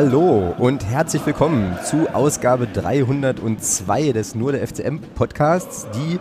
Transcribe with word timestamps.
Hallo 0.00 0.54
und 0.58 0.84
herzlich 0.84 1.26
willkommen 1.26 1.76
zu 1.84 2.08
Ausgabe 2.14 2.68
302 2.68 4.12
des 4.12 4.36
Nur 4.36 4.52
der 4.52 4.64
FCM 4.64 5.00
Podcasts, 5.16 5.88
die 5.92 6.20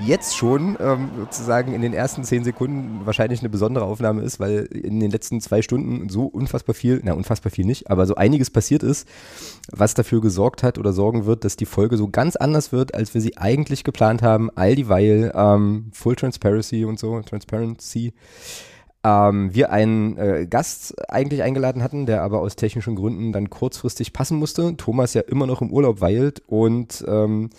jetzt 0.00 0.36
schon 0.36 0.76
ähm, 0.78 1.10
sozusagen 1.18 1.74
in 1.74 1.82
den 1.82 1.92
ersten 1.92 2.22
zehn 2.22 2.44
Sekunden 2.44 3.04
wahrscheinlich 3.04 3.40
eine 3.40 3.48
besondere 3.48 3.84
Aufnahme 3.84 4.22
ist, 4.22 4.38
weil 4.38 4.66
in 4.66 5.00
den 5.00 5.10
letzten 5.10 5.40
zwei 5.40 5.60
Stunden 5.60 6.08
so 6.08 6.26
unfassbar 6.26 6.76
viel, 6.76 7.00
na 7.02 7.14
unfassbar 7.14 7.50
viel 7.50 7.66
nicht, 7.66 7.90
aber 7.90 8.06
so 8.06 8.14
einiges 8.14 8.50
passiert 8.50 8.84
ist, 8.84 9.08
was 9.72 9.94
dafür 9.94 10.20
gesorgt 10.20 10.62
hat 10.62 10.78
oder 10.78 10.92
sorgen 10.92 11.26
wird, 11.26 11.44
dass 11.44 11.56
die 11.56 11.66
Folge 11.66 11.96
so 11.96 12.06
ganz 12.06 12.36
anders 12.36 12.70
wird, 12.70 12.94
als 12.94 13.12
wir 13.12 13.20
sie 13.20 13.36
eigentlich 13.36 13.82
geplant 13.82 14.22
haben, 14.22 14.50
all 14.54 14.76
dieweil 14.76 15.32
ähm, 15.34 15.90
Full 15.92 16.14
Transparency 16.14 16.84
und 16.84 17.00
so, 17.00 17.20
Transparency 17.22 18.12
ähm, 19.06 19.54
wir 19.54 19.70
einen 19.70 20.16
äh, 20.18 20.46
Gast 20.50 20.94
eigentlich 21.08 21.42
eingeladen 21.42 21.82
hatten, 21.82 22.06
der 22.06 22.22
aber 22.22 22.40
aus 22.40 22.56
technischen 22.56 22.96
Gründen 22.96 23.32
dann 23.32 23.50
kurzfristig 23.50 24.12
passen 24.12 24.36
musste. 24.36 24.76
Thomas 24.76 25.14
ja 25.14 25.22
immer 25.22 25.46
noch 25.46 25.62
im 25.62 25.70
Urlaub 25.70 26.00
weilt 26.00 26.42
und 26.46 27.04
ähm, 27.06 27.50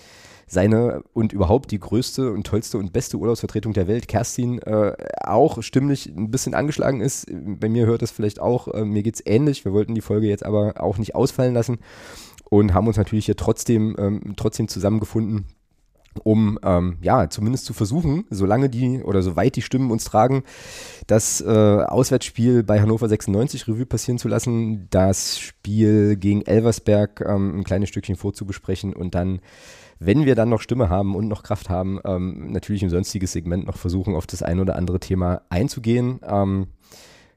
seine 0.46 1.04
und 1.14 1.32
überhaupt 1.32 1.72
die 1.72 1.80
größte 1.80 2.32
und 2.32 2.46
tollste 2.46 2.78
und 2.78 2.92
beste 2.92 3.18
Urlaubsvertretung 3.18 3.74
der 3.74 3.88
Welt, 3.88 4.10
Kerstin, 4.10 4.60
äh, 4.60 4.94
auch 5.24 5.62
stimmlich 5.62 6.08
ein 6.08 6.32
bisschen 6.32 6.54
angeschlagen 6.54 7.00
ist. 7.00 7.28
Bei 7.32 7.70
mir 7.70 7.86
hört 7.86 8.02
das 8.02 8.12
vielleicht 8.12 8.42
auch, 8.42 8.68
äh, 8.74 8.84
mir 8.84 9.04
geht's 9.04 9.24
ähnlich. 9.26 9.64
Wir 9.64 9.74
wollten 9.74 9.96
die 9.96 10.02
Folge 10.02 10.28
jetzt 10.28 10.46
aber 10.46 10.82
auch 10.82 10.98
nicht 10.98 11.16
ausfallen 11.16 11.54
lassen 11.54 11.80
und 12.50 12.74
haben 12.74 12.88
uns 12.88 12.98
natürlich 12.98 13.26
hier 13.26 13.36
trotzdem, 13.38 13.96
ähm, 14.00 14.34
trotzdem 14.36 14.68
zusammengefunden, 14.68 15.46
um 16.18 16.60
ähm, 16.64 16.98
ja 17.02 17.30
zumindest 17.30 17.66
zu 17.66 17.74
versuchen, 17.74 18.26
solange 18.30 18.70
die 18.70 19.02
oder 19.04 19.22
soweit 19.22 19.56
die 19.56 19.62
Stimmen 19.62 19.92
uns 19.92 20.04
tragen, 20.06 20.44
das 21.08 21.42
äh, 21.42 21.48
Auswärtsspiel 21.48 22.64
bei 22.64 22.82
Hannover 22.82 23.08
96 23.08 23.68
Revue 23.68 23.86
passieren 23.86 24.18
zu 24.18 24.28
lassen, 24.28 24.88
das 24.90 25.40
Spiel 25.40 26.16
gegen 26.16 26.42
Elversberg 26.42 27.22
ähm, 27.22 27.60
ein 27.60 27.64
kleines 27.64 27.90
Stückchen 27.90 28.16
vorzubesprechen 28.16 28.94
und 28.94 29.16
dann 29.16 29.40
wenn 30.00 30.26
wir 30.26 30.36
dann 30.36 30.50
noch 30.50 30.62
Stimme 30.62 30.90
haben 30.90 31.16
und 31.16 31.28
noch 31.28 31.44
Kraft 31.44 31.70
haben, 31.70 32.00
ähm, 32.06 32.52
natürlich 32.52 32.84
im 32.84 32.90
sonstiges 32.90 33.32
Segment 33.32 33.66
noch 33.66 33.78
versuchen, 33.78 34.16
auf 34.16 34.28
das 34.28 34.44
ein 34.44 34.60
oder 34.60 34.76
andere 34.76 35.00
Thema 35.00 35.42
einzugehen. 35.50 36.20
Ähm, 36.24 36.68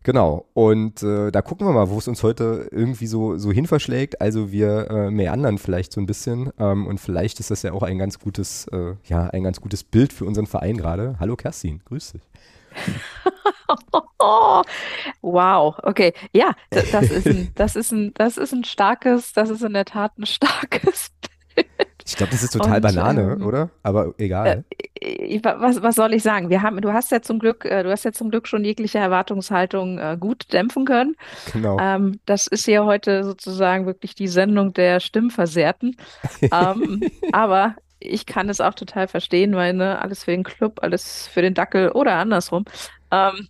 genau. 0.02 0.46
Und 0.54 1.02
äh, 1.02 1.30
da 1.30 1.42
gucken 1.42 1.66
wir 1.66 1.72
mal, 1.72 1.90
wo 1.90 1.98
es 1.98 2.08
uns 2.08 2.22
heute 2.22 2.68
irgendwie 2.70 3.06
so, 3.06 3.36
so 3.36 3.52
hin 3.52 3.66
verschlägt. 3.66 4.20
Also 4.20 4.52
wir 4.52 4.90
äh, 4.90 5.10
meandern 5.10 5.58
vielleicht 5.58 5.92
so 5.92 6.00
ein 6.00 6.06
bisschen. 6.06 6.50
Ähm, 6.58 6.86
und 6.86 6.98
vielleicht 6.98 7.40
ist 7.40 7.50
das 7.50 7.62
ja 7.62 7.72
auch 7.72 7.82
ein 7.82 7.98
ganz 7.98 8.18
gutes, 8.18 8.66
äh, 8.68 8.94
ja, 9.04 9.26
ein 9.26 9.42
ganz 9.42 9.60
gutes 9.60 9.84
Bild 9.84 10.12
für 10.12 10.24
unseren 10.24 10.46
Verein 10.46 10.76
gerade. 10.76 11.16
Hallo 11.18 11.36
Kerstin, 11.36 11.80
grüß 11.84 12.12
dich. 12.12 12.22
wow, 15.22 15.76
okay. 15.82 16.12
Ja, 16.32 16.54
das 16.70 17.10
ist, 17.10 17.26
ein, 17.26 17.52
das, 17.54 17.76
ist 17.76 17.92
ein, 17.92 18.12
das 18.14 18.36
ist 18.36 18.52
ein 18.52 18.64
starkes, 18.64 19.32
das 19.32 19.50
ist 19.50 19.62
in 19.62 19.72
der 19.72 19.84
Tat 19.84 20.18
ein 20.18 20.26
starkes 20.26 21.10
ich 22.10 22.16
glaube, 22.16 22.32
das 22.32 22.42
ist 22.42 22.52
total 22.52 22.76
und, 22.76 22.82
Banane, 22.82 23.36
ähm, 23.38 23.46
oder? 23.46 23.70
Aber 23.84 24.14
egal. 24.18 24.64
Äh, 25.00 25.40
was, 25.42 25.80
was 25.80 25.94
soll 25.94 26.12
ich 26.12 26.24
sagen? 26.24 26.50
Wir 26.50 26.60
haben, 26.60 26.80
du 26.80 26.92
hast 26.92 27.12
ja 27.12 27.22
zum 27.22 27.38
Glück, 27.38 27.64
äh, 27.64 27.84
du 27.84 27.90
hast 27.90 28.04
ja 28.04 28.10
zum 28.10 28.30
Glück 28.30 28.48
schon 28.48 28.64
jegliche 28.64 28.98
Erwartungshaltung 28.98 29.98
äh, 29.98 30.16
gut 30.18 30.52
dämpfen 30.52 30.86
können. 30.86 31.14
Genau. 31.52 31.78
Ähm, 31.80 32.18
das 32.26 32.48
ist 32.48 32.66
ja 32.66 32.84
heute 32.84 33.22
sozusagen 33.22 33.86
wirklich 33.86 34.16
die 34.16 34.26
Sendung 34.26 34.72
der 34.72 34.98
Stimmversehrten. 34.98 35.96
ähm, 36.40 37.00
aber 37.30 37.76
ich 38.00 38.26
kann 38.26 38.48
es 38.48 38.60
auch 38.60 38.74
total 38.74 39.06
verstehen, 39.06 39.54
weil 39.54 39.74
ne, 39.74 40.00
alles 40.00 40.24
für 40.24 40.32
den 40.32 40.42
Club, 40.42 40.80
alles 40.82 41.28
für 41.28 41.42
den 41.42 41.54
Dackel 41.54 41.90
oder 41.92 42.16
andersrum. 42.16 42.64
Ähm, 43.12 43.48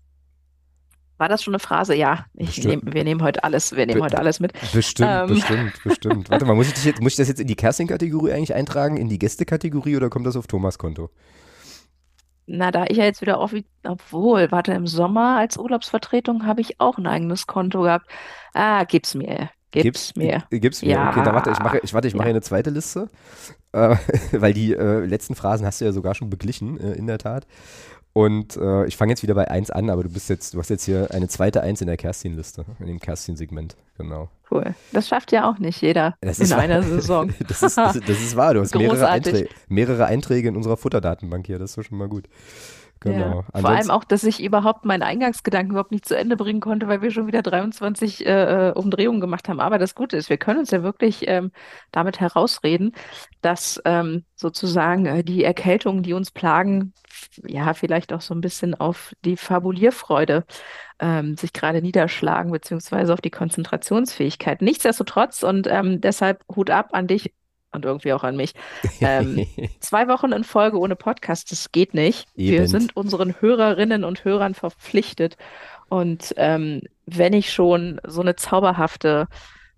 war 1.21 1.29
das 1.29 1.43
schon 1.43 1.53
eine 1.53 1.59
Phrase? 1.61 1.95
Ja, 1.95 2.25
nehm, 2.33 2.81
wir 2.83 3.05
nehmen 3.05 3.23
heute 3.23 3.45
alles, 3.45 3.77
wir 3.77 3.85
nehmen 3.85 3.99
Be 3.99 4.05
heute 4.07 4.19
alles 4.19 4.41
mit. 4.41 4.55
Bestimmt, 4.73 5.11
ähm. 5.11 5.27
bestimmt, 5.29 5.73
bestimmt. 5.85 6.31
Warte 6.31 6.47
mal, 6.47 6.55
muss 6.55 6.69
ich, 6.69 6.85
jetzt, 6.85 7.01
muss 7.01 7.13
ich 7.13 7.17
das 7.17 7.29
jetzt 7.29 7.41
in 7.41 7.47
die 7.47 7.57
Kerstin-Kategorie 7.57 8.33
eigentlich 8.33 8.55
eintragen, 8.55 8.97
in 8.97 9.09
die 9.09 9.19
Gäste-Kategorie 9.19 9.97
oder 9.97 10.09
kommt 10.09 10.27
das 10.27 10.37
auf 10.37 10.47
Thomas 10.47 10.79
Konto? 10.79 11.11
Na, 12.47 12.71
da 12.71 12.87
ich 12.89 12.97
ja 12.97 13.05
jetzt 13.05 13.21
wieder 13.21 13.39
auf, 13.39 13.55
obwohl, 13.85 14.51
warte, 14.51 14.73
im 14.73 14.87
Sommer 14.87 15.37
als 15.37 15.59
Urlaubsvertretung 15.59 16.47
habe 16.47 16.63
ich 16.63 16.81
auch 16.81 16.97
ein 16.97 17.07
eigenes 17.07 17.47
Konto 17.47 17.83
gehabt. 17.83 18.07
Ah, 18.55 18.85
gib's 18.85 19.15
mir. 19.15 19.51
Gib's, 19.73 19.85
gib's 19.85 20.17
mir. 20.17 20.43
Gib's 20.51 20.83
mir. 20.83 20.89
Ja. 20.89 21.11
Okay, 21.11 21.23
dann 21.23 21.35
warte, 21.35 21.51
ich 21.51 21.61
mache, 21.61 21.81
ich, 21.83 21.95
warte, 21.95 22.09
ich 22.09 22.15
mache 22.15 22.27
ja. 22.27 22.31
eine 22.31 22.41
zweite 22.41 22.71
Liste, 22.71 23.09
äh, 23.73 23.95
weil 24.33 24.53
die 24.55 24.73
äh, 24.73 25.05
letzten 25.05 25.35
Phrasen 25.35 25.67
hast 25.67 25.81
du 25.81 25.85
ja 25.85 25.93
sogar 25.93 26.15
schon 26.15 26.31
beglichen, 26.31 26.81
äh, 26.81 26.93
in 26.93 27.07
der 27.07 27.19
Tat. 27.19 27.47
Und 28.13 28.57
äh, 28.57 28.87
ich 28.87 28.97
fange 28.97 29.13
jetzt 29.13 29.23
wieder 29.23 29.35
bei 29.35 29.49
1 29.49 29.71
an, 29.71 29.89
aber 29.89 30.03
du 30.03 30.09
bist 30.09 30.29
jetzt, 30.29 30.55
du 30.55 30.59
hast 30.59 30.69
jetzt 30.69 30.85
hier 30.85 31.09
eine 31.13 31.29
zweite 31.29 31.63
1 31.63 31.81
in 31.81 31.87
der 31.87 31.97
Kerstin-Liste, 31.97 32.65
in 32.81 32.87
dem 32.87 32.99
Kerstin-Segment, 32.99 33.77
genau. 33.97 34.29
Cool. 34.51 34.75
Das 34.93 35.07
schafft 35.07 35.31
ja 35.31 35.49
auch 35.49 35.59
nicht 35.59 35.81
jeder 35.81 36.17
das 36.21 36.41
in 36.41 36.53
einer 36.53 36.83
Saison. 36.83 37.33
das, 37.49 37.63
ist, 37.63 37.79
das, 37.79 38.01
das, 38.01 38.21
ist 38.21 38.35
wahr, 38.35 38.55
du 38.55 38.61
hast 38.61 38.75
mehrere 38.75 39.09
Einträge, 39.09 39.49
mehrere 39.69 40.07
Einträge 40.07 40.49
in 40.49 40.57
unserer 40.57 40.77
Futterdatenbank 40.77 41.47
hier, 41.47 41.61
das 41.61 41.77
ist 41.77 41.87
schon 41.87 41.99
mal 41.99 42.09
gut. 42.09 42.29
Genau. 43.01 43.45
Ja, 43.55 43.61
vor 43.61 43.71
allem 43.71 43.91
auch, 43.91 44.05
dass 44.05 44.25
ich 44.25 44.43
überhaupt 44.43 44.85
meinen 44.85 45.03
Eingangsgedanken 45.03 45.71
überhaupt 45.71 45.91
nicht 45.91 46.07
zu 46.07 46.17
Ende 46.17 46.37
bringen 46.37 46.61
konnte, 46.61 46.87
weil 46.87 47.01
wir 47.01 47.11
schon 47.11 47.27
wieder 47.27 47.41
23 47.43 48.27
äh, 48.27 48.69
äh, 48.69 48.73
Umdrehungen 48.73 49.21
gemacht 49.21 49.49
haben. 49.49 49.59
Aber 49.59 49.79
das 49.79 49.95
Gute 49.95 50.19
ist, 50.19 50.29
wir 50.29 50.37
können 50.37 50.61
uns 50.61 50.71
ja 50.71 50.83
wirklich 50.83 51.27
ähm, 51.27 51.51
damit 51.93 52.21
herausreden, 52.21 52.93
dass 53.41 53.81
ähm, 53.87 54.25
sozusagen 54.35 55.07
äh, 55.07 55.25
die 55.25 55.45
Erkältungen, 55.45 56.03
die 56.03 56.13
uns 56.13 56.31
plagen, 56.31 56.93
ja, 57.47 57.73
vielleicht 57.73 58.13
auch 58.13 58.21
so 58.21 58.35
ein 58.35 58.43
bisschen 58.43 58.75
auf 58.75 59.15
die 59.25 59.39
Fabulierfreude 59.39 60.45
ähm, 60.99 61.37
sich 61.37 61.55
gerade 61.55 61.81
niederschlagen, 61.81 62.53
beziehungsweise 62.53 63.15
auf 63.15 63.23
die 63.23 63.31
Konzentrationsfähigkeit. 63.31 64.61
Nichtsdestotrotz 64.61 65.43
und 65.43 65.67
ähm, 65.69 66.03
deshalb 66.03 66.45
Hut 66.55 66.69
ab 66.71 66.91
an 66.93 67.07
dich, 67.07 67.33
und 67.73 67.85
irgendwie 67.85 68.13
auch 68.13 68.25
an 68.25 68.37
mich. 68.37 68.55
Ähm, 69.03 69.47
zwei 69.81 70.09
Wochen 70.09 70.33
in 70.33 70.45
Folge 70.45 70.79
ohne 70.79 70.95
Podcast, 70.95 71.51
das 71.53 71.73
geht 71.73 71.95
nicht. 71.95 72.29
Eben. 72.37 72.59
Wir 72.59 72.69
sind 72.69 72.95
unseren 72.97 73.41
Hörerinnen 73.41 74.05
und 74.05 74.25
Hörern 74.25 74.53
verpflichtet. 74.55 75.39
Und 75.89 76.35
ähm, 76.37 76.83
wenn 77.07 77.33
ich 77.33 77.51
schon 77.51 77.99
so 78.07 78.21
eine 78.21 78.37
zauberhafte, 78.37 79.27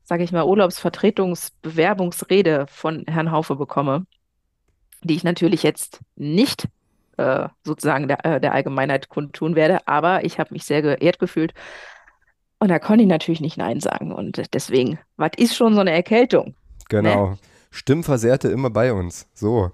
sage 0.02 0.24
ich 0.24 0.32
mal, 0.32 0.44
Urlaubsvertretungsbewerbungsrede 0.44 2.66
von 2.68 3.04
Herrn 3.06 3.30
Haufe 3.30 3.54
bekomme, 3.54 4.06
die 5.02 5.14
ich 5.14 5.22
natürlich 5.22 5.62
jetzt 5.62 6.00
nicht 6.16 6.66
äh, 7.16 7.48
sozusagen 7.64 8.08
der, 8.08 8.24
äh, 8.24 8.40
der 8.40 8.52
Allgemeinheit 8.52 9.08
kundtun 9.08 9.54
werde, 9.54 9.86
aber 9.86 10.24
ich 10.24 10.40
habe 10.40 10.52
mich 10.52 10.64
sehr 10.64 10.82
geehrt 10.82 11.20
gefühlt. 11.20 11.54
Und 12.58 12.68
da 12.68 12.78
konnte 12.78 13.02
ich 13.02 13.08
natürlich 13.08 13.40
nicht 13.40 13.56
Nein 13.56 13.80
sagen. 13.80 14.12
Und 14.12 14.54
deswegen, 14.54 14.98
was 15.16 15.32
ist 15.36 15.56
schon 15.56 15.74
so 15.74 15.80
eine 15.80 15.90
Erkältung? 15.92 16.54
Genau. 16.88 17.30
Ne? 17.30 17.38
Stimmversehrte 17.72 18.48
immer 18.48 18.70
bei 18.70 18.92
uns. 18.92 19.26
So. 19.34 19.72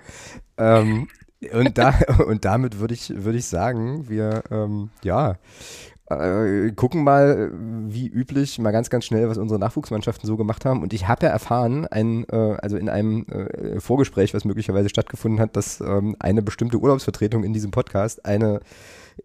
Ähm, 0.56 1.08
und, 1.52 1.76
da, 1.76 1.94
und 2.26 2.46
damit 2.46 2.80
würde 2.80 2.94
ich, 2.94 3.12
würd 3.14 3.36
ich 3.36 3.46
sagen, 3.46 4.08
wir, 4.08 4.42
ähm, 4.50 4.90
ja, 5.02 5.36
äh, 6.10 6.70
gucken 6.72 7.04
mal, 7.04 7.52
wie 7.52 8.08
üblich, 8.08 8.58
mal 8.58 8.70
ganz, 8.70 8.88
ganz 8.88 9.04
schnell, 9.04 9.28
was 9.28 9.36
unsere 9.36 9.60
Nachwuchsmannschaften 9.60 10.26
so 10.26 10.38
gemacht 10.38 10.64
haben. 10.64 10.82
Und 10.82 10.94
ich 10.94 11.06
habe 11.06 11.26
ja 11.26 11.32
erfahren, 11.32 11.86
ein, 11.86 12.24
äh, 12.30 12.56
also 12.62 12.78
in 12.78 12.88
einem 12.88 13.26
äh, 13.26 13.78
Vorgespräch, 13.78 14.32
was 14.32 14.46
möglicherweise 14.46 14.88
stattgefunden 14.88 15.38
hat, 15.38 15.54
dass 15.54 15.80
ähm, 15.80 16.16
eine 16.18 16.42
bestimmte 16.42 16.78
Urlaubsvertretung 16.78 17.44
in 17.44 17.52
diesem 17.52 17.72
Podcast 17.72 18.24
eine 18.24 18.60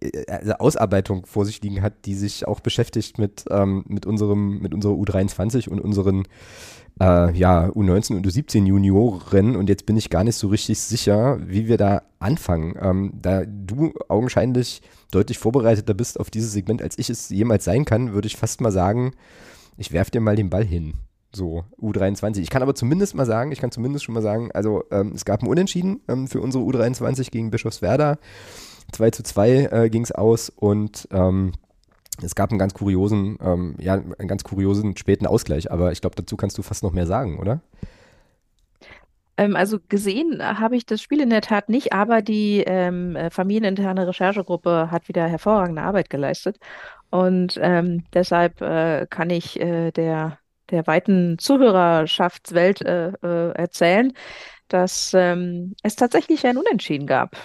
äh, 0.01 0.25
also 0.27 0.53
Ausarbeitung 0.53 1.25
vor 1.25 1.45
sich 1.45 1.61
liegen 1.61 1.81
hat, 1.81 2.05
die 2.05 2.15
sich 2.15 2.47
auch 2.47 2.59
beschäftigt 2.59 3.17
mit, 3.17 3.45
ähm, 3.49 3.85
mit 3.87 4.05
unserem, 4.05 4.59
mit 4.59 4.73
unserer 4.73 4.93
U23 4.93 5.69
und 5.69 5.79
unseren 5.79 6.23
äh, 6.99 7.31
ja, 7.35 7.67
U19 7.69 8.15
und 8.15 8.27
U17 8.27 8.65
Junioren 8.65 9.55
und 9.55 9.69
jetzt 9.69 9.85
bin 9.85 9.97
ich 9.97 10.09
gar 10.09 10.23
nicht 10.23 10.35
so 10.35 10.47
richtig 10.47 10.79
sicher, 10.79 11.39
wie 11.45 11.67
wir 11.67 11.77
da 11.77 12.03
anfangen. 12.19 12.75
Ähm, 12.79 13.13
da 13.21 13.43
du 13.45 13.93
augenscheinlich 14.07 14.81
deutlich 15.11 15.37
vorbereiteter 15.37 15.93
bist 15.93 16.19
auf 16.19 16.29
dieses 16.29 16.51
Segment, 16.51 16.81
als 16.81 16.97
ich 16.97 17.09
es 17.09 17.29
jemals 17.29 17.63
sein 17.63 17.85
kann, 17.85 18.13
würde 18.13 18.27
ich 18.27 18.37
fast 18.37 18.61
mal 18.61 18.71
sagen, 18.71 19.13
ich 19.77 19.91
werfe 19.91 20.11
dir 20.11 20.21
mal 20.21 20.35
den 20.35 20.49
Ball 20.49 20.63
hin. 20.63 20.93
So, 21.35 21.63
U23. 21.81 22.39
Ich 22.39 22.51
kann 22.51 22.61
aber 22.61 22.75
zumindest 22.75 23.15
mal 23.15 23.25
sagen, 23.25 23.51
ich 23.51 23.59
kann 23.59 23.71
zumindest 23.71 24.05
schon 24.05 24.13
mal 24.13 24.21
sagen, 24.21 24.51
also 24.53 24.83
ähm, 24.91 25.13
es 25.15 25.25
gab 25.25 25.41
ein 25.41 25.47
Unentschieden 25.47 26.01
ähm, 26.07 26.27
für 26.27 26.41
unsere 26.41 26.63
U23 26.63 27.31
gegen 27.31 27.49
Bischofswerda. 27.49 28.19
2 28.91 29.09
zu 29.09 29.23
2 29.23 29.49
äh, 29.49 29.89
ging 29.89 30.03
es 30.03 30.11
aus 30.11 30.49
und 30.49 31.07
ähm, 31.11 31.53
es 32.21 32.35
gab 32.35 32.51
einen 32.51 32.59
ganz 32.59 32.73
kuriosen, 32.73 33.37
ähm, 33.41 33.75
ja, 33.79 33.93
einen 33.93 34.27
ganz 34.27 34.43
kuriosen 34.43 34.95
späten 34.97 35.25
Ausgleich, 35.25 35.71
aber 35.71 35.91
ich 35.91 36.01
glaube, 36.01 36.15
dazu 36.15 36.35
kannst 36.37 36.57
du 36.57 36.61
fast 36.61 36.83
noch 36.83 36.91
mehr 36.91 37.07
sagen, 37.07 37.39
oder? 37.39 37.61
Ähm, 39.37 39.55
also 39.55 39.79
gesehen 39.89 40.41
habe 40.59 40.75
ich 40.75 40.85
das 40.85 41.01
Spiel 41.01 41.21
in 41.21 41.29
der 41.29 41.41
Tat 41.41 41.69
nicht, 41.69 41.93
aber 41.93 42.21
die 42.21 42.63
ähm, 42.65 43.15
äh, 43.15 43.29
familieninterne 43.29 44.07
Recherchegruppe 44.07 44.89
hat 44.91 45.07
wieder 45.07 45.27
hervorragende 45.27 45.81
Arbeit 45.81 46.09
geleistet. 46.09 46.57
Und 47.09 47.59
ähm, 47.61 48.03
deshalb 48.13 48.61
äh, 48.61 49.07
kann 49.09 49.29
ich 49.29 49.59
äh, 49.59 49.91
der, 49.91 50.39
der 50.69 50.87
weiten 50.87 51.37
Zuhörerschaftswelt 51.39 52.81
äh, 52.83 53.09
äh, 53.09 53.51
erzählen, 53.53 54.13
dass 54.67 55.13
ähm, 55.15 55.75
es 55.83 55.95
tatsächlich 55.95 56.45
ein 56.45 56.57
Unentschieden 56.57 57.07
gab. 57.07 57.35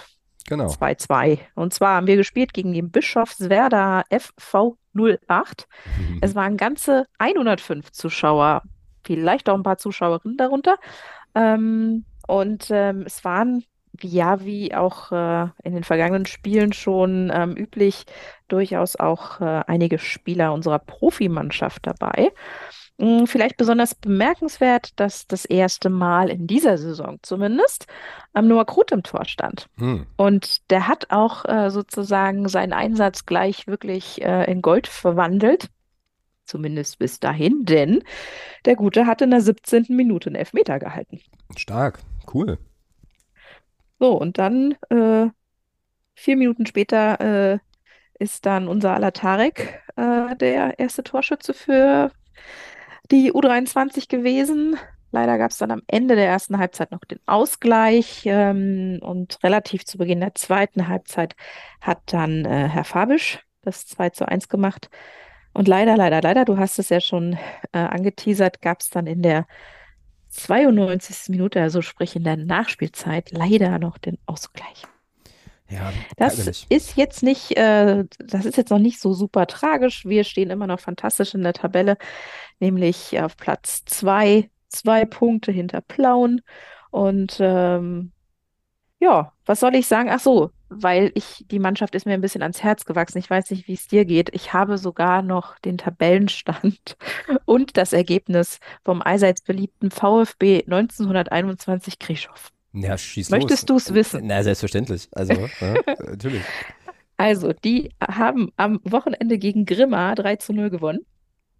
Genau. 0.49 0.65
2-2. 0.65 1.39
Und 1.55 1.73
zwar 1.73 1.95
haben 1.95 2.07
wir 2.07 2.17
gespielt 2.17 2.53
gegen 2.53 2.73
den 2.73 2.91
Bischofswerda 2.91 4.03
FV 4.09 4.77
08. 4.95 5.67
Es 6.21 6.35
waren 6.35 6.57
ganze 6.57 7.05
105 7.19 7.91
Zuschauer, 7.91 8.63
vielleicht 9.05 9.47
auch 9.47 9.55
ein 9.55 9.63
paar 9.63 9.77
Zuschauerinnen 9.77 10.37
darunter. 10.37 10.77
Ähm, 11.35 12.05
und 12.27 12.67
ähm, 12.71 13.03
es 13.05 13.23
waren, 13.23 13.63
ja, 14.01 14.43
wie 14.43 14.73
auch 14.73 15.11
äh, 15.11 15.47
in 15.63 15.73
den 15.73 15.83
vergangenen 15.83 16.25
Spielen 16.25 16.73
schon 16.73 17.31
ähm, 17.33 17.55
üblich, 17.55 18.05
durchaus 18.47 18.95
auch 18.95 19.39
äh, 19.41 19.63
einige 19.67 19.99
Spieler 19.99 20.53
unserer 20.53 20.79
Profimannschaft 20.79 21.85
dabei. 21.85 22.31
Hm, 22.99 23.27
vielleicht 23.27 23.55
besonders 23.55 23.95
bemerkenswert, 23.95 24.99
dass 24.99 25.25
das 25.25 25.45
erste 25.45 25.89
Mal 25.89 26.29
in 26.29 26.47
dieser 26.47 26.77
Saison 26.77 27.17
zumindest 27.21 27.87
ähm, 28.35 28.49
Noah 28.49 28.65
Krut 28.65 28.91
im 28.91 29.03
Tor 29.03 29.23
stand. 29.23 29.67
Hm. 29.77 30.05
Und 30.17 30.69
der 30.69 30.89
hat 30.89 31.09
auch 31.09 31.45
äh, 31.45 31.69
sozusagen 31.71 32.49
seinen 32.49 32.73
Einsatz 32.73 33.25
gleich 33.25 33.67
wirklich 33.67 34.21
äh, 34.21 34.51
in 34.51 34.61
Gold 34.61 34.87
verwandelt. 34.87 35.69
Zumindest 36.43 36.99
bis 36.99 37.21
dahin, 37.21 37.63
denn 37.63 38.03
der 38.65 38.75
Gute 38.75 39.05
hatte 39.05 39.23
in 39.23 39.31
der 39.31 39.41
17. 39.41 39.85
Minute 39.89 40.29
einen 40.29 40.35
Elfmeter 40.35 40.79
gehalten. 40.79 41.21
Stark, 41.55 41.99
cool. 42.33 42.57
So, 43.99 44.19
und 44.19 44.37
dann 44.39 44.75
äh, 44.89 45.27
vier 46.15 46.35
Minuten 46.35 46.65
später 46.65 47.21
äh, 47.53 47.59
ist 48.17 48.45
dann 48.45 48.67
unser 48.67 48.93
aller 48.93 49.13
Tarek 49.13 49.81
äh, 49.95 50.35
der 50.35 50.79
erste 50.79 51.03
Torschütze 51.03 51.53
für 51.53 52.11
die 53.11 53.31
U23 53.33 54.09
gewesen. 54.09 54.77
Leider 55.11 55.37
gab 55.37 55.51
es 55.51 55.57
dann 55.57 55.71
am 55.71 55.81
Ende 55.87 56.15
der 56.15 56.27
ersten 56.27 56.59
Halbzeit 56.59 56.91
noch 56.91 57.03
den 57.03 57.19
Ausgleich 57.25 58.23
ähm, 58.25 58.99
und 59.01 59.39
relativ 59.43 59.85
zu 59.85 59.97
Beginn 59.97 60.19
der 60.19 60.35
zweiten 60.35 60.87
Halbzeit 60.87 61.35
hat 61.81 61.99
dann 62.07 62.45
äh, 62.45 62.67
Herr 62.67 62.83
Fabisch 62.83 63.39
das 63.61 63.87
2 63.87 64.11
zu 64.11 64.27
1 64.27 64.49
gemacht. 64.49 64.89
Und 65.53 65.67
leider, 65.67 65.97
leider, 65.97 66.21
leider, 66.21 66.45
du 66.45 66.57
hast 66.57 66.77
es 66.79 66.89
ja 66.89 67.01
schon 67.01 67.33
äh, 67.71 67.79
angeteasert, 67.79 68.61
gab 68.61 68.81
es 68.81 68.91
dann 68.91 69.07
in 69.07 69.21
der 69.23 69.47
92. 70.29 71.29
Minute, 71.29 71.61
also 71.61 71.81
sprich 71.81 72.15
in 72.15 72.23
der 72.23 72.37
Nachspielzeit, 72.37 73.31
leider 73.31 73.79
noch 73.79 73.97
den 73.97 74.19
Ausgleich. 74.27 74.85
Ja, 75.69 75.93
das 76.17 76.47
ist 76.69 76.97
jetzt 76.97 77.21
nicht, 77.21 77.55
äh, 77.55 78.05
das 78.17 78.45
ist 78.45 78.57
jetzt 78.57 78.71
noch 78.71 78.79
nicht 78.79 78.99
so 78.99 79.13
super 79.13 79.45
tragisch. 79.45 80.03
Wir 80.05 80.23
stehen 80.23 80.49
immer 80.49 80.65
noch 80.65 80.79
fantastisch 80.79 81.35
in 81.35 81.43
der 81.43 81.53
Tabelle, 81.53 81.97
nämlich 82.59 83.19
auf 83.21 83.37
Platz 83.37 83.85
zwei, 83.85 84.49
zwei 84.67 85.05
Punkte 85.05 85.51
hinter 85.51 85.81
Plauen. 85.81 86.41
Und 86.89 87.37
ähm, 87.39 88.11
ja, 88.99 89.31
was 89.45 89.59
soll 89.59 89.75
ich 89.75 89.87
sagen? 89.87 90.09
Ach 90.09 90.19
so, 90.19 90.51
weil 90.69 91.11
ich, 91.15 91.45
die 91.49 91.59
Mannschaft 91.59 91.95
ist 91.95 92.05
mir 92.05 92.13
ein 92.13 92.21
bisschen 92.21 92.41
ans 92.41 92.63
Herz 92.63 92.85
gewachsen. 92.85 93.19
Ich 93.19 93.29
weiß 93.29 93.51
nicht, 93.51 93.67
wie 93.67 93.73
es 93.73 93.87
dir 93.87 94.05
geht. 94.05 94.33
Ich 94.33 94.53
habe 94.53 94.77
sogar 94.77 95.21
noch 95.21 95.57
den 95.59 95.77
Tabellenstand 95.77 96.97
und 97.45 97.77
das 97.77 97.93
Ergebnis 97.93 98.59
vom 98.83 99.01
allseits 99.01 99.41
beliebten 99.41 99.91
VfB 99.91 100.63
1921 100.65 101.99
Krischow. 101.99 102.51
Ja, 102.73 102.97
schieß 102.97 103.29
Möchtest 103.31 103.69
du 103.69 103.77
es 103.77 103.93
wissen? 103.93 104.21
Na, 104.25 104.43
selbstverständlich. 104.43 105.07
Also, 105.11 105.33
ja, 105.33 105.75
natürlich. 106.05 106.43
Also, 107.17 107.53
die 107.53 107.91
haben 107.99 108.51
am 108.55 108.79
Wochenende 108.83 109.37
gegen 109.37 109.65
Grimma 109.65 110.15
3 110.15 110.37
zu 110.37 110.53
0 110.53 110.69
gewonnen. 110.69 110.99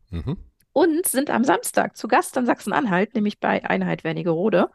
Mhm. 0.09 0.37
Und 0.71 1.07
sind 1.07 1.29
am 1.29 1.43
Samstag 1.43 1.97
zu 1.97 2.07
Gast 2.07 2.37
an 2.37 2.45
Sachsen-Anhalt, 2.45 3.15
nämlich 3.15 3.39
bei 3.39 3.65
Einheit 3.65 4.03
Wernigerode 4.03 4.69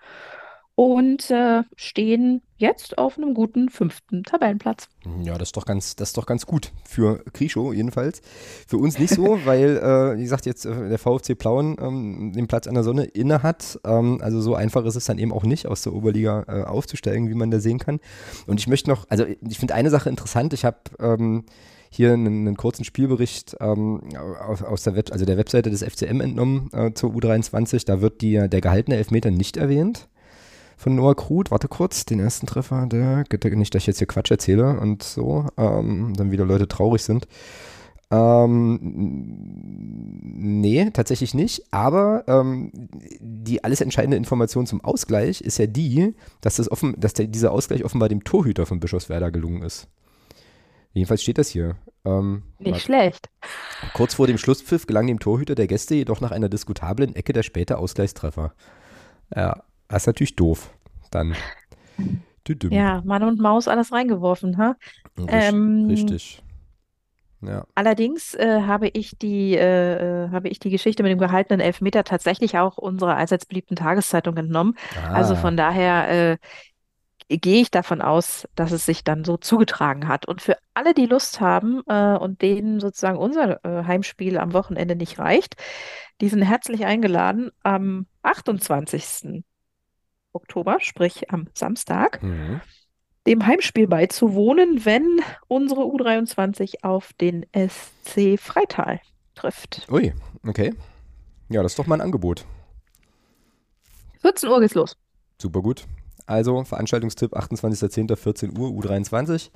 und 0.75 1.31
äh, 1.31 1.63
stehen 1.77 2.43
jetzt 2.65 2.97
auf 2.97 3.19
einem 3.19 3.35
guten 3.35 3.69
fünften 3.69 4.23
Tabellenplatz. 4.23 4.89
Ja, 5.23 5.37
das 5.37 5.49
ist 5.49 5.57
doch 5.57 5.67
ganz, 5.67 5.97
das 5.97 6.09
ist 6.09 6.17
doch 6.17 6.25
ganz 6.25 6.47
gut 6.47 6.73
für 6.89 7.23
Krischow 7.35 7.75
jedenfalls. 7.75 8.23
Für 8.67 8.79
uns 8.79 8.99
nicht 8.99 9.13
so, 9.13 9.39
weil, 9.45 9.77
äh, 9.77 10.17
wie 10.19 10.23
gesagt, 10.23 10.47
jetzt 10.47 10.65
äh, 10.65 10.89
der 10.89 10.99
VfC 10.99 11.35
Plauen 11.35 11.77
ähm, 11.79 12.33
den 12.35 12.47
Platz 12.49 12.67
an 12.67 12.75
der 12.75 12.83
Sonne 12.83 13.05
inne 13.05 13.43
hat. 13.43 13.79
Ähm, 13.85 14.19
also 14.23 14.41
so 14.41 14.55
einfach 14.55 14.85
ist 14.87 14.97
es 14.97 15.05
dann 15.05 15.19
eben 15.19 15.33
auch 15.33 15.45
nicht, 15.45 15.67
aus 15.67 15.83
der 15.83 15.93
Oberliga 15.93 16.45
äh, 16.49 16.63
aufzusteigen, 16.63 17.29
wie 17.29 17.35
man 17.35 17.51
da 17.51 17.61
sehen 17.61 17.79
kann. 17.79 18.01
Und 18.47 18.59
ich 18.59 18.67
möchte 18.67 18.89
noch, 18.89 19.07
also 19.11 19.25
ich 19.27 19.59
finde 19.59 19.75
eine 19.75 19.91
Sache 19.91 20.09
interessant. 20.09 20.55
Ich 20.55 20.65
habe 20.65 20.79
ähm, 20.99 21.45
hier 21.91 22.15
einen, 22.15 22.47
einen, 22.47 22.57
kurzen 22.57 22.85
Spielbericht 22.85 23.57
ähm, 23.61 24.01
aus, 24.41 24.63
aus, 24.63 24.83
der 24.83 24.97
Web, 24.97 25.13
also 25.13 25.27
der 25.27 25.37
Webseite 25.37 25.71
des 25.71 25.85
FCM 25.85 26.21
entnommen 26.23 26.71
äh, 26.73 26.93
zur 26.95 27.11
U23. 27.11 27.85
Da 27.85 28.01
wird 28.01 28.23
die, 28.23 28.49
der 28.49 28.61
gehaltene 28.63 28.97
Elfmeter 28.97 29.31
nicht 29.31 29.59
erwähnt 29.59 30.09
von 30.77 30.95
Noah 30.95 31.15
Krut. 31.15 31.51
Warte 31.51 31.69
kurz, 31.69 32.05
den 32.05 32.21
ersten 32.21 32.47
Treffer, 32.47 32.87
der, 32.87 33.25
nicht, 33.57 33.75
dass 33.75 33.83
ich 33.83 33.87
jetzt 33.87 33.99
hier 33.99 34.07
Quatsch 34.07 34.31
erzähle 34.31 34.79
und 34.79 35.03
so, 35.03 35.47
ähm, 35.57 36.15
dann 36.17 36.31
wieder 36.31 36.45
Leute 36.45 36.69
traurig 36.69 37.03
sind. 37.03 37.27
Ähm, 38.11 38.79
nee, 40.23 40.91
tatsächlich 40.93 41.35
nicht. 41.35 41.65
Aber 41.73 42.25
ähm, 42.29 42.71
die 43.21 43.65
alles 43.65 43.81
entscheidende 43.81 44.17
Information 44.17 44.67
zum 44.67 44.83
Ausgleich 44.83 45.41
ist 45.41 45.59
ja 45.59 45.67
die, 45.67 46.15
dass, 46.41 46.57
das 46.57 46.71
offen, 46.71 46.95
dass 46.99 47.15
der, 47.15 47.27
dieser 47.27 47.53
Ausgleich 47.53 47.85
offenbar 47.85 48.09
dem 48.09 48.25
Torhüter 48.25 48.67
von 48.67 48.81
Bischofswerda 48.81 49.31
gelungen 49.31 49.63
ist. 49.63 49.89
Jedenfalls 50.93 51.23
steht 51.23 51.39
das 51.39 51.49
hier. 51.49 51.77
Ähm, 52.05 52.45
nicht 52.59 52.71
mal, 52.71 52.79
schlecht. 52.79 53.29
Kurz 53.95 54.15
vor 54.15 54.29
dem 54.29 54.39
Schlusspfiff 54.39 54.87
gelang 54.87 55.09
dem 55.09 55.19
Torhüter 55.19 55.57
der 55.57 55.67
Gäste 55.67 55.97
jedoch 55.97 56.21
nach 56.21 56.31
einer 56.31 56.49
diskutablen 56.49 57.17
Ecke 57.17 57.33
der 57.33 57.43
späte 57.43 57.79
Ausgleichstreffer. 57.79 58.55
Ja, 59.35 59.65
das 59.89 60.03
ist 60.03 60.07
natürlich 60.07 60.37
doof. 60.37 60.75
Dann. 61.11 61.35
Ja, 62.73 63.03
Mann 63.05 63.23
und 63.23 63.41
Maus 63.41 63.69
alles 63.69 63.93
reingeworfen, 63.93 64.59
ha? 64.59 64.77
Richtig. 65.17 65.33
Ähm, 65.33 65.87
richtig. 65.89 66.43
Ja. 67.41 67.67
Allerdings 67.75 68.35
äh, 68.35 68.63
habe 68.63 68.89
ich 68.89 69.19
die 69.19 69.55
äh, 69.55 70.25
äh, 70.25 70.31
habe 70.31 70.49
ich 70.49 70.59
die 70.59 70.71
Geschichte 70.71 71.03
mit 71.03 71.13
dem 71.13 71.19
gehaltenen 71.19 71.61
Elfmeter 71.61 72.05
tatsächlich 72.05 72.59
auch 72.59 72.79
unserer 72.79 73.17
allseits 73.17 73.47
beliebten 73.47 73.77
Tageszeitung 73.77 74.37
entnommen. 74.37 74.77
Ah. 74.97 75.13
Also 75.13 75.37
von 75.37 75.57
daher 75.57 76.33
äh, 76.33 76.37
gehe 77.29 77.63
ich 77.63 77.71
davon 77.71 78.03
aus, 78.03 78.47
dass 78.55 78.73
es 78.73 78.85
sich 78.85 79.05
dann 79.05 79.25
so 79.25 79.37
zugetragen 79.37 80.09
hat. 80.09 80.27
Und 80.27 80.43
für 80.43 80.57
alle, 80.75 80.95
die 80.95 81.07
Lust 81.07 81.41
haben 81.41 81.83
äh, 81.87 82.17
und 82.17 82.43
denen 82.43 82.81
sozusagen 82.81 83.19
unser 83.19 83.65
äh, 83.65 83.85
Heimspiel 83.85 84.39
am 84.39 84.53
Wochenende 84.53 84.97
nicht 84.97 85.19
reicht, 85.19 85.57
die 86.21 86.29
sind 86.29 86.43
herzlich 86.43 86.85
eingeladen 86.85 87.51
am 87.63 88.07
28. 88.23 89.45
Oktober, 90.35 90.79
sprich 90.81 91.31
am 91.31 91.49
Samstag, 91.55 92.23
mhm. 92.23 92.61
dem 93.27 93.47
Heimspiel 93.47 93.87
beizuwohnen, 93.87 94.85
wenn 94.85 95.21
unsere 95.49 95.83
U23 95.83 96.83
auf 96.83 97.13
den 97.15 97.47
SC 97.55 98.39
Freital 98.39 99.01
trifft. 99.35 99.87
Ui, 99.91 100.13
okay. 100.47 100.75
Ja, 101.49 101.63
das 101.63 101.73
ist 101.73 101.79
doch 101.79 101.87
mal 101.87 101.97
ein 101.97 102.01
Angebot. 102.01 102.45
14 104.21 104.49
Uhr 104.49 104.61
geht's 104.61 104.75
los. 104.75 104.97
Super 105.41 105.61
gut. 105.61 105.87
Also 106.27 106.65
Veranstaltungstipp 106.65 107.37
28.10. 107.37 108.17
14 108.17 108.57
Uhr 108.57 108.71
U23 108.71 109.51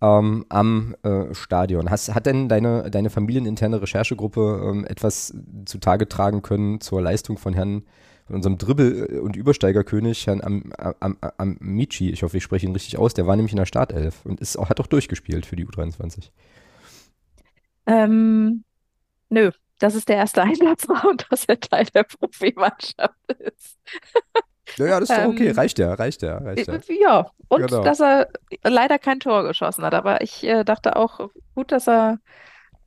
ähm, 0.00 0.44
am 0.48 0.96
äh, 1.02 1.32
Stadion. 1.34 1.90
Hast, 1.90 2.14
hat 2.14 2.26
denn 2.26 2.48
deine, 2.48 2.90
deine 2.90 3.10
familieninterne 3.10 3.80
Recherchegruppe 3.80 4.62
ähm, 4.68 4.84
etwas 4.84 5.34
zutage 5.64 6.08
tragen 6.08 6.42
können 6.42 6.80
zur 6.80 7.00
Leistung 7.00 7.38
von 7.38 7.54
Herrn 7.54 7.84
von 8.26 8.36
unserem 8.36 8.58
Dribbel- 8.58 9.20
und 9.20 9.36
Übersteigerkönig, 9.36 10.26
Herrn 10.26 10.42
Am, 10.42 10.72
Am, 10.78 11.16
Am, 11.20 11.58
Amici, 11.60 12.10
ich 12.10 12.22
hoffe, 12.22 12.38
ich 12.38 12.42
spreche 12.42 12.66
ihn 12.66 12.72
richtig 12.72 12.98
aus, 12.98 13.14
der 13.14 13.26
war 13.26 13.36
nämlich 13.36 13.52
in 13.52 13.58
der 13.58 13.66
Startelf 13.66 14.24
und 14.24 14.40
ist, 14.40 14.58
hat 14.58 14.80
auch 14.80 14.86
durchgespielt 14.86 15.46
für 15.46 15.56
die 15.56 15.66
U23. 15.66 16.30
Ähm, 17.86 18.64
nö, 19.28 19.50
das 19.78 19.94
ist 19.94 20.08
der 20.08 20.16
erste 20.16 20.42
Einsatzraum, 20.42 21.18
dass 21.28 21.44
er 21.44 21.60
Teil 21.60 21.86
der 21.94 22.04
Profimannschaft 22.04 23.14
ist. 23.38 23.78
Ja, 24.78 24.86
ja, 24.86 24.98
das 24.98 25.10
ist 25.10 25.18
doch 25.18 25.26
okay. 25.26 25.48
Ähm, 25.48 25.56
reicht 25.56 25.78
ja, 25.78 25.92
reicht 25.94 26.22
ja, 26.22 26.38
reicht 26.38 26.66
ja. 26.66 26.80
Ja, 26.88 27.30
und 27.48 27.66
genau. 27.66 27.84
dass 27.84 28.00
er 28.00 28.28
leider 28.62 28.98
kein 28.98 29.20
Tor 29.20 29.44
geschossen 29.44 29.84
hat. 29.84 29.94
Aber 29.94 30.22
ich 30.22 30.42
äh, 30.42 30.64
dachte 30.64 30.96
auch, 30.96 31.28
gut, 31.54 31.70
dass 31.70 31.86
er 31.86 32.18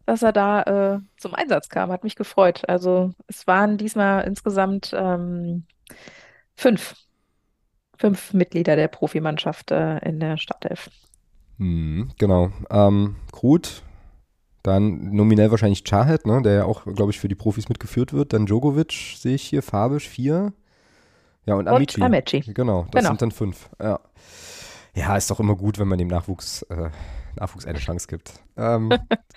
dass 0.07 0.23
er 0.23 0.31
da 0.31 0.63
äh, 0.63 0.99
zum 1.17 1.35
Einsatz 1.35 1.67
kam. 1.67 1.91
Hat 1.91 2.03
mich 2.05 2.15
gefreut. 2.15 2.63
Also 2.67 3.11
es 3.27 3.45
waren 3.45 3.77
diesmal 3.77 4.23
insgesamt 4.23 4.95
ähm, 4.97 5.65
fünf, 6.55 6.95
fünf 7.97 8.33
Mitglieder 8.33 8.77
der 8.77 8.87
Profimannschaft 8.87 9.69
äh, 9.71 9.97
in 9.99 10.21
der 10.21 10.37
Startelf. 10.37 10.89
Hm, 11.57 12.09
genau. 12.17 12.51
Ähm, 12.71 13.17
Krut, 13.33 13.83
dann 14.63 15.11
nominell 15.11 15.51
wahrscheinlich 15.51 15.83
Chahed, 15.83 16.25
ne, 16.25 16.41
der 16.41 16.53
ja 16.53 16.65
auch, 16.65 16.85
glaube 16.85 17.11
ich, 17.11 17.19
für 17.19 17.27
die 17.27 17.35
Profis 17.35 17.67
mitgeführt 17.67 18.13
wird. 18.13 18.31
Dann 18.31 18.45
Djokovic 18.45 18.93
sehe 19.17 19.35
ich 19.35 19.43
hier, 19.43 19.61
Fabisch 19.61 20.07
vier. 20.07 20.53
Ja, 21.45 21.55
und 21.55 21.67
Amici. 21.67 21.99
Und 21.99 22.05
Amici. 22.05 22.53
Genau, 22.53 22.87
das 22.91 23.01
genau. 23.01 23.09
sind 23.09 23.21
dann 23.23 23.31
fünf. 23.31 23.69
Ja. 23.81 23.99
Ja, 24.95 25.17
ist 25.17 25.29
doch 25.29 25.41
immer 25.41 25.55
gut, 25.55 25.79
wenn 25.79 25.89
man 25.89 25.97
dem 25.97 26.07
Nachwuchs, 26.07 26.61
äh, 26.63 26.91
Nachwuchs 27.37 27.65
eine 27.65 27.79
Chance 27.79 28.07
gibt. 28.07 28.33
Ähm, 28.57 28.91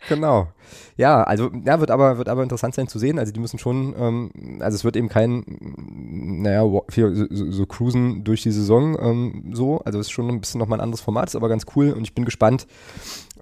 genau. 0.08 0.48
Ja, 0.96 1.22
also 1.22 1.50
ja, 1.64 1.80
wird 1.80 1.90
aber, 1.90 2.18
wird 2.18 2.28
aber 2.28 2.42
interessant 2.42 2.74
sein 2.74 2.88
zu 2.88 2.98
sehen. 2.98 3.18
Also 3.18 3.32
die 3.32 3.40
müssen 3.40 3.58
schon, 3.58 3.94
ähm, 3.98 4.58
also 4.60 4.74
es 4.74 4.84
wird 4.84 4.96
eben 4.96 5.08
kein, 5.08 5.44
naja, 6.42 6.62
so, 6.62 6.84
so 7.50 7.66
cruisen 7.66 8.24
durch 8.24 8.42
die 8.42 8.52
Saison 8.52 8.98
ähm, 9.00 9.50
so. 9.54 9.78
Also 9.80 9.98
es 9.98 10.06
ist 10.06 10.12
schon 10.12 10.28
ein 10.28 10.40
bisschen 10.40 10.58
nochmal 10.58 10.78
ein 10.78 10.84
anderes 10.84 11.00
Format, 11.00 11.28
ist 11.28 11.36
aber 11.36 11.48
ganz 11.48 11.66
cool 11.76 11.92
und 11.92 12.02
ich 12.02 12.14
bin 12.14 12.24
gespannt, 12.24 12.66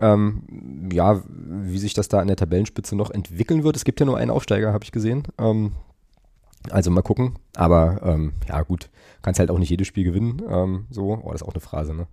ähm, 0.00 0.88
ja, 0.92 1.22
wie 1.26 1.78
sich 1.78 1.94
das 1.94 2.08
da 2.08 2.20
an 2.20 2.28
der 2.28 2.36
Tabellenspitze 2.36 2.96
noch 2.96 3.10
entwickeln 3.10 3.64
wird. 3.64 3.76
Es 3.76 3.84
gibt 3.84 4.00
ja 4.00 4.06
nur 4.06 4.16
einen 4.16 4.30
Aufsteiger, 4.30 4.72
habe 4.72 4.84
ich 4.84 4.92
gesehen. 4.92 5.24
Ähm, 5.38 5.72
also 6.70 6.90
mal 6.90 7.02
gucken. 7.02 7.38
Aber 7.56 8.00
ähm, 8.04 8.32
ja, 8.48 8.62
gut, 8.62 8.90
kannst 9.22 9.40
halt 9.40 9.50
auch 9.50 9.58
nicht 9.58 9.70
jedes 9.70 9.86
Spiel 9.86 10.04
gewinnen. 10.04 10.42
Ähm, 10.48 10.86
so, 10.90 11.20
oh, 11.22 11.32
das 11.32 11.42
ist 11.42 11.48
auch 11.48 11.54
eine 11.54 11.60
Phrase, 11.60 11.94
ne? 11.94 12.06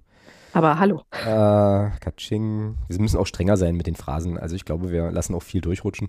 Aber 0.56 0.80
hallo. 0.80 1.02
Äh, 1.12 1.90
Katsching. 2.00 2.78
Wir 2.88 3.02
müssen 3.02 3.18
auch 3.18 3.28
strenger 3.28 3.58
sein 3.58 3.76
mit 3.76 3.88
den 3.88 3.96
Phrasen. 3.96 4.38
Also 4.38 4.56
ich 4.56 4.64
glaube, 4.64 4.90
wir 4.90 5.12
lassen 5.12 5.36
auch 5.36 5.44
viel 5.44 5.60
durchrutschen. 5.60 6.08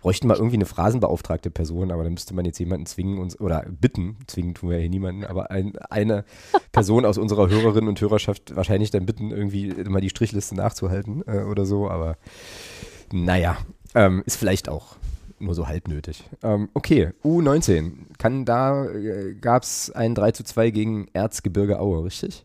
Bräuchten 0.00 0.26
mal 0.26 0.36
irgendwie 0.36 0.56
eine 0.56 0.66
phrasenbeauftragte 0.66 1.48
Person, 1.48 1.92
aber 1.92 2.02
dann 2.02 2.14
müsste 2.14 2.34
man 2.34 2.44
jetzt 2.44 2.58
jemanden 2.58 2.86
zwingen 2.86 3.18
uns 3.18 3.38
oder 3.38 3.64
bitten, 3.68 4.16
zwingen 4.26 4.54
tun 4.54 4.70
wir 4.70 4.78
hier 4.78 4.90
niemanden, 4.90 5.24
aber 5.24 5.52
ein, 5.52 5.74
eine 5.90 6.24
Person 6.72 7.06
aus 7.06 7.18
unserer 7.18 7.48
Hörerinnen 7.48 7.88
und 7.88 8.00
Hörerschaft 8.00 8.56
wahrscheinlich 8.56 8.90
dann 8.90 9.06
bitten, 9.06 9.30
irgendwie 9.30 9.72
mal 9.84 10.00
die 10.00 10.10
Strichliste 10.10 10.56
nachzuhalten 10.56 11.22
äh, 11.28 11.44
oder 11.44 11.64
so. 11.64 11.88
Aber 11.88 12.16
naja, 13.12 13.58
ähm, 13.94 14.24
ist 14.26 14.38
vielleicht 14.38 14.68
auch 14.68 14.96
nur 15.38 15.54
so 15.54 15.68
halb 15.68 15.86
nötig. 15.86 16.28
Ähm, 16.42 16.68
okay, 16.74 17.12
U19. 17.22 17.92
Kann 18.18 18.44
da 18.44 18.86
äh, 18.86 19.34
gab 19.34 19.62
es 19.62 19.92
ein 19.92 20.16
3 20.16 20.32
zu 20.32 20.42
2 20.42 20.70
gegen 20.70 21.06
Erzgebirge 21.12 21.78
Aue, 21.78 22.02
richtig? 22.02 22.44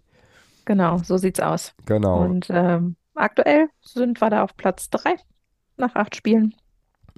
Genau, 0.69 0.99
so 0.99 1.17
sieht's 1.17 1.39
aus. 1.39 1.73
Genau. 1.87 2.21
Und 2.21 2.45
ähm, 2.51 2.95
aktuell 3.15 3.69
sind 3.81 4.21
wir 4.21 4.29
da 4.29 4.43
auf 4.43 4.55
Platz 4.55 4.91
3 4.91 5.15
nach 5.77 5.95
acht 5.95 6.15
Spielen. 6.15 6.53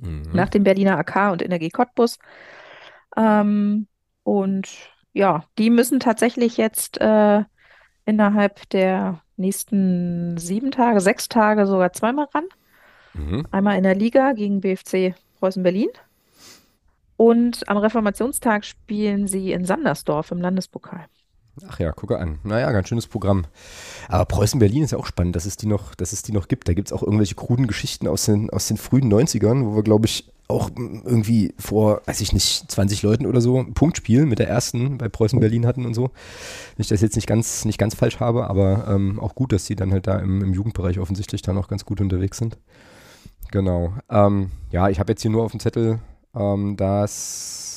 Mhm. 0.02 0.24
Nach 0.32 0.48
dem 0.48 0.64
Berliner 0.64 0.98
AK 0.98 1.34
und 1.34 1.42
Energie 1.42 1.68
Cottbus. 1.68 2.18
Ähm, 3.18 3.88
und 4.24 4.70
ja, 5.12 5.44
die 5.58 5.70
müssen 5.70 6.00
tatsächlich 6.00 6.56
jetzt 6.56 7.02
äh, 7.02 7.44
innerhalb 8.06 8.70
der 8.70 9.20
nächsten 9.36 10.38
sieben 10.38 10.72
Tage, 10.72 11.02
sechs 11.02 11.28
Tage 11.28 11.68
sogar 11.68 11.92
zweimal 11.92 12.30
ran. 12.34 12.46
Mhm. 13.14 13.46
Einmal 13.52 13.76
in 13.76 13.84
der 13.84 13.96
Liga 13.96 14.32
gegen 14.32 14.62
BFC 14.62 15.14
Preußen 15.40 15.62
Berlin. 15.62 15.90
Und 17.18 17.68
am 17.68 17.76
Reformationstag 17.76 18.64
spielen 18.64 19.28
sie 19.28 19.52
in 19.52 19.66
Sandersdorf 19.66 20.32
im 20.32 20.40
Landespokal. 20.40 21.08
Ach 21.68 21.80
ja, 21.80 21.92
gucke 21.92 22.18
an. 22.18 22.40
Naja, 22.44 22.72
ganz 22.72 22.88
schönes 22.88 23.08
Programm. 23.08 23.46
Aber 24.08 24.26
Preußen-Berlin 24.26 24.84
ist 24.84 24.92
ja 24.92 24.98
auch 24.98 25.06
spannend, 25.06 25.36
dass 25.36 25.46
es 25.46 25.58
die 25.58 25.68
noch, 25.68 25.96
dass 25.96 26.14
es 26.14 26.24
die 26.24 26.32
noch 26.32 26.48
gibt. 26.48 26.68
Da 26.68 26.74
gibt 26.74 26.88
es 26.88 26.94
auch 26.94 27.04
irgendwelche 27.04 27.36
kruden 27.36 27.68
Geschichten 27.68 28.08
aus 28.08 28.26
den, 28.26 28.50
aus 28.50 28.68
den 28.68 28.78
frühen 28.78 29.12
90ern, 29.12 29.66
wo 29.66 29.76
wir, 29.76 29.84
glaube 29.84 30.06
ich, 30.06 30.32
auch 30.48 30.70
irgendwie 30.76 31.54
vor, 31.58 32.02
weiß 32.06 32.22
ich 32.22 32.34
nicht, 32.34 32.70
20 32.72 33.04
Leuten 33.04 33.26
oder 33.26 33.42
so 33.42 33.60
ein 33.60 33.74
Punktspiel 33.74 34.26
mit 34.26 34.40
der 34.40 34.50
ersten 34.50 34.98
bei 34.98 35.08
Preußen-Berlin 35.10 35.66
hatten 35.66 35.86
und 35.86 35.94
so. 35.94 36.12
Dass 36.78 36.92
ich 36.92 37.02
jetzt 37.02 37.16
nicht 37.16 37.28
ganz, 37.28 37.66
nicht 37.66 37.78
ganz 37.78 37.96
falsch 37.96 38.20
habe, 38.20 38.50
aber 38.50 38.88
ähm, 38.88 39.20
auch 39.20 39.36
gut, 39.36 39.52
dass 39.52 39.66
die 39.66 39.76
dann 39.76 39.92
halt 39.92 40.08
da 40.08 40.20
im, 40.20 40.42
im 40.42 40.54
Jugendbereich 40.54 41.00
offensichtlich 41.00 41.42
da 41.42 41.54
noch 41.54 41.68
ganz 41.68 41.86
gut 41.86 42.02
unterwegs 42.02 42.38
sind. 42.38 42.58
Genau. 43.52 43.94
Ähm, 44.10 44.52
ja, 44.72 44.90
ich 44.90 45.00
habe 45.00 45.12
jetzt 45.12 45.22
hier 45.22 45.32
nur 45.32 45.44
auf 45.44 45.52
dem 45.52 45.60
Zettel, 45.60 46.00
ähm, 46.36 46.78
dass 46.78 47.71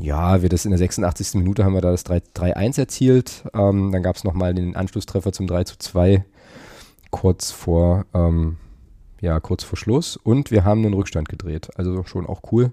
ja, 0.00 0.42
wir 0.42 0.48
das 0.48 0.64
in 0.64 0.70
der 0.70 0.78
86. 0.78 1.34
Minute 1.34 1.64
haben 1.64 1.74
wir 1.74 1.80
da 1.80 1.90
das 1.90 2.06
3-1 2.06 2.78
erzielt. 2.78 3.44
Ähm, 3.54 3.90
dann 3.92 4.02
gab 4.02 4.16
es 4.16 4.24
nochmal 4.24 4.54
den 4.54 4.76
Anschlusstreffer 4.76 5.32
zum 5.32 5.46
3 5.46 5.64
2 5.64 6.24
kurz 7.10 7.50
vor, 7.50 8.06
ähm, 8.14 8.56
ja, 9.20 9.40
kurz 9.40 9.64
vor 9.64 9.76
Schluss. 9.76 10.16
Und 10.16 10.50
wir 10.50 10.64
haben 10.64 10.84
einen 10.84 10.94
Rückstand 10.94 11.28
gedreht. 11.28 11.70
Also 11.76 12.04
schon 12.04 12.26
auch 12.26 12.42
cool. 12.52 12.72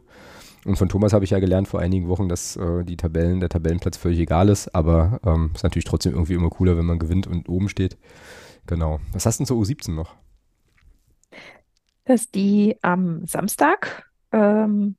Und 0.66 0.78
von 0.78 0.90
Thomas 0.90 1.14
habe 1.14 1.24
ich 1.26 1.32
ja 1.32 1.40
gelernt 1.40 1.68
vor 1.68 1.80
einigen 1.80 2.08
Wochen, 2.08 2.28
dass 2.28 2.56
äh, 2.56 2.84
die 2.84 2.98
Tabellen, 2.98 3.40
der 3.40 3.50
Tabellenplatz 3.50 3.98
völlig 3.98 4.20
egal 4.20 4.50
ist, 4.50 4.74
aber 4.74 5.20
ähm, 5.26 5.52
ist 5.54 5.64
natürlich 5.64 5.86
trotzdem 5.86 6.14
irgendwie 6.14 6.34
immer 6.34 6.50
cooler, 6.50 6.76
wenn 6.76 6.86
man 6.86 7.00
gewinnt 7.00 7.28
und 7.28 7.48
oben 7.50 7.70
steht. 7.70 7.98
Genau. 8.66 9.00
Was 9.14 9.26
hast 9.26 9.40
du 9.40 9.44
denn 9.44 9.48
zur 9.48 9.62
U17 9.62 9.94
noch? 9.94 10.16
Dass 12.06 12.30
die 12.32 12.78
am 12.82 13.26
Samstag 13.28 14.12
ähm, 14.32 14.96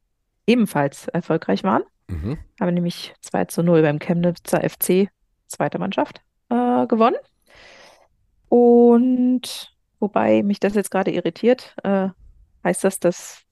ebenfalls 0.46 1.08
erfolgreich 1.08 1.64
waren. 1.64 1.82
Mhm. 2.08 2.38
Haben 2.60 2.74
nämlich 2.74 3.14
2 3.20 3.46
zu 3.46 3.62
0 3.62 3.82
beim 3.82 3.98
Chemnitzer 3.98 4.60
FC, 4.68 5.08
zweite 5.46 5.78
Mannschaft, 5.78 6.22
äh, 6.50 6.86
gewonnen. 6.86 7.16
Und 8.48 9.74
wobei 9.98 10.42
mich 10.42 10.60
das 10.60 10.74
jetzt 10.74 10.90
gerade 10.90 11.10
irritiert, 11.10 11.74
äh, 11.82 12.08
heißt 12.64 12.84
das, 12.84 13.00
dass, 13.00 13.42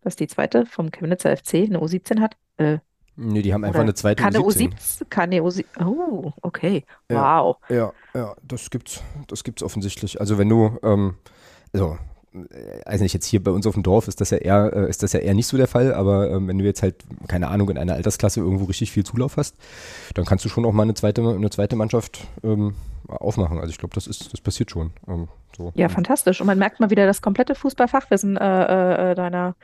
dass 0.00 0.16
die 0.16 0.26
zweite 0.26 0.66
vom 0.66 0.90
Chemnitzer 0.90 1.36
FC 1.36 1.54
eine 1.64 1.78
U17 1.78 2.20
hat? 2.20 2.36
Äh, 2.56 2.78
Nee, 3.16 3.42
die 3.42 3.54
haben 3.54 3.64
einfach 3.64 3.80
eine 3.80 3.94
zweite 3.94 4.20
kann 4.22 4.34
U17. 4.34 4.72
U17. 4.72 5.04
Kann 5.08 5.24
eine 5.30 5.40
U17. 5.42 5.86
Oh, 5.86 6.32
okay. 6.42 6.84
Ja, 7.08 7.44
wow. 7.44 7.56
Ja, 7.68 7.92
ja, 8.12 8.34
das 8.42 8.70
gibt's, 8.70 9.02
das 9.28 9.44
gibt's 9.44 9.62
offensichtlich. 9.62 10.20
Also 10.20 10.36
wenn 10.36 10.48
du, 10.48 10.78
ähm, 10.82 11.16
also 11.72 11.96
also 12.84 13.04
nicht 13.04 13.14
jetzt 13.14 13.26
hier 13.26 13.42
bei 13.42 13.50
uns 13.50 13.66
auf 13.66 13.74
dem 13.74 13.82
Dorf 13.82 14.08
ist 14.08 14.20
das 14.20 14.30
ja 14.30 14.38
eher, 14.38 14.72
äh, 14.74 14.88
ist 14.88 15.02
das 15.02 15.12
ja 15.12 15.20
eher 15.20 15.34
nicht 15.34 15.46
so 15.46 15.56
der 15.56 15.68
Fall, 15.68 15.94
aber 15.94 16.30
ähm, 16.30 16.48
wenn 16.48 16.58
du 16.58 16.64
jetzt 16.64 16.82
halt, 16.82 16.96
keine 17.28 17.48
Ahnung, 17.48 17.70
in 17.70 17.78
einer 17.78 17.94
Altersklasse 17.94 18.40
irgendwo 18.40 18.64
richtig 18.64 18.90
viel 18.90 19.04
Zulauf 19.04 19.36
hast, 19.36 19.56
dann 20.14 20.24
kannst 20.24 20.44
du 20.44 20.48
schon 20.48 20.64
auch 20.64 20.72
mal 20.72 20.82
eine 20.82 20.94
zweite, 20.94 21.22
eine 21.22 21.50
zweite 21.50 21.76
Mannschaft 21.76 22.26
ähm, 22.42 22.74
aufmachen. 23.08 23.58
Also 23.58 23.70
ich 23.70 23.78
glaube, 23.78 23.94
das 23.94 24.06
ist, 24.06 24.32
das 24.32 24.40
passiert 24.40 24.70
schon. 24.70 24.92
Ähm, 25.06 25.28
so. 25.56 25.72
Ja, 25.76 25.88
fantastisch. 25.88 26.40
Und 26.40 26.48
man 26.48 26.58
merkt 26.58 26.80
mal 26.80 26.90
wieder 26.90 27.06
das 27.06 27.22
komplette 27.22 27.54
Fußballfachwissen 27.54 28.36
äh, 28.36 29.12
äh, 29.12 29.14
deiner, 29.14 29.54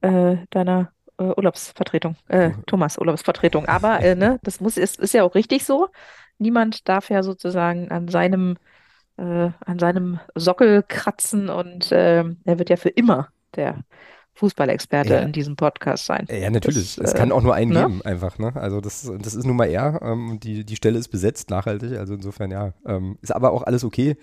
äh, 0.00 0.36
deiner 0.50 0.92
äh, 1.18 1.24
Urlaubsvertretung, 1.24 2.16
äh, 2.28 2.52
Thomas 2.66 2.96
Urlaubsvertretung. 2.96 3.66
Aber 3.66 3.98
ne, 4.14 4.38
das 4.44 4.60
muss, 4.60 4.76
ist, 4.76 5.00
ist 5.00 5.14
ja 5.14 5.24
auch 5.24 5.34
richtig 5.34 5.64
so. 5.64 5.88
Niemand 6.38 6.88
darf 6.88 7.10
ja 7.10 7.24
sozusagen 7.24 7.90
an 7.90 8.06
seinem 8.08 8.56
äh, 9.16 9.50
an 9.64 9.78
seinem 9.78 10.20
Sockel 10.34 10.82
kratzen 10.86 11.48
und 11.48 11.92
äh, 11.92 12.24
er 12.44 12.58
wird 12.58 12.70
ja 12.70 12.76
für 12.76 12.88
immer 12.88 13.28
der 13.54 13.84
Fußballexperte 14.34 15.14
ja. 15.14 15.20
in 15.20 15.32
diesem 15.32 15.54
Podcast 15.54 16.06
sein. 16.06 16.26
Ja, 16.28 16.50
natürlich. 16.50 16.96
Das, 16.96 17.12
es 17.12 17.14
kann 17.14 17.30
auch 17.30 17.42
nur 17.42 17.54
einen 17.54 17.72
ne? 17.72 17.82
geben, 17.82 18.02
einfach. 18.02 18.38
Ne? 18.38 18.52
Also 18.56 18.80
das, 18.80 19.10
das 19.20 19.34
ist 19.34 19.44
nun 19.46 19.56
mal 19.56 19.66
er. 19.66 20.00
Ähm, 20.02 20.40
die, 20.42 20.64
die 20.64 20.76
Stelle 20.76 20.98
ist 20.98 21.08
besetzt, 21.08 21.50
nachhaltig. 21.50 21.96
Also 21.98 22.14
insofern, 22.14 22.50
ja. 22.50 22.72
Ähm, 22.84 23.16
ist 23.22 23.32
aber 23.32 23.52
auch 23.52 23.62
alles 23.62 23.84
okay. 23.84 24.16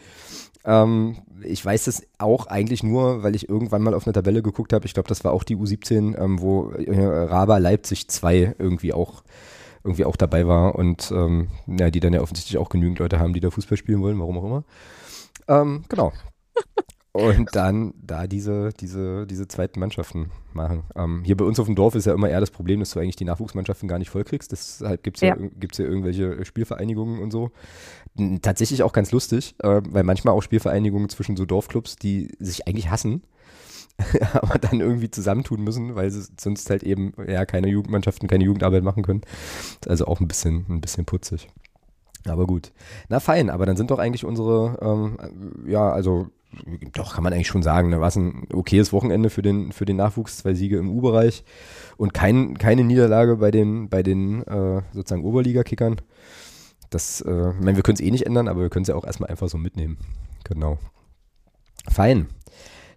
Ähm, 0.66 1.20
ich 1.44 1.64
weiß 1.64 1.86
das 1.86 2.04
auch 2.18 2.48
eigentlich 2.48 2.84
nur, 2.84 3.24
weil 3.24 3.36
ich 3.36 3.48
irgendwann 3.48 3.84
mal 3.84 3.94
auf 3.94 4.06
eine 4.06 4.14
Tabelle 4.14 4.44
geguckt 4.44 4.74
habe. 4.74 4.86
Ich 4.86 4.94
glaube, 4.94 5.08
das 5.08 5.24
war 5.24 5.32
auch 5.32 5.46
die 5.46 5.56
U17, 5.56 6.22
ähm, 6.22 6.42
wo 6.42 6.72
äh, 6.72 7.06
Raba 7.06 7.58
Leipzig 7.58 8.10
2 8.10 8.56
irgendwie 8.60 8.92
auch 8.92 9.24
irgendwie 9.84 10.06
auch 10.06 10.16
dabei 10.16 10.48
war 10.48 10.76
und 10.76 11.12
ähm, 11.12 11.50
ja, 11.68 11.90
die 11.90 12.00
dann 12.00 12.14
ja 12.14 12.22
offensichtlich 12.22 12.58
auch 12.58 12.70
genügend 12.70 13.00
Leute 13.00 13.20
haben, 13.20 13.34
die 13.34 13.40
da 13.40 13.50
Fußball 13.50 13.78
spielen 13.78 14.02
wollen, 14.02 14.20
warum 14.20 14.38
auch 14.38 14.44
immer. 14.44 14.64
Ähm, 15.48 15.84
genau. 15.90 16.12
Und 17.14 17.50
dann 17.56 17.94
da 18.02 18.26
diese, 18.26 18.70
diese, 18.80 19.28
diese 19.28 19.46
zweiten 19.46 19.82
Mannschaften 19.82 20.32
machen. 20.54 20.84
Ähm, 20.96 21.24
hier 21.26 21.36
bei 21.36 21.44
uns 21.44 21.60
auf 21.60 21.66
dem 21.66 21.76
Dorf 21.76 21.96
ist 21.96 22.06
ja 22.06 22.14
immer 22.14 22.30
eher 22.30 22.40
das 22.40 22.52
Problem, 22.52 22.80
dass 22.80 22.92
du 22.92 23.02
eigentlich 23.02 23.18
die 23.18 23.26
Nachwuchsmannschaften 23.26 23.90
gar 23.90 24.00
nicht 24.00 24.10
vollkriegst. 24.10 24.50
Deshalb 24.52 25.04
gibt 25.04 25.18
es 25.18 25.22
ja. 25.22 25.36
ja, 25.36 25.48
gibt's 25.60 25.78
ja 25.78 25.84
irgendwelche 25.84 26.46
Spielvereinigungen 26.46 27.20
und 27.20 27.32
so. 27.32 27.52
Tatsächlich 28.42 28.84
auch 28.84 28.94
ganz 28.94 29.12
lustig, 29.12 29.56
äh, 29.60 29.82
weil 29.90 30.04
manchmal 30.04 30.34
auch 30.34 30.42
Spielvereinigungen 30.42 31.10
zwischen 31.10 31.36
so 31.36 31.46
Dorfclubs, 31.46 31.98
die 31.98 32.34
sich 32.40 32.66
eigentlich 32.66 32.90
hassen, 32.90 33.24
aber 34.34 34.58
dann 34.58 34.80
irgendwie 34.80 35.12
zusammentun 35.12 35.64
müssen, 35.64 35.96
weil 35.96 36.10
sie 36.10 36.24
sonst 36.40 36.70
halt 36.70 36.84
eben 36.84 37.14
ja 37.28 37.46
keine 37.46 37.68
Jugendmannschaften, 37.68 38.28
keine 38.28 38.44
Jugendarbeit 38.44 38.84
machen 38.84 39.04
können. 39.04 39.22
Also 39.88 40.06
auch 40.06 40.20
ein 40.20 40.28
bisschen, 40.28 40.66
ein 40.70 40.82
bisschen 40.82 41.06
putzig. 41.06 41.50
Aber 42.28 42.46
gut. 42.46 42.72
Na 43.10 43.20
fein, 43.20 43.50
aber 43.50 43.66
dann 43.66 43.78
sind 43.78 43.92
doch 43.92 44.00
eigentlich 44.00 44.26
unsere, 44.26 44.78
ähm, 44.82 45.18
ja, 45.68 45.92
also 45.92 46.28
doch 46.94 47.16
kann 47.16 47.24
man 47.24 47.34
eigentlich 47.34 47.48
schon 47.48 47.64
sagen, 47.64 47.92
da 47.92 48.02
war 48.02 48.10
es 48.10 48.18
ein 48.18 48.48
okayes 48.54 48.92
Wochenende 48.92 49.30
für 49.30 49.42
den, 49.42 49.72
für 49.72 49.86
den 49.86 49.96
Nachwuchs, 49.96 50.38
zwei 50.38 50.54
Siege 50.54 50.78
im 50.78 50.90
U-Bereich 50.90 51.44
und 51.98 52.14
kein, 52.14 52.58
keine 52.58 52.84
Niederlage 52.84 53.38
bei 53.38 53.52
den, 53.52 53.90
bei 53.90 54.04
den 54.04 54.44
äh, 54.44 54.82
sozusagen 54.94 55.24
Oberliga-Kickern. 55.24 56.02
Das, 56.90 57.22
äh, 57.22 57.52
ich 57.52 57.64
meine, 57.64 57.78
wir 57.78 57.84
können 57.84 57.96
es 57.96 58.02
eh 58.02 58.12
nicht 58.12 58.26
ändern, 58.26 58.50
aber 58.50 58.62
wir 58.62 58.70
können 58.70 58.84
es 58.84 58.90
ja 58.90 58.96
auch 58.96 59.06
erstmal 59.06 59.30
einfach 59.30 59.48
so 59.48 59.58
mitnehmen. 59.58 59.98
Genau. 60.44 60.78
Fein. 61.90 62.28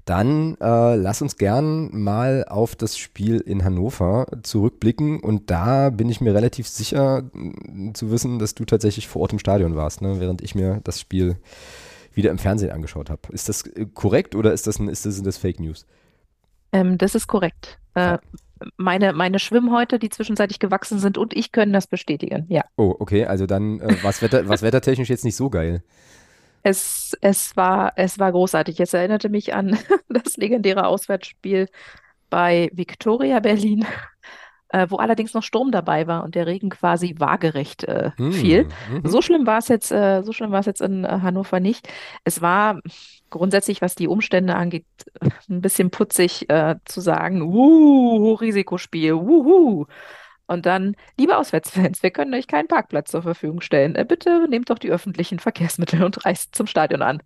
Dann 0.05 0.57
äh, 0.61 0.97
lass 0.97 1.23
uns 1.23 1.39
gern 1.39 1.89
mal 1.93 2.45
auf 2.47 2.77
das 2.77 2.99
Spiel 2.99 3.41
in 3.41 3.65
Hannover 3.65 4.27
zurückblicken. 4.43 5.21
Und 5.21 5.51
da 5.51 5.89
bin 5.91 6.11
ich 6.11 6.21
mir 6.21 6.35
relativ 6.35 6.69
sicher 6.69 7.23
mm, 7.33 7.95
zu 7.95 8.11
wissen, 8.11 8.39
dass 8.39 8.55
du 8.55 8.67
tatsächlich 8.67 9.09
vor 9.09 9.23
Ort 9.23 9.33
im 9.33 9.39
Stadion 9.39 9.77
warst, 9.77 10.03
ne? 10.03 10.21
während 10.21 10.43
ich 10.43 10.55
mir 10.55 10.81
das 10.85 11.01
Spiel 11.01 11.37
wieder 12.13 12.31
im 12.31 12.39
Fernsehen 12.39 12.71
angeschaut 12.71 13.09
habe. 13.09 13.23
Ist 13.31 13.49
das 13.49 13.63
äh, 13.63 13.87
korrekt 13.93 14.35
oder 14.35 14.53
ist 14.53 14.67
das, 14.67 14.79
ein, 14.79 14.89
ist 14.89 15.07
das, 15.07 15.15
sind 15.15 15.27
das 15.27 15.39
Fake 15.39 15.59
News? 15.59 15.87
Ähm, 16.73 16.99
das 16.99 17.15
ist 17.15 17.27
korrekt. 17.27 17.79
Äh, 17.95 18.19
meine, 18.77 19.13
meine 19.13 19.39
Schwimmhäute, 19.39 19.99
die 19.99 20.11
zwischenzeitlich 20.11 20.59
gewachsen 20.59 20.99
sind 20.99 21.19
und 21.19 21.35
ich 21.35 21.53
können 21.53 21.73
das 21.73 21.87
bestätigen, 21.87 22.47
ja. 22.49 22.65
Oh, 22.77 22.95
okay, 22.99 23.27
also 23.27 23.47
dann 23.47 23.81
äh, 23.81 24.03
war 24.03 24.11
es 24.11 24.23
Wetter, 24.23 24.49
wettertechnisch 24.63 25.09
jetzt 25.09 25.25
nicht 25.25 25.37
so 25.37 25.51
geil. 25.51 25.83
Es, 26.65 27.17
es, 27.21 27.57
war, 27.57 27.93
es 27.97 28.19
war 28.19 28.33
großartig. 28.33 28.81
Es 28.81 28.95
erinnerte 28.95 29.29
mich 29.29 29.55
an 29.55 29.79
das 30.09 30.37
legendäre 30.37 30.87
Auswärtsspiel 30.87 31.69
bei 32.31 32.71
Victoria 32.73 33.39
Berlin, 33.41 33.85
äh, 34.71 34.87
wo 34.89 34.97
allerdings 34.97 35.35
noch 35.35 35.43
Sturm 35.43 35.71
dabei 35.71 36.07
war 36.07 36.25
und 36.25 36.35
der 36.35 36.47
Regen 36.47 36.71
quasi 36.71 37.15
waagerecht 37.19 37.85
äh, 37.85 38.13
hm, 38.17 38.33
fiel. 38.33 38.69
Mhm. 38.91 39.03
So 39.05 39.21
schlimm 39.21 39.47
war 39.47 39.59
es 39.59 39.69
jetzt, 39.69 39.93
äh, 39.93 40.23
so 40.23 40.33
schlimm 40.33 40.53
war 40.53 40.61
es 40.61 40.67
jetzt 40.67 40.81
in 40.81 41.05
äh, 41.05 41.21
Hannover 41.23 41.61
nicht. 41.61 41.87
Es 42.25 42.41
war 42.41 42.81
grundsätzlich, 43.29 43.83
was 43.83 43.95
die 43.95 44.09
Umstände 44.09 44.55
angeht, 44.57 44.87
ein 45.51 45.61
bisschen 45.61 45.91
putzig 45.91 46.49
äh, 46.49 46.77
zu 46.87 47.03
sagen, 47.03 47.43
uh, 47.43 48.35
Risikospiel, 48.35 49.15
wuhu. 49.17 49.87
Und 50.47 50.67
dann, 50.67 50.95
liebe 51.19 51.37
Auswärtsfans, 51.37 52.03
wir 52.03 52.11
können 52.11 52.35
euch 52.35 52.47
keinen 52.47 52.69
Parkplatz 52.69 53.11
zur 53.11 53.23
Verfügung 53.23 53.61
stellen. 53.61 53.95
Äh, 53.95 54.05
bitte 54.05 54.47
nehmt 54.49 54.71
doch 54.71 54.79
die 54.79 54.91
öffentlichen 54.91 55.39
Verkehrsmittel 55.39 56.03
und 56.03 56.25
reist 56.25 56.55
zum 56.55 56.67
Stadion 56.67 57.03
an. 57.03 57.23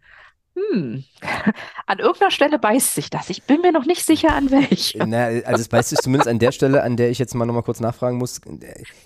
Hm, 0.55 1.05
an 1.87 1.99
irgendeiner 1.99 2.31
Stelle 2.31 2.59
beißt 2.59 2.95
sich 2.95 3.11
das. 3.11 3.31
Ich 3.31 3.45
bin 3.45 3.61
mir 3.61 3.73
noch 3.73 3.87
nicht 3.87 4.05
sicher, 4.05 4.35
an 4.35 4.51
welcher. 4.51 5.07
Na, 5.07 5.27
also 5.27 5.61
es 5.61 5.69
beißt 5.69 5.91
sich 5.91 5.99
zumindest 5.99 6.29
an 6.29 6.39
der 6.39 6.53
Stelle, 6.53 6.83
an 6.83 6.97
der 6.97 7.11
ich 7.11 7.19
jetzt 7.19 7.35
mal 7.35 7.47
nochmal 7.47 7.63
kurz 7.63 7.81
nachfragen 7.81 8.19
muss. 8.19 8.41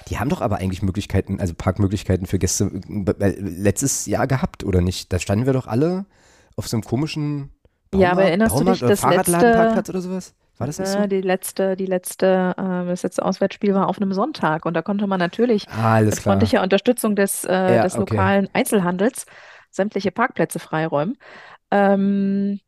Die 0.09 0.19
haben 0.19 0.28
doch 0.28 0.40
aber 0.40 0.59
eigentlich 0.59 0.83
Möglichkeiten, 0.83 1.40
also 1.40 1.54
Parkmöglichkeiten 1.54 2.26
für 2.26 2.38
Gäste 2.38 2.71
äh, 3.19 3.35
letztes 3.38 4.07
Jahr 4.07 4.26
gehabt, 4.26 4.64
oder 4.64 4.81
nicht? 4.81 5.12
Da 5.12 5.19
standen 5.19 5.47
wir 5.47 5.52
doch 5.52 5.66
alle 5.66 6.07
auf 6.57 6.69
so 6.69 6.76
einem 6.76 6.85
komischen 6.85 7.50
Baumarkt, 7.90 8.09
Ja, 8.09 8.12
aber 8.12 8.25
erinnerst 8.25 8.54
Baumarkt 8.54 8.83
du 8.83 8.87
dich, 8.87 9.00
das 9.00 9.11
letzte, 9.11 9.90
oder 9.90 10.00
sowas? 10.00 10.35
War 10.62 10.66
das 10.66 10.78
nicht 10.78 10.88
so? 10.88 11.07
Die 11.07 11.21
letzte, 11.21 11.76
die 11.76 11.87
letzte, 11.87 12.54
äh, 12.57 12.87
das 12.87 13.02
letzte 13.02 13.25
Auswärtsspiel 13.25 13.75
war 13.75 13.88
auf 13.88 14.00
einem 14.00 14.12
Sonntag 14.12 14.64
und 14.64 14.75
da 14.75 14.83
konnte 14.83 15.07
man 15.07 15.19
natürlich 15.19 15.69
ah, 15.69 16.00
mit 16.00 16.12
klar. 16.12 16.23
freundlicher 16.23 16.62
Unterstützung 16.62 17.16
des, 17.16 17.45
äh, 17.45 17.52
ja, 17.52 17.83
des 17.83 17.97
okay. 17.97 18.14
lokalen 18.14 18.49
Einzelhandels 18.52 19.26
sämtliche 19.71 20.12
Parkplätze 20.12 20.59
freiräumen. 20.59 21.19
Ähm, 21.71 22.61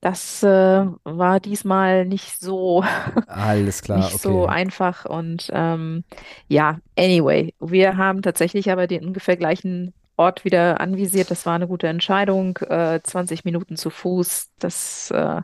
das 0.00 0.42
äh, 0.42 0.86
war 1.04 1.40
diesmal 1.40 2.06
nicht 2.06 2.40
so, 2.40 2.84
Alles 3.26 3.82
klar, 3.82 3.98
nicht 3.98 4.14
okay. 4.14 4.18
so 4.22 4.46
einfach. 4.46 5.04
Und 5.04 5.50
ähm, 5.52 6.04
ja, 6.48 6.78
anyway, 6.98 7.54
wir 7.60 7.96
haben 7.96 8.22
tatsächlich 8.22 8.70
aber 8.70 8.86
den 8.86 9.04
ungefähr 9.04 9.36
gleichen 9.36 9.94
Ort 10.16 10.44
wieder 10.44 10.80
anvisiert. 10.80 11.30
Das 11.30 11.44
war 11.44 11.54
eine 11.54 11.66
gute 11.66 11.88
Entscheidung. 11.88 12.56
Äh, 12.58 13.00
20 13.02 13.44
Minuten 13.44 13.76
zu 13.76 13.90
Fuß, 13.90 14.50
das 14.58 15.10
äh, 15.10 15.42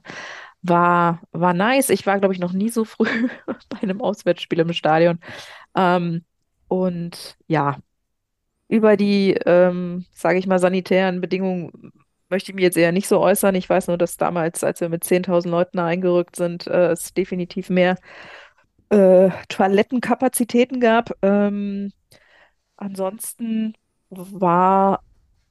war, 0.62 1.20
war 1.32 1.54
nice. 1.54 1.90
Ich 1.90 2.06
war, 2.06 2.18
glaube 2.18 2.34
ich, 2.34 2.40
noch 2.40 2.52
nie 2.52 2.68
so 2.68 2.84
früh 2.84 3.28
bei 3.68 3.82
einem 3.82 4.00
Auswärtsspiel 4.00 4.60
im 4.60 4.72
Stadion. 4.72 5.18
Ähm, 5.76 6.24
und 6.68 7.36
ja, 7.48 7.78
über 8.68 8.96
die, 8.96 9.34
ähm, 9.46 10.06
sage 10.12 10.38
ich 10.38 10.46
mal, 10.46 10.58
sanitären 10.58 11.20
Bedingungen 11.20 11.92
möchte 12.30 12.50
ich 12.50 12.54
mich 12.54 12.62
jetzt 12.62 12.78
eher 12.78 12.92
nicht 12.92 13.08
so 13.08 13.20
äußern. 13.20 13.54
Ich 13.54 13.68
weiß 13.68 13.88
nur, 13.88 13.98
dass 13.98 14.16
damals, 14.16 14.64
als 14.64 14.80
wir 14.80 14.88
mit 14.88 15.04
10.000 15.04 15.50
Leuten 15.50 15.78
eingerückt 15.78 16.36
sind, 16.36 16.66
äh, 16.66 16.92
es 16.92 17.12
definitiv 17.12 17.68
mehr 17.68 17.96
äh, 18.88 19.30
Toilettenkapazitäten 19.48 20.80
gab. 20.80 21.12
Ähm, 21.22 21.92
ansonsten 22.76 23.74
war 24.10 25.02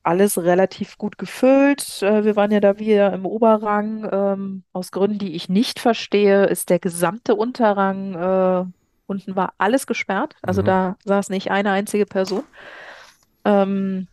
alles 0.03 0.37
relativ 0.37 0.97
gut 0.97 1.17
gefüllt. 1.17 2.01
Äh, 2.01 2.23
wir 2.23 2.35
waren 2.35 2.51
ja 2.51 2.59
da 2.59 2.79
wieder 2.79 3.13
im 3.13 3.25
Oberrang. 3.25 4.07
Ähm, 4.11 4.63
aus 4.73 4.91
Gründen, 4.91 5.19
die 5.19 5.35
ich 5.35 5.49
nicht 5.49 5.79
verstehe, 5.79 6.45
ist 6.45 6.69
der 6.69 6.79
gesamte 6.79 7.35
Unterrang, 7.35 8.15
äh, 8.15 8.65
unten 9.05 9.35
war 9.35 9.53
alles 9.57 9.87
gesperrt. 9.87 10.35
Also 10.41 10.61
mhm. 10.61 10.65
da 10.65 10.95
saß 11.05 11.29
nicht 11.29 11.51
eine 11.51 11.71
einzige 11.71 12.05
Person. 12.05 12.43
Ähm, 13.45 14.07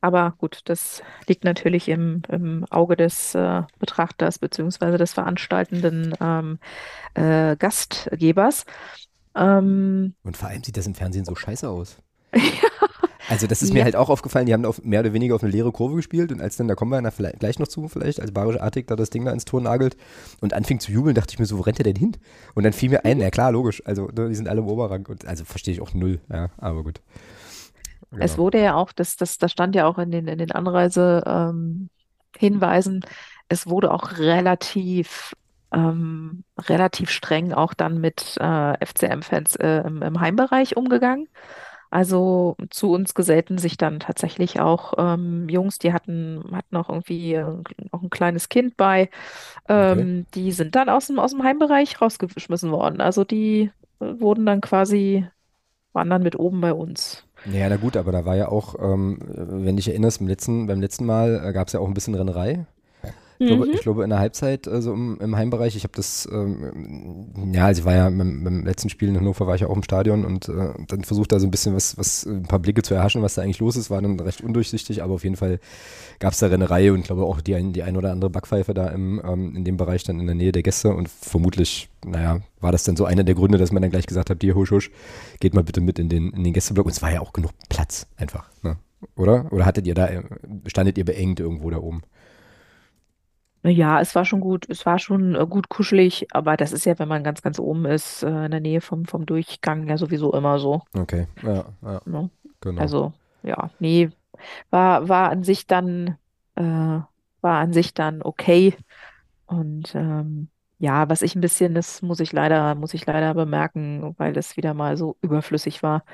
aber 0.00 0.34
gut, 0.36 0.60
das 0.66 1.02
liegt 1.28 1.44
natürlich 1.44 1.88
im, 1.88 2.22
im 2.28 2.66
Auge 2.68 2.94
des 2.94 3.34
äh, 3.34 3.62
Betrachters 3.78 4.38
beziehungsweise 4.38 4.98
des 4.98 5.14
veranstaltenden 5.14 6.14
ähm, 6.20 6.58
äh, 7.14 7.56
Gastgebers. 7.56 8.66
Ähm, 9.34 10.14
Und 10.22 10.36
vor 10.36 10.48
allem 10.48 10.62
sieht 10.62 10.76
das 10.76 10.86
im 10.86 10.94
Fernsehen 10.94 11.24
so 11.24 11.34
scheiße 11.34 11.68
aus. 11.68 11.96
ja. 12.34 12.42
Also 13.28 13.46
das 13.46 13.62
ist 13.62 13.72
mir 13.72 13.84
halt 13.84 13.96
auch 13.96 14.10
aufgefallen, 14.10 14.46
die 14.46 14.52
haben 14.52 14.64
auf, 14.64 14.82
mehr 14.82 15.00
oder 15.00 15.12
weniger 15.12 15.34
auf 15.34 15.42
eine 15.42 15.50
leere 15.50 15.72
Kurve 15.72 15.96
gespielt 15.96 16.30
und 16.32 16.40
als 16.40 16.56
dann, 16.56 16.68
da 16.68 16.74
kommen 16.74 16.90
wir 16.90 17.10
vielleicht, 17.10 17.40
gleich 17.40 17.58
noch 17.58 17.68
zu, 17.68 17.88
vielleicht, 17.88 18.20
als 18.20 18.32
Barische 18.32 18.62
Artig 18.62 18.86
da 18.86 18.96
das 18.96 19.10
Ding 19.10 19.24
da 19.24 19.32
ins 19.32 19.44
Tor 19.44 19.60
nagelt 19.60 19.96
und 20.40 20.52
anfing 20.52 20.80
zu 20.80 20.92
jubeln, 20.92 21.14
dachte 21.14 21.32
ich 21.32 21.38
mir 21.38 21.46
so, 21.46 21.58
wo 21.58 21.62
rennt 21.62 21.78
der 21.78 21.84
denn 21.84 21.96
hin? 21.96 22.16
Und 22.54 22.64
dann 22.64 22.72
fiel 22.72 22.90
mir 22.90 23.04
ein, 23.04 23.20
ja 23.20 23.30
klar, 23.30 23.52
logisch, 23.52 23.82
also 23.86 24.08
ne, 24.08 24.28
die 24.28 24.34
sind 24.34 24.48
alle 24.48 24.60
im 24.60 24.68
Oberrang 24.68 25.06
und 25.06 25.26
also 25.26 25.44
verstehe 25.44 25.74
ich 25.74 25.80
auch 25.80 25.94
null, 25.94 26.20
ja, 26.30 26.50
aber 26.58 26.82
gut. 26.82 27.00
Genau. 28.10 28.24
Es 28.24 28.38
wurde 28.38 28.62
ja 28.62 28.74
auch, 28.74 28.92
das, 28.92 29.16
das, 29.16 29.38
das 29.38 29.50
stand 29.50 29.74
ja 29.74 29.86
auch 29.86 29.98
in 29.98 30.10
den, 30.10 30.28
in 30.28 30.38
den 30.38 30.52
Anreisehinweisen, 30.52 31.74
ähm, 32.40 33.02
es 33.48 33.66
wurde 33.66 33.92
auch 33.92 34.18
relativ, 34.18 35.34
ähm, 35.72 36.44
relativ 36.58 37.10
streng 37.10 37.52
auch 37.52 37.74
dann 37.74 38.00
mit 38.00 38.36
äh, 38.40 38.84
FCM-Fans 38.84 39.56
äh, 39.56 39.82
im, 39.86 40.02
im, 40.02 40.20
Heimbereich 40.20 40.76
umgegangen. 40.76 41.28
Also 41.94 42.56
zu 42.70 42.90
uns 42.90 43.14
gesellten 43.14 43.56
sich 43.56 43.76
dann 43.76 44.00
tatsächlich 44.00 44.58
auch 44.58 44.94
ähm, 44.98 45.48
Jungs, 45.48 45.78
die 45.78 45.92
hatten, 45.92 46.42
hatten 46.50 46.76
auch 46.76 46.88
irgendwie 46.88 47.34
äh, 47.34 47.44
auch 47.92 48.02
ein 48.02 48.10
kleines 48.10 48.48
Kind 48.48 48.76
bei. 48.76 49.10
Ähm, 49.68 50.26
okay. 50.26 50.26
Die 50.34 50.50
sind 50.50 50.74
dann 50.74 50.88
aus 50.88 51.06
dem, 51.06 51.20
aus 51.20 51.30
dem 51.30 51.44
Heimbereich 51.44 52.02
rausgeschmissen 52.02 52.72
worden. 52.72 53.00
Also 53.00 53.22
die 53.22 53.70
äh, 54.00 54.06
wurden 54.18 54.44
dann 54.44 54.60
quasi, 54.60 55.24
waren 55.92 56.10
dann 56.10 56.24
mit 56.24 56.36
oben 56.36 56.60
bei 56.60 56.72
uns. 56.72 57.28
Ja, 57.52 57.68
na 57.68 57.76
gut, 57.76 57.96
aber 57.96 58.10
da 58.10 58.24
war 58.24 58.34
ja 58.34 58.48
auch, 58.48 58.74
ähm, 58.80 59.20
wenn 59.28 59.76
dich 59.76 59.86
erinnerst, 59.86 60.18
beim 60.18 60.26
letzten, 60.26 60.66
beim 60.66 60.80
letzten 60.80 61.06
Mal 61.06 61.44
äh, 61.44 61.52
gab 61.52 61.68
es 61.68 61.74
ja 61.74 61.78
auch 61.78 61.86
ein 61.86 61.94
bisschen 61.94 62.16
Rennerei. 62.16 62.66
Ich, 63.38 63.48
glaube, 63.48 63.66
ich 63.66 63.74
mhm. 63.74 63.80
glaube, 63.80 64.04
in 64.04 64.10
der 64.10 64.20
Halbzeit, 64.20 64.68
also 64.68 64.92
im, 64.92 65.18
im 65.20 65.36
Heimbereich, 65.36 65.74
ich 65.74 65.82
habe 65.82 65.94
das, 65.96 66.28
ähm, 66.30 67.52
ja, 67.52 67.66
also 67.66 67.80
ich 67.80 67.84
war 67.84 67.94
ja 67.94 68.04
beim, 68.04 68.44
beim, 68.44 68.64
letzten 68.64 68.90
Spiel 68.90 69.08
in 69.08 69.16
Hannover, 69.16 69.46
war 69.46 69.56
ich 69.56 69.62
ja 69.62 69.66
auch 69.66 69.74
im 69.74 69.82
Stadion 69.82 70.24
und 70.24 70.48
äh, 70.48 70.72
dann 70.86 71.02
versucht 71.02 71.32
da 71.32 71.40
so 71.40 71.46
ein 71.46 71.50
bisschen 71.50 71.74
was, 71.74 71.98
was, 71.98 72.24
ein 72.26 72.44
paar 72.44 72.60
Blicke 72.60 72.82
zu 72.82 72.94
erhaschen, 72.94 73.22
was 73.22 73.34
da 73.34 73.42
eigentlich 73.42 73.58
los 73.58 73.76
ist, 73.76 73.90
war 73.90 74.00
dann 74.00 74.20
recht 74.20 74.40
undurchsichtig, 74.40 75.02
aber 75.02 75.14
auf 75.14 75.24
jeden 75.24 75.36
Fall 75.36 75.58
gab 76.20 76.32
es 76.32 76.38
da 76.38 76.46
Rennerei 76.46 76.92
und 76.92 77.00
ich 77.00 77.06
glaube 77.06 77.24
auch 77.24 77.40
die 77.40 77.56
ein, 77.56 77.72
die 77.72 77.82
ein 77.82 77.96
oder 77.96 78.12
andere 78.12 78.30
Backpfeife 78.30 78.72
da 78.72 78.88
im, 78.88 79.20
ähm, 79.24 79.56
in 79.56 79.64
dem 79.64 79.76
Bereich 79.76 80.04
dann 80.04 80.20
in 80.20 80.26
der 80.26 80.36
Nähe 80.36 80.52
der 80.52 80.62
Gäste 80.62 80.94
und 80.94 81.08
vermutlich, 81.08 81.88
naja, 82.06 82.40
war 82.60 82.70
das 82.70 82.84
dann 82.84 82.96
so 82.96 83.04
einer 83.04 83.24
der 83.24 83.34
Gründe, 83.34 83.58
dass 83.58 83.72
man 83.72 83.82
dann 83.82 83.90
gleich 83.90 84.06
gesagt 84.06 84.30
hat, 84.30 84.38
hier, 84.42 84.54
husch, 84.54 84.70
husch, 84.70 84.90
geht 85.40 85.54
mal 85.54 85.64
bitte 85.64 85.80
mit 85.80 85.98
in 85.98 86.08
den, 86.08 86.30
in 86.30 86.44
den 86.44 86.52
Gästeblock 86.52 86.86
und 86.86 86.92
es 86.92 87.02
war 87.02 87.12
ja 87.12 87.20
auch 87.20 87.32
genug 87.32 87.50
Platz 87.68 88.06
einfach, 88.16 88.48
ne? 88.62 88.76
oder? 89.16 89.52
Oder 89.52 89.66
hattet 89.66 89.86
ihr 89.86 89.94
da, 89.94 90.06
äh, 90.06 90.22
standet 90.66 90.98
ihr 90.98 91.04
beengt 91.04 91.40
irgendwo 91.40 91.70
da 91.70 91.78
oben? 91.78 92.02
Ja, 93.66 93.98
es 94.00 94.14
war 94.14 94.26
schon 94.26 94.40
gut, 94.40 94.68
es 94.68 94.84
war 94.84 94.98
schon 94.98 95.34
äh, 95.34 95.46
gut 95.46 95.70
kuschelig, 95.70 96.26
aber 96.32 96.56
das 96.56 96.72
ist 96.72 96.84
ja, 96.84 96.98
wenn 96.98 97.08
man 97.08 97.24
ganz, 97.24 97.40
ganz 97.40 97.58
oben 97.58 97.86
ist, 97.86 98.22
äh, 98.22 98.44
in 98.44 98.50
der 98.50 98.60
Nähe 98.60 98.82
vom, 98.82 99.06
vom 99.06 99.24
Durchgang 99.24 99.88
ja 99.88 99.96
sowieso 99.96 100.34
immer 100.34 100.58
so. 100.58 100.82
Okay, 100.94 101.26
ja, 101.42 101.64
ja. 101.82 102.00
Ne? 102.04 102.30
Genau. 102.60 102.80
Also, 102.80 103.12
ja, 103.42 103.70
nee, 103.78 104.10
war, 104.68 105.08
war 105.08 105.30
an 105.30 105.44
sich 105.44 105.66
dann, 105.66 106.18
äh, 106.56 106.62
war 106.62 107.06
an 107.42 107.72
sich 107.72 107.94
dann 107.94 108.20
okay. 108.20 108.76
Und 109.46 109.94
ähm, 109.94 110.48
ja, 110.78 111.08
was 111.08 111.22
ich 111.22 111.34
ein 111.34 111.40
bisschen, 111.40 111.74
das 111.74 112.02
muss 112.02 112.20
ich 112.20 112.32
leider, 112.32 112.74
muss 112.74 112.92
ich 112.92 113.06
leider 113.06 113.32
bemerken, 113.32 114.14
weil 114.18 114.34
das 114.34 114.58
wieder 114.58 114.74
mal 114.74 114.98
so 114.98 115.16
überflüssig 115.22 115.82
war. 115.82 116.04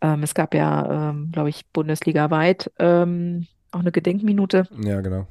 Ähm, 0.00 0.24
es 0.24 0.34
gab 0.34 0.54
ja, 0.54 1.10
ähm, 1.10 1.30
glaube 1.30 1.50
ich, 1.50 1.68
bundesligaweit 1.68 2.72
ähm, 2.80 3.46
auch 3.70 3.80
eine 3.80 3.92
Gedenkminute. 3.92 4.66
Ja, 4.82 5.00
genau 5.02 5.28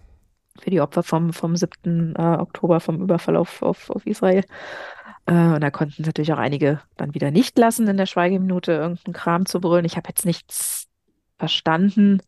für 0.62 0.70
die 0.70 0.82
Opfer 0.82 1.04
vom, 1.04 1.34
vom 1.34 1.56
7. 1.56 2.16
Äh, 2.16 2.22
Oktober, 2.22 2.80
vom 2.80 3.02
Überfall 3.02 3.36
auf, 3.36 3.62
auf, 3.62 3.90
auf 3.90 4.06
Israel. 4.06 4.44
Äh, 5.26 5.34
und 5.34 5.62
da 5.62 5.70
konnten 5.72 6.02
es 6.02 6.08
natürlich 6.08 6.34
auch 6.34 6.38
einige 6.38 6.82
dann 6.98 7.14
wieder 7.14 7.32
nicht 7.32 7.58
lassen, 7.58 7.88
in 7.88 7.98
der 7.98 8.06
Schweigeminute 8.06 8.72
irgendeinen 8.72 9.14
Kram 9.14 9.46
zu 9.46 9.62
brüllen. 9.62 9.86
Ich 9.86 9.96
habe 9.96 10.10
jetzt 10.10 10.26
nichts 10.26 10.88
verstanden, 11.38 12.22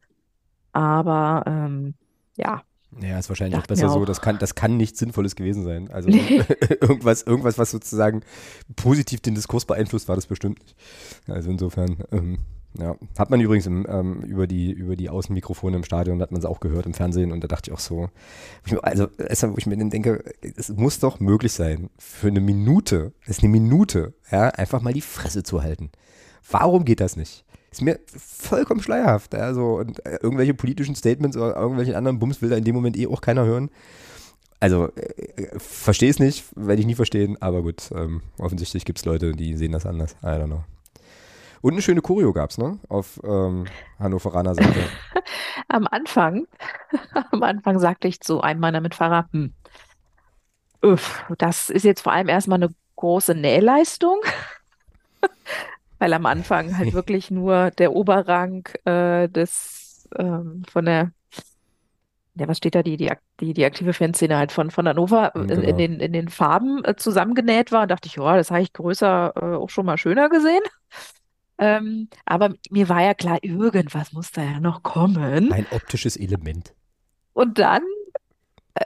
aber 0.72 1.44
ähm, 1.48 1.96
ja. 2.38 2.62
Ja, 3.00 3.18
ist 3.18 3.30
wahrscheinlich 3.30 3.58
auch 3.58 3.68
besser 3.68 3.90
so. 3.90 4.04
Das 4.04 4.22
kann, 4.22 4.38
das 4.38 4.54
kann 4.54 4.76
nichts 4.76 5.00
Sinnvolles 5.00 5.36
gewesen 5.36 5.64
sein. 5.64 5.90
Also 5.92 6.10
nee. 6.10 6.44
irgendwas, 6.82 7.24
irgendwas, 7.24 7.58
was 7.58 7.72
sozusagen 7.72 8.22
positiv 8.76 9.22
den 9.22 9.34
Diskurs 9.34 9.66
beeinflusst, 9.66 10.10
war 10.10 10.16
das 10.16 10.28
bestimmt 10.28 10.60
nicht. 10.60 10.76
Also 11.28 11.50
insofern, 11.50 12.04
ähm, 12.12 12.40
ja, 12.80 12.96
hat 13.18 13.30
man 13.30 13.42
übrigens 13.42 13.66
im, 13.66 13.86
ähm, 13.90 14.22
über, 14.22 14.48
die, 14.48 14.72
über 14.72 14.96
die 14.96 15.10
Außenmikrofone 15.10 15.76
im 15.76 15.84
Stadion, 15.84 16.22
hat 16.22 16.32
man 16.32 16.40
es 16.40 16.46
auch 16.46 16.60
gehört 16.60 16.86
im 16.86 16.94
Fernsehen 16.94 17.32
und 17.32 17.44
da 17.44 17.48
dachte 17.48 17.70
ich 17.70 17.76
auch 17.76 17.80
so, 17.80 18.10
also 18.82 19.08
wo 19.08 19.58
ich 19.58 19.66
mir 19.66 19.78
dann 19.78 19.90
denke, 19.90 20.24
es 20.42 20.70
muss 20.70 21.00
doch 21.00 21.20
möglich 21.20 21.52
sein, 21.52 21.90
für 21.98 22.28
eine 22.28 22.40
Minute, 22.40 23.14
es 23.24 23.38
ist 23.38 23.44
eine 23.44 23.52
Minute, 23.52 24.14
ja, 24.32 24.50
einfach 24.50 24.82
mal 24.82 24.94
die 24.94 25.02
Fresse 25.02 25.44
zu 25.44 25.62
halten. 25.62 25.90
Warum 26.50 26.86
geht 26.86 27.02
das 27.02 27.16
nicht? 27.16 27.46
Ist 27.72 27.82
mir 27.82 28.00
vollkommen 28.06 28.82
schleierhaft. 28.82 29.34
Also, 29.34 29.78
und 29.78 30.06
äh, 30.06 30.18
irgendwelche 30.22 30.54
politischen 30.54 30.96
Statements 30.96 31.38
oder 31.38 31.56
irgendwelchen 31.56 31.96
anderen 31.96 32.20
Bums 32.20 32.42
will 32.42 32.50
da 32.50 32.58
in 32.58 32.66
dem 32.66 32.76
Moment 32.76 32.98
eh 32.98 33.08
auch 33.08 33.22
keiner 33.22 33.46
hören. 33.46 33.70
also 34.60 34.90
äh, 34.96 35.58
verstehe 35.58 36.10
es 36.10 36.20
nicht, 36.20 36.46
werde 36.56 36.82
ich 36.82 36.86
nie 36.86 36.96
verstehen, 36.96 37.42
aber 37.42 37.62
gut, 37.62 37.90
ähm, 37.96 38.22
offensichtlich 38.38 38.86
gibt 38.86 39.00
es 39.00 39.06
Leute, 39.06 39.32
die 39.34 39.56
sehen 39.56 39.72
das 39.72 39.86
anders. 39.86 40.16
I 40.22 40.28
don't 40.28 40.48
know. 40.48 40.64
Und 41.62 41.74
eine 41.74 41.82
schöne 41.82 42.02
Choreo 42.02 42.34
gab 42.34 42.50
es, 42.50 42.58
ne? 42.58 42.80
Auf 42.90 43.20
ähm, 43.24 43.66
Hannoveraner 44.00 44.56
Seite. 44.56 44.84
am 45.68 45.88
Anfang, 45.88 46.48
am 47.32 47.44
Anfang 47.44 47.80
sagte 47.80 48.08
ich 48.08 48.20
zu 48.20 48.42
einem 48.42 48.60
meiner 48.60 48.82
Mitfahrer, 48.82 49.28
hm, 49.32 49.54
uff, 50.82 51.24
das 51.38 51.70
ist 51.70 51.86
jetzt 51.86 52.02
vor 52.02 52.14
allem 52.14 52.30
erstmal 52.30 52.62
eine 52.62 52.74
große 52.96 53.36
Nähleistung. 53.36 54.20
Weil 56.00 56.14
am 56.14 56.26
Anfang 56.26 56.78
halt 56.78 56.94
wirklich 56.94 57.30
nur 57.30 57.70
der 57.72 57.94
Oberrang 57.94 58.68
äh, 58.86 59.30
des 59.30 60.10
ähm, 60.18 60.64
von 60.68 60.86
der 60.86 61.12
ja, 62.36 62.48
was 62.48 62.58
steht 62.58 62.76
da, 62.76 62.82
die, 62.82 62.96
die, 62.96 63.12
die, 63.40 63.54
die 63.54 63.66
aktive 63.66 63.94
Fanszene 63.94 64.38
halt 64.38 64.52
von, 64.52 64.72
von 64.72 64.88
Hannover 64.88 65.36
äh, 65.36 65.46
genau. 65.46 65.62
in, 65.62 65.78
den, 65.78 66.00
in 66.00 66.14
den 66.14 66.30
Farben 66.30 66.84
äh, 66.86 66.96
zusammengenäht 66.96 67.72
war 67.72 67.84
und 67.84 67.92
dachte 67.92 68.08
ich, 68.08 68.16
ja, 68.16 68.38
das 68.38 68.52
habe 68.52 68.62
ich 68.62 68.72
größer 68.72 69.34
äh, 69.36 69.56
auch 69.58 69.70
schon 69.70 69.86
mal 69.86 69.98
schöner 69.98 70.30
gesehen. 70.30 70.64
Ähm, 71.62 72.10
aber 72.26 72.56
mir 72.72 72.90
war 72.90 73.04
ja 73.04 73.14
klar, 73.14 73.38
irgendwas 73.44 74.12
muss 74.14 74.32
da 74.32 74.42
ja 74.44 74.60
noch 74.60 74.82
kommen. 74.82 75.54
Ein 75.54 75.68
optisches 75.70 76.18
Element. 76.18 76.74
Und 77.34 77.60
dann 77.60 77.84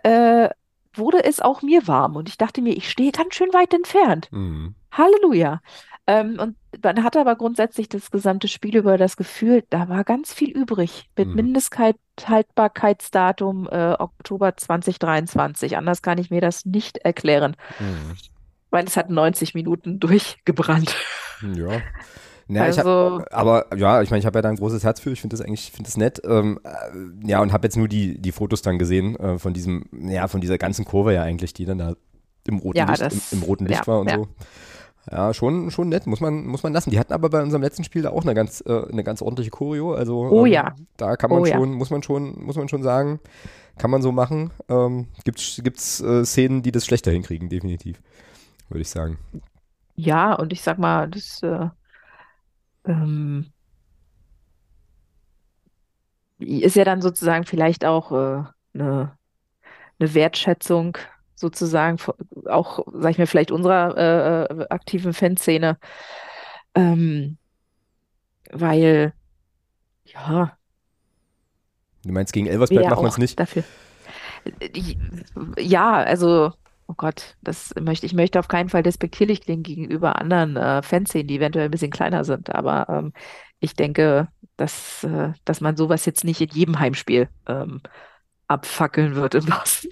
äh, 0.03 0.49
wurde 0.93 1.23
es 1.23 1.39
auch 1.39 1.61
mir 1.61 1.87
warm 1.87 2.17
und 2.17 2.27
ich 2.27 2.37
dachte 2.37 2.61
mir, 2.61 2.75
ich 2.75 2.91
stehe 2.91 3.13
ganz 3.13 3.35
schön 3.35 3.53
weit 3.53 3.73
entfernt. 3.73 4.27
Mhm. 4.31 4.75
Halleluja. 4.91 5.61
Ähm, 6.05 6.37
und 6.37 6.57
man 6.83 7.01
hatte 7.03 7.21
aber 7.21 7.37
grundsätzlich 7.37 7.87
das 7.87 8.11
gesamte 8.11 8.49
Spiel 8.49 8.75
über 8.75 8.97
das 8.97 9.15
Gefühl, 9.17 9.63
da 9.69 9.89
war 9.89 10.03
ganz 10.03 10.33
viel 10.33 10.51
übrig 10.51 11.09
mit 11.17 11.29
mhm. 11.29 11.35
Mindesthaltbarkeitsdatum 11.35 13.69
äh, 13.71 13.93
Oktober 13.93 14.57
2023. 14.57 15.77
Anders 15.77 16.01
kann 16.01 16.17
ich 16.17 16.29
mir 16.29 16.41
das 16.41 16.65
nicht 16.65 16.97
erklären, 16.97 17.55
mhm. 17.79 18.17
weil 18.69 18.85
es 18.85 18.97
hat 18.97 19.09
90 19.09 19.55
Minuten 19.55 20.01
durchgebrannt. 20.01 20.93
Ja. 21.55 21.81
Ja, 22.47 22.63
also, 22.63 23.21
hab, 23.21 23.33
aber 23.33 23.75
ja, 23.75 24.01
ich 24.03 24.11
meine, 24.11 24.19
ich 24.19 24.25
habe 24.25 24.37
ja 24.37 24.41
da 24.43 24.49
ein 24.49 24.55
großes 24.57 24.83
Herz 24.83 24.99
für. 24.99 25.11
Ich 25.11 25.21
finde 25.21 25.35
das 25.35 25.45
eigentlich, 25.45 25.71
finde 25.71 25.87
das 25.89 25.97
nett. 25.97 26.21
Ähm, 26.25 26.59
äh, 26.63 27.27
ja, 27.27 27.41
und 27.41 27.51
habe 27.51 27.65
jetzt 27.65 27.75
nur 27.75 27.87
die, 27.87 28.19
die 28.19 28.31
Fotos 28.31 28.61
dann 28.61 28.77
gesehen 28.77 29.15
äh, 29.15 29.39
von 29.39 29.53
diesem, 29.53 29.85
ja, 29.91 30.27
von 30.27 30.41
dieser 30.41 30.57
ganzen 30.57 30.85
Kurve 30.85 31.13
ja 31.13 31.23
eigentlich, 31.23 31.53
die 31.53 31.65
dann 31.65 31.79
da 31.79 31.95
im 32.47 32.59
roten 32.59 32.77
ja, 32.77 32.85
Licht, 32.85 33.01
das, 33.01 33.33
im, 33.33 33.39
im, 33.39 33.43
roten 33.45 33.65
Licht 33.65 33.81
ja, 33.81 33.87
war 33.87 33.99
und 33.99 34.09
ja. 34.09 34.17
so. 34.17 34.27
Ja, 35.11 35.33
schon, 35.33 35.69
schon 35.69 35.89
nett, 35.89 36.07
muss 36.07 36.19
man, 36.19 36.45
muss 36.45 36.63
man 36.63 36.73
lassen. 36.73 36.89
Die 36.89 36.97
hatten 36.99 37.13
aber 37.13 37.29
bei 37.29 37.41
unserem 37.41 37.61
letzten 37.61 37.83
Spiel 37.83 38.01
da 38.01 38.09
auch 38.09 38.23
eine 38.23 38.33
ganz, 38.33 38.63
äh, 38.65 38.89
eine 38.91 39.03
ganz 39.03 39.21
ordentliche 39.21 39.51
Choreo. 39.51 39.93
Also 39.93 40.27
oh, 40.29 40.45
ähm, 40.45 40.51
ja. 40.51 40.75
da 40.97 41.15
kann 41.15 41.29
man 41.29 41.41
oh, 41.41 41.45
schon, 41.45 41.73
muss 41.73 41.91
man 41.91 42.01
schon, 42.01 42.43
muss 42.43 42.55
man 42.55 42.69
schon 42.69 42.81
sagen, 42.81 43.19
kann 43.77 43.91
man 43.91 44.01
so 44.01 44.11
machen. 44.11 44.51
Ähm, 44.67 45.07
gibt's, 45.23 45.61
gibt's 45.63 46.01
äh, 46.01 46.25
Szenen, 46.25 46.63
die 46.63 46.71
das 46.71 46.85
schlechter 46.85 47.11
hinkriegen, 47.11 47.49
definitiv, 47.49 48.01
würde 48.69 48.81
ich 48.81 48.89
sagen. 48.89 49.17
Ja, 49.95 50.33
und 50.33 50.51
ich 50.53 50.61
sag 50.61 50.79
mal, 50.79 51.07
das 51.07 51.41
äh, 51.43 51.67
ähm, 52.85 53.47
ist 56.39 56.75
ja 56.75 56.83
dann 56.83 57.01
sozusagen 57.01 57.45
vielleicht 57.45 57.85
auch 57.85 58.11
äh, 58.11 58.43
eine, 58.73 59.17
eine 59.99 60.13
Wertschätzung 60.13 60.97
sozusagen 61.35 61.97
auch, 62.45 62.85
sag 62.93 63.11
ich 63.11 63.17
mal, 63.17 63.27
vielleicht 63.27 63.51
unserer 63.51 63.97
äh, 63.97 64.53
äh, 64.53 64.67
aktiven 64.69 65.13
Fanszene, 65.13 65.77
ähm, 66.73 67.37
weil 68.51 69.13
ja. 70.05 70.57
Du 72.03 72.11
meinst, 72.11 72.33
gegen 72.33 72.47
Elversberg 72.47 72.89
macht 72.89 73.01
man 73.01 73.11
es 73.11 73.17
nicht? 73.17 73.39
Dafür. 73.39 73.63
Ja, 75.57 75.93
also, 75.93 76.53
oh 76.87 76.93
Gott, 76.95 77.35
das 77.41 77.73
möchte 77.79 78.05
ich 78.05 78.13
möchte 78.13 78.39
auf 78.39 78.47
keinen 78.47 78.69
Fall 78.69 78.83
despektierlich 78.83 79.41
klingen 79.41 79.63
gegenüber 79.63 80.19
anderen 80.19 80.55
äh, 80.55 80.81
Fanszenen, 80.81 81.27
die 81.27 81.37
eventuell 81.37 81.65
ein 81.65 81.71
bisschen 81.71 81.91
kleiner 81.91 82.23
sind, 82.23 82.53
aber 82.53 82.87
ähm, 82.89 83.13
ich 83.59 83.73
denke, 83.73 84.27
dass, 84.57 85.03
äh, 85.03 85.33
dass 85.45 85.61
man 85.61 85.75
sowas 85.75 86.05
jetzt 86.05 86.23
nicht 86.23 86.41
in 86.41 86.49
jedem 86.49 86.79
Heimspiel 86.79 87.29
ähm, 87.47 87.81
abfackeln 88.47 89.15
wird 89.15 89.35
im 89.35 89.49
wahrsten 89.49 89.91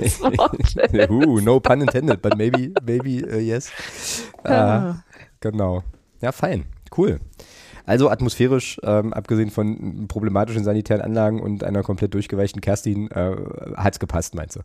Sinne 0.00 1.08
uh, 1.10 1.40
no 1.40 1.60
pun 1.60 1.82
intended, 1.82 2.22
but 2.22 2.36
maybe, 2.36 2.72
maybe 2.82 3.26
uh, 3.26 3.38
yes. 3.38 3.70
Uh, 4.44 4.94
genau. 5.38 5.84
Ja, 6.20 6.32
fein. 6.32 6.64
Cool. 6.96 7.20
Also 7.86 8.10
atmosphärisch, 8.10 8.80
ähm, 8.82 9.12
abgesehen 9.12 9.50
von 9.50 10.08
problematischen 10.08 10.64
sanitären 10.64 11.00
Anlagen 11.00 11.40
und 11.40 11.62
einer 11.62 11.84
komplett 11.84 12.14
durchgeweichten 12.14 12.60
Kerstin, 12.60 13.08
äh, 13.12 13.36
hat 13.76 13.94
es 13.94 14.00
gepasst, 14.00 14.34
meinst 14.34 14.56
du? 14.56 14.60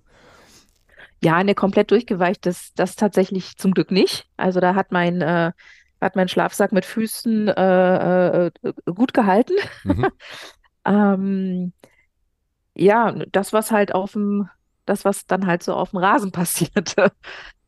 Ja, 1.23 1.36
eine 1.36 1.56
komplett 1.56 1.91
durchgeweicht, 1.91 2.45
das, 2.45 2.73
das 2.75 2.95
tatsächlich 2.95 3.58
zum 3.58 3.73
Glück 3.73 3.91
nicht. 3.91 4.27
Also 4.38 4.60
da 4.60 4.75
hat 4.75 4.91
mein, 4.91 5.21
äh, 5.21 5.51
hat 5.99 6.15
mein 6.15 6.27
Schlafsack 6.27 6.71
mit 6.71 6.86
Füßen 6.86 7.47
äh, 7.47 8.45
äh, 8.47 8.51
gut 8.86 9.13
gehalten. 9.13 9.53
Mhm. 9.84 10.08
ähm, 10.86 11.73
ja, 12.75 13.12
das, 13.32 13.53
was 13.53 13.71
halt 13.71 13.95
auf 13.95 14.12
dem, 14.13 14.49
das, 14.86 15.06
was 15.06 15.25
dann 15.25 15.47
halt 15.47 15.63
so 15.63 15.73
auf 15.73 15.91
dem 15.91 15.99
Rasen 15.99 16.32
passierte, 16.34 17.12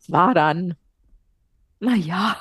war 0.07 0.33
dann, 0.33 0.75
naja. 1.79 2.35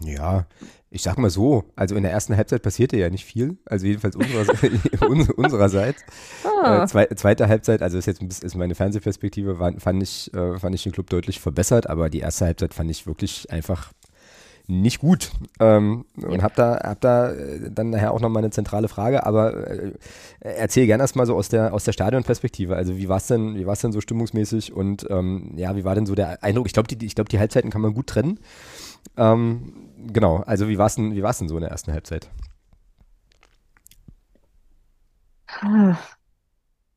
Ja, 0.00 0.46
ich 0.92 1.02
sag 1.02 1.18
mal 1.18 1.30
so, 1.30 1.64
also 1.74 1.96
in 1.96 2.02
der 2.02 2.12
ersten 2.12 2.36
Halbzeit 2.36 2.62
passierte 2.62 2.96
ja 2.96 3.08
nicht 3.08 3.24
viel, 3.24 3.56
also 3.64 3.86
jedenfalls 3.86 4.14
unserer, 4.14 4.46
unsererseits. 5.36 6.02
Ah. 6.44 6.82
Äh, 6.82 6.86
zwei, 6.86 7.06
zweite 7.06 7.48
Halbzeit, 7.48 7.82
also 7.82 7.98
ist 7.98 8.06
jetzt 8.06 8.22
ist 8.22 8.54
meine 8.54 8.74
Fernsehperspektive, 8.74 9.58
war, 9.58 9.72
fand, 9.78 10.02
ich, 10.02 10.32
äh, 10.34 10.58
fand 10.58 10.74
ich 10.74 10.82
den 10.82 10.92
Club 10.92 11.08
deutlich 11.08 11.40
verbessert, 11.40 11.88
aber 11.88 12.10
die 12.10 12.20
erste 12.20 12.44
Halbzeit 12.44 12.74
fand 12.74 12.90
ich 12.90 13.06
wirklich 13.06 13.50
einfach 13.50 13.92
nicht 14.68 15.00
gut. 15.00 15.32
Ähm, 15.60 16.04
ja. 16.16 16.28
Und 16.28 16.42
habe 16.42 16.54
da, 16.56 16.80
hab 16.82 17.00
da 17.00 17.32
äh, 17.32 17.70
dann 17.70 17.90
nachher 17.90 18.12
auch 18.12 18.20
nochmal 18.20 18.42
eine 18.42 18.50
zentrale 18.50 18.88
Frage, 18.88 19.26
aber 19.26 19.68
äh, 19.68 19.92
erzähl 20.40 20.86
gerne 20.86 21.02
erstmal 21.02 21.26
so 21.26 21.34
aus 21.36 21.48
der, 21.48 21.74
aus 21.74 21.84
der 21.84 21.92
Stadionperspektive. 21.92 22.76
Also 22.76 22.96
wie 22.96 23.08
war 23.08 23.16
es 23.16 23.26
denn, 23.26 23.56
wie 23.56 23.66
war's 23.66 23.80
denn 23.80 23.92
so 23.92 24.00
stimmungsmäßig 24.00 24.72
und 24.72 25.06
ähm, 25.10 25.52
ja, 25.56 25.74
wie 25.74 25.84
war 25.84 25.94
denn 25.94 26.06
so 26.06 26.14
der 26.14 26.42
Eindruck? 26.44 26.66
Ich 26.66 26.72
glaube, 26.72 26.94
die, 26.94 27.06
glaub, 27.08 27.28
die 27.28 27.38
Halbzeiten 27.38 27.70
kann 27.70 27.80
man 27.80 27.94
gut 27.94 28.08
trennen. 28.08 28.38
Ähm, 29.16 29.90
genau, 30.12 30.38
also 30.38 30.68
wie 30.68 30.78
war 30.78 30.86
es 30.86 30.94
denn, 30.96 31.14
denn 31.14 31.48
so 31.48 31.56
in 31.56 31.62
der 31.62 31.70
ersten 31.70 31.92
Halbzeit? 31.92 32.30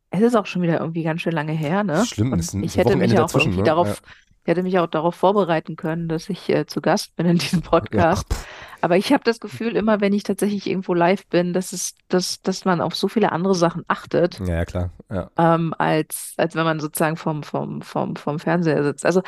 Es 0.10 0.22
ist 0.22 0.36
auch 0.36 0.46
schon 0.46 0.62
wieder 0.62 0.80
irgendwie 0.80 1.04
ganz 1.04 1.22
schön 1.22 1.34
lange 1.34 1.52
her, 1.52 1.84
ne? 1.84 2.06
Schlimm, 2.06 2.34
ist 2.34 2.54
ein 2.54 2.64
ich 2.64 2.78
hätte 2.78 2.96
mich 2.96 3.20
auch 3.20 3.34
irgendwie 3.34 3.60
ne? 3.60 3.64
darauf, 3.64 3.88
ja. 3.88 4.12
Ich 4.46 4.52
hätte 4.52 4.62
mich 4.62 4.78
auch 4.78 4.86
darauf 4.86 5.16
vorbereiten 5.16 5.76
können, 5.76 6.08
dass 6.08 6.30
ich 6.30 6.48
äh, 6.50 6.68
zu 6.68 6.80
Gast 6.80 7.16
bin 7.16 7.26
in 7.26 7.40
diesem 7.40 7.64
Podcast. 7.64 8.28
Ja. 8.30 8.38
Aber 8.80 8.96
ich 8.96 9.12
habe 9.12 9.24
das 9.24 9.40
Gefühl, 9.40 9.76
immer 9.76 10.02
wenn 10.02 10.14
ich 10.14 10.22
tatsächlich 10.22 10.68
irgendwo 10.68 10.94
live 10.94 11.26
bin, 11.26 11.52
dass 11.52 11.74
es, 11.74 11.96
dass, 12.10 12.44
dass 12.44 12.64
man 12.64 12.80
auf 12.80 12.96
so 12.96 13.08
viele 13.08 13.32
andere 13.32 13.56
Sachen 13.56 13.84
achtet. 13.88 14.40
Ja, 14.42 14.58
ja 14.58 14.66
klar. 14.66 14.92
Ähm, 15.36 15.74
als, 15.80 16.36
als 16.38 16.56
wenn 16.56 16.64
man 16.64 16.80
sozusagen 16.80 17.18
vom, 17.18 17.42
vom, 17.42 17.82
vom, 17.82 18.16
vom 18.16 18.38
Fernseher 18.38 18.84
sitzt. 18.84 19.04
Also 19.04 19.24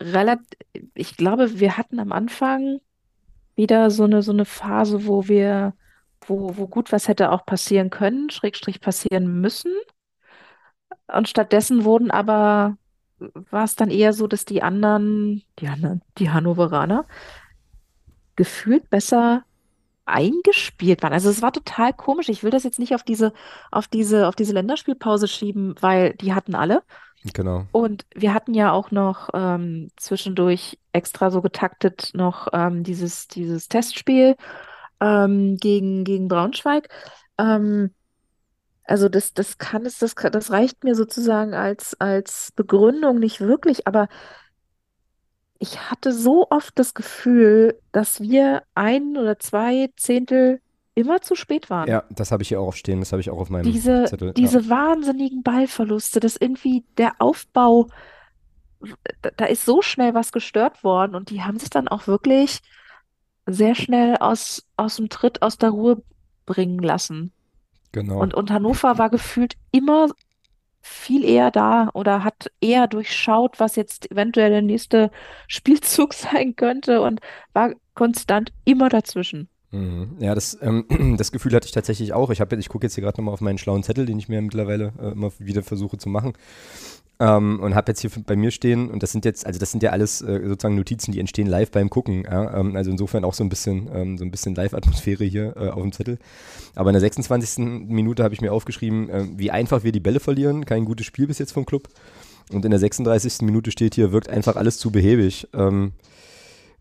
relativ, 0.00 0.46
ich 0.94 1.16
glaube, 1.16 1.58
wir 1.58 1.76
hatten 1.76 1.98
am 1.98 2.12
Anfang 2.12 2.80
wieder 3.54 3.90
so 3.90 4.04
eine, 4.04 4.22
so 4.22 4.32
eine 4.32 4.44
Phase, 4.44 5.06
wo 5.06 5.28
wir, 5.28 5.74
wo, 6.26 6.56
wo 6.56 6.66
gut 6.68 6.92
was 6.92 7.08
hätte 7.08 7.30
auch 7.30 7.46
passieren 7.46 7.90
können, 7.90 8.30
Schrägstrich 8.30 8.80
passieren 8.80 9.40
müssen. 9.40 9.72
Und 11.06 11.28
stattdessen 11.28 11.84
wurden 11.84 12.10
aber 12.10 12.76
war 13.18 13.64
es 13.64 13.76
dann 13.76 13.90
eher 13.90 14.12
so, 14.12 14.26
dass 14.26 14.44
die 14.44 14.62
anderen, 14.62 15.42
die 15.58 15.68
anderen, 15.68 16.02
die 16.18 16.30
Hannoveraner, 16.30 17.06
gefühlt 18.36 18.90
besser 18.90 19.44
eingespielt 20.04 21.02
waren. 21.02 21.12
Also 21.12 21.30
es 21.30 21.42
war 21.42 21.52
total 21.52 21.92
komisch. 21.92 22.28
Ich 22.28 22.42
will 22.42 22.50
das 22.50 22.64
jetzt 22.64 22.78
nicht 22.78 22.94
auf 22.94 23.02
diese, 23.02 23.32
auf 23.70 23.88
diese, 23.88 24.28
auf 24.28 24.36
diese 24.36 24.52
Länderspielpause 24.52 25.28
schieben, 25.28 25.74
weil 25.80 26.14
die 26.14 26.34
hatten 26.34 26.54
alle. 26.54 26.82
Genau. 27.32 27.66
Und 27.72 28.06
wir 28.14 28.34
hatten 28.34 28.54
ja 28.54 28.72
auch 28.72 28.90
noch 28.90 29.30
ähm, 29.34 29.90
zwischendurch 29.96 30.78
extra 30.92 31.30
so 31.30 31.42
getaktet 31.42 32.10
noch 32.14 32.48
ähm, 32.52 32.82
dieses, 32.82 33.28
dieses 33.28 33.68
Testspiel 33.68 34.36
ähm, 35.00 35.56
gegen, 35.56 36.04
gegen 36.04 36.28
Braunschweig. 36.28 36.88
Ähm, 37.38 37.90
also 38.84 39.08
das, 39.08 39.34
das 39.34 39.58
kann 39.58 39.84
es, 39.84 39.98
das, 39.98 40.14
das 40.14 40.50
reicht 40.50 40.84
mir 40.84 40.94
sozusagen 40.94 41.54
als, 41.54 42.00
als 42.00 42.52
Begründung 42.52 43.18
nicht 43.18 43.40
wirklich, 43.40 43.86
aber 43.86 44.08
ich 45.58 45.90
hatte 45.90 46.12
so 46.12 46.46
oft 46.50 46.78
das 46.78 46.94
Gefühl, 46.94 47.80
dass 47.90 48.20
wir 48.20 48.62
ein 48.74 49.16
oder 49.16 49.38
zwei 49.38 49.90
Zehntel 49.96 50.60
immer 50.96 51.20
zu 51.20 51.36
spät 51.36 51.70
waren. 51.70 51.88
Ja, 51.88 52.04
das 52.10 52.32
habe 52.32 52.42
ich 52.42 52.48
hier 52.48 52.60
auch 52.60 52.72
stehen, 52.72 53.00
das 53.00 53.12
habe 53.12 53.20
ich 53.20 53.30
auch 53.30 53.38
auf 53.38 53.50
meinem 53.50 53.70
diese, 53.70 54.04
Zettel. 54.04 54.32
Diese 54.32 54.60
ja. 54.60 54.68
wahnsinnigen 54.68 55.42
Ballverluste, 55.42 56.20
dass 56.20 56.36
irgendwie 56.36 56.84
der 56.96 57.12
Aufbau, 57.18 57.88
da, 59.20 59.30
da 59.36 59.44
ist 59.44 59.64
so 59.64 59.82
schnell 59.82 60.14
was 60.14 60.32
gestört 60.32 60.82
worden 60.82 61.14
und 61.14 61.30
die 61.30 61.42
haben 61.42 61.58
sich 61.58 61.70
dann 61.70 61.86
auch 61.86 62.06
wirklich 62.06 62.62
sehr 63.44 63.74
schnell 63.74 64.16
aus, 64.16 64.66
aus 64.76 64.96
dem 64.96 65.10
Tritt, 65.10 65.42
aus 65.42 65.58
der 65.58 65.70
Ruhe 65.70 66.02
bringen 66.46 66.78
lassen. 66.78 67.30
Genau. 67.92 68.18
Und, 68.18 68.34
und 68.34 68.50
Hannover 68.50 68.98
war 68.98 69.10
gefühlt 69.10 69.54
immer 69.72 70.08
viel 70.80 71.24
eher 71.24 71.50
da 71.50 71.90
oder 71.92 72.24
hat 72.24 72.50
eher 72.60 72.86
durchschaut, 72.86 73.60
was 73.60 73.76
jetzt 73.76 74.10
eventuell 74.10 74.50
der 74.50 74.62
nächste 74.62 75.10
Spielzug 75.46 76.14
sein 76.14 76.56
könnte 76.56 77.02
und 77.02 77.20
war 77.52 77.72
konstant 77.94 78.52
immer 78.64 78.88
dazwischen. 78.88 79.50
Mhm. 79.76 80.16
Ja, 80.18 80.34
das, 80.34 80.58
ähm, 80.62 80.84
das 81.18 81.32
Gefühl 81.32 81.54
hatte 81.54 81.66
ich 81.66 81.72
tatsächlich 81.72 82.12
auch. 82.12 82.30
Ich, 82.30 82.40
ich 82.40 82.68
gucke 82.68 82.86
jetzt 82.86 82.94
hier 82.94 83.02
gerade 83.02 83.20
nochmal 83.20 83.34
auf 83.34 83.40
meinen 83.40 83.58
schlauen 83.58 83.82
Zettel, 83.82 84.06
den 84.06 84.18
ich 84.18 84.28
mir 84.28 84.40
mittlerweile 84.40 84.92
äh, 85.00 85.12
immer 85.12 85.30
wieder 85.38 85.62
versuche 85.62 85.98
zu 85.98 86.08
machen. 86.08 86.32
Ähm, 87.18 87.60
und 87.60 87.74
habe 87.74 87.90
jetzt 87.90 88.00
hier 88.00 88.10
bei 88.26 88.36
mir 88.36 88.50
stehen, 88.50 88.90
und 88.90 89.02
das 89.02 89.12
sind 89.12 89.24
jetzt, 89.24 89.46
also 89.46 89.58
das 89.58 89.70
sind 89.70 89.82
ja 89.82 89.90
alles 89.90 90.20
äh, 90.20 90.40
sozusagen 90.46 90.74
Notizen, 90.74 91.12
die 91.12 91.20
entstehen 91.20 91.46
live 91.46 91.70
beim 91.70 91.88
Gucken. 91.88 92.24
Ja? 92.24 92.58
Ähm, 92.58 92.76
also 92.76 92.90
insofern 92.90 93.24
auch 93.24 93.32
so 93.32 93.42
ein 93.42 93.48
bisschen, 93.48 93.88
ähm, 93.94 94.18
so 94.18 94.24
ein 94.24 94.30
bisschen 94.30 94.54
Live-Atmosphäre 94.54 95.24
hier 95.24 95.56
äh, 95.56 95.68
auf 95.70 95.82
dem 95.82 95.92
Zettel. 95.92 96.18
Aber 96.74 96.90
in 96.90 96.94
der 96.94 97.00
26. 97.00 97.58
Minute 97.88 98.22
habe 98.22 98.34
ich 98.34 98.42
mir 98.42 98.52
aufgeschrieben, 98.52 99.08
äh, 99.08 99.24
wie 99.36 99.50
einfach 99.50 99.82
wir 99.82 99.92
die 99.92 100.00
Bälle 100.00 100.20
verlieren. 100.20 100.66
Kein 100.66 100.84
gutes 100.84 101.06
Spiel 101.06 101.26
bis 101.26 101.38
jetzt 101.38 101.52
vom 101.52 101.64
Club. 101.64 101.88
Und 102.52 102.64
in 102.64 102.70
der 102.70 102.80
36. 102.80 103.42
Minute 103.42 103.70
steht 103.70 103.94
hier, 103.94 104.12
wirkt 104.12 104.28
einfach 104.28 104.56
alles 104.56 104.78
zu 104.78 104.90
behäbig. 104.90 105.48
Ähm, 105.54 105.92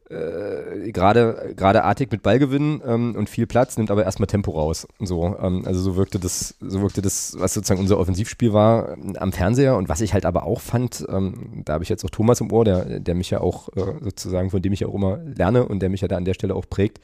äh, 0.10 0.92
gerade 0.92 1.54
gerade 1.56 1.84
artig 1.84 2.12
mit 2.12 2.22
Ballgewinn 2.22 2.82
ähm, 2.86 3.16
und 3.16 3.30
viel 3.30 3.48
Platz, 3.48 3.78
nimmt 3.78 3.90
aber 3.92 4.04
erstmal 4.04 4.28
Tempo 4.28 4.52
raus. 4.52 4.88
So, 5.00 5.36
ähm, 5.42 5.64
also 5.66 5.82
so 5.82 5.96
wirkte 5.96 6.20
das, 6.20 6.56
so 6.60 6.82
wirkte 6.82 7.02
das, 7.02 7.36
was 7.40 7.54
sozusagen 7.54 7.80
unser 7.80 7.98
Offensivspiel 7.98 8.54
war 8.54 8.94
ähm, 8.94 9.16
am 9.18 9.32
Fernseher 9.32 9.76
und 9.76 9.90
was 9.90 10.02
ich 10.02 10.14
halt 10.14 10.26
aber 10.26 10.44
auch 10.44 10.62
fand, 10.62 11.06
ähm, 11.10 11.64
da 11.66 11.74
habe 11.74 11.84
ich 11.84 11.90
jetzt 11.90 12.06
auch 12.06 12.10
Thomas 12.10 12.42
im 12.42 12.52
Ohr, 12.52 12.66
der, 12.66 13.00
der 13.00 13.16
mich 13.16 13.32
ja 13.32 13.42
auch 13.42 13.70
äh, 13.70 13.94
sozusagen, 14.02 14.52
von 14.52 14.62
dem 14.62 14.74
ich 14.74 14.86
auch 14.86 14.94
immer 14.94 15.18
lerne 15.18 15.68
und 15.68 15.80
der 15.80 15.90
mich 15.90 16.02
ja 16.02 16.08
da 16.08 16.18
an 16.18 16.26
der 16.26 16.34
Stelle 16.34 16.56
auch 16.56 16.70
prägt, 16.70 17.00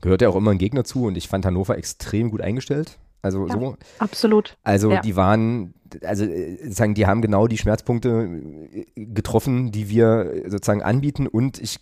gehört 0.00 0.20
ja 0.20 0.28
auch 0.28 0.36
immer 0.36 0.50
ein 0.50 0.58
Gegner 0.58 0.84
zu 0.84 1.04
und 1.04 1.16
ich 1.16 1.28
fand 1.28 1.46
Hannover 1.46 1.78
extrem 1.78 2.30
gut 2.30 2.42
eingestellt. 2.42 2.98
Also 3.22 3.46
ja, 3.46 3.54
so. 3.54 3.76
Absolut. 3.98 4.58
Also 4.64 4.92
ja. 4.92 5.00
die 5.00 5.16
waren, 5.16 5.72
also 6.04 6.24
äh, 6.24 6.70
sagen, 6.70 6.94
die 6.94 7.06
haben 7.06 7.22
genau 7.22 7.46
die 7.46 7.58
Schmerzpunkte 7.58 8.28
äh, 8.72 8.86
getroffen, 8.96 9.72
die 9.72 9.88
wir 9.88 10.44
sozusagen 10.46 10.82
anbieten 10.82 11.26
und 11.26 11.58
ich, 11.58 11.80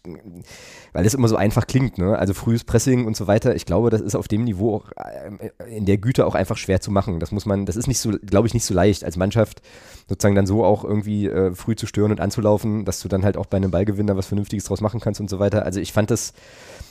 weil 0.93 1.05
das 1.05 1.15
immer 1.15 1.29
so 1.29 1.37
einfach 1.37 1.67
klingt, 1.67 1.99
ne? 1.99 2.19
Also 2.19 2.35
frühes 2.35 2.65
Pressing 2.65 3.07
und 3.07 3.17
so 3.17 3.27
weiter. 3.27 3.55
Ich 3.55 3.67
glaube, 3.67 3.91
das 3.91 4.01
ist 4.01 4.15
auf 4.15 4.29
dem 4.29 4.45
Niveau 4.45 4.75
auch 4.75 4.91
äh, 4.97 5.77
in 5.77 5.87
der 5.87 5.99
Güte 5.99 6.27
auch 6.27 6.35
einfach 6.35 6.57
schwer 6.57 6.81
zu 6.81 6.91
machen. 6.91 7.21
Das 7.21 7.33
muss 7.33 7.47
man, 7.47 7.67
das 7.67 7.77
ist 7.77 7.87
nicht 7.87 8.01
so, 8.01 8.13
glaube 8.25 8.47
ich, 8.47 8.55
nicht 8.55 8.65
so 8.65 8.75
leicht 8.75 9.05
als 9.05 9.17
Mannschaft 9.17 9.63
sozusagen 10.09 10.35
dann 10.35 10.47
so 10.47 10.65
auch 10.65 10.85
irgendwie 10.85 11.27
äh, 11.29 11.55
früh 11.55 11.77
zu 11.77 11.87
stören 11.87 12.11
und 12.11 12.21
anzulaufen, 12.21 12.85
dass 12.85 13.01
du 13.01 13.09
dann 13.09 13.25
halt 13.25 13.37
auch 13.37 13.47
bei 13.47 13.57
einem 13.57 13.71
Ballgewinner 13.71 14.17
was 14.17 14.27
Vernünftiges 14.27 14.65
draus 14.65 14.81
machen 14.81 15.01
kannst 15.01 15.21
und 15.21 15.31
so 15.31 15.39
weiter. 15.39 15.65
Also 15.65 15.81
ich 15.81 15.93
fand 15.93 16.11
das 16.11 16.35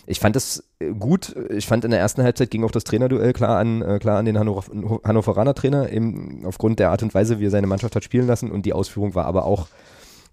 ich 0.06 0.20
fand 0.20 0.36
das 0.36 0.64
äh, 0.80 0.92
gut. 0.92 1.36
Ich 1.50 1.68
fand 1.68 1.86
in 1.86 1.92
der 1.92 2.00
ersten 2.00 2.24
Halbzeit 2.24 2.52
ging 2.52 2.64
auch 2.64 2.72
das 2.72 2.84
Trainerduell 2.84 3.34
klar 3.34 3.58
an, 3.58 3.82
äh, 3.82 4.00
klar 4.00 4.18
an 4.18 4.26
den 4.26 4.38
Hannover, 4.38 4.64
Hannoveraner 5.04 5.54
Trainer, 5.54 5.92
eben 5.92 6.44
aufgrund 6.46 6.80
der 6.80 6.90
Art 6.90 7.01
und 7.04 7.14
Weise, 7.14 7.40
wie 7.40 7.46
er 7.46 7.52
seine 7.52 7.68
Mannschaft 7.68 7.96
hat 7.96 8.04
spielen 8.04 8.28
lassen. 8.28 8.52
Und 8.52 8.66
die 8.66 8.74
Ausführung 8.74 9.16
war 9.16 9.26
aber 9.26 9.46
auch, 9.46 9.68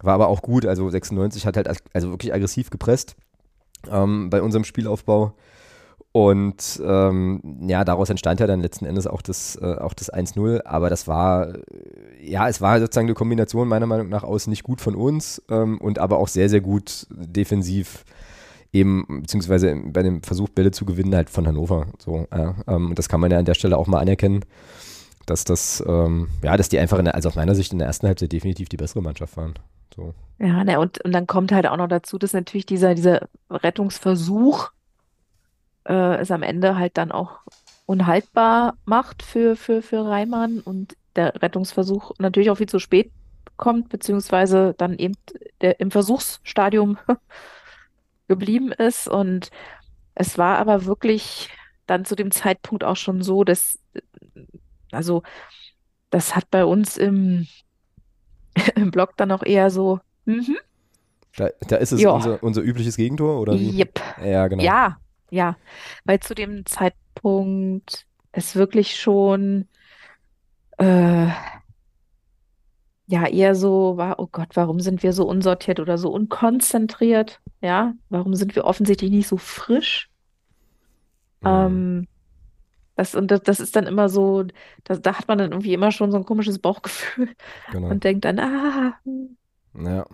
war 0.00 0.14
aber 0.14 0.28
auch 0.28 0.42
gut. 0.42 0.66
Also 0.66 0.88
96 0.88 1.46
hat 1.46 1.57
halt 1.57 1.68
also 1.92 2.11
wirklich 2.11 2.33
aggressiv 2.33 2.70
gepresst 2.70 3.16
ähm, 3.90 4.31
bei 4.31 4.42
unserem 4.42 4.64
Spielaufbau. 4.64 5.35
Und 6.12 6.81
ähm, 6.85 7.40
ja, 7.68 7.85
daraus 7.85 8.11
entstand 8.11 8.40
ja 8.40 8.46
dann 8.46 8.61
letzten 8.61 8.87
Endes 8.87 9.07
auch 9.07 9.22
das, 9.22 9.57
äh, 9.57 9.76
das 9.96 10.12
1-0. 10.12 10.64
Aber 10.64 10.90
das 10.90 11.07
war, 11.07 11.54
ja, 12.20 12.48
es 12.48 12.61
war 12.61 12.81
sozusagen 12.81 13.07
eine 13.07 13.14
Kombination 13.14 13.68
meiner 13.68 13.87
Meinung 13.87 14.09
nach 14.09 14.24
aus 14.24 14.46
nicht 14.46 14.62
gut 14.62 14.81
von 14.81 14.94
uns 14.94 15.42
ähm, 15.50 15.78
und 15.78 15.98
aber 15.98 16.18
auch 16.18 16.28
sehr, 16.28 16.48
sehr 16.48 16.61
gut 16.61 17.07
defensiv 17.11 18.04
eben, 18.72 19.07
beziehungsweise 19.22 19.76
bei 19.87 20.02
dem 20.02 20.22
Versuch, 20.22 20.48
Bälle 20.48 20.70
zu 20.70 20.85
gewinnen, 20.85 21.14
halt 21.14 21.31
von 21.31 21.46
Hannover. 21.46 21.87
So, 21.98 22.26
ja, 22.33 22.54
ähm, 22.66 22.94
das 22.94 23.09
kann 23.09 23.20
man 23.20 23.31
ja 23.31 23.38
an 23.38 23.44
der 23.44 23.54
Stelle 23.54 23.76
auch 23.76 23.87
mal 23.87 24.00
anerkennen, 24.00 24.44
dass 25.31 25.45
das, 25.45 25.83
ähm, 25.87 26.29
ja, 26.43 26.57
dass 26.57 26.69
die 26.69 26.79
einfach, 26.79 27.03
der, 27.03 27.14
also 27.14 27.29
aus 27.29 27.37
meiner 27.37 27.55
Sicht 27.55 27.73
in 27.73 27.79
der 27.79 27.87
ersten 27.87 28.07
Halbzeit 28.07 28.33
definitiv 28.33 28.69
die 28.69 28.77
bessere 28.77 29.03
Mannschaft 29.03 29.37
waren. 29.37 29.55
So. 29.95 30.14
Ja, 30.38 30.62
ne, 30.64 30.79
und, 30.79 31.05
und 31.05 31.12
dann 31.12 31.27
kommt 31.27 31.53
halt 31.53 31.67
auch 31.67 31.77
noch 31.77 31.88
dazu, 31.88 32.19
dass 32.19 32.33
natürlich 32.33 32.67
dieser, 32.67 32.95
dieser 32.95 33.29
Rettungsversuch 33.51 34.71
äh, 35.85 36.17
es 36.17 36.31
am 36.31 36.43
Ende 36.43 36.77
halt 36.77 36.97
dann 36.97 37.11
auch 37.11 37.41
unhaltbar 37.87 38.75
macht 38.85 39.23
für, 39.23 39.57
für, 39.57 39.83
für 39.83 40.05
Reimann 40.05 40.61
und 40.61 40.97
der 41.17 41.43
Rettungsversuch 41.43 42.12
natürlich 42.19 42.51
auch 42.51 42.59
viel 42.59 42.69
zu 42.69 42.79
spät 42.79 43.11
kommt, 43.57 43.88
beziehungsweise 43.88 44.75
dann 44.79 44.97
eben 44.99 45.14
der, 45.61 45.81
im 45.81 45.91
Versuchsstadium 45.91 46.99
geblieben 48.29 48.73
ist. 48.73 49.09
Und 49.09 49.51
es 50.14 50.38
war 50.38 50.59
aber 50.59 50.85
wirklich 50.85 51.51
dann 51.87 52.05
zu 52.05 52.14
dem 52.14 52.31
Zeitpunkt 52.31 52.85
auch 52.85 52.97
schon 52.97 53.23
so, 53.23 53.43
dass, 53.43 53.79
also, 54.92 55.22
das 56.11 56.35
hat 56.35 56.51
bei 56.51 56.64
uns 56.64 56.96
im, 56.96 57.46
im 58.74 58.90
Blog 58.90 59.16
dann 59.16 59.33
auch 59.33 59.42
eher 59.42 59.70
so, 59.70 60.01
mhm. 60.24 60.57
Da, 61.37 61.51
da 61.68 61.77
ist 61.77 61.92
es 61.92 62.05
unser, 62.05 62.42
unser 62.42 62.62
übliches 62.62 62.96
Gegentor, 62.96 63.40
oder 63.40 63.55
wie? 63.55 63.79
Yep. 63.79 64.01
Ja, 64.24 64.48
genau. 64.48 64.62
Ja, 64.62 64.98
ja. 65.31 65.57
Weil 66.05 66.18
zu 66.18 66.35
dem 66.35 66.66
Zeitpunkt 66.66 68.07
es 68.33 68.57
wirklich 68.57 68.96
schon 68.96 69.68
äh, 70.79 71.29
ja 73.07 73.27
eher 73.27 73.55
so 73.55 73.96
war, 73.96 74.18
oh 74.18 74.29
Gott, 74.31 74.48
warum 74.55 74.81
sind 74.81 75.03
wir 75.03 75.12
so 75.12 75.27
unsortiert 75.27 75.81
oder 75.81 75.96
so 75.96 76.11
unkonzentriert? 76.11 77.40
Ja, 77.61 77.94
warum 78.11 78.35
sind 78.35 78.55
wir 78.55 78.64
offensichtlich 78.64 79.11
nicht 79.11 79.29
so 79.29 79.37
frisch? 79.37 80.11
Mhm. 81.40 81.48
Ähm, 81.48 82.09
das, 82.98 83.14
und 83.14 83.30
das, 83.30 83.42
das 83.44 83.61
ist 83.61 83.76
dann 83.76 83.87
immer 83.87 84.08
so, 84.08 84.44
das, 84.82 85.00
da 85.00 85.14
hat 85.16 85.28
man 85.28 85.38
dann 85.38 85.52
irgendwie 85.52 85.72
immer 85.72 85.92
schon 85.92 86.11
so 86.11 86.16
ein 86.16 86.24
komisches 86.24 86.58
Bauchgefühl 86.58 87.28
genau. 87.72 87.90
und 87.90 88.02
denkt 88.02 88.24
dann, 88.24 88.40
ah. 88.40 88.98
Ja. 89.78 90.04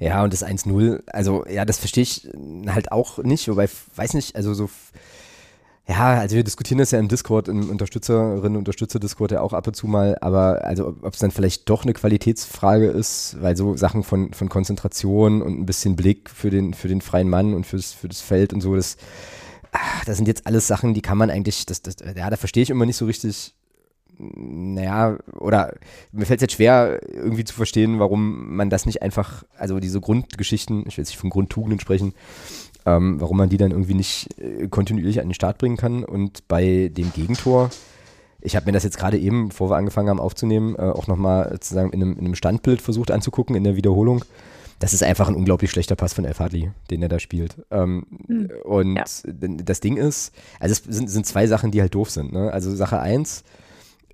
ja, 0.00 0.24
und 0.24 0.32
das 0.32 0.44
1-0, 0.44 1.04
also 1.06 1.46
ja, 1.46 1.64
das 1.64 1.78
verstehe 1.78 2.02
ich 2.02 2.28
halt 2.66 2.90
auch 2.90 3.18
nicht, 3.18 3.46
wobei, 3.46 3.68
weiß 3.94 4.14
nicht, 4.14 4.34
also 4.34 4.54
so 4.54 4.68
ja, 5.88 6.18
also 6.18 6.34
wir 6.34 6.42
diskutieren 6.42 6.78
das 6.78 6.90
ja 6.90 6.98
im 6.98 7.06
Discord, 7.06 7.46
im 7.46 7.70
Unterstützerinnen- 7.70 8.44
und 8.46 8.56
Unterstützer-Discord 8.56 9.30
ja 9.30 9.40
auch 9.40 9.52
ab 9.52 9.68
und 9.68 9.74
zu 9.74 9.86
mal, 9.86 10.18
aber 10.20 10.64
also 10.64 10.96
ob 11.02 11.12
es 11.12 11.20
dann 11.20 11.30
vielleicht 11.30 11.70
doch 11.70 11.84
eine 11.84 11.92
Qualitätsfrage 11.92 12.88
ist, 12.88 13.36
weil 13.40 13.56
so 13.56 13.76
Sachen 13.76 14.02
von, 14.02 14.32
von 14.32 14.48
Konzentration 14.48 15.42
und 15.42 15.60
ein 15.60 15.66
bisschen 15.66 15.94
Blick 15.94 16.28
für 16.28 16.50
den, 16.50 16.74
für 16.74 16.88
den 16.88 17.02
freien 17.02 17.28
Mann 17.28 17.54
und 17.54 17.66
fürs, 17.66 17.92
für 17.92 18.08
das 18.08 18.20
Feld 18.20 18.52
und 18.52 18.62
so, 18.62 18.74
das, 18.74 18.96
ach, 19.76 20.04
das 20.04 20.16
sind 20.16 20.28
jetzt 20.28 20.46
alles 20.46 20.66
Sachen, 20.66 20.94
die 20.94 21.02
kann 21.02 21.18
man 21.18 21.30
eigentlich, 21.30 21.66
das, 21.66 21.82
das, 21.82 21.96
ja, 22.16 22.30
da 22.30 22.36
verstehe 22.36 22.62
ich 22.62 22.70
immer 22.70 22.86
nicht 22.86 22.96
so 22.96 23.06
richtig, 23.06 23.54
naja, 24.18 25.18
oder 25.38 25.74
mir 26.12 26.26
fällt 26.26 26.38
es 26.40 26.42
jetzt 26.42 26.54
schwer, 26.54 27.00
irgendwie 27.12 27.44
zu 27.44 27.54
verstehen, 27.54 27.98
warum 27.98 28.56
man 28.56 28.70
das 28.70 28.86
nicht 28.86 29.02
einfach, 29.02 29.44
also 29.58 29.78
diese 29.78 30.00
Grundgeschichten, 30.00 30.84
ich 30.86 30.96
will 30.96 31.02
jetzt 31.02 31.10
nicht 31.10 31.20
von 31.20 31.30
Grundtugenden 31.30 31.80
sprechen, 31.80 32.14
ähm, 32.86 33.20
warum 33.20 33.36
man 33.36 33.48
die 33.48 33.58
dann 33.58 33.72
irgendwie 33.72 33.94
nicht 33.94 34.38
äh, 34.38 34.68
kontinuierlich 34.68 35.20
an 35.20 35.28
den 35.28 35.34
Start 35.34 35.58
bringen 35.58 35.76
kann. 35.76 36.04
Und 36.04 36.48
bei 36.48 36.90
dem 36.92 37.12
Gegentor, 37.12 37.70
ich 38.40 38.56
habe 38.56 38.66
mir 38.66 38.72
das 38.72 38.84
jetzt 38.84 38.98
gerade 38.98 39.18
eben, 39.18 39.48
bevor 39.48 39.70
wir 39.70 39.76
angefangen 39.76 40.08
haben 40.08 40.20
aufzunehmen, 40.20 40.76
äh, 40.76 40.82
auch 40.82 41.08
nochmal 41.08 41.50
sozusagen 41.52 41.90
in 41.90 42.02
einem, 42.02 42.12
in 42.12 42.24
einem 42.24 42.34
Standbild 42.36 42.80
versucht 42.80 43.10
anzugucken 43.10 43.56
in 43.56 43.64
der 43.64 43.76
Wiederholung. 43.76 44.24
Das 44.78 44.92
ist 44.92 45.02
einfach 45.02 45.28
ein 45.28 45.34
unglaublich 45.34 45.70
schlechter 45.70 45.96
Pass 45.96 46.12
von 46.12 46.24
El 46.24 46.34
Fadli, 46.34 46.70
den 46.90 47.02
er 47.02 47.08
da 47.08 47.18
spielt. 47.18 47.56
Ähm, 47.70 48.06
mhm. 48.28 48.50
Und 48.64 48.96
ja. 48.96 49.04
das 49.64 49.80
Ding 49.80 49.96
ist, 49.96 50.34
also 50.60 50.72
es 50.72 50.82
sind, 50.84 51.08
sind 51.08 51.26
zwei 51.26 51.46
Sachen, 51.46 51.70
die 51.70 51.80
halt 51.80 51.94
doof 51.94 52.10
sind. 52.10 52.32
Ne? 52.32 52.52
Also 52.52 52.74
Sache 52.74 53.00
eins, 53.00 53.42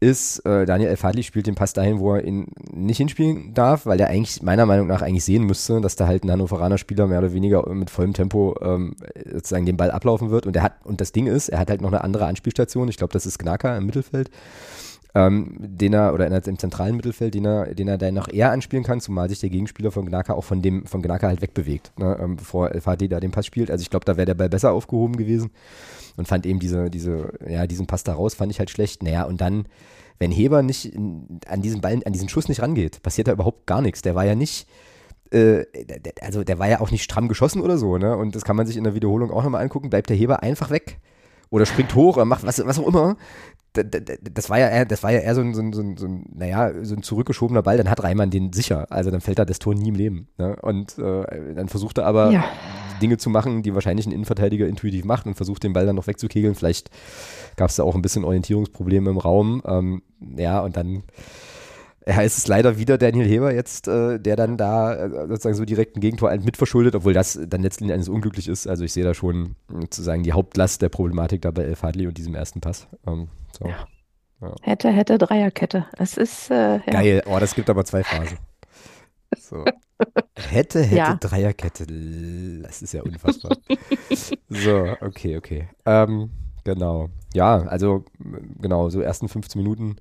ist, 0.02 0.40
äh, 0.40 0.66
Daniel 0.66 0.90
El-Fadli 0.90 1.22
spielt 1.22 1.46
den 1.46 1.54
Pass 1.54 1.72
dahin, 1.72 2.00
wo 2.00 2.14
er 2.14 2.24
ihn 2.24 2.48
nicht 2.72 2.96
hinspielen 2.96 3.54
darf, 3.54 3.86
weil 3.86 4.00
er 4.00 4.08
eigentlich 4.08 4.42
meiner 4.42 4.66
Meinung 4.66 4.88
nach 4.88 5.00
eigentlich 5.00 5.24
sehen 5.24 5.44
müsste, 5.44 5.80
dass 5.80 5.94
da 5.94 6.08
halt 6.08 6.24
ein 6.24 6.30
Hannoveraner 6.30 6.76
Spieler 6.76 7.06
mehr 7.06 7.20
oder 7.20 7.32
weniger 7.32 7.68
mit 7.72 7.88
vollem 7.88 8.12
Tempo 8.12 8.56
ähm, 8.60 8.96
sozusagen 9.32 9.64
den 9.64 9.76
Ball 9.76 9.92
ablaufen 9.92 10.30
wird. 10.30 10.44
Und 10.44 10.56
er 10.56 10.64
hat, 10.64 10.84
und 10.84 11.00
das 11.00 11.12
Ding 11.12 11.28
ist, 11.28 11.50
er 11.50 11.60
hat 11.60 11.70
halt 11.70 11.80
noch 11.80 11.92
eine 11.92 12.02
andere 12.02 12.26
Anspielstation. 12.26 12.88
Ich 12.88 12.96
glaube, 12.96 13.12
das 13.12 13.26
ist 13.26 13.38
Gnaka 13.38 13.76
im 13.76 13.86
Mittelfeld. 13.86 14.28
Ähm, 15.14 15.56
den 15.58 15.92
er, 15.92 16.14
oder 16.14 16.26
im 16.26 16.58
zentralen 16.58 16.96
Mittelfeld, 16.96 17.34
den 17.34 17.44
er, 17.44 17.74
den 17.74 17.86
er 17.86 17.98
dann 17.98 18.14
noch 18.14 18.28
eher 18.28 18.50
anspielen 18.50 18.82
kann, 18.82 19.00
zumal 19.00 19.28
sich 19.28 19.40
der 19.40 19.50
Gegenspieler 19.50 19.90
von 19.90 20.06
Gnaka 20.06 20.32
auch 20.32 20.44
von 20.44 20.62
dem, 20.62 20.86
von 20.86 21.02
Gnaka 21.02 21.26
halt 21.26 21.42
wegbewegt, 21.42 21.92
ne, 21.98 22.16
ähm, 22.18 22.36
bevor 22.36 22.70
Fadli 22.80 23.10
da 23.10 23.20
den 23.20 23.30
Pass 23.30 23.44
spielt. 23.44 23.70
Also 23.70 23.82
ich 23.82 23.90
glaube, 23.90 24.06
da 24.06 24.16
wäre 24.16 24.24
der 24.24 24.34
Ball 24.34 24.48
besser 24.48 24.72
aufgehoben 24.72 25.16
gewesen 25.16 25.50
und 26.16 26.28
fand 26.28 26.46
eben 26.46 26.60
diese, 26.60 26.88
diese, 26.88 27.34
ja, 27.46 27.66
diesen 27.66 27.86
Pass 27.86 28.04
da 28.04 28.14
raus, 28.14 28.34
fand 28.34 28.52
ich 28.52 28.58
halt 28.58 28.70
schlecht. 28.70 29.02
Naja, 29.02 29.24
und 29.24 29.42
dann, 29.42 29.66
wenn 30.18 30.30
Heber 30.30 30.62
nicht 30.62 30.96
an 31.46 31.60
diesen 31.60 31.82
Ball, 31.82 32.00
an 32.06 32.12
diesen 32.14 32.30
Schuss 32.30 32.48
nicht 32.48 32.62
rangeht, 32.62 33.02
passiert 33.02 33.28
da 33.28 33.32
überhaupt 33.32 33.66
gar 33.66 33.82
nichts. 33.82 34.00
Der 34.00 34.14
war 34.14 34.24
ja 34.24 34.34
nicht, 34.34 34.66
äh, 35.30 35.64
also 36.22 36.42
der 36.42 36.58
war 36.58 36.68
ja 36.68 36.80
auch 36.80 36.90
nicht 36.90 37.02
stramm 37.02 37.28
geschossen 37.28 37.60
oder 37.60 37.76
so, 37.76 37.98
ne? 37.98 38.16
Und 38.16 38.34
das 38.34 38.44
kann 38.44 38.56
man 38.56 38.66
sich 38.66 38.78
in 38.78 38.84
der 38.84 38.94
Wiederholung 38.94 39.30
auch 39.30 39.42
nochmal 39.42 39.62
angucken, 39.62 39.90
bleibt 39.90 40.08
der 40.08 40.16
Heber 40.16 40.42
einfach 40.42 40.70
weg 40.70 41.00
oder 41.50 41.66
springt 41.66 41.94
hoch 41.94 42.16
oder 42.16 42.24
macht 42.24 42.44
was, 42.44 42.64
was 42.64 42.78
auch 42.78 42.86
immer 42.86 43.16
das 43.72 44.50
war 44.50 44.58
ja 44.58 44.68
eher, 44.68 44.84
das 44.84 45.02
war 45.02 45.12
ja 45.12 45.20
eher 45.20 45.34
so 45.34 45.40
ein, 45.40 45.54
so 45.54 45.62
ein, 45.62 45.72
so 45.72 45.80
ein, 45.80 45.96
so 45.96 46.06
ein, 46.06 46.26
naja, 46.34 46.72
so 46.82 46.94
ein 46.94 47.02
zurückgeschobener 47.02 47.62
Ball, 47.62 47.78
dann 47.78 47.88
hat 47.88 48.02
Reimann 48.02 48.30
den 48.30 48.52
sicher. 48.52 48.86
Also 48.90 49.10
dann 49.10 49.20
fällt 49.20 49.38
da 49.38 49.44
das 49.44 49.58
Tor 49.58 49.74
nie 49.74 49.88
im 49.88 49.94
Leben. 49.94 50.28
Ne? 50.36 50.56
Und 50.60 50.98
äh, 50.98 51.54
dann 51.54 51.68
versucht 51.68 51.98
er 51.98 52.06
aber 52.06 52.30
ja. 52.30 52.44
Dinge 53.00 53.16
zu 53.16 53.30
machen, 53.30 53.62
die 53.62 53.74
wahrscheinlich 53.74 54.06
ein 54.06 54.12
Innenverteidiger 54.12 54.66
intuitiv 54.66 55.04
macht 55.04 55.26
und 55.26 55.34
versucht 55.34 55.62
den 55.62 55.72
Ball 55.72 55.86
dann 55.86 55.96
noch 55.96 56.06
wegzukegeln. 56.06 56.54
Vielleicht 56.54 56.90
gab 57.56 57.70
es 57.70 57.76
da 57.76 57.82
auch 57.82 57.94
ein 57.94 58.02
bisschen 58.02 58.24
Orientierungsprobleme 58.24 59.08
im 59.08 59.18
Raum. 59.18 59.62
Ähm, 59.66 60.02
ja, 60.36 60.60
und 60.60 60.76
dann 60.76 61.02
Ja, 62.06 62.22
es 62.22 62.36
ist 62.36 62.48
leider 62.48 62.78
wieder 62.78 62.98
Daniel 62.98 63.26
Heber 63.26 63.54
jetzt, 63.54 63.86
äh, 63.86 64.18
der 64.18 64.34
dann 64.34 64.56
da 64.56 64.94
äh, 64.94 65.28
sozusagen 65.28 65.54
so 65.54 65.64
direkt 65.64 65.96
ein 65.96 66.00
Gegentor 66.00 66.36
mitverschuldet, 66.36 66.96
obwohl 66.96 67.12
das 67.12 67.38
dann 67.46 67.62
letztendlich 67.62 67.94
eines 67.94 68.08
unglücklich 68.08 68.48
ist. 68.48 68.66
Also 68.66 68.84
ich 68.84 68.92
sehe 68.92 69.04
da 69.04 69.14
schon 69.14 69.54
sozusagen 69.68 70.24
die 70.24 70.32
Hauptlast 70.32 70.82
der 70.82 70.88
Problematik 70.88 71.42
da 71.42 71.50
bei 71.52 71.62
El 71.62 71.76
Fadli 71.76 72.06
und 72.08 72.18
diesem 72.18 72.34
ersten 72.34 72.60
Pass. 72.60 72.88
Ähm, 73.06 73.28
so. 73.56 73.66
ja. 73.66 73.86
Ja. 74.42 74.54
Hätte, 74.60 74.90
hätte, 74.90 75.18
Dreierkette. 75.18 75.86
Es 75.98 76.16
ist 76.16 76.50
äh, 76.50 76.54
ja. 76.54 76.78
geil. 76.78 77.22
Oh, 77.26 77.38
das 77.38 77.54
gibt 77.54 77.70
aber 77.70 77.84
zwei 77.84 78.02
Phasen. 78.02 78.38
So. 79.38 79.64
Hätte, 80.36 80.82
hätte, 80.82 80.94
ja. 80.94 81.14
Dreierkette. 81.14 81.86
Das 82.62 82.82
ist 82.82 82.92
ja 82.92 83.02
unfassbar. 83.02 83.56
so, 84.50 84.94
okay, 85.00 85.38
okay. 85.38 85.68
Ähm, 85.86 86.28
genau. 86.64 87.08
Ja, 87.32 87.62
also 87.62 88.04
genau, 88.60 88.90
so 88.90 89.00
ersten 89.00 89.30
15 89.30 89.62
Minuten 89.62 89.96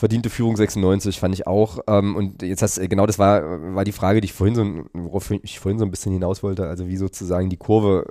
verdiente 0.00 0.30
Führung 0.30 0.56
96 0.56 1.20
fand 1.20 1.34
ich 1.34 1.46
auch. 1.46 1.80
Ähm, 1.86 2.16
und 2.16 2.40
jetzt 2.42 2.62
hast 2.62 2.80
genau 2.88 3.04
das 3.04 3.18
war, 3.18 3.74
war 3.74 3.84
die 3.84 3.92
Frage, 3.92 4.22
die 4.22 4.24
ich 4.24 4.32
vorhin 4.32 4.54
so, 4.54 4.64
worauf 4.94 5.30
ich 5.30 5.60
vorhin 5.60 5.78
so 5.78 5.84
ein 5.84 5.90
bisschen 5.90 6.12
hinaus 6.12 6.42
wollte, 6.42 6.66
also 6.66 6.88
wie 6.88 6.96
sozusagen 6.96 7.50
die 7.50 7.58
Kurve 7.58 8.06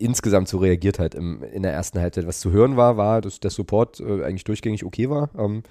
insgesamt 0.00 0.48
so 0.48 0.58
reagiert 0.58 0.98
hat 0.98 1.14
im, 1.14 1.44
in 1.44 1.62
der 1.62 1.72
ersten 1.72 2.00
Halbzeit. 2.00 2.26
Was 2.26 2.40
zu 2.40 2.50
hören 2.50 2.76
war, 2.76 2.96
war, 2.96 3.20
dass 3.20 3.38
der 3.38 3.52
Support 3.52 4.00
äh, 4.00 4.24
eigentlich 4.24 4.42
durchgängig 4.42 4.84
okay 4.84 5.08
war. 5.08 5.30
Ähm, 5.38 5.62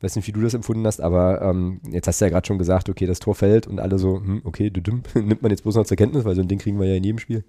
weiß 0.00 0.16
nicht, 0.16 0.26
wie 0.28 0.32
du 0.32 0.40
das 0.40 0.54
empfunden 0.54 0.86
hast, 0.86 1.02
aber 1.02 1.42
ähm, 1.42 1.82
jetzt 1.90 2.08
hast 2.08 2.22
du 2.22 2.24
ja 2.24 2.30
gerade 2.30 2.46
schon 2.46 2.58
gesagt, 2.58 2.88
okay, 2.88 3.04
das 3.04 3.20
Tor 3.20 3.34
fällt 3.34 3.66
und 3.66 3.80
alle 3.80 3.98
so, 3.98 4.16
hm, 4.16 4.40
okay, 4.44 4.70
düdüm, 4.70 5.02
nimmt 5.14 5.42
man 5.42 5.50
jetzt 5.50 5.62
bloß 5.62 5.74
noch 5.74 5.84
zur 5.84 5.98
Kenntnis, 5.98 6.24
weil 6.24 6.36
so 6.36 6.40
ein 6.40 6.48
Ding 6.48 6.58
kriegen 6.58 6.80
wir 6.80 6.88
ja 6.88 6.96
in 6.96 7.04
jedem 7.04 7.18
Spiel. 7.18 7.44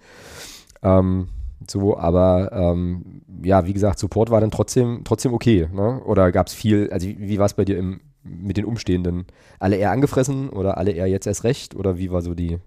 Ähm, 0.84 1.30
so, 1.69 1.97
aber 1.97 2.52
ähm, 2.52 3.21
ja, 3.43 3.65
wie 3.65 3.73
gesagt, 3.73 3.99
Support 3.99 4.30
war 4.30 4.41
dann 4.41 4.52
trotzdem, 4.52 5.02
trotzdem 5.04 5.34
okay. 5.34 5.67
Ne? 5.71 6.02
Oder 6.06 6.32
gab 6.32 6.47
es 6.47 6.54
viel, 6.54 6.89
also 6.91 7.08
wie, 7.08 7.19
wie 7.19 7.39
war 7.39 7.45
es 7.45 7.54
bei 7.54 7.65
dir 7.65 7.78
im, 7.78 8.02
mit 8.23 8.58
den 8.58 8.65
Umstehenden? 8.65 9.26
Alle 9.60 9.76
eher 9.78 9.91
angefressen 9.91 10.49
oder 10.49 10.78
alle 10.78 10.91
eher 10.91 11.08
jetzt 11.08 11.28
erst 11.28 11.43
recht? 11.43 11.76
Oder 11.76 11.97
wie 11.97 12.12
war 12.12 12.21
so 12.21 12.34
die, 12.34 12.60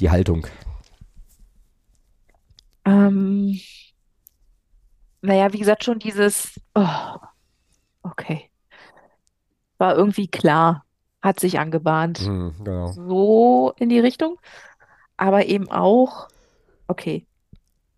die 0.00 0.10
Haltung? 0.10 0.46
Ähm, 2.84 3.58
naja, 5.22 5.52
wie 5.52 5.58
gesagt, 5.58 5.84
schon 5.84 5.98
dieses, 5.98 6.60
oh, 6.74 7.18
okay. 8.02 8.50
War 9.78 9.96
irgendwie 9.96 10.28
klar, 10.28 10.84
hat 11.20 11.40
sich 11.40 11.58
angebahnt. 11.58 12.18
Hm, 12.20 12.54
genau. 12.64 12.92
So 12.92 13.74
in 13.78 13.88
die 13.88 13.98
Richtung. 13.98 14.38
Aber 15.16 15.46
eben 15.46 15.70
auch, 15.70 16.28
okay, 16.88 17.26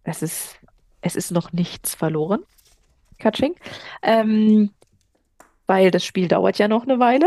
es 0.09 0.23
ist, 0.23 0.59
es 1.01 1.17
ist 1.17 1.31
noch 1.31 1.53
nichts 1.53 1.95
verloren, 1.95 2.43
Katsching. 3.19 3.55
Ähm, 4.03 4.71
weil 5.67 5.91
das 5.91 6.05
Spiel 6.05 6.29
dauert 6.29 6.59
ja 6.59 6.69
noch 6.69 6.85
eine 6.85 6.99
Weile. 6.99 7.27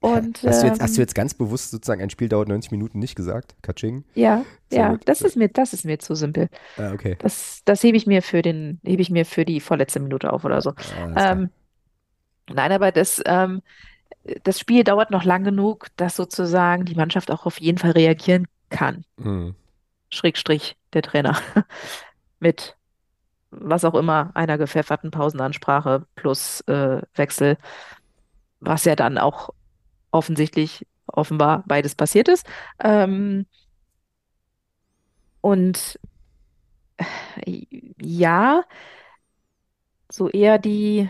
Und, 0.00 0.42
hast, 0.44 0.62
du 0.62 0.66
jetzt, 0.66 0.80
hast 0.80 0.96
du 0.96 1.00
ähm, 1.00 1.02
jetzt 1.02 1.14
ganz 1.14 1.34
bewusst 1.34 1.70
sozusagen 1.70 2.00
ein 2.00 2.08
Spiel 2.08 2.28
dauert 2.28 2.48
90 2.48 2.70
Minuten 2.70 2.98
nicht 2.98 3.16
gesagt, 3.16 3.54
Katsching? 3.60 4.04
Ja, 4.14 4.44
Sehr 4.70 4.80
ja, 4.80 4.98
das 5.04 5.20
ist 5.20 5.36
mir, 5.36 5.48
das 5.48 5.74
ist 5.74 5.84
mir 5.84 5.98
zu 5.98 6.14
simpel. 6.14 6.48
Ah, 6.78 6.92
okay. 6.92 7.16
Das, 7.18 7.60
das 7.66 7.82
hebe 7.82 7.98
ich 7.98 8.06
mir 8.06 8.22
für 8.22 8.40
den, 8.40 8.80
hebe 8.82 9.02
ich 9.02 9.10
mir 9.10 9.26
für 9.26 9.44
die 9.44 9.60
vorletzte 9.60 10.00
Minute 10.00 10.32
auf 10.32 10.44
oder 10.44 10.62
so. 10.62 10.72
Ah, 11.14 11.32
ähm, 11.32 11.50
nein, 12.50 12.72
aber 12.72 12.92
das, 12.92 13.22
ähm, 13.26 13.60
das 14.42 14.58
Spiel 14.58 14.84
dauert 14.84 15.10
noch 15.10 15.24
lang 15.24 15.44
genug, 15.44 15.88
dass 15.96 16.16
sozusagen 16.16 16.86
die 16.86 16.94
Mannschaft 16.94 17.30
auch 17.30 17.44
auf 17.44 17.60
jeden 17.60 17.76
Fall 17.76 17.90
reagieren 17.90 18.46
kann. 18.70 19.04
Mhm. 19.18 19.54
Schrägstrich 20.10 20.76
der 20.92 21.02
Trainer, 21.02 21.36
mit 22.40 22.76
was 23.50 23.84
auch 23.84 23.94
immer, 23.94 24.30
einer 24.34 24.58
gepfefferten 24.58 25.10
Pausenansprache 25.10 26.06
plus 26.14 26.60
äh, 26.62 27.02
Wechsel, 27.14 27.56
was 28.60 28.84
ja 28.84 28.94
dann 28.94 29.18
auch 29.18 29.50
offensichtlich, 30.12 30.86
offenbar 31.06 31.64
beides 31.66 31.94
passiert 31.94 32.28
ist. 32.28 32.46
Ähm, 32.78 33.46
und 35.40 35.98
äh, 37.46 37.62
ja, 38.00 38.62
so 40.10 40.28
eher 40.28 40.58
die 40.58 41.08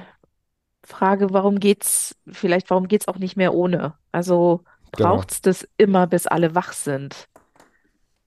Frage, 0.83 1.33
warum 1.33 1.61
geht's, 1.61 2.17
vielleicht 2.31 2.71
warum 2.71 2.89
geht's 2.89 3.09
auch 3.09 3.19
nicht 3.19 3.37
mehr 3.37 3.55
ohne? 3.55 3.95
Also 4.13 4.65
genau. 4.93 5.17
braucht's 5.17 5.43
das 5.43 5.69
immer, 5.77 6.07
bis 6.07 6.27
alle 6.27 6.55
wach 6.55 6.73
sind? 6.73 7.29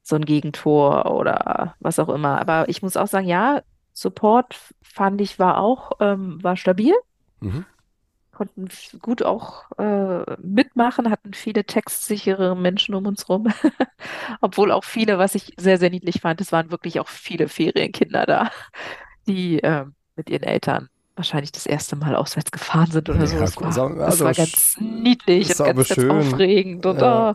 So 0.04 0.16
ein 0.16 0.24
Gegentor 0.24 1.10
oder 1.10 1.74
was 1.80 1.98
auch 1.98 2.10
immer. 2.10 2.38
Aber 2.38 2.68
ich 2.68 2.82
muss 2.82 2.96
auch 2.96 3.08
sagen, 3.08 3.26
ja, 3.26 3.62
Support 3.94 4.54
fand 4.82 5.20
ich 5.20 5.38
war 5.38 5.58
auch, 5.58 5.92
ähm, 6.00 6.42
war 6.42 6.56
stabil. 6.56 6.94
Mhm. 7.40 7.64
Konnten 8.32 8.68
gut 9.00 9.22
auch 9.22 9.70
äh, 9.78 10.36
mitmachen, 10.42 11.10
hatten 11.10 11.32
viele 11.34 11.64
textsichere 11.64 12.54
Menschen 12.56 12.94
um 12.94 13.06
uns 13.06 13.28
rum. 13.28 13.52
Obwohl 14.40 14.72
auch 14.72 14.84
viele, 14.84 15.18
was 15.18 15.34
ich 15.36 15.54
sehr, 15.56 15.78
sehr 15.78 15.90
niedlich 15.90 16.20
fand, 16.20 16.40
es 16.40 16.52
waren 16.52 16.70
wirklich 16.70 17.00
auch 17.00 17.08
viele 17.08 17.48
Ferienkinder 17.48 18.26
da, 18.26 18.50
die 19.26 19.62
äh, 19.62 19.86
mit 20.16 20.28
ihren 20.28 20.42
Eltern 20.42 20.88
wahrscheinlich 21.16 21.52
das 21.52 21.64
erste 21.64 21.96
Mal 21.96 22.16
auswärts 22.16 22.50
gefahren 22.50 22.90
sind 22.90 23.08
oder 23.08 23.26
so. 23.26 23.36
Ja, 23.36 23.40
das, 23.42 23.56
war, 23.56 23.66
also, 23.66 23.88
das 23.88 24.20
war 24.20 24.34
ganz 24.34 24.76
niedlich 24.80 25.48
und 25.60 25.66
ganz, 25.66 25.88
ganz 25.88 26.10
aufregend. 26.10 26.84
Und, 26.84 27.00
ja. 27.00 27.30
oh, 27.30 27.34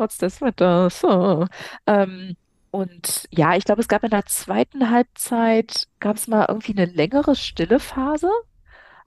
trotz 0.00 0.18
des 0.18 0.40
Wetters. 0.40 1.00
So. 1.00 1.46
Ähm, 1.86 2.36
und 2.70 3.26
ja, 3.30 3.56
ich 3.56 3.64
glaube, 3.64 3.80
es 3.80 3.88
gab 3.88 4.02
in 4.04 4.10
der 4.10 4.26
zweiten 4.26 4.90
Halbzeit, 4.90 5.88
gab 5.98 6.16
es 6.16 6.28
mal 6.28 6.46
irgendwie 6.48 6.72
eine 6.72 6.86
längere 6.86 7.36
stille 7.36 7.80
Phase. 7.80 8.30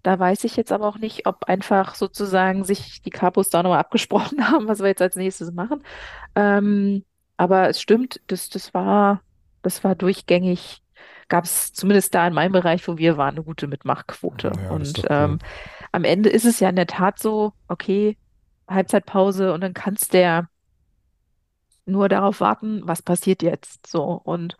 Da 0.03 0.19
weiß 0.19 0.43
ich 0.43 0.57
jetzt 0.57 0.71
aber 0.71 0.87
auch 0.87 0.97
nicht, 0.97 1.25
ob 1.27 1.45
einfach 1.45 1.95
sozusagen 1.95 2.65
sich 2.65 3.01
die 3.01 3.09
Capos 3.09 3.49
da 3.49 3.63
nochmal 3.63 3.79
abgesprochen 3.79 4.47
haben, 4.51 4.67
was 4.67 4.79
wir 4.79 4.87
jetzt 4.87 5.01
als 5.01 5.15
nächstes 5.15 5.51
machen. 5.51 5.81
Ähm, 6.35 7.03
aber 7.37 7.69
es 7.69 7.81
stimmt, 7.81 8.21
das, 8.27 8.49
das 8.49 8.73
war, 8.73 9.21
das 9.63 9.83
war 9.83 9.95
durchgängig, 9.95 10.83
gab 11.29 11.45
es 11.45 11.73
zumindest 11.73 12.13
da 12.13 12.27
in 12.27 12.33
meinem 12.33 12.51
Bereich, 12.51 12.87
wo 12.87 12.97
wir 12.97 13.17
waren, 13.17 13.35
eine 13.35 13.43
gute 13.43 13.67
Mitmachquote. 13.67 14.51
Ja, 14.55 14.69
und 14.69 14.99
cool. 14.99 15.07
ähm, 15.09 15.39
am 15.91 16.03
Ende 16.03 16.29
ist 16.29 16.45
es 16.45 16.59
ja 16.59 16.69
in 16.69 16.75
der 16.75 16.87
Tat 16.87 17.17
so, 17.17 17.53
okay, 17.67 18.17
Halbzeitpause 18.67 19.53
und 19.53 19.61
dann 19.61 19.73
kann 19.73 19.95
es 19.95 20.07
der 20.09 20.49
nur 21.85 22.09
darauf 22.09 22.39
warten, 22.41 22.81
was 22.85 23.01
passiert 23.01 23.43
jetzt 23.43 23.87
so. 23.87 24.03
Und 24.03 24.57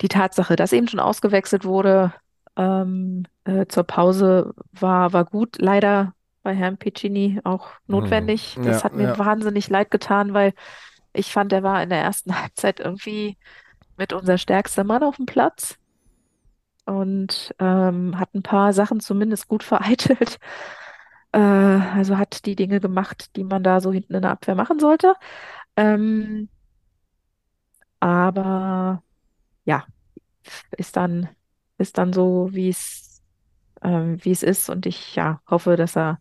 die 0.00 0.08
Tatsache, 0.08 0.56
dass 0.56 0.72
eben 0.72 0.88
schon 0.88 1.00
ausgewechselt 1.00 1.64
wurde 1.64 2.12
ähm, 2.56 3.24
äh, 3.44 3.66
zur 3.66 3.84
Pause, 3.84 4.54
war, 4.72 5.12
war 5.12 5.24
gut. 5.24 5.58
Leider 5.58 6.14
bei 6.42 6.54
Herrn 6.54 6.76
Piccini 6.76 7.40
auch 7.44 7.68
notwendig. 7.86 8.56
Mhm. 8.56 8.64
Das 8.64 8.78
ja, 8.78 8.84
hat 8.84 8.94
mir 8.94 9.08
ja. 9.08 9.18
wahnsinnig 9.18 9.68
leid 9.68 9.90
getan, 9.90 10.34
weil 10.34 10.52
ich 11.12 11.32
fand, 11.32 11.52
er 11.52 11.62
war 11.62 11.82
in 11.82 11.90
der 11.90 12.02
ersten 12.02 12.38
Halbzeit 12.40 12.80
irgendwie 12.80 13.36
mit 13.96 14.12
unser 14.12 14.38
stärkster 14.38 14.84
Mann 14.84 15.02
auf 15.02 15.16
dem 15.16 15.26
Platz 15.26 15.78
und 16.84 17.54
ähm, 17.58 18.18
hat 18.18 18.34
ein 18.34 18.42
paar 18.42 18.72
Sachen 18.72 19.00
zumindest 19.00 19.48
gut 19.48 19.62
vereitelt. 19.62 20.38
Äh, 21.32 21.38
also 21.38 22.18
hat 22.18 22.44
die 22.46 22.56
Dinge 22.56 22.80
gemacht, 22.80 23.36
die 23.36 23.44
man 23.44 23.62
da 23.62 23.80
so 23.80 23.92
hinten 23.92 24.14
in 24.14 24.22
der 24.22 24.32
Abwehr 24.32 24.54
machen 24.54 24.78
sollte. 24.78 25.14
Ähm, 25.76 26.48
aber 28.00 29.02
ja, 29.64 29.84
ist 30.76 30.96
dann, 30.96 31.28
ist 31.78 31.98
dann 31.98 32.12
so, 32.12 32.48
wie 32.52 32.68
es, 32.68 33.22
ähm, 33.82 34.18
wie 34.22 34.32
es 34.32 34.42
ist. 34.42 34.70
Und 34.70 34.86
ich 34.86 35.14
ja, 35.16 35.40
hoffe, 35.48 35.76
dass 35.76 35.96
er, 35.96 36.20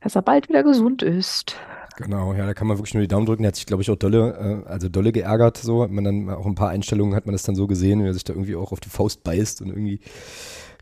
dass 0.00 0.16
er 0.16 0.22
bald 0.22 0.48
wieder 0.48 0.62
gesund 0.62 1.02
ist. 1.02 1.56
Genau, 1.96 2.34
ja, 2.34 2.44
da 2.44 2.52
kann 2.52 2.66
man 2.66 2.76
wirklich 2.76 2.92
nur 2.92 3.02
die 3.02 3.08
Daumen 3.08 3.24
drücken. 3.24 3.44
Er 3.44 3.48
hat 3.48 3.56
sich, 3.56 3.64
glaube 3.66 3.82
ich, 3.82 3.90
auch 3.90 3.96
dolle, 3.96 4.64
äh, 4.66 4.68
also 4.68 4.88
dolle 4.88 5.12
geärgert. 5.12 5.56
So 5.56 5.82
hat 5.82 5.90
man 5.90 6.04
dann 6.04 6.30
auch 6.30 6.44
ein 6.44 6.54
paar 6.54 6.68
Einstellungen 6.68 7.14
hat 7.14 7.24
man 7.26 7.32
das 7.32 7.44
dann 7.44 7.56
so 7.56 7.66
gesehen, 7.66 8.02
wie 8.02 8.08
er 8.08 8.14
sich 8.14 8.24
da 8.24 8.34
irgendwie 8.34 8.56
auch 8.56 8.72
auf 8.72 8.80
die 8.80 8.90
Faust 8.90 9.24
beißt 9.24 9.62
und 9.62 9.68
irgendwie, 9.68 10.00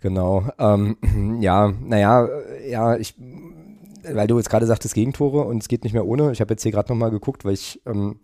genau. 0.00 0.48
Ähm, 0.58 0.96
ja, 1.40 1.72
naja, 1.80 2.28
ja, 2.66 2.96
ich 2.96 3.14
weil 4.12 4.26
du 4.26 4.36
jetzt 4.36 4.50
gerade 4.50 4.66
sagtest 4.66 4.94
Gegentore 4.94 5.44
und 5.44 5.62
es 5.62 5.68
geht 5.68 5.84
nicht 5.84 5.92
mehr 5.92 6.06
ohne. 6.06 6.32
Ich 6.32 6.40
habe 6.40 6.52
jetzt 6.52 6.62
hier 6.62 6.72
gerade 6.72 6.92
nochmal 6.92 7.10
geguckt, 7.10 7.44
weil 7.44 7.54
ich 7.54 7.80
ähm, 7.86 8.20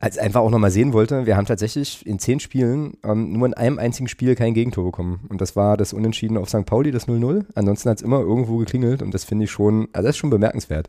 als 0.00 0.16
einfach 0.16 0.40
auch 0.40 0.50
nochmal 0.50 0.70
sehen 0.70 0.92
wollte, 0.92 1.26
wir 1.26 1.36
haben 1.36 1.44
tatsächlich 1.44 2.06
in 2.06 2.18
zehn 2.18 2.40
Spielen 2.40 2.96
ähm, 3.04 3.32
nur 3.32 3.46
in 3.46 3.54
einem 3.54 3.78
einzigen 3.78 4.08
Spiel 4.08 4.34
kein 4.34 4.54
Gegentor 4.54 4.84
bekommen. 4.84 5.20
Und 5.28 5.40
das 5.40 5.54
war 5.54 5.76
das 5.76 5.92
Unentschieden 5.92 6.38
auf 6.38 6.48
St. 6.48 6.64
Pauli, 6.64 6.90
das 6.92 7.08
0-0. 7.08 7.44
Ansonsten 7.54 7.90
hat 7.90 7.98
es 7.98 8.02
immer 8.02 8.20
irgendwo 8.20 8.56
geklingelt 8.56 9.02
und 9.02 9.12
das 9.12 9.24
finde 9.24 9.44
ich 9.44 9.50
schon, 9.50 9.88
also 9.92 10.06
das 10.06 10.16
ist 10.16 10.18
schon 10.18 10.30
bemerkenswert. 10.30 10.88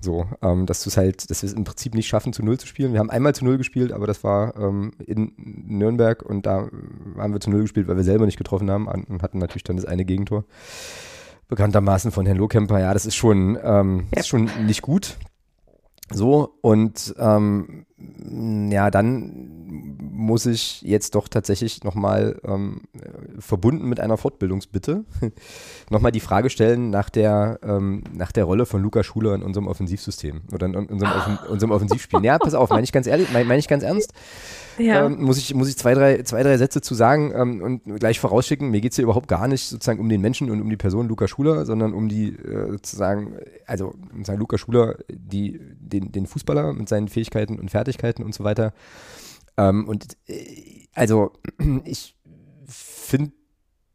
So, 0.00 0.26
ähm, 0.42 0.66
dass 0.66 0.84
du 0.84 0.90
es 0.90 0.96
halt, 0.96 1.28
dass 1.30 1.42
wir 1.42 1.48
es 1.48 1.54
im 1.54 1.64
Prinzip 1.64 1.94
nicht 1.94 2.06
schaffen, 2.06 2.32
zu 2.32 2.44
Null 2.44 2.58
zu 2.58 2.66
spielen. 2.66 2.92
Wir 2.92 3.00
haben 3.00 3.10
einmal 3.10 3.34
zu 3.34 3.44
Null 3.44 3.56
gespielt, 3.58 3.90
aber 3.90 4.06
das 4.06 4.22
war 4.22 4.54
ähm, 4.56 4.92
in 5.04 5.32
Nürnberg 5.36 6.22
und 6.22 6.46
da 6.46 6.68
haben 7.16 7.32
wir 7.32 7.40
zu 7.40 7.50
Null 7.50 7.62
gespielt, 7.62 7.88
weil 7.88 7.96
wir 7.96 8.04
selber 8.04 8.26
nicht 8.26 8.36
getroffen 8.36 8.70
haben 8.70 8.86
und 8.86 9.22
hatten 9.22 9.38
natürlich 9.38 9.64
dann 9.64 9.76
das 9.76 9.86
eine 9.86 10.04
Gegentor 10.04 10.44
bekanntermaßen 11.48 12.10
von 12.10 12.26
Herrn 12.26 12.38
Lohkemper, 12.38 12.80
ja, 12.80 12.92
das 12.92 13.06
ist 13.06 13.16
schon, 13.16 13.58
ähm, 13.62 14.06
ja. 14.14 14.20
ist 14.20 14.28
schon 14.28 14.50
nicht 14.66 14.82
gut. 14.82 15.16
So, 16.10 16.58
und 16.60 17.14
ähm, 17.18 17.86
ja, 18.70 18.90
dann 18.90 19.63
muss 20.14 20.46
ich 20.46 20.82
jetzt 20.82 21.14
doch 21.14 21.28
tatsächlich 21.28 21.82
nochmal 21.84 22.40
ähm, 22.46 22.82
verbunden 23.38 23.88
mit 23.88 24.00
einer 24.00 24.16
Fortbildungsbitte 24.16 25.04
nochmal 25.90 26.12
die 26.12 26.20
Frage 26.20 26.50
stellen 26.50 26.90
nach 26.90 27.10
der, 27.10 27.58
ähm, 27.62 28.04
nach 28.12 28.32
der 28.32 28.44
Rolle 28.44 28.64
von 28.66 28.82
Luca 28.82 29.02
Schuler 29.02 29.34
in 29.34 29.42
unserem 29.42 29.66
Offensivsystem 29.66 30.42
oder 30.52 30.66
in 30.66 30.74
unserem, 30.76 31.12
Offen 31.12 31.38
unserem 31.48 31.72
Offensivspiel. 31.72 32.24
Ja, 32.24 32.38
pass 32.38 32.54
auf, 32.54 32.70
meine 32.70 32.84
ich 32.84 32.92
ganz 32.92 33.06
ehrlich, 33.06 33.32
meine 33.32 33.44
mein 33.44 33.58
ich 33.58 33.68
ganz 33.68 33.82
ernst. 33.82 34.12
Ja. 34.78 35.06
Ähm, 35.06 35.22
muss 35.22 35.38
ich, 35.38 35.54
muss 35.54 35.68
ich 35.68 35.76
zwei, 35.76 35.94
drei, 35.94 36.22
zwei, 36.22 36.42
drei 36.42 36.56
Sätze 36.56 36.80
zu 36.80 36.94
sagen 36.94 37.32
ähm, 37.34 37.62
und 37.62 38.00
gleich 38.00 38.18
vorausschicken, 38.18 38.70
mir 38.70 38.80
geht 38.80 38.92
es 38.92 38.96
hier 38.96 39.04
überhaupt 39.04 39.28
gar 39.28 39.46
nicht 39.48 39.68
sozusagen 39.68 40.00
um 40.00 40.08
den 40.08 40.20
Menschen 40.20 40.50
und 40.50 40.60
um 40.60 40.68
die 40.68 40.76
Person 40.76 41.08
Luca 41.08 41.28
Schuler, 41.28 41.64
sondern 41.66 41.94
um 41.94 42.08
die 42.08 42.30
äh, 42.30 42.70
sozusagen, 42.70 43.36
also 43.66 43.94
sozusagen 44.12 44.38
Luca 44.38 44.58
Schuler, 44.58 44.96
die, 45.10 45.60
den, 45.78 46.12
den 46.12 46.26
Fußballer 46.26 46.72
mit 46.72 46.88
seinen 46.88 47.08
Fähigkeiten 47.08 47.58
und 47.58 47.70
Fertigkeiten 47.70 48.22
und 48.22 48.34
so 48.34 48.44
weiter. 48.44 48.72
Ähm, 49.56 49.88
und 49.88 50.16
äh, 50.26 50.86
also 50.94 51.32
ich 51.84 52.16
finde 52.66 53.32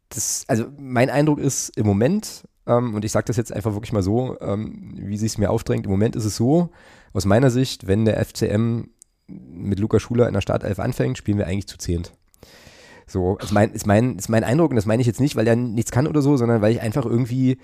das, 0.09 0.45
also 0.47 0.65
mein 0.77 1.09
Eindruck 1.09 1.39
ist 1.39 1.77
im 1.77 1.85
Moment, 1.85 2.47
ähm, 2.65 2.95
und 2.95 3.05
ich 3.05 3.11
sage 3.11 3.25
das 3.25 3.37
jetzt 3.37 3.53
einfach 3.53 3.73
wirklich 3.73 3.93
mal 3.93 4.03
so, 4.03 4.39
ähm, 4.41 4.93
wie 4.95 5.17
sich 5.17 5.33
es 5.33 5.37
mir 5.37 5.49
aufdrängt, 5.49 5.85
im 5.85 5.91
Moment 5.91 6.15
ist 6.15 6.25
es 6.25 6.35
so, 6.35 6.69
aus 7.13 7.25
meiner 7.25 7.49
Sicht, 7.51 7.87
wenn 7.87 8.05
der 8.05 8.23
FCM 8.23 8.85
mit 9.27 9.79
Luca 9.79 9.99
Schuler 9.99 10.27
in 10.27 10.33
der 10.33 10.41
Startelf 10.41 10.79
anfängt, 10.79 11.17
spielen 11.17 11.37
wir 11.37 11.47
eigentlich 11.47 11.67
zu 11.67 11.77
zehnt. 11.77 12.13
So, 13.05 13.37
ist 13.37 13.51
mein, 13.51 13.71
ist, 13.71 13.87
mein, 13.87 14.17
ist 14.17 14.29
mein 14.29 14.43
Eindruck, 14.43 14.69
und 14.69 14.75
das 14.75 14.85
meine 14.85 15.01
ich 15.01 15.07
jetzt 15.07 15.19
nicht, 15.19 15.35
weil 15.35 15.47
er 15.47 15.55
nichts 15.55 15.91
kann 15.91 16.07
oder 16.07 16.21
so, 16.21 16.37
sondern 16.37 16.61
weil 16.61 16.73
ich 16.73 16.81
einfach 16.81 17.05
irgendwie, 17.05 17.57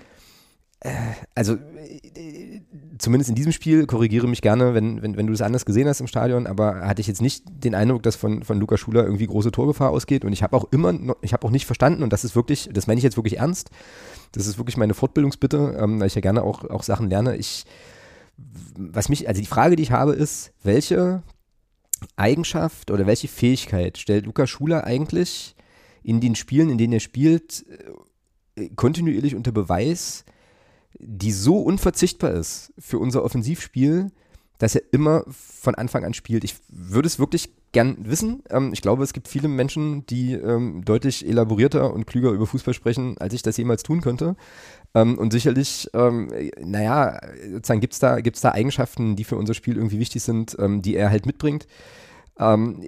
äh, 0.80 0.90
also 1.34 1.54
äh, 1.54 2.55
zumindest 2.98 3.28
in 3.28 3.34
diesem 3.34 3.52
Spiel, 3.52 3.86
korrigiere 3.86 4.26
mich 4.26 4.42
gerne, 4.42 4.74
wenn, 4.74 5.02
wenn, 5.02 5.16
wenn 5.16 5.26
du 5.26 5.32
das 5.32 5.42
anders 5.42 5.64
gesehen 5.64 5.88
hast 5.88 6.00
im 6.00 6.06
Stadion, 6.06 6.46
aber 6.46 6.80
hatte 6.86 7.00
ich 7.00 7.06
jetzt 7.06 7.20
nicht 7.20 7.44
den 7.46 7.74
Eindruck, 7.74 8.02
dass 8.02 8.16
von, 8.16 8.42
von 8.42 8.58
Luca 8.58 8.76
Schuler 8.76 9.04
irgendwie 9.04 9.26
große 9.26 9.52
Torgefahr 9.52 9.90
ausgeht. 9.90 10.24
Und 10.24 10.32
ich 10.32 10.42
habe 10.42 10.56
auch 10.56 10.66
immer, 10.70 10.92
noch, 10.92 11.16
ich 11.22 11.32
habe 11.32 11.46
auch 11.46 11.50
nicht 11.50 11.66
verstanden, 11.66 12.02
und 12.02 12.12
das 12.12 12.24
ist 12.24 12.36
wirklich, 12.36 12.68
das 12.72 12.86
meine 12.86 12.98
ich 12.98 13.04
jetzt 13.04 13.16
wirklich 13.16 13.38
ernst, 13.38 13.70
das 14.32 14.46
ist 14.46 14.58
wirklich 14.58 14.76
meine 14.76 14.94
Fortbildungsbitte, 14.94 15.76
ähm, 15.80 16.00
weil 16.00 16.06
ich 16.06 16.14
ja 16.14 16.20
gerne 16.20 16.42
auch, 16.42 16.64
auch 16.64 16.82
Sachen 16.82 17.08
lerne. 17.08 17.36
Ich, 17.36 17.64
was 18.76 19.08
mich, 19.08 19.28
also 19.28 19.40
die 19.40 19.46
Frage, 19.46 19.76
die 19.76 19.82
ich 19.82 19.92
habe, 19.92 20.12
ist, 20.12 20.52
welche 20.62 21.22
Eigenschaft 22.16 22.90
oder 22.90 23.06
welche 23.06 23.28
Fähigkeit 23.28 23.98
stellt 23.98 24.26
Luca 24.26 24.46
Schuler 24.46 24.84
eigentlich 24.84 25.56
in 26.02 26.20
den 26.20 26.34
Spielen, 26.34 26.70
in 26.70 26.78
denen 26.78 26.92
er 26.92 27.00
spielt, 27.00 27.64
äh, 28.56 28.68
kontinuierlich 28.76 29.34
unter 29.34 29.52
Beweis, 29.52 30.24
die 30.98 31.32
so 31.32 31.58
unverzichtbar 31.58 32.32
ist 32.32 32.72
für 32.78 32.98
unser 32.98 33.24
Offensivspiel, 33.24 34.10
dass 34.58 34.74
er 34.74 34.82
immer 34.90 35.24
von 35.28 35.74
Anfang 35.74 36.04
an 36.04 36.14
spielt. 36.14 36.44
Ich 36.44 36.56
würde 36.68 37.06
es 37.06 37.18
wirklich 37.18 37.50
gern 37.72 37.96
wissen. 38.08 38.42
Ähm, 38.48 38.72
ich 38.72 38.80
glaube, 38.80 39.04
es 39.04 39.12
gibt 39.12 39.28
viele 39.28 39.48
Menschen, 39.48 40.06
die 40.06 40.32
ähm, 40.32 40.82
deutlich 40.84 41.26
elaborierter 41.26 41.92
und 41.92 42.06
klüger 42.06 42.30
über 42.30 42.46
Fußball 42.46 42.72
sprechen, 42.72 43.18
als 43.18 43.34
ich 43.34 43.42
das 43.42 43.58
jemals 43.58 43.82
tun 43.82 44.00
könnte. 44.00 44.34
Ähm, 44.94 45.18
und 45.18 45.32
sicherlich, 45.32 45.90
ähm, 45.92 46.30
naja, 46.58 47.20
sozusagen 47.52 47.80
gibt 47.80 47.92
es 47.92 47.98
da, 47.98 48.20
gibt's 48.20 48.40
da 48.40 48.52
Eigenschaften, 48.52 49.14
die 49.14 49.24
für 49.24 49.36
unser 49.36 49.52
Spiel 49.52 49.76
irgendwie 49.76 49.98
wichtig 49.98 50.22
sind, 50.22 50.56
ähm, 50.58 50.80
die 50.80 50.96
er 50.96 51.10
halt 51.10 51.26
mitbringt. 51.26 51.66
Ähm, 52.38 52.82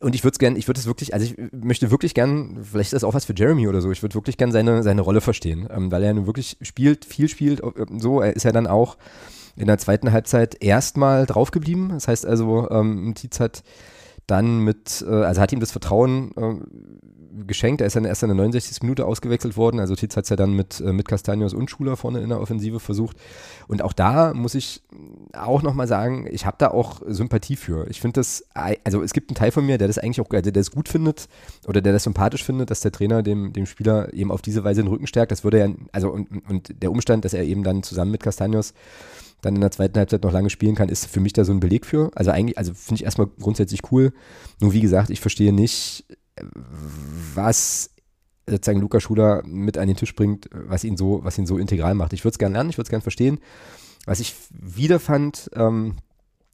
und 0.00 0.14
ich 0.14 0.24
würde 0.24 0.34
es 0.34 0.38
gerne, 0.38 0.58
ich 0.58 0.66
würde 0.66 0.80
es 0.80 0.86
wirklich, 0.86 1.12
also 1.12 1.26
ich 1.26 1.36
möchte 1.52 1.90
wirklich 1.90 2.14
gern, 2.14 2.58
vielleicht 2.62 2.88
ist 2.88 2.94
das 2.94 3.04
auch 3.04 3.14
was 3.14 3.26
für 3.26 3.34
Jeremy 3.36 3.68
oder 3.68 3.80
so, 3.80 3.90
ich 3.90 4.02
würde 4.02 4.14
wirklich 4.14 4.36
gern 4.36 4.52
seine, 4.52 4.82
seine 4.82 5.02
Rolle 5.02 5.20
verstehen, 5.20 5.68
ähm, 5.70 5.92
weil 5.92 6.02
er 6.02 6.14
nun 6.14 6.26
wirklich 6.26 6.56
spielt, 6.62 7.04
viel 7.04 7.28
spielt, 7.28 7.60
äh, 7.60 7.86
so, 7.98 8.20
er 8.20 8.34
ist 8.34 8.44
ja 8.44 8.52
dann 8.52 8.66
auch 8.66 8.96
in 9.56 9.66
der 9.66 9.78
zweiten 9.78 10.12
Halbzeit 10.12 10.62
erstmal 10.62 11.26
draufgeblieben. 11.26 11.90
Das 11.90 12.08
heißt 12.08 12.26
also, 12.26 12.68
ähm, 12.70 13.14
Tietz 13.14 13.40
hat 13.40 13.62
dann 14.26 14.60
mit, 14.60 15.04
äh, 15.06 15.12
also 15.12 15.40
hat 15.40 15.52
ihm 15.52 15.60
das 15.60 15.70
Vertrauen 15.70 16.32
äh, 16.36 16.54
geschenkt. 17.46 17.80
Er 17.80 17.86
ist 17.86 17.96
dann 17.96 18.04
erst 18.04 18.22
in 18.22 18.28
der 18.28 18.36
69. 18.36 18.82
Minute 18.82 19.06
ausgewechselt 19.06 19.56
worden. 19.56 19.80
Also 19.80 19.94
Tietz 19.94 20.16
hat 20.16 20.24
es 20.24 20.30
ja 20.30 20.36
dann 20.36 20.54
mit, 20.54 20.80
äh, 20.80 20.92
mit 20.92 21.08
Castanios 21.08 21.54
und 21.54 21.70
Schuler 21.70 21.96
vorne 21.96 22.20
in 22.20 22.28
der 22.28 22.40
Offensive 22.40 22.80
versucht. 22.80 23.16
Und 23.66 23.82
auch 23.82 23.92
da 23.92 24.34
muss 24.34 24.54
ich 24.54 24.82
auch 25.32 25.62
nochmal 25.62 25.88
sagen, 25.88 26.26
ich 26.30 26.46
habe 26.46 26.56
da 26.58 26.68
auch 26.68 27.02
Sympathie 27.06 27.56
für. 27.56 27.88
Ich 27.88 28.00
finde 28.00 28.20
das, 28.20 28.44
also 28.84 29.02
es 29.02 29.12
gibt 29.12 29.30
einen 29.30 29.36
Teil 29.36 29.50
von 29.50 29.66
mir, 29.66 29.78
der 29.78 29.88
das 29.88 29.98
eigentlich 29.98 30.20
auch, 30.20 30.28
der 30.28 30.42
das 30.42 30.70
gut 30.70 30.88
findet 30.88 31.28
oder 31.66 31.80
der 31.80 31.92
das 31.92 32.04
sympathisch 32.04 32.44
findet, 32.44 32.70
dass 32.70 32.80
der 32.80 32.92
Trainer 32.92 33.22
dem, 33.22 33.52
dem 33.52 33.66
Spieler 33.66 34.12
eben 34.12 34.30
auf 34.30 34.42
diese 34.42 34.64
Weise 34.64 34.82
den 34.82 34.88
Rücken 34.88 35.06
stärkt. 35.06 35.32
Das 35.32 35.44
würde 35.44 35.58
ja, 35.58 35.68
also 35.92 36.10
und, 36.10 36.28
und 36.48 36.82
der 36.82 36.90
Umstand, 36.90 37.24
dass 37.24 37.34
er 37.34 37.44
eben 37.44 37.62
dann 37.62 37.82
zusammen 37.82 38.10
mit 38.10 38.22
Castanios 38.22 38.74
dann 39.44 39.54
in 39.54 39.60
der 39.60 39.70
zweiten 39.70 39.98
Halbzeit 39.98 40.22
noch 40.22 40.32
lange 40.32 40.50
spielen 40.50 40.74
kann, 40.74 40.88
ist 40.88 41.06
für 41.06 41.20
mich 41.20 41.32
da 41.32 41.44
so 41.44 41.52
ein 41.52 41.60
Beleg 41.60 41.84
für. 41.86 42.10
Also 42.14 42.30
eigentlich, 42.30 42.58
also 42.58 42.72
finde 42.74 43.00
ich 43.00 43.04
erstmal 43.04 43.26
grundsätzlich 43.26 43.80
cool. 43.92 44.12
Nur 44.60 44.72
wie 44.72 44.80
gesagt, 44.80 45.10
ich 45.10 45.20
verstehe 45.20 45.52
nicht, 45.52 46.04
was 47.34 47.90
sozusagen 48.48 48.80
Luca 48.80 49.00
Schuler 49.00 49.42
mit 49.44 49.78
an 49.78 49.88
den 49.88 49.96
Tisch 49.96 50.14
bringt, 50.14 50.48
was 50.52 50.84
ihn 50.84 50.96
so, 50.96 51.20
was 51.24 51.38
ihn 51.38 51.46
so 51.46 51.56
integral 51.56 51.94
macht. 51.94 52.12
Ich 52.12 52.24
würde 52.24 52.34
es 52.34 52.38
gerne 52.38 52.54
lernen, 52.54 52.70
ich 52.70 52.76
würde 52.76 52.86
es 52.86 52.90
gerne 52.90 53.02
verstehen. 53.02 53.40
Was 54.06 54.20
ich 54.20 54.34
wieder 54.50 55.00
fand, 55.00 55.50
ähm, 55.54 55.96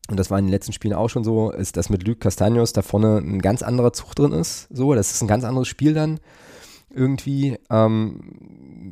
und 0.09 0.17
das 0.19 0.31
war 0.31 0.39
in 0.39 0.47
den 0.47 0.53
letzten 0.53 0.73
Spielen 0.73 0.95
auch 0.95 1.09
schon 1.09 1.25
so, 1.25 1.51
ist, 1.51 1.77
dass 1.77 1.89
mit 1.89 2.07
Luc 2.07 2.21
Castagnos 2.21 2.73
da 2.73 2.83
vorne 2.83 3.19
ein 3.19 3.41
ganz 3.41 3.63
anderer 3.63 3.93
Zug 3.93 4.15
drin 4.15 4.33
ist. 4.33 4.69
So, 4.71 4.95
das 4.95 5.13
ist 5.13 5.23
ein 5.23 5.29
ganz 5.29 5.45
anderes 5.45 5.69
Spiel 5.69 5.95
dann 5.95 6.19
irgendwie. 6.93 7.59
Ähm, 7.71 8.21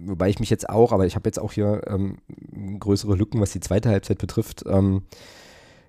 wobei 0.06 0.28
ich 0.28 0.38
mich 0.38 0.50
jetzt 0.50 0.68
auch, 0.68 0.92
aber 0.92 1.06
ich 1.06 1.16
habe 1.16 1.28
jetzt 1.28 1.40
auch 1.40 1.52
hier 1.52 1.82
ähm, 1.88 2.18
größere 2.78 3.16
Lücken, 3.16 3.40
was 3.40 3.50
die 3.50 3.60
zweite 3.60 3.88
Halbzeit 3.88 4.18
betrifft. 4.18 4.64
Ähm, 4.68 5.02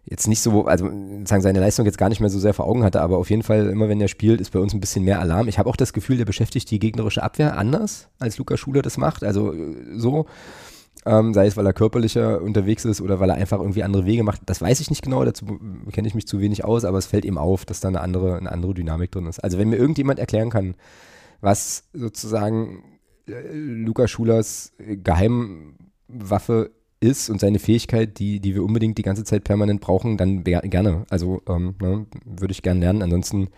jetzt 0.06 0.28
nicht 0.28 0.42
so, 0.42 0.66
also 0.66 0.86
sagen 1.26 1.42
seine 1.42 1.60
Leistung 1.60 1.86
jetzt 1.86 1.98
gar 1.98 2.10
nicht 2.10 2.20
mehr 2.20 2.30
so 2.30 2.40
sehr 2.40 2.54
vor 2.54 2.68
Augen 2.68 2.84
hatte, 2.84 3.02
aber 3.02 3.18
auf 3.18 3.30
jeden 3.30 3.44
Fall 3.44 3.68
immer 3.70 3.90
wenn 3.90 4.02
er 4.02 4.08
spielt, 4.08 4.42
ist 4.42 4.52
bei 4.52 4.60
uns 4.60 4.74
ein 4.74 4.80
bisschen 4.80 5.06
mehr 5.06 5.20
Alarm. 5.20 5.48
Ich 5.48 5.60
habe 5.60 5.70
auch 5.70 5.76
das 5.76 5.94
Gefühl, 5.94 6.18
der 6.18 6.26
beschäftigt 6.26 6.70
die 6.72 6.80
gegnerische 6.80 7.24
Abwehr 7.24 7.58
anders, 7.58 8.10
als 8.20 8.38
Luca 8.38 8.58
Schuler 8.58 8.82
das 8.82 8.98
macht. 8.98 9.24
Also 9.24 9.54
äh, 9.54 9.76
so. 9.96 10.26
Ähm, 11.06 11.34
sei 11.34 11.48
es, 11.48 11.56
weil 11.56 11.66
er 11.66 11.72
körperlicher 11.72 12.42
unterwegs 12.42 12.84
ist 12.84 13.00
oder 13.00 13.22
weil 13.22 13.30
er 13.30 13.38
einfach 13.38 13.60
irgendwie 13.60 13.84
andere 13.84 14.06
Wege 14.06 14.22
macht. 14.24 14.42
Das 14.48 14.62
weiß 14.62 14.82
ich 14.82 14.90
nicht 14.90 15.02
genau, 15.02 15.24
dazu 15.24 15.46
kenne 15.94 16.10
ich 16.10 16.14
mich 16.14 16.28
zu 16.28 16.42
wenig 16.42 16.66
aus, 16.66 16.84
aber 16.84 16.98
es 16.98 17.06
fällt 17.06 17.24
ihm 17.24 17.38
auf, 17.38 17.64
dass 17.64 17.80
da 17.80 17.88
eine 17.88 18.02
andere, 18.02 18.38
eine 18.38 18.52
andere 18.52 18.74
Dynamik 18.74 19.10
drin 19.10 19.26
ist. 19.26 19.40
Also 19.40 19.58
wenn 19.58 19.70
mir 19.70 19.78
irgendjemand 19.78 20.20
erklären 20.20 20.50
kann, 20.50 20.76
was 21.40 21.86
sozusagen 21.94 22.84
äh, 23.28 23.54
Lukas 23.54 24.12
Schulers 24.12 24.74
Geheimwaffe 24.78 26.72
ist 27.00 27.30
und 27.30 27.40
seine 27.40 27.60
Fähigkeit, 27.60 28.20
die, 28.20 28.40
die 28.40 28.56
wir 28.56 28.64
unbedingt 28.64 28.98
die 28.98 29.04
ganze 29.04 29.24
Zeit 29.24 29.44
permanent 29.44 29.82
brauchen, 29.82 30.18
dann 30.18 30.44
gerne. 30.44 31.06
Also 31.10 31.42
ähm, 31.48 31.76
ne, 31.82 32.06
würde 32.26 32.52
ich 32.52 32.62
gerne 32.62 32.82
lernen. 32.82 33.02
Ansonsten 33.02 33.50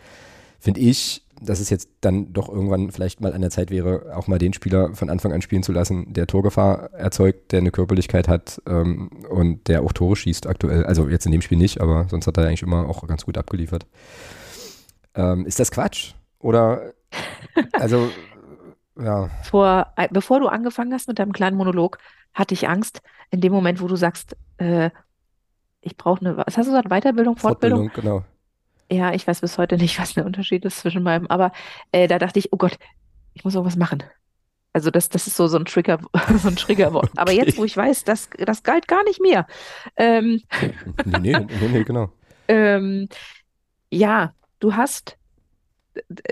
finde 0.60 0.80
ich, 0.80 1.26
dass 1.42 1.60
es 1.60 1.72
jetzt 1.72 1.90
dann 2.02 2.34
doch 2.34 2.50
irgendwann 2.50 2.92
vielleicht 2.92 3.20
mal 3.20 3.34
an 3.34 3.42
der 3.42 3.50
Zeit 3.50 3.72
wäre, 3.72 4.16
auch 4.16 4.28
mal 4.28 4.38
den 4.38 4.54
Spieler 4.54 4.94
von 4.94 5.10
Anfang 5.10 5.34
an 5.34 5.42
spielen 5.42 5.64
zu 5.64 5.72
lassen, 5.72 6.14
der 6.14 6.28
Torgefahr 6.28 6.94
erzeugt, 6.94 7.52
der 7.52 7.60
eine 7.60 7.72
Körperlichkeit 7.72 8.28
hat 8.28 8.62
ähm, 8.68 9.10
und 9.30 9.68
der 9.68 9.82
auch 9.82 9.92
Tore 9.92 10.16
schießt 10.16 10.46
aktuell. 10.46 10.86
Also 10.86 11.10
jetzt 11.10 11.26
in 11.26 11.32
dem 11.32 11.42
Spiel 11.42 11.58
nicht, 11.58 11.82
aber 11.82 12.08
sonst 12.10 12.28
hat 12.28 12.38
er 12.38 12.46
eigentlich 12.46 12.62
immer 12.62 12.88
auch 12.88 13.08
ganz 13.08 13.26
gut 13.26 13.40
abgeliefert. 13.40 13.88
Ähm, 15.16 15.48
ist 15.48 15.60
das 15.60 15.72
Quatsch? 15.72 16.14
Oder 16.38 16.94
also, 17.74 18.10
ja. 19.00 19.30
Vor, 19.44 19.88
äh, 19.96 20.08
bevor 20.12 20.40
du 20.40 20.48
angefangen 20.48 20.94
hast 20.94 21.08
mit 21.08 21.18
deinem 21.18 21.34
kleinen 21.34 21.58
Monolog, 21.58 21.98
hatte 22.34 22.54
ich 22.54 22.68
Angst, 22.68 23.02
in 23.30 23.42
dem 23.42 23.52
Moment, 23.52 23.82
wo 23.82 23.88
du 23.88 23.96
sagst, 23.96 24.36
äh, 24.58 24.90
ich 25.82 25.98
brauche 25.98 26.22
eine, 26.22 26.38
was 26.38 26.58
hast 26.58 26.68
du 26.68 26.72
gesagt, 26.72 26.90
Weiterbildung, 26.90 27.38
Fortbildung? 27.38 27.90
Fortbildung, 27.90 28.22
genau. 28.22 28.26
Ja, 28.92 29.14
ich 29.14 29.26
weiß 29.26 29.42
bis 29.42 29.58
heute 29.58 29.78
nicht, 29.78 30.00
was 30.00 30.14
der 30.14 30.26
Unterschied 30.26 30.66
ist 30.66 30.80
zwischen 30.80 31.04
meinem, 31.04 31.28
aber 31.28 31.52
äh, 31.92 32.08
da 32.08 32.20
dachte 32.20 32.40
ich, 32.40 32.54
oh 32.54 32.58
Gott, 32.58 32.78
ich 33.34 33.44
muss 33.44 33.56
irgendwas 33.56 33.78
machen. 33.78 34.04
Also 34.74 34.90
das, 34.90 35.10
das 35.10 35.28
ist 35.28 35.36
so, 35.36 35.48
so 35.48 35.58
ein 35.58 35.66
Trigger, 35.66 36.00
so 36.38 36.48
ein 36.48 36.56
Triggerwort. 36.56 37.10
Okay. 37.12 37.14
Aber 37.18 37.32
jetzt, 37.32 37.58
wo 37.58 37.66
ich 37.66 37.76
weiß, 37.76 38.06
das, 38.06 38.30
das 38.38 38.64
galt 38.64 38.88
gar 38.88 39.04
nicht 39.04 39.22
mehr. 39.22 39.46
Ähm, 39.98 40.42
nee, 41.06 41.20
nee, 41.20 41.48
nee, 41.60 41.68
nee, 41.68 41.84
genau. 41.84 42.10
ähm, 42.48 43.10
ja, 43.90 44.34
du 44.60 44.76
hast 44.76 45.18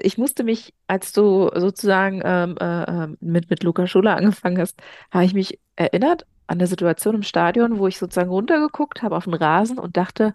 ich 0.01 0.17
musste 0.17 0.43
mich, 0.43 0.73
als 0.87 1.11
du 1.11 1.49
sozusagen 1.53 2.21
ähm, 2.23 2.55
äh, 2.59 2.83
ähm, 2.83 3.17
mit, 3.19 3.49
mit 3.49 3.63
Luca 3.63 3.87
Schuler 3.87 4.15
angefangen 4.15 4.59
hast, 4.59 4.81
habe 5.11 5.25
ich 5.25 5.33
mich 5.33 5.59
erinnert 5.75 6.25
an 6.47 6.59
der 6.59 6.67
Situation 6.67 7.15
im 7.15 7.23
Stadion, 7.23 7.77
wo 7.77 7.87
ich 7.87 7.97
sozusagen 7.97 8.29
runtergeguckt 8.29 9.03
habe 9.03 9.15
auf 9.15 9.25
den 9.25 9.33
Rasen 9.33 9.77
und 9.77 9.97
dachte, 9.97 10.33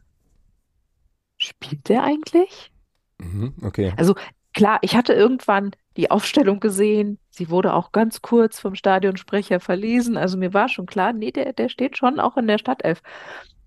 spielt 1.36 1.88
der 1.88 2.04
eigentlich? 2.04 2.70
Mhm, 3.18 3.54
okay. 3.62 3.92
Also 3.96 4.14
klar, 4.52 4.78
ich 4.82 4.94
hatte 4.96 5.12
irgendwann 5.12 5.72
die 5.96 6.10
Aufstellung 6.10 6.60
gesehen. 6.60 7.18
Sie 7.30 7.50
wurde 7.50 7.74
auch 7.74 7.92
ganz 7.92 8.22
kurz 8.22 8.60
vom 8.60 8.74
Stadionsprecher 8.74 9.60
verlesen. 9.60 10.16
Also 10.16 10.36
mir 10.36 10.54
war 10.54 10.68
schon 10.68 10.86
klar, 10.86 11.12
nee, 11.12 11.32
der, 11.32 11.52
der 11.52 11.68
steht 11.68 11.96
schon 11.96 12.20
auch 12.20 12.36
in 12.36 12.46
der 12.46 12.58
Stadtelf. 12.58 13.02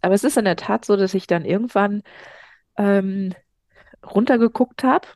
Aber 0.01 0.13
es 0.13 0.23
ist 0.23 0.37
in 0.37 0.45
der 0.45 0.55
Tat 0.55 0.85
so, 0.85 0.95
dass 0.95 1.13
ich 1.13 1.27
dann 1.27 1.43
irgendwann 1.43 2.03
ähm, 2.77 3.33
runtergeguckt 4.05 4.83
habe 4.83 5.07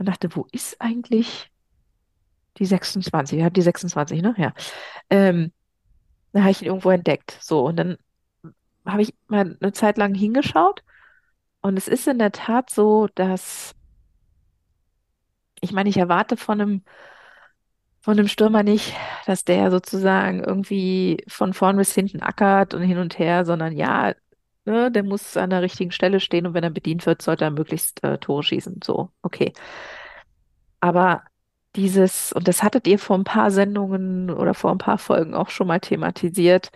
und 0.00 0.06
dachte, 0.08 0.36
wo 0.36 0.48
ist 0.52 0.80
eigentlich 0.82 1.50
die 2.58 2.66
26? 2.66 3.38
Ja, 3.40 3.50
die 3.50 3.62
26, 3.62 4.22
ne? 4.22 4.34
Ja. 4.36 4.52
Ähm, 5.10 5.52
dann 6.32 6.42
habe 6.44 6.52
ich 6.52 6.62
ihn 6.62 6.68
irgendwo 6.68 6.90
entdeckt. 6.90 7.38
So, 7.42 7.64
und 7.66 7.76
dann 7.76 7.98
habe 8.86 9.02
ich 9.02 9.14
mal 9.28 9.56
eine 9.60 9.72
Zeit 9.72 9.98
lang 9.98 10.14
hingeschaut 10.14 10.84
Und 11.62 11.78
es 11.78 11.88
ist 11.88 12.08
in 12.08 12.18
der 12.20 12.32
Tat 12.32 12.70
so, 12.70 13.08
dass 13.16 13.74
ich 15.60 15.72
meine, 15.72 15.88
ich 15.90 15.96
erwarte 15.96 16.36
von 16.36 16.60
einem, 16.60 16.82
von 18.02 18.18
einem 18.18 18.28
Stürmer 18.28 18.62
nicht, 18.62 18.94
dass 19.26 19.44
der 19.44 19.70
sozusagen 19.70 20.42
irgendwie 20.42 21.22
von 21.28 21.52
vorn 21.52 21.76
bis 21.76 21.94
hinten 21.94 22.22
ackert 22.22 22.72
und 22.74 22.82
hin 22.82 22.98
und 22.98 23.18
her, 23.18 23.44
sondern 23.44 23.76
ja, 23.76 24.14
ne, 24.70 24.90
der 24.92 25.02
muss 25.04 25.36
an 25.36 25.50
der 25.50 25.62
richtigen 25.62 25.92
Stelle 25.92 26.20
stehen 26.20 26.46
und 26.46 26.54
wenn 26.54 26.64
er 26.64 26.70
bedient 26.70 27.06
wird, 27.06 27.22
sollte 27.22 27.44
er 27.44 27.50
möglichst 27.50 28.02
äh, 28.04 28.18
Tore 28.18 28.42
schießen. 28.42 28.80
So, 28.84 29.10
okay. 29.22 29.52
Aber 30.80 31.22
dieses, 31.76 32.32
und 32.32 32.48
das 32.48 32.62
hattet 32.62 32.86
ihr 32.86 32.98
vor 32.98 33.16
ein 33.18 33.24
paar 33.24 33.50
Sendungen 33.50 34.30
oder 34.30 34.54
vor 34.54 34.70
ein 34.72 34.78
paar 34.78 34.98
Folgen 34.98 35.34
auch 35.34 35.50
schon 35.50 35.66
mal 35.68 35.80
thematisiert, 35.80 36.70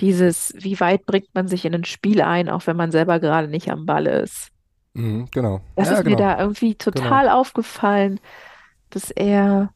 dieses, 0.00 0.54
wie 0.58 0.80
weit 0.80 1.06
bringt 1.06 1.34
man 1.34 1.48
sich 1.48 1.64
in 1.64 1.74
ein 1.74 1.84
Spiel 1.84 2.22
ein, 2.22 2.48
auch 2.50 2.66
wenn 2.66 2.76
man 2.76 2.92
selber 2.92 3.20
gerade 3.20 3.48
nicht 3.48 3.70
am 3.70 3.86
Ball 3.86 4.06
ist. 4.06 4.50
Mhm, 4.94 5.28
genau. 5.30 5.60
Das 5.76 5.90
ja, 5.90 5.94
ist 5.94 6.04
genau. 6.04 6.10
mir 6.10 6.16
da 6.16 6.38
irgendwie 6.40 6.76
Genau. 6.94 7.10
total 7.10 7.28
aufgefallen, 7.28 8.20
dass 8.90 9.10
er 9.10 9.72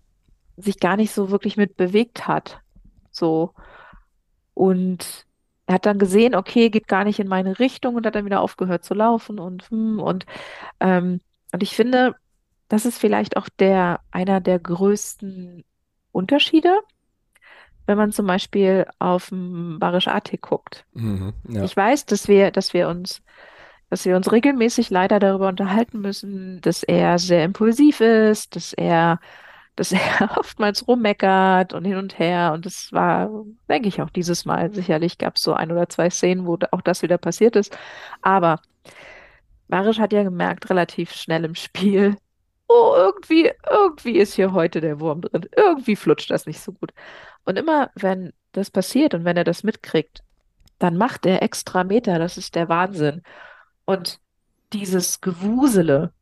sich 0.57 0.81
gar 0.81 0.97
nicht 0.97 1.13
so 1.13 1.31
wirklich 1.31 1.57
mit 1.57 1.77
bewegt 1.77 2.29
hat. 2.29 2.61
So. 3.11 3.55
Und 4.55 5.27
er 5.69 5.75
hat 5.75 5.87
dann 5.87 5.99
gesehen, 5.99 6.35
okay, 6.35 6.71
geht 6.71 6.89
gar 6.89 7.05
nicht 7.05 7.21
in 7.21 7.29
meine 7.29 7.59
Richtung 7.59 7.95
und 7.95 8.07
hat 8.07 8.15
dann 8.15 8.25
wieder 8.25 8.41
aufgehört 8.41 8.85
zu 8.85 8.95
laufen 8.95 9.39
und 9.39 9.71
hm, 9.71 10.01
und 10.01 10.25
ähm, 10.81 11.21
und 11.53 11.63
ich 11.63 11.77
finde, 11.77 12.15
das 12.69 12.87
ist 12.87 12.99
vielleicht 12.99 13.37
auch 13.37 13.51
der 13.51 14.01
einer 14.11 14.41
der 14.41 14.59
größten 14.59 15.65
Unterschiede, 16.11 16.75
wenn 17.85 17.99
man 17.99 18.13
zum 18.13 18.27
Beispiel 18.27 18.87
auf 18.99 19.29
dem 19.29 19.79
Barisch 19.79 20.09
AT 20.09 20.41
guckt. 20.41 20.87
Mhm, 20.95 21.35
ja. 21.49 21.65
Ich 21.65 21.77
weiß, 21.77 22.07
dass 22.07 22.29
wir, 22.29 22.51
dass 22.51 22.73
wir 22.73 22.89
uns, 22.89 23.21
dass 23.91 24.07
wir 24.07 24.17
uns 24.17 24.33
regelmäßig 24.33 24.89
leider 24.89 25.19
darüber 25.19 25.49
unterhalten 25.49 26.01
müssen, 26.01 26.63
dass 26.63 26.83
er 26.83 27.19
sehr 27.19 27.45
impulsiv 27.45 28.01
ist, 28.01 28.57
dass 28.57 28.73
er, 28.73 29.21
dass 29.79 29.93
er 29.93 30.37
oftmals 30.39 30.87
rummeckert 30.89 31.73
und 31.73 31.85
hin 31.85 31.97
und 31.97 32.19
her. 32.19 32.53
Und 32.55 32.67
das 32.67 32.93
war, 32.93 33.31
denke 33.69 33.89
ich, 33.89 34.03
auch 34.03 34.11
dieses 34.11 34.45
Mal. 34.45 34.73
Sicherlich 34.73 35.19
gab 35.19 35.37
es 35.37 35.43
so 35.43 35.55
ein 35.55 35.71
oder 35.73 35.89
zwei 35.89 36.11
Szenen, 36.11 36.47
wo 36.47 36.59
auch 36.73 36.83
das 36.83 37.03
wieder 37.03 37.19
passiert 37.19 37.57
ist. 37.57 37.77
Aber 38.23 38.61
Barisch 39.69 39.99
hat 39.99 40.13
ja 40.13 40.23
gemerkt, 40.23 40.71
relativ 40.71 41.13
schnell 41.13 41.45
im 41.45 41.55
Spiel, 41.55 42.17
oh, 42.69 42.95
irgendwie, 42.97 43.51
irgendwie 43.71 44.19
ist 44.19 44.35
hier 44.35 44.53
heute 44.53 44.81
der 44.81 45.01
Wurm 45.01 45.23
drin. 45.23 45.47
Irgendwie 45.57 45.97
flutscht 45.97 46.31
das 46.31 46.47
nicht 46.47 46.61
so 46.61 46.73
gut. 46.73 46.93
Und 47.45 47.59
immer, 47.59 47.91
wenn 47.95 48.33
das 48.53 48.71
passiert 48.71 49.15
und 49.15 49.25
wenn 49.25 49.37
er 49.37 49.45
das 49.45 49.63
mitkriegt, 49.63 50.23
dann 50.79 50.97
macht 50.97 51.27
er 51.27 51.43
extra 51.43 51.85
Meter. 51.85 52.19
Das 52.19 52.39
ist 52.39 52.55
der 52.55 52.69
Wahnsinn. 52.69 53.23
Und 53.85 54.21
dieses 54.73 55.21
Gewusele, 55.21 56.13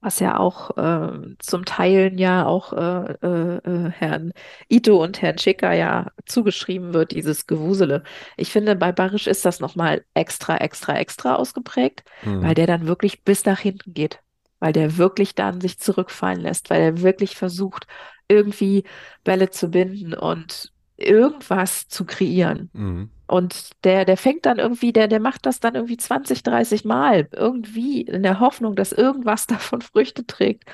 was 0.00 0.18
ja 0.20 0.38
auch 0.38 0.76
äh, 0.78 1.36
zum 1.38 1.64
Teil 1.66 2.18
ja 2.18 2.46
auch 2.46 2.72
äh, 2.72 3.12
äh, 3.22 3.56
äh, 3.58 3.90
Herrn 3.90 4.32
Ito 4.68 5.02
und 5.02 5.20
Herrn 5.22 5.38
Schicker 5.38 5.72
ja 5.72 6.10
zugeschrieben 6.26 6.94
wird, 6.94 7.12
dieses 7.12 7.46
Gewusele. 7.46 8.02
Ich 8.36 8.50
finde, 8.50 8.76
bei 8.76 8.92
Barisch 8.92 9.26
ist 9.26 9.44
das 9.44 9.60
nochmal 9.60 10.04
extra, 10.14 10.56
extra, 10.58 10.96
extra 10.98 11.34
ausgeprägt, 11.36 12.04
weil 12.40 12.54
Mhm. 12.54 12.54
der 12.54 12.66
dann 12.66 12.86
wirklich 12.86 13.24
bis 13.24 13.44
nach 13.44 13.60
hinten 13.60 13.92
geht, 13.94 14.20
weil 14.58 14.72
der 14.72 14.96
wirklich 14.96 15.34
dann 15.34 15.60
sich 15.60 15.78
zurückfallen 15.78 16.40
lässt, 16.40 16.70
weil 16.70 16.80
er 16.80 17.02
wirklich 17.02 17.36
versucht, 17.36 17.86
irgendwie 18.28 18.84
Bälle 19.24 19.50
zu 19.50 19.68
binden 19.68 20.14
und 20.14 20.72
irgendwas 21.00 21.88
zu 21.88 22.04
kreieren. 22.04 22.70
Mhm. 22.72 23.10
Und 23.26 23.70
der, 23.84 24.04
der 24.04 24.16
fängt 24.16 24.46
dann 24.46 24.58
irgendwie, 24.58 24.92
der, 24.92 25.06
der 25.08 25.20
macht 25.20 25.46
das 25.46 25.60
dann 25.60 25.74
irgendwie 25.76 25.96
20, 25.96 26.42
30 26.42 26.84
Mal, 26.84 27.28
irgendwie 27.32 28.02
in 28.02 28.22
der 28.22 28.40
Hoffnung, 28.40 28.74
dass 28.74 28.92
irgendwas 28.92 29.46
davon 29.48 29.82
Früchte 29.82 30.26
trägt 30.26 30.64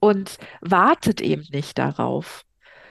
und 0.00 0.38
wartet 0.60 1.20
eben 1.20 1.44
nicht 1.52 1.78
darauf. 1.78 2.44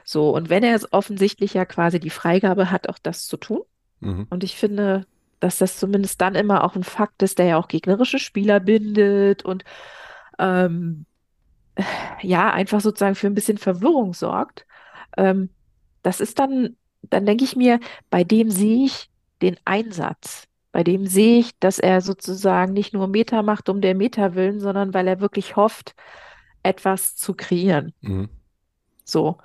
So, 0.04 0.34
und 0.36 0.50
wenn 0.50 0.64
er 0.64 0.76
es 0.76 0.92
offensichtlich 0.94 1.54
ja 1.54 1.66
quasi 1.66 2.00
die 2.00 2.10
Freigabe 2.10 2.72
hat, 2.72 2.90
auch 2.90 3.00
das 3.00 3.26
zu 3.28 3.38
tun, 3.38 3.62
Mhm. 4.00 4.28
und 4.30 4.44
ich 4.44 4.56
finde, 4.56 5.08
dass 5.40 5.58
das 5.58 5.78
zumindest 5.80 6.22
dann 6.22 6.36
immer 6.36 6.64
auch 6.64 6.76
ein 6.76 6.84
Fakt 6.84 7.24
ist, 7.24 7.40
der 7.40 7.48
ja 7.48 7.58
auch 7.58 7.68
gegnerische 7.68 8.20
Spieler 8.20 8.60
bindet 8.60 9.44
und 9.44 9.64
ähm, 10.40 11.06
ja, 12.22 12.52
einfach 12.52 12.82
sozusagen 12.82 13.16
für 13.16 13.28
ein 13.28 13.34
bisschen 13.36 13.58
Verwirrung 13.58 14.14
sorgt. 14.14 14.66
Ähm, 15.18 15.50
das 16.04 16.20
ist 16.20 16.40
dann, 16.40 16.76
dann 17.02 17.26
denke 17.26 17.44
ich 17.44 17.56
mir, 17.56 17.80
bei 18.10 18.24
dem 18.24 18.52
sehe 18.52 18.86
ich 18.86 19.10
den 19.42 19.58
Einsatz. 19.66 20.48
Bei 20.72 20.84
dem 20.84 21.08
sehe 21.08 21.40
ich, 21.40 21.58
dass 21.60 21.80
er 21.80 22.02
sozusagen 22.02 22.74
nicht 22.74 22.94
nur 22.94 23.08
Meter 23.08 23.42
macht 23.44 23.70
um 23.70 23.82
der 23.82 23.96
Meter 23.96 24.36
willen, 24.36 24.60
sondern 24.60 24.94
weil 24.94 25.08
er 25.08 25.20
wirklich 25.22 25.56
hofft, 25.56 25.96
etwas 26.64 27.16
zu 27.16 27.34
kreieren. 27.34 27.94
Mhm. 28.02 28.30
So. 29.04 29.38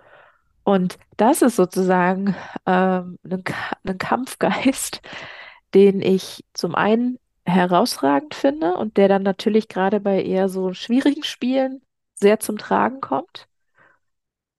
Und 0.64 0.98
das 1.16 1.42
ist 1.42 1.56
sozusagen 1.56 2.36
ähm, 2.66 3.18
ein, 3.24 3.44
ein 3.84 3.98
Kampfgeist, 3.98 5.00
den 5.74 6.00
ich 6.02 6.44
zum 6.52 6.74
einen 6.74 7.18
herausragend 7.44 8.34
finde 8.34 8.76
und 8.76 8.96
der 8.96 9.08
dann 9.08 9.22
natürlich 9.22 9.68
gerade 9.68 10.00
bei 10.00 10.22
eher 10.22 10.48
so 10.48 10.74
schwierigen 10.74 11.24
Spielen 11.24 11.82
sehr 12.14 12.38
zum 12.40 12.58
Tragen 12.58 13.00
kommt. 13.00 13.48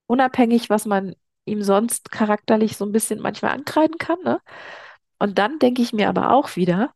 Unabhängig, 0.08 0.70
was 0.70 0.86
man 0.86 1.16
ihm 1.46 1.64
sonst 1.64 2.12
charakterlich 2.12 2.78
so 2.78 2.86
ein 2.86 2.92
bisschen 2.92 3.20
manchmal 3.22 3.52
ankreiden 3.54 3.98
kann, 3.98 4.20
ne? 4.24 4.40
Und 5.20 5.40
dann 5.40 5.60
denke 5.60 5.82
ich 5.82 5.94
mir 5.94 6.10
aber 6.10 6.32
auch 6.34 6.56
wieder, 6.58 6.94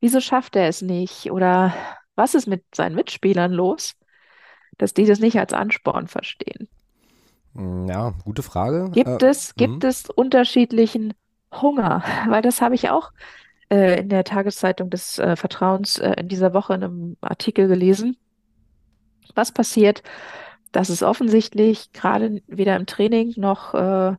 wieso 0.00 0.20
schafft 0.20 0.56
er 0.56 0.68
es 0.68 0.82
nicht? 0.82 1.30
Oder 1.30 1.74
was 2.14 2.34
ist 2.34 2.46
mit 2.46 2.64
seinen 2.74 2.94
Mitspielern 2.94 3.52
los, 3.52 3.94
dass 4.78 4.94
die 4.94 5.06
das 5.06 5.20
nicht 5.20 5.38
als 5.38 5.52
Ansporn 5.52 6.08
verstehen? 6.08 6.68
Mm, 7.54 7.88
Ja, 7.88 8.10
gute 8.24 8.42
Frage. 8.42 8.90
Gibt 8.92 9.22
Äh, 9.24 9.24
es, 9.24 9.54
gibt 9.56 9.84
es 9.84 10.08
unterschiedlichen 10.10 11.14
Hunger? 11.52 12.02
Weil 12.28 12.42
das 12.42 12.60
habe 12.60 12.74
ich 12.74 12.90
auch 12.90 13.10
äh, 13.70 14.00
in 14.00 14.08
der 14.08 14.24
Tageszeitung 14.24 14.90
des 14.90 15.18
äh, 15.18 15.36
Vertrauens 15.36 15.98
äh, 15.98 16.14
in 16.20 16.28
dieser 16.28 16.54
Woche 16.54 16.74
in 16.74 16.84
einem 16.84 17.16
Artikel 17.20 17.68
gelesen. 17.68 18.16
Was 19.34 19.52
passiert, 19.52 20.02
dass 20.72 20.88
es 20.88 21.02
offensichtlich 21.02 21.92
gerade 21.92 22.42
weder 22.46 22.76
im 22.76 22.86
Training 22.86 23.34
noch 23.36 23.74
äh, 23.74 24.16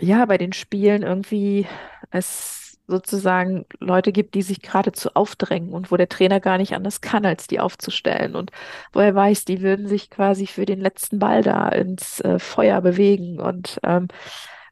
ja 0.00 0.24
bei 0.26 0.38
den 0.38 0.52
Spielen 0.52 1.02
irgendwie 1.02 1.66
es 2.10 2.78
sozusagen 2.88 3.66
Leute 3.80 4.12
gibt, 4.12 4.34
die 4.34 4.42
sich 4.42 4.62
geradezu 4.62 5.10
aufdrängen 5.14 5.72
und 5.72 5.90
wo 5.90 5.96
der 5.96 6.08
Trainer 6.08 6.38
gar 6.40 6.58
nicht 6.58 6.74
anders 6.74 7.00
kann, 7.00 7.26
als 7.26 7.46
die 7.48 7.58
aufzustellen 7.60 8.36
und 8.36 8.52
wo 8.92 9.00
er 9.00 9.14
weiß, 9.14 9.44
die 9.44 9.60
würden 9.60 9.88
sich 9.88 10.08
quasi 10.10 10.46
für 10.46 10.66
den 10.66 10.80
letzten 10.80 11.18
Ball 11.18 11.42
da 11.42 11.68
ins 11.68 12.20
äh, 12.20 12.38
Feuer 12.38 12.80
bewegen 12.80 13.40
und 13.40 13.80
ähm, 13.82 14.08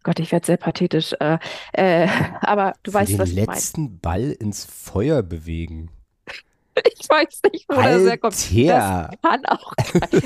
Gott, 0.04 0.20
ich 0.20 0.32
werde 0.32 0.46
sehr 0.46 0.58
pathetisch, 0.58 1.14
äh, 1.18 1.38
äh, 1.72 2.08
aber 2.40 2.74
du 2.82 2.92
Für 2.92 2.94
weißt, 2.94 3.08
den 3.08 3.18
was 3.18 3.32
ich 3.32 3.44
meine. 3.44 3.64
letzten 3.64 4.00
Ball 4.00 4.30
ins 4.32 4.64
Feuer 4.64 5.22
bewegen. 5.22 5.90
Ich 6.98 7.08
weiß 7.08 7.40
nicht, 7.52 7.66
wo 7.68 7.74
das 7.76 8.02
herkommt. 8.02 8.34
Das 8.34 8.50
Alter! 8.50 9.10
kann 9.22 9.44
auch. 9.46 9.72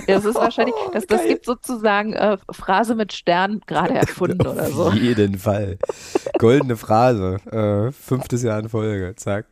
Das 0.06 0.24
ist 0.24 0.34
wahrscheinlich, 0.36 0.74
Oh, 0.78 0.90
das, 0.92 1.06
das 1.06 1.20
geil. 1.20 1.28
gibt 1.28 1.44
sozusagen 1.44 2.12
äh, 2.14 2.38
Phrase 2.50 2.94
mit 2.94 3.12
Stern 3.12 3.60
gerade 3.66 3.94
erfunden 3.94 4.46
oder 4.46 4.70
so. 4.70 4.86
Auf 4.86 4.94
jeden 4.94 5.38
Fall. 5.38 5.78
Goldene 6.38 6.76
Phrase. 6.76 7.36
Äh, 7.50 7.92
fünftes 7.92 8.42
Jahr 8.42 8.58
in 8.60 8.68
Folge. 8.68 9.14
Zack. 9.16 9.46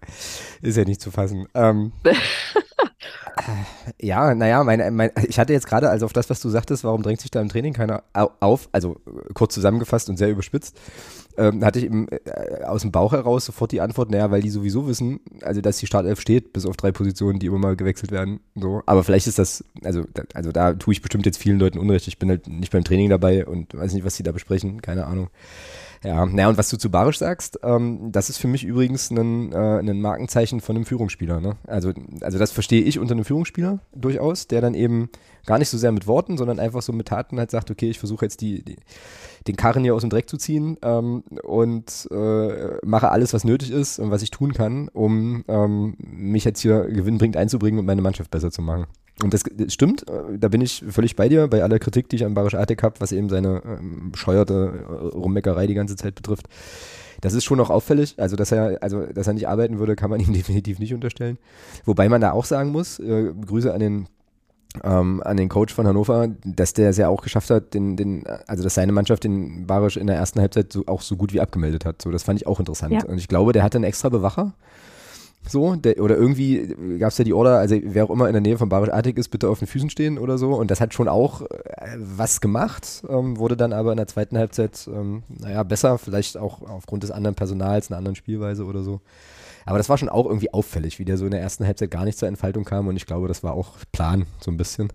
Ist 0.63 0.77
ja 0.77 0.85
nicht 0.85 1.01
zu 1.01 1.11
fassen. 1.11 1.47
Ähm, 1.55 1.93
ja, 4.01 4.35
naja, 4.35 4.65
mein, 4.65 4.95
mein, 4.95 5.11
ich 5.29 5.39
hatte 5.39 5.53
jetzt 5.53 5.67
gerade, 5.67 5.91
also 5.91 6.07
auf 6.07 6.13
das, 6.13 6.31
was 6.31 6.41
du 6.41 6.49
sagtest, 6.49 6.85
warum 6.85 7.03
drängt 7.03 7.21
sich 7.21 7.31
da 7.31 7.41
im 7.41 7.49
Training 7.49 7.73
keiner 7.75 8.03
au- 8.15 8.31
auf, 8.41 8.69
also 8.73 8.97
äh, 9.07 9.33
kurz 9.35 9.55
zusammengefasst 9.55 10.09
und 10.09 10.17
sehr 10.17 10.31
überspitzt, 10.31 10.77
ähm, 11.39 11.65
hatte 11.65 11.79
ich 11.79 11.85
eben 11.85 12.09
äh, 12.09 12.65
aus 12.65 12.83
dem 12.83 12.93
Bauch 12.93 13.13
heraus 13.13 13.45
sofort 13.45 13.73
die 13.73 13.81
Antwort, 13.81 14.11
naja, 14.11 14.31
weil 14.31 14.43
die 14.43 14.51
sowieso 14.51 14.87
wissen, 14.87 15.21
also 15.43 15.61
dass 15.61 15.79
die 15.79 15.87
Startelf 15.87 16.21
steht, 16.21 16.53
bis 16.53 16.67
auf 16.67 16.77
drei 16.77 16.93
Positionen, 16.93 17.39
die 17.39 17.47
immer 17.47 17.59
mal 17.59 17.77
gewechselt 17.77 18.11
werden. 18.11 18.41
So. 18.55 18.83
Aber 18.87 19.05
vielleicht 19.05 19.27
ist 19.27 19.39
das, 19.39 19.65
also, 19.85 20.05
da, 20.15 20.23
also 20.35 20.53
da 20.53 20.75
tue 20.75 20.93
ich 20.93 21.03
bestimmt 21.03 21.27
jetzt 21.27 21.39
vielen 21.39 21.59
Leuten 21.59 21.79
Unrecht. 21.79 22.09
Ich 22.09 22.19
bin 22.19 22.29
halt 22.29 22.49
nicht 22.49 22.73
beim 22.73 22.85
Training 22.85 23.11
dabei 23.11 23.47
und 23.47 23.75
weiß 23.75 23.95
nicht, 23.95 24.05
was 24.05 24.17
die 24.17 24.23
da 24.23 24.33
besprechen, 24.33 24.83
keine 24.83 25.07
Ahnung. 25.07 25.29
Ja, 26.05 26.25
naja, 26.27 26.49
und 26.49 26.59
was 26.59 26.69
du 26.69 26.77
zu 26.77 26.91
Barisch 26.91 27.19
sagst, 27.19 27.59
ähm, 27.63 28.13
das 28.13 28.31
ist 28.31 28.39
für 28.39 28.49
mich 28.49 28.65
übrigens 28.65 29.11
ein, 29.11 29.53
äh, 29.53 29.95
Markenzeichen 29.95 30.61
von 30.61 30.77
einem 30.77 30.85
Führungsspieler. 30.85 31.41
Ne? 31.41 31.57
Also, 31.67 31.93
also 32.21 32.39
das 32.39 32.53
verstehe 32.53 32.83
ich 32.83 32.99
unter 32.99 33.15
einem 33.15 33.25
Führungsspieler 33.25 33.81
durchaus, 33.95 34.47
der 34.47 34.61
dann 34.61 34.75
eben 34.75 35.09
gar 35.47 35.59
nicht 35.59 35.69
so 35.69 35.79
sehr 35.79 35.93
mit 35.93 36.07
Worten, 36.07 36.37
sondern 36.37 36.61
einfach 36.61 36.83
so 36.83 36.93
mit 36.93 37.09
Taten 37.09 37.39
halt 37.39 37.51
sagt, 37.51 37.71
okay, 37.71 37.89
ich 37.89 37.99
versuche 37.99 38.25
jetzt 38.25 38.41
die, 38.41 38.63
die, 38.63 38.77
den 39.47 39.57
Karren 39.57 39.83
hier 39.83 39.95
aus 39.95 40.03
dem 40.03 40.11
Dreck 40.11 40.29
zu 40.29 40.37
ziehen 40.37 40.77
ähm, 40.83 41.23
und 41.43 42.09
äh, 42.11 42.85
mache 42.85 43.11
alles, 43.11 43.33
was 43.33 43.45
nötig 43.45 43.71
ist 43.71 43.99
und 43.99 44.11
was 44.11 44.23
ich 44.23 44.31
tun 44.31 44.53
kann, 44.53 44.89
um 44.89 45.45
ähm, 45.49 45.95
mich 45.99 46.45
jetzt 46.45 46.61
hier 46.61 46.87
gewinnbringend 46.87 47.37
einzubringen 47.37 47.79
und 47.79 47.87
meine 47.87 48.03
Mannschaft 48.03 48.31
besser 48.31 48.51
zu 48.51 48.63
machen. 48.63 48.87
Und 49.23 49.33
das, 49.33 49.45
das 49.51 49.73
stimmt, 49.73 50.09
äh, 50.09 50.39
da 50.39 50.49
bin 50.49 50.61
ich 50.61 50.85
völlig 50.89 51.17
bei 51.17 51.29
dir, 51.29 51.49
bei 51.49 51.63
aller 51.63 51.79
Kritik, 51.79 52.09
die 52.09 52.17
ich 52.17 52.25
an 52.25 52.35
Barisch 52.35 52.55
Artek 52.55 52.83
habe, 52.83 53.01
was 53.01 53.13
eben 53.13 53.29
seine 53.29 53.63
ähm, 53.65 54.11
bescheuerte 54.13 54.73
äh, 54.89 54.93
Rummeckerei 55.17 55.67
die 55.67 55.75
ganze 55.75 55.97
Zeit 55.97 56.15
betrifft. 56.15 56.49
Das 57.23 57.33
ist 57.33 57.45
schon 57.45 57.57
noch 57.57 57.71
auffällig. 57.71 58.15
Also, 58.19 58.37
dass 58.37 58.53
er, 58.53 58.83
also, 58.83 59.07
dass 59.07 59.27
er 59.27 59.33
nicht 59.33 59.49
arbeiten 59.49 59.79
würde, 59.79 59.97
kann 59.97 60.11
man 60.11 60.21
ihm 60.21 60.33
definitiv 60.35 60.79
nicht 60.79 60.93
unterstellen. 60.93 61.39
Wobei 61.85 62.09
man 62.09 62.21
da 62.21 62.33
auch 62.33 62.45
sagen 62.45 62.71
muss, 62.71 62.99
äh, 62.99 63.33
Grüße 63.47 63.73
an 63.73 63.81
den 63.81 64.09
ähm, 64.85 65.23
an 65.25 65.37
den 65.37 65.49
Coach 65.49 65.75
von 65.75 65.87
Hannover, 65.87 66.29
dass 66.45 66.73
der 66.73 66.91
es 66.91 66.97
ja 66.97 67.09
auch 67.09 67.23
geschafft 67.23 67.51
hat, 67.51 67.75
den, 67.75 67.97
den, 67.97 68.25
also 68.47 68.63
dass 68.63 68.75
seine 68.75 68.93
Mannschaft 68.93 69.25
den 69.25 69.67
Barisch 69.67 69.97
in 69.97 70.07
der 70.07 70.17
ersten 70.17 70.41
Halbzeit 70.41 70.73
so, 70.73 70.85
auch 70.87 71.03
so 71.03 71.17
gut 71.17 71.33
wie 71.33 71.41
abgemeldet 71.41 71.85
hat. 71.85 72.03
So, 72.03 72.11
das 72.11 72.23
fand 72.23 72.41
ich 72.41 72.47
auch 72.47 72.61
interessant. 72.61 72.93
Ja. 72.93 73.05
Und 73.05 73.19
ich 73.19 73.29
glaube, 73.29 73.53
der 73.53 73.63
hatte 73.63 73.79
einen 73.79 73.85
extra 73.85 74.09
Bewacher. 74.09 74.53
So, 75.49 75.77
der, 75.77 76.01
oder 76.01 76.17
irgendwie 76.17 76.75
gab 76.99 77.11
es 77.11 77.19
ja 77.19 77.25
die 77.25 77.33
Order, 77.33 77.59
also 77.59 77.77
wer 77.81 78.05
auch 78.05 78.11
immer 78.11 78.27
in 78.27 78.33
der 78.33 78.43
Nähe 78.43 78.59
von 78.59 78.69
Barisch 78.69 78.93
Artig 78.93 79.17
ist, 79.17 79.29
bitte 79.29 79.49
auf 79.49 79.61
den 79.61 79.69
Füßen 79.69 79.91
stehen 79.91 80.19
oder 80.19 80.39
so. 80.39 80.55
Und 80.55 80.71
das 80.71 80.81
hat 80.81 80.93
schon 80.93 81.09
auch 81.09 81.43
äh, 81.43 81.97
was 81.99 82.41
gemacht, 82.41 83.05
ähm, 83.09 83.39
wurde 83.39 83.57
dann 83.57 83.73
aber 83.73 83.93
in 83.93 83.97
der 83.97 84.09
zweiten 84.09 84.37
Halbzeit, 84.37 84.89
ähm, 84.93 85.23
naja, 85.29 85.63
besser, 85.63 85.99
vielleicht 85.99 86.37
auch 86.37 86.63
aufgrund 86.63 87.05
des 87.05 87.13
anderen 87.13 87.37
Personals, 87.37 87.91
einer 87.91 87.99
anderen 87.99 88.17
Spielweise 88.17 88.65
oder 88.65 88.83
so. 88.83 89.01
Aber 89.67 89.79
das 89.79 89.89
war 89.89 89.99
schon 89.99 90.09
auch 90.09 90.27
irgendwie 90.27 90.55
auffällig, 90.55 90.99
wie 90.99 91.05
der 91.05 91.19
so 91.19 91.25
in 91.25 91.33
der 91.33 91.41
ersten 91.41 91.67
Halbzeit 91.67 91.91
gar 91.91 92.05
nicht 92.05 92.17
zur 92.17 92.29
Entfaltung 92.29 92.65
kam 92.65 92.87
und 92.87 92.97
ich 92.97 93.05
glaube, 93.05 93.29
das 93.29 93.43
war 93.43 93.53
auch 93.53 93.75
Plan, 93.93 94.25
so 94.41 94.51
ein 94.51 94.57
bisschen. 94.57 94.93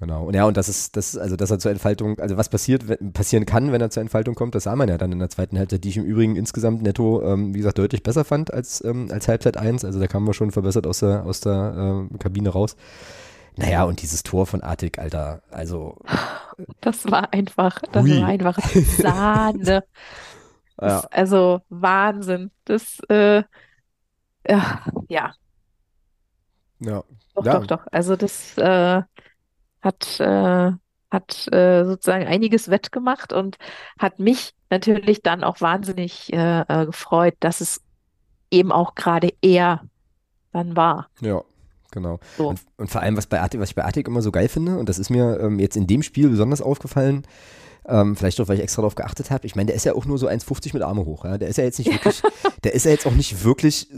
Genau. 0.00 0.24
Und 0.24 0.34
ja, 0.34 0.44
und 0.44 0.56
das 0.56 0.68
ist, 0.68 0.96
das, 0.96 1.16
also 1.16 1.34
dass 1.34 1.50
er 1.50 1.58
zur 1.58 1.70
Entfaltung, 1.70 2.18
also 2.18 2.36
was 2.36 2.50
passiert, 2.50 2.88
wenn, 2.88 3.12
passieren 3.12 3.46
kann, 3.46 3.72
wenn 3.72 3.80
er 3.80 3.88
zur 3.88 4.02
Entfaltung 4.02 4.34
kommt, 4.34 4.54
das 4.54 4.64
sah 4.64 4.76
man 4.76 4.88
ja 4.88 4.98
dann 4.98 5.12
in 5.12 5.18
der 5.18 5.30
zweiten 5.30 5.58
Halbzeit, 5.58 5.82
die 5.82 5.88
ich 5.88 5.96
im 5.96 6.04
Übrigen 6.04 6.36
insgesamt 6.36 6.82
netto, 6.82 7.22
ähm, 7.22 7.54
wie 7.54 7.58
gesagt, 7.58 7.78
deutlich 7.78 8.02
besser 8.02 8.24
fand 8.24 8.52
als, 8.52 8.84
ähm, 8.84 9.08
als 9.10 9.28
Halbzeit 9.28 9.56
1. 9.56 9.84
Also 9.84 9.98
da 9.98 10.06
kamen 10.06 10.26
wir 10.26 10.34
schon 10.34 10.50
verbessert 10.50 10.86
aus 10.86 10.98
der, 10.98 11.24
aus 11.24 11.40
der 11.40 12.08
äh, 12.12 12.18
Kabine 12.18 12.50
raus. 12.50 12.76
Naja, 13.56 13.84
und 13.84 14.02
dieses 14.02 14.24
Tor 14.24 14.46
von 14.46 14.62
Artig, 14.62 14.98
Alter, 14.98 15.42
also. 15.50 15.96
Das 16.80 17.10
war 17.10 17.32
einfach, 17.32 17.80
das 17.92 18.04
hui. 18.04 18.20
war 18.20 18.28
einfach 18.28 18.58
Sahne. 18.98 19.84
Ja. 20.80 21.00
also 21.10 21.60
Wahnsinn. 21.68 22.50
Das, 22.64 22.98
äh, 23.08 23.42
ja, 24.46 24.80
ja. 26.80 27.04
Doch, 27.34 27.44
ja. 27.44 27.58
doch, 27.58 27.66
doch. 27.66 27.86
Also 27.90 28.16
das 28.16 28.56
äh, 28.58 29.02
hat, 29.80 30.20
äh, 30.20 30.72
hat 31.10 31.52
äh, 31.52 31.84
sozusagen 31.84 32.26
einiges 32.26 32.70
wettgemacht 32.70 33.32
und 33.32 33.56
hat 33.98 34.18
mich 34.18 34.54
natürlich 34.70 35.22
dann 35.22 35.44
auch 35.44 35.60
wahnsinnig 35.60 36.32
äh, 36.32 36.60
äh, 36.62 36.86
gefreut, 36.86 37.34
dass 37.40 37.60
es 37.60 37.80
eben 38.50 38.72
auch 38.72 38.94
gerade 38.94 39.32
er 39.40 39.82
dann 40.52 40.76
war. 40.76 41.08
Ja. 41.20 41.42
Genau. 41.94 42.18
So. 42.36 42.48
Und, 42.48 42.60
und, 42.76 42.90
vor 42.90 43.02
allem, 43.02 43.16
was, 43.16 43.28
bei 43.28 43.40
Artig, 43.40 43.60
was 43.60 43.68
ich 43.68 43.76
bei 43.76 43.84
Artig 43.84 44.08
immer 44.08 44.20
so 44.20 44.32
geil 44.32 44.48
finde, 44.48 44.78
und 44.78 44.88
das 44.88 44.98
ist 44.98 45.10
mir 45.10 45.38
ähm, 45.40 45.60
jetzt 45.60 45.76
in 45.76 45.86
dem 45.86 46.02
Spiel 46.02 46.28
besonders 46.28 46.60
aufgefallen, 46.60 47.22
ähm, 47.86 48.16
vielleicht 48.16 48.40
auch, 48.40 48.48
weil 48.48 48.56
ich 48.56 48.62
extra 48.62 48.82
darauf 48.82 48.94
geachtet 48.94 49.30
habe. 49.30 49.46
Ich 49.46 49.56
meine, 49.56 49.66
der 49.66 49.76
ist 49.76 49.84
ja 49.84 49.94
auch 49.94 50.06
nur 50.06 50.18
so 50.18 50.28
1,50 50.28 50.74
mit 50.74 50.82
Arme 50.82 51.04
hoch. 51.04 51.24
Ja? 51.24 51.38
Der 51.38 51.48
ist 51.48 51.58
ja 51.58 51.64
jetzt 51.64 51.78
nicht 51.78 51.92
wirklich, 51.92 52.22
der 52.64 52.74
ist 52.74 52.84
ja 52.84 52.90
jetzt 52.90 53.06
auch 53.06 53.12
nicht 53.12 53.44
wirklich 53.44 53.88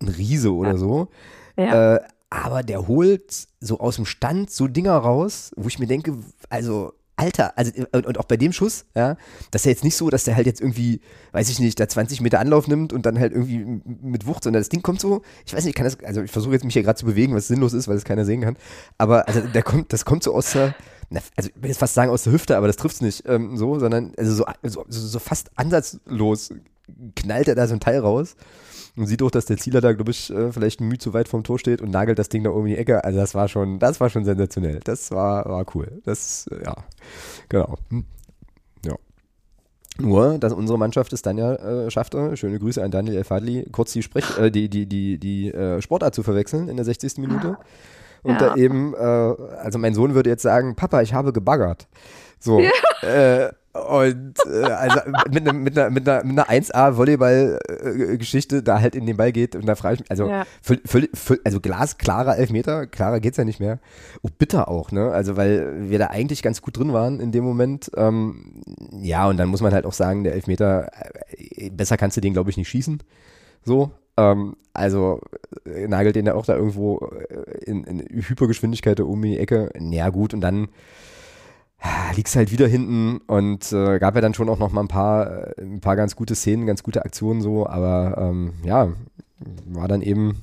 ein 0.00 0.08
Riese 0.08 0.52
oder 0.52 0.72
ja. 0.72 0.76
so. 0.76 1.08
Ja. 1.56 1.96
Äh, 1.96 2.00
aber 2.30 2.62
der 2.62 2.88
holt 2.88 3.46
so 3.60 3.78
aus 3.78 3.96
dem 3.96 4.06
Stand 4.06 4.50
so 4.50 4.66
Dinger 4.66 4.96
raus, 4.96 5.52
wo 5.56 5.68
ich 5.68 5.78
mir 5.78 5.86
denke, 5.86 6.16
also 6.48 6.92
Alter, 7.16 7.56
also 7.56 7.70
und 7.92 8.18
auch 8.18 8.24
bei 8.24 8.36
dem 8.36 8.52
Schuss, 8.52 8.86
ja, 8.96 9.16
das 9.52 9.62
ist 9.62 9.66
ja 9.66 9.70
jetzt 9.70 9.84
nicht 9.84 9.96
so, 9.96 10.10
dass 10.10 10.24
der 10.24 10.34
halt 10.34 10.46
jetzt 10.46 10.60
irgendwie, 10.60 11.00
weiß 11.30 11.48
ich 11.48 11.60
nicht, 11.60 11.78
da 11.78 11.88
20 11.88 12.20
Meter 12.20 12.40
Anlauf 12.40 12.66
nimmt 12.66 12.92
und 12.92 13.06
dann 13.06 13.20
halt 13.20 13.32
irgendwie 13.32 13.80
mit 13.84 14.26
Wucht, 14.26 14.42
sondern 14.42 14.60
das 14.60 14.68
Ding 14.68 14.82
kommt 14.82 15.00
so, 15.00 15.22
ich 15.46 15.54
weiß 15.54 15.64
nicht, 15.64 15.70
ich 15.70 15.76
kann 15.76 15.84
das, 15.84 15.96
also 16.04 16.22
ich 16.22 16.30
versuche 16.32 16.54
jetzt 16.54 16.64
mich 16.64 16.72
hier 16.72 16.82
gerade 16.82 16.98
zu 16.98 17.06
bewegen, 17.06 17.32
was 17.34 17.46
sinnlos 17.46 17.72
ist, 17.72 17.86
weil 17.86 17.96
es 17.96 18.04
keiner 18.04 18.24
sehen 18.24 18.40
kann, 18.40 18.56
aber 18.98 19.28
also 19.28 19.40
der 19.42 19.62
kommt, 19.62 19.92
das 19.92 20.04
kommt 20.04 20.24
so 20.24 20.34
aus 20.34 20.52
der, 20.52 20.74
also 21.36 21.50
ich 21.50 21.62
will 21.62 21.68
jetzt 21.68 21.78
fast 21.78 21.94
sagen 21.94 22.10
aus 22.10 22.24
der 22.24 22.32
Hüfte, 22.32 22.56
aber 22.56 22.66
das 22.66 22.76
trifft 22.76 22.96
es 22.96 23.00
nicht 23.00 23.24
ähm, 23.26 23.56
so, 23.56 23.78
sondern 23.78 24.12
also 24.16 24.34
so, 24.34 24.44
so, 24.62 24.84
so 24.88 25.18
fast 25.18 25.50
ansatzlos 25.56 26.52
knallt 27.16 27.48
er 27.48 27.54
da 27.54 27.66
so 27.66 27.74
ein 27.74 27.80
Teil 27.80 27.98
raus 28.00 28.36
und 28.96 29.06
sieht 29.06 29.22
auch, 29.22 29.30
dass 29.30 29.46
der 29.46 29.56
Zieler 29.56 29.80
da, 29.80 29.92
glaube 29.92 30.10
ich, 30.12 30.30
äh, 30.30 30.52
vielleicht 30.52 30.80
ein 30.80 30.88
Mühe 30.88 30.98
zu 30.98 31.12
weit 31.12 31.28
vom 31.28 31.42
Tor 31.42 31.58
steht 31.58 31.82
und 31.82 31.90
nagelt 31.90 32.18
das 32.18 32.28
Ding 32.28 32.44
da 32.44 32.50
oben 32.50 32.66
in 32.66 32.74
die 32.74 32.78
Ecke. 32.78 33.04
Also 33.04 33.18
das 33.18 33.34
war 33.34 33.48
schon, 33.48 33.78
das 33.78 34.00
war 34.00 34.10
schon 34.10 34.24
sensationell. 34.24 34.80
Das 34.84 35.10
war, 35.10 35.44
war 35.46 35.64
cool. 35.74 36.00
Das, 36.04 36.46
äh, 36.48 36.64
ja, 36.64 36.76
genau. 37.48 37.76
Hm. 37.90 38.04
Ja. 38.84 38.94
Nur, 39.98 40.38
dass 40.38 40.52
unsere 40.52 40.78
Mannschaft 40.78 41.12
es 41.12 41.22
dann 41.22 41.38
ja 41.38 41.54
äh, 41.54 41.90
schaffte, 41.90 42.36
schöne 42.36 42.58
Grüße 42.58 42.82
an 42.82 42.90
Daniel 42.90 43.24
El 43.28 43.70
kurz 43.72 43.92
die, 43.92 44.02
Sprech, 44.02 44.38
äh, 44.38 44.50
die, 44.50 44.68
die, 44.68 44.86
die, 44.86 45.18
die 45.18 45.52
äh, 45.52 45.82
Sportart 45.82 46.14
zu 46.14 46.22
verwechseln 46.22 46.68
in 46.68 46.76
der 46.76 46.84
60. 46.84 47.18
Minute. 47.18 47.56
Und 48.24 48.40
ja. 48.40 48.48
da 48.48 48.56
eben, 48.56 48.94
äh, 48.94 48.96
also 48.96 49.78
mein 49.78 49.94
Sohn 49.94 50.14
würde 50.14 50.30
jetzt 50.30 50.42
sagen, 50.42 50.74
Papa, 50.74 51.02
ich 51.02 51.14
habe 51.14 51.32
gebaggert. 51.32 51.86
So. 52.40 52.60
Ja. 52.60 52.70
Äh, 53.02 53.52
und 53.74 54.34
äh, 54.46 54.62
also 54.62 55.00
mit, 55.30 55.44
ne, 55.44 55.52
mit, 55.52 55.76
einer, 55.76 55.90
mit, 55.90 56.08
einer, 56.08 56.24
mit 56.24 56.38
einer 56.38 56.48
1A 56.48 56.96
Volleyball-Geschichte 56.96 58.62
da 58.62 58.80
halt 58.80 58.94
in 58.94 59.04
den 59.04 59.16
Ball 59.16 59.32
geht 59.32 59.56
und 59.56 59.66
da 59.66 59.74
frage 59.74 59.94
ich 59.94 60.00
mich, 60.00 60.10
also, 60.12 60.28
ja. 60.28 60.44
füll, 60.62 60.80
füll, 60.86 61.08
füll, 61.12 61.40
also 61.42 61.60
glasklarer 61.60 62.38
Elfmeter, 62.38 62.86
klarer 62.86 63.18
geht's 63.18 63.36
ja 63.36 63.44
nicht 63.44 63.58
mehr. 63.58 63.80
Oh, 64.22 64.28
bitter 64.38 64.68
auch, 64.68 64.92
ne? 64.92 65.10
Also 65.10 65.36
weil 65.36 65.90
wir 65.90 65.98
da 65.98 66.06
eigentlich 66.06 66.42
ganz 66.42 66.62
gut 66.62 66.78
drin 66.78 66.92
waren 66.92 67.18
in 67.18 67.32
dem 67.32 67.42
Moment. 67.42 67.90
Ähm, 67.96 68.62
ja, 69.02 69.26
und 69.28 69.38
dann 69.38 69.48
muss 69.48 69.60
man 69.60 69.74
halt 69.74 69.86
auch 69.86 69.92
sagen, 69.92 70.22
der 70.22 70.34
Elfmeter, 70.34 70.90
äh, 71.36 71.70
besser 71.70 71.96
kannst 71.96 72.16
du 72.16 72.20
den, 72.20 72.32
glaube 72.32 72.50
ich, 72.50 72.56
nicht 72.56 72.68
schießen. 72.68 73.02
So. 73.64 73.90
Ähm, 74.16 74.56
also 74.72 75.20
äh, 75.64 75.86
nagelt 75.88 76.16
den 76.16 76.26
ja 76.26 76.34
auch 76.34 76.46
da 76.46 76.56
irgendwo 76.56 76.98
äh, 76.98 77.64
in, 77.64 77.84
in 77.84 78.00
Hypergeschwindigkeit 78.00 79.00
um 79.00 79.22
die 79.22 79.38
Ecke. 79.38 79.70
Ja, 79.78 80.10
gut, 80.10 80.34
und 80.34 80.40
dann 80.40 80.68
liegst 82.16 82.36
halt 82.36 82.50
wieder 82.50 82.66
hinten 82.66 83.18
und 83.26 83.70
äh, 83.72 83.98
gab 83.98 84.14
ja 84.14 84.20
dann 84.20 84.34
schon 84.34 84.48
auch 84.48 84.58
noch 84.58 84.72
mal 84.72 84.80
ein 84.80 84.88
paar, 84.88 85.58
äh, 85.58 85.62
ein 85.62 85.80
paar 85.80 85.96
ganz 85.96 86.16
gute 86.16 86.34
Szenen, 86.34 86.66
ganz 86.66 86.82
gute 86.82 87.04
Aktionen 87.04 87.40
so, 87.40 87.66
aber 87.66 88.16
ähm, 88.18 88.54
ja, 88.64 88.88
war 89.66 89.88
dann 89.88 90.02
eben 90.02 90.40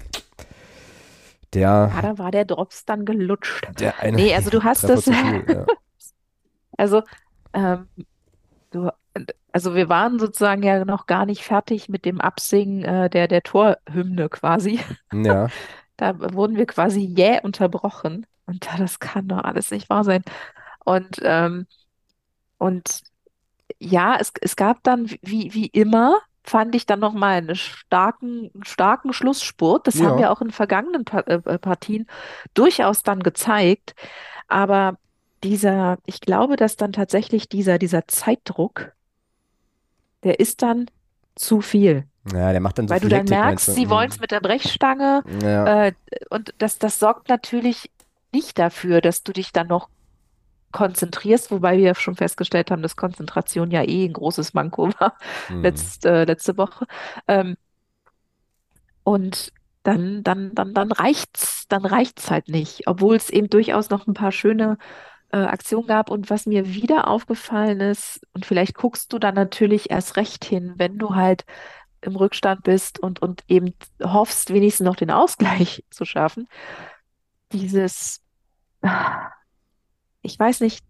der. 1.54 1.92
Ja, 1.94 2.02
da 2.02 2.18
war 2.18 2.32
der 2.32 2.46
Drops 2.46 2.86
dann 2.86 3.06
gelutscht. 3.06 3.68
Der 3.80 4.00
eine 4.00 4.18
nee, 4.18 4.34
also 4.36 4.50
du 4.50 4.64
hast 4.64 4.84
das. 4.84 5.06
Viel, 5.06 5.46
ja. 5.48 5.66
also, 6.78 7.02
ähm, 7.54 7.88
du, 8.72 8.90
also 9.52 9.76
wir 9.76 9.90
waren 9.90 10.20
sozusagen 10.20 10.64
ja 10.64 10.86
noch 10.86 11.06
gar 11.06 11.26
nicht 11.26 11.44
fertig 11.44 11.90
mit 11.90 12.06
dem 12.06 12.22
Absingen 12.22 12.84
äh, 12.84 13.10
der, 13.10 13.28
der 13.28 13.44
Torhymne 13.44 14.30
quasi. 14.30 14.80
Ja. 15.14 15.48
da 15.98 16.34
wurden 16.34 16.58
wir 16.58 16.66
quasi 16.66 17.02
jäh 17.02 17.42
unterbrochen. 17.44 18.26
Und 18.46 18.68
das 18.80 19.00
kann 19.00 19.28
doch 19.28 19.44
alles 19.44 19.72
nicht 19.72 19.90
wahr 19.90 20.04
sein. 20.04 20.24
Und, 20.84 21.20
ähm, 21.24 21.68
und 22.58 23.02
ja, 23.80 24.18
es, 24.20 24.32
es 24.42 24.56
gab 24.56 24.84
dann 24.84 25.10
wie, 25.22 25.54
wie 25.54 25.68
immer, 25.68 26.20
fand 26.44 26.76
ich 26.76 26.86
dann 26.86 27.00
nochmal 27.00 27.38
einen 27.38 27.56
starken, 27.56 28.52
starken 28.64 29.14
Schlussspurt. 29.14 29.88
Das 29.88 30.00
ja. 30.00 30.06
haben 30.06 30.20
wir 30.20 30.32
auch 30.32 30.42
in 30.42 30.52
vergangenen 30.52 31.06
pa 31.06 31.20
äh, 31.22 31.36
äh, 31.46 31.58
Partien 31.58 32.08
durchaus 32.54 33.04
dann 33.04 33.22
gezeigt. 33.22 33.96
Aber 34.48 34.98
dieser, 35.44 35.98
ich 36.06 36.22
glaube, 36.22 36.56
dass 36.56 36.78
dann 36.78 36.94
tatsächlich 36.94 37.50
dieser, 37.50 37.78
dieser 37.78 38.08
Zeitdruck, 38.08 38.94
der 40.24 40.40
ist 40.40 40.62
dann 40.62 40.90
zu 41.36 41.62
viel. 41.62 42.06
Ja, 42.32 42.52
der 42.52 42.62
macht 42.62 42.78
dann 42.78 42.88
so 42.88 42.94
Weil 42.94 43.00
du 43.00 43.10
dann 43.10 43.26
merkst, 43.26 43.70
du? 43.70 43.72
sie 43.72 43.86
mhm. 43.86 43.90
wollen 43.90 44.10
es 44.10 44.20
mit 44.20 44.32
der 44.32 44.42
Brechstange. 44.42 45.24
Ja. 45.42 45.86
Äh, 45.86 45.94
und 46.30 46.54
das, 46.60 46.78
das 46.78 47.00
sorgt 47.00 47.30
natürlich 47.30 47.90
nicht 48.32 48.60
dafür, 48.60 49.02
dass 49.02 49.24
du 49.24 49.34
dich 49.34 49.52
dann 49.52 49.68
noch 49.68 49.90
konzentrierst, 50.72 51.52
wobei 51.52 51.78
wir 51.78 51.96
schon 51.96 52.16
festgestellt 52.16 52.72
haben, 52.72 52.82
dass 52.82 52.96
Konzentration 52.96 53.72
ja 53.72 53.84
eh 53.84 54.06
ein 54.06 54.14
großes 54.14 54.54
Manko 54.54 54.90
war 55.00 55.18
mhm. 55.50 55.64
letzt, 55.64 56.06
äh, 56.06 56.24
letzte 56.24 56.58
Woche. 56.58 56.86
Ähm, 57.28 57.58
und 59.04 59.52
dann, 59.84 60.24
dann, 60.24 60.54
dann, 60.54 60.74
dann 60.74 60.92
reicht's, 60.92 61.66
dann 61.68 61.86
reicht's 61.86 62.30
halt 62.30 62.50
nicht, 62.50 62.88
obwohl 62.88 63.16
es 63.16 63.30
eben 63.30 63.50
durchaus 63.50 63.90
noch 63.90 64.08
ein 64.08 64.14
paar 64.14 64.32
schöne 64.32 64.78
äh, 65.32 65.38
Aktionen 65.38 65.88
gab. 65.88 66.10
Und 66.10 66.30
was 66.30 66.46
mir 66.46 66.74
wieder 66.74 67.08
aufgefallen 67.08 67.80
ist, 67.80 68.22
und 68.34 68.46
vielleicht 68.46 68.76
guckst 68.76 69.12
du 69.14 69.20
dann 69.20 69.36
natürlich 69.36 69.90
erst 69.90 70.18
recht 70.18 70.46
hin, 70.46 70.74
wenn 70.78 70.98
du 70.98 71.16
halt 71.16 71.46
im 72.02 72.16
Rückstand 72.16 72.64
bist 72.64 73.00
und, 73.00 73.22
und 73.22 73.44
eben 73.48 73.74
hoffst, 74.04 74.54
wenigstens 74.54 74.86
noch 74.86 74.96
den 74.96 75.12
Ausgleich 75.12 75.84
zu 75.92 76.06
schaffen. 76.06 76.48
Dieses, 77.52 78.22
ich 80.22 80.40
weiß 80.40 80.62
nicht, 80.62 80.84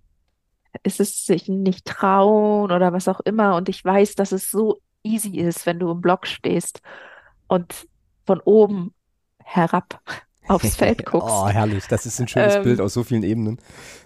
ist 0.83 0.99
es 0.99 1.25
sich 1.25 1.49
nicht 1.49 1.85
trauen 1.85 2.71
oder 2.71 2.93
was 2.93 3.07
auch 3.07 3.19
immer. 3.21 3.55
Und 3.55 3.67
ich 3.67 3.83
weiß, 3.83 4.15
dass 4.15 4.31
es 4.31 4.49
so 4.49 4.81
easy 5.03 5.37
ist, 5.37 5.65
wenn 5.65 5.79
du 5.79 5.91
im 5.91 6.01
Block 6.01 6.27
stehst 6.27 6.81
und 7.47 7.87
von 8.25 8.39
oben 8.39 8.93
herab 9.43 10.01
aufs 10.47 10.75
Feld 10.77 11.05
guckst. 11.05 11.29
oh, 11.29 11.47
herrlich. 11.47 11.87
Das 11.87 12.05
ist 12.05 12.19
ein 12.19 12.27
schönes 12.27 12.55
ähm, 12.55 12.63
Bild 12.63 12.81
aus 12.81 12.93
so 12.93 13.03
vielen 13.03 13.23
Ebenen. 13.23 13.59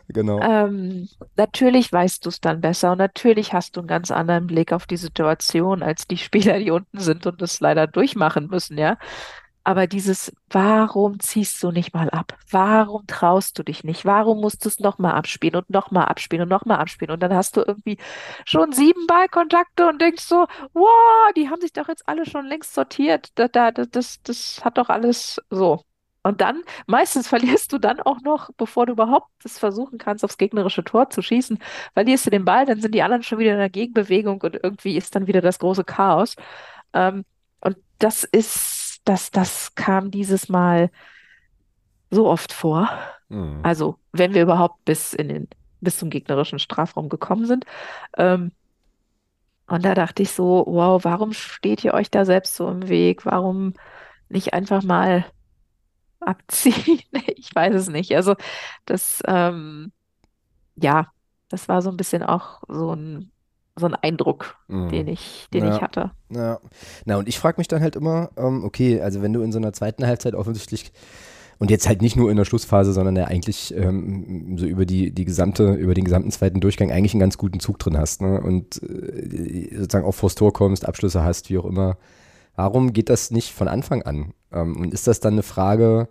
Genau. 0.07 0.39
Ähm, 0.39 1.07
natürlich 1.35 1.91
weißt 1.91 2.25
du 2.25 2.29
es 2.29 2.39
dann 2.39 2.61
besser 2.61 2.91
und 2.91 2.99
natürlich 2.99 3.53
hast 3.53 3.75
du 3.75 3.81
einen 3.81 3.87
ganz 3.87 4.11
anderen 4.11 4.47
Blick 4.47 4.71
auf 4.71 4.85
die 4.85 4.97
Situation 4.97 5.81
als 5.81 6.07
die 6.07 6.17
Spieler, 6.17 6.59
die 6.59 6.71
unten 6.71 6.99
sind 6.99 7.25
und 7.25 7.41
es 7.41 7.59
leider 7.59 7.87
durchmachen 7.87 8.47
müssen, 8.47 8.77
ja. 8.77 8.97
Aber 9.67 9.87
dieses, 9.87 10.31
warum 10.51 11.19
ziehst 11.19 11.63
du 11.63 11.71
nicht 11.71 11.91
mal 11.91 12.11
ab? 12.11 12.37
Warum 12.51 13.07
traust 13.07 13.57
du 13.57 13.63
dich 13.63 13.83
nicht? 13.83 14.05
Warum 14.05 14.39
musst 14.39 14.63
du 14.63 14.69
es 14.69 14.79
nochmal 14.79 15.13
abspielen 15.13 15.55
und 15.55 15.71
nochmal 15.71 16.05
abspielen 16.05 16.43
und 16.43 16.49
nochmal 16.49 16.77
abspielen? 16.77 17.11
Und 17.11 17.23
dann 17.23 17.33
hast 17.33 17.57
du 17.57 17.61
irgendwie 17.61 17.97
schon 18.45 18.73
sieben 18.73 19.07
Ballkontakte 19.07 19.87
und 19.87 19.99
denkst 19.99 20.23
so, 20.23 20.45
wow, 20.73 21.33
die 21.35 21.49
haben 21.49 21.61
sich 21.61 21.73
doch 21.73 21.87
jetzt 21.87 22.07
alle 22.07 22.27
schon 22.27 22.45
längst 22.45 22.75
sortiert. 22.75 23.29
Das, 23.33 23.49
das, 23.51 23.89
das, 23.89 24.21
das 24.21 24.63
hat 24.63 24.77
doch 24.77 24.89
alles 24.89 25.41
so. 25.49 25.81
Und 26.25 26.41
dann, 26.41 26.63
meistens 26.87 27.27
verlierst 27.33 27.71
du 27.71 27.77
dann 27.77 27.99
auch 27.99 28.19
noch, 28.21 28.49
bevor 28.57 28.87
du 28.87 28.93
überhaupt 28.93 29.29
das 29.43 29.59
versuchen 29.59 29.99
kannst, 29.99 30.25
aufs 30.25 30.39
gegnerische 30.39 30.83
Tor 30.83 31.11
zu 31.11 31.21
schießen, 31.21 31.59
verlierst 31.93 32.25
du 32.25 32.31
den 32.31 32.45
Ball, 32.45 32.65
dann 32.65 32.81
sind 32.81 32.95
die 32.95 33.03
anderen 33.03 33.21
schon 33.21 33.37
wieder 33.37 33.51
in 33.51 33.59
der 33.59 33.69
Gegenbewegung 33.69 34.41
und 34.41 34.59
irgendwie 34.61 34.97
ist 34.97 35.15
dann 35.15 35.27
wieder 35.27 35.41
das 35.41 35.59
große 35.59 35.83
Chaos. 35.83 36.35
Ähm, 36.93 37.25
und 37.61 37.77
das 37.99 38.23
ist 38.23 39.01
das, 39.05 39.29
das 39.29 39.75
kam 39.75 40.09
dieses 40.09 40.49
Mal 40.49 40.89
so 42.09 42.27
oft 42.27 42.51
vor. 42.51 42.89
Mhm. 43.29 43.59
Also, 43.61 43.99
wenn 44.11 44.33
wir 44.33 44.41
überhaupt 44.41 44.83
bis 44.83 45.13
in 45.13 45.29
den, 45.29 45.47
bis 45.79 45.99
zum 45.99 46.09
gegnerischen 46.09 46.57
Strafraum 46.57 47.07
gekommen 47.07 47.45
sind. 47.45 47.65
Ähm, 48.17 48.51
und 49.67 49.85
da 49.85 49.93
dachte 49.93 50.23
ich 50.23 50.31
so, 50.31 50.63
wow, 50.67 51.03
warum 51.03 51.33
steht 51.33 51.83
ihr 51.83 51.93
euch 51.93 52.09
da 52.09 52.25
selbst 52.25 52.55
so 52.55 52.67
im 52.67 52.89
Weg? 52.89 53.27
Warum 53.27 53.73
nicht 54.27 54.55
einfach 54.55 54.81
mal 54.81 55.25
abziehen? 56.25 56.99
ich 57.35 57.53
weiß 57.53 57.75
es 57.75 57.89
nicht. 57.89 58.15
Also, 58.15 58.35
das, 58.85 59.21
ähm, 59.27 59.91
ja, 60.75 61.07
das 61.49 61.69
war 61.69 61.81
so 61.81 61.89
ein 61.89 61.97
bisschen 61.97 62.23
auch 62.23 62.63
so 62.67 62.95
ein 62.95 63.31
so 63.77 63.87
ein 63.87 63.95
Eindruck, 63.95 64.55
mhm. 64.67 64.89
den 64.89 65.07
ich, 65.07 65.47
den 65.53 65.65
ja, 65.65 65.75
ich 65.75 65.81
hatte. 65.81 66.11
Ja. 66.29 66.59
Na, 67.03 67.17
und 67.17 67.27
ich 67.27 67.37
frage 67.39 67.59
mich 67.59 67.67
dann 67.67 67.81
halt 67.81 67.95
immer, 67.97 68.29
ähm, 68.37 68.63
okay, 68.63 69.01
also 69.01 69.21
wenn 69.21 69.33
du 69.33 69.41
in 69.41 69.51
so 69.51 69.57
einer 69.57 69.73
zweiten 69.73 70.07
Halbzeit 70.07 70.33
offensichtlich 70.33 70.93
und 71.57 71.71
jetzt 71.71 71.87
halt 71.87 72.01
nicht 72.01 72.15
nur 72.15 72.31
in 72.31 72.37
der 72.37 72.45
Schlussphase, 72.45 72.93
sondern 72.93 73.15
ja 73.15 73.25
eigentlich 73.25 73.73
ähm, 73.75 74.57
so 74.57 74.65
über 74.65 74.85
die, 74.85 75.11
die 75.11 75.25
gesamte, 75.25 75.73
über 75.73 75.93
den 75.93 76.03
gesamten 76.03 76.31
zweiten 76.31 76.59
Durchgang 76.59 76.91
eigentlich 76.91 77.13
einen 77.13 77.21
ganz 77.21 77.37
guten 77.37 77.59
Zug 77.59 77.79
drin 77.79 77.97
hast, 77.97 78.21
ne? 78.21 78.41
Und 78.41 78.81
äh, 78.83 79.75
sozusagen 79.75 80.05
auch 80.05 80.13
vors 80.13 80.35
Tor 80.35 80.53
kommst, 80.53 80.85
Abschlüsse 80.85 81.23
hast, 81.23 81.49
wie 81.49 81.57
auch 81.57 81.65
immer. 81.65 81.97
Warum 82.55 82.93
geht 82.93 83.09
das 83.09 83.31
nicht 83.31 83.53
von 83.53 83.67
Anfang 83.67 84.03
an? 84.03 84.33
Ähm, 84.51 84.77
und 84.77 84.93
ist 84.93 85.07
das 85.07 85.19
dann 85.19 85.33
eine 85.33 85.43
Frage, 85.43 86.07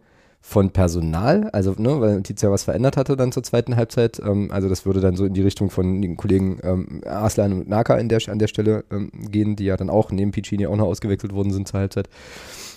von 0.46 0.72
Personal, 0.72 1.48
also 1.54 1.74
ne, 1.78 2.02
weil 2.02 2.22
Tizia 2.22 2.50
was 2.50 2.64
verändert 2.64 2.98
hatte 2.98 3.16
dann 3.16 3.32
zur 3.32 3.42
zweiten 3.42 3.76
Halbzeit. 3.76 4.20
Ähm, 4.22 4.50
also 4.50 4.68
das 4.68 4.84
würde 4.84 5.00
dann 5.00 5.16
so 5.16 5.24
in 5.24 5.32
die 5.32 5.40
Richtung 5.40 5.70
von 5.70 6.02
den 6.02 6.18
Kollegen 6.18 6.58
ähm, 6.62 7.00
Arslan 7.06 7.54
und 7.54 7.68
Naka 7.70 8.00
der, 8.02 8.20
an 8.28 8.38
der 8.38 8.46
Stelle 8.46 8.84
ähm, 8.92 9.10
gehen, 9.30 9.56
die 9.56 9.64
ja 9.64 9.78
dann 9.78 9.88
auch 9.88 10.10
neben 10.10 10.32
Piccini 10.32 10.66
auch 10.66 10.76
noch 10.76 10.84
ausgewechselt 10.84 11.32
worden 11.32 11.50
sind 11.50 11.66
zur 11.66 11.80
Halbzeit. 11.80 12.10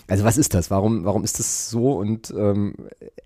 Also 0.08 0.24
was 0.24 0.38
ist 0.38 0.54
das? 0.54 0.70
Warum, 0.70 1.04
warum 1.04 1.22
ist 1.24 1.38
das 1.38 1.68
so? 1.68 1.92
Und 1.92 2.32
ähm, 2.34 2.72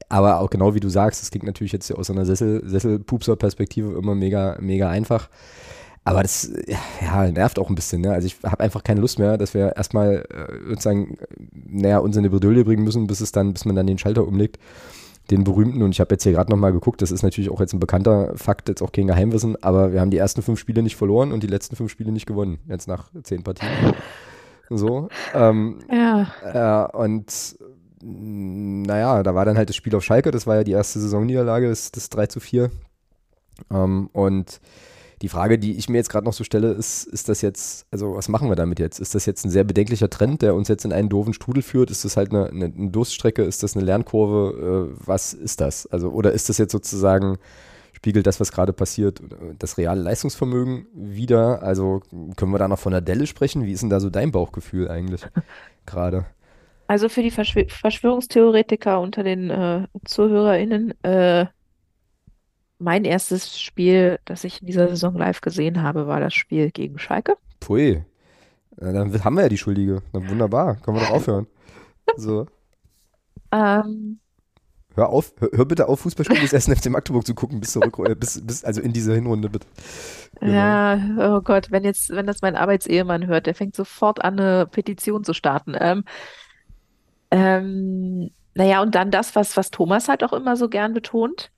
aber 0.09 0.41
auch 0.41 0.51
genau 0.51 0.75
wie 0.75 0.81
du 0.81 0.89
sagst, 0.89 1.23
das 1.23 1.31
klingt 1.31 1.47
natürlich 1.47 1.73
jetzt 1.73 1.93
aus 1.93 2.11
einer 2.11 2.27
Sessel, 2.27 2.63
Sesselpupser-Perspektive 2.67 3.97
immer 3.97 4.17
mega, 4.17 4.57
mega 4.61 4.91
einfach. 4.91 5.29
Aber 6.05 6.23
das 6.23 6.51
ja, 7.01 7.31
nervt 7.31 7.59
auch 7.59 7.69
ein 7.69 7.77
bisschen. 7.77 8.01
Ne? 8.01 8.13
Also 8.13 8.27
ich 8.27 8.37
habe 8.43 8.61
einfach 8.61 8.83
keine 8.83 9.01
Lust 9.01 9.19
mehr, 9.19 9.39
dass 9.39 9.55
wir 9.55 9.77
erstmal 9.77 10.25
äh, 10.31 10.69
sozusagen, 10.69 11.17
naja, 11.53 11.99
uns 11.99 12.17
in 12.17 12.25
die 12.25 12.29
Bredouille 12.29 12.65
bringen 12.65 12.83
müssen, 12.83 13.07
bis 13.07 13.21
es 13.21 13.31
dann, 13.31 13.53
bis 13.53 13.65
man 13.65 13.77
dann 13.77 13.87
den 13.87 13.99
Schalter 13.99 14.27
umlegt. 14.27 14.59
Den 15.31 15.45
berühmten, 15.45 15.83
und 15.83 15.93
ich 15.93 16.01
habe 16.01 16.13
jetzt 16.13 16.25
hier 16.25 16.33
gerade 16.33 16.51
nochmal 16.51 16.73
geguckt, 16.73 17.01
das 17.01 17.13
ist 17.13 17.23
natürlich 17.23 17.49
auch 17.51 17.61
jetzt 17.61 17.73
ein 17.73 17.79
bekannter 17.79 18.37
Fakt, 18.37 18.69
jetzt 18.69 18.83
auch 18.83 18.91
kein 18.91 19.07
Geheimwissen, 19.07 19.63
aber 19.63 19.93
wir 19.93 20.01
haben 20.01 20.11
die 20.11 20.17
ersten 20.17 20.43
fünf 20.43 20.59
Spiele 20.59 20.83
nicht 20.83 20.97
verloren 20.97 21.31
und 21.31 21.45
die 21.45 21.47
letzten 21.47 21.77
fünf 21.77 21.93
Spiele 21.93 22.11
nicht 22.11 22.27
gewonnen, 22.27 22.59
jetzt 22.69 22.89
nach 22.89 23.09
zehn 23.23 23.45
Partien. 23.45 23.71
So. 24.69 25.09
Ähm, 25.33 25.79
ja. 25.91 26.89
Äh, 26.91 26.97
und 26.97 27.57
naja, 28.03 29.23
da 29.23 29.35
war 29.35 29.45
dann 29.45 29.57
halt 29.57 29.69
das 29.69 29.77
Spiel 29.77 29.95
auf 29.95 30.03
Schalke, 30.03 30.33
das 30.33 30.47
war 30.47 30.57
ja 30.57 30.65
die 30.65 30.73
erste 30.73 30.99
Saisonniederlage, 30.99 31.69
das, 31.69 31.93
das 31.93 32.11
3 32.11 32.27
zu 32.27 32.41
4. 32.41 32.71
Ähm, 33.71 34.11
und 34.13 34.61
die 35.23 35.29
Frage, 35.29 35.59
die 35.59 35.77
ich 35.79 35.89
mir 35.89 35.99
jetzt 35.99 36.11
gerade 36.11 36.27
noch 36.27 36.33
so 36.33 36.43
stelle, 36.43 36.73
ist, 36.73 37.05
ist 37.05 37.29
das 37.29 37.43
jetzt, 37.43 37.87
also 37.93 38.17
was 38.17 38.29
machen 38.29 38.49
wir 38.49 38.57
damit 38.57 38.81
jetzt? 38.81 38.99
Ist 38.99 39.15
das 39.15 39.25
jetzt 39.25 39.45
ein 39.45 39.51
sehr 39.51 39.63
bedenklicher 39.63 40.11
Trend, 40.11 40.43
der 40.43 40.57
uns 40.57 40.67
jetzt 40.67 40.85
in 40.85 40.93
einen 40.93 41.09
doofen 41.09 41.33
Strudel 41.33 41.63
führt? 41.63 41.93
Ist 41.93 42.05
das 42.05 42.17
halt 42.17 42.31
eine, 42.31 42.47
eine, 42.47 42.65
eine 42.65 42.91
Durststrecke? 42.91 43.43
Ist 43.43 43.63
das 43.63 43.77
eine 43.77 43.85
Lernkurve? 43.85 44.91
Äh, 44.91 45.03
was 45.07 45.33
ist 45.33 45.61
das? 45.61 45.87
Also, 45.87 46.11
oder 46.11 46.33
ist 46.33 46.49
das 46.49 46.59
jetzt 46.59 46.73
sozusagen, 46.73 47.39
spiegelt 47.93 48.27
das, 48.27 48.41
was 48.41 48.51
gerade 48.51 48.73
passiert, 48.73 49.23
das 49.61 49.79
reale 49.79 50.03
Leistungsvermögen 50.03 50.87
wieder? 50.93 51.63
Also 51.63 52.03
können 52.37 52.51
wir 52.51 52.59
da 52.59 52.67
noch 52.67 52.81
von 52.81 52.93
der 52.93 53.01
Delle 53.01 53.29
sprechen? 53.29 53.65
Wie 53.65 53.73
ist 53.73 53.83
denn 53.83 53.91
da 53.91 54.01
so 54.01 54.11
dein 54.11 54.33
Bauchgefühl 54.33 54.89
eigentlich 54.89 55.23
gerade? 55.87 56.27
Also 56.89 57.09
für 57.09 57.23
die 57.23 57.31
Verschw 57.31 57.69
Verschwörungstheoretiker 57.69 59.01
unter 59.01 59.23
den 59.23 59.51
äh, 59.51 59.87
ZuhörerInnen, 60.05 60.95
äh, 61.05 61.47
mein 62.83 63.05
erstes 63.05 63.61
Spiel, 63.61 64.19
das 64.25 64.45
ich 64.45 64.61
in 64.61 64.67
dieser 64.67 64.89
Saison 64.89 65.17
live 65.17 65.41
gesehen 65.41 65.83
habe, 65.83 66.07
war 66.07 66.21
das 66.21 66.35
Spiel 66.35 66.71
gegen 66.71 66.99
Schalke. 66.99 67.37
Pui. 67.61 68.05
dann 68.77 69.25
haben 69.25 69.37
wir 69.37 69.45
ja 69.45 69.49
die 69.49 69.59
Schuldige. 69.59 70.03
Na, 70.13 70.29
wunderbar. 70.29 70.77
Können 70.77 70.99
wir 70.99 71.05
doch 71.05 71.13
aufhören. 71.13 71.47
So. 72.17 72.47
Ähm, 73.53 74.19
hör 74.97 75.09
auf, 75.09 75.33
hör, 75.39 75.51
hör, 75.53 75.65
bitte 75.65 75.89
auf, 75.89 76.01
Fußballspiel 76.01 76.41
des 76.41 76.53
1. 76.53 76.81
FC 76.81 76.91
Magdeburg 76.91 77.25
zu 77.25 77.33
gucken, 77.33 77.61
bis 77.61 77.73
zurück, 77.73 77.97
äh, 78.01 78.17
bis, 78.17 78.45
bis, 78.45 78.65
also 78.65 78.81
in 78.81 78.93
dieser 78.93 79.15
Hinrunde, 79.15 79.49
bitte. 79.49 79.67
Genau. 80.41 80.53
Ja, 80.53 80.99
oh 81.19 81.41
Gott, 81.41 81.71
wenn 81.71 81.85
jetzt, 81.85 82.11
wenn 82.11 82.27
das 82.27 82.43
mein 82.43 82.57
Arbeitsehemann 82.57 83.29
hört, 83.29 83.47
der 83.47 83.55
fängt 83.55 83.77
sofort 83.77 84.23
an, 84.25 84.39
eine 84.41 84.67
Petition 84.67 85.23
zu 85.23 85.33
starten. 85.33 85.77
Ähm, 85.79 86.05
ähm, 87.31 88.31
naja, 88.55 88.83
und 88.83 88.95
dann 88.95 89.13
das, 89.13 89.37
was, 89.37 89.57
was 89.57 89.71
Thomas 89.71 90.09
halt 90.09 90.25
auch 90.25 90.33
immer 90.33 90.57
so 90.57 90.69
gern 90.69 90.93
betont 90.93 91.53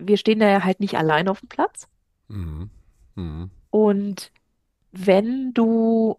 wir 0.00 0.16
stehen 0.16 0.40
da 0.40 0.48
ja 0.48 0.64
halt 0.64 0.80
nicht 0.80 0.96
allein 0.96 1.28
auf 1.28 1.40
dem 1.40 1.48
Platz. 1.48 1.88
Mhm. 2.28 2.70
Mhm. 3.14 3.50
Und 3.70 4.32
wenn 4.92 5.52
du 5.52 6.16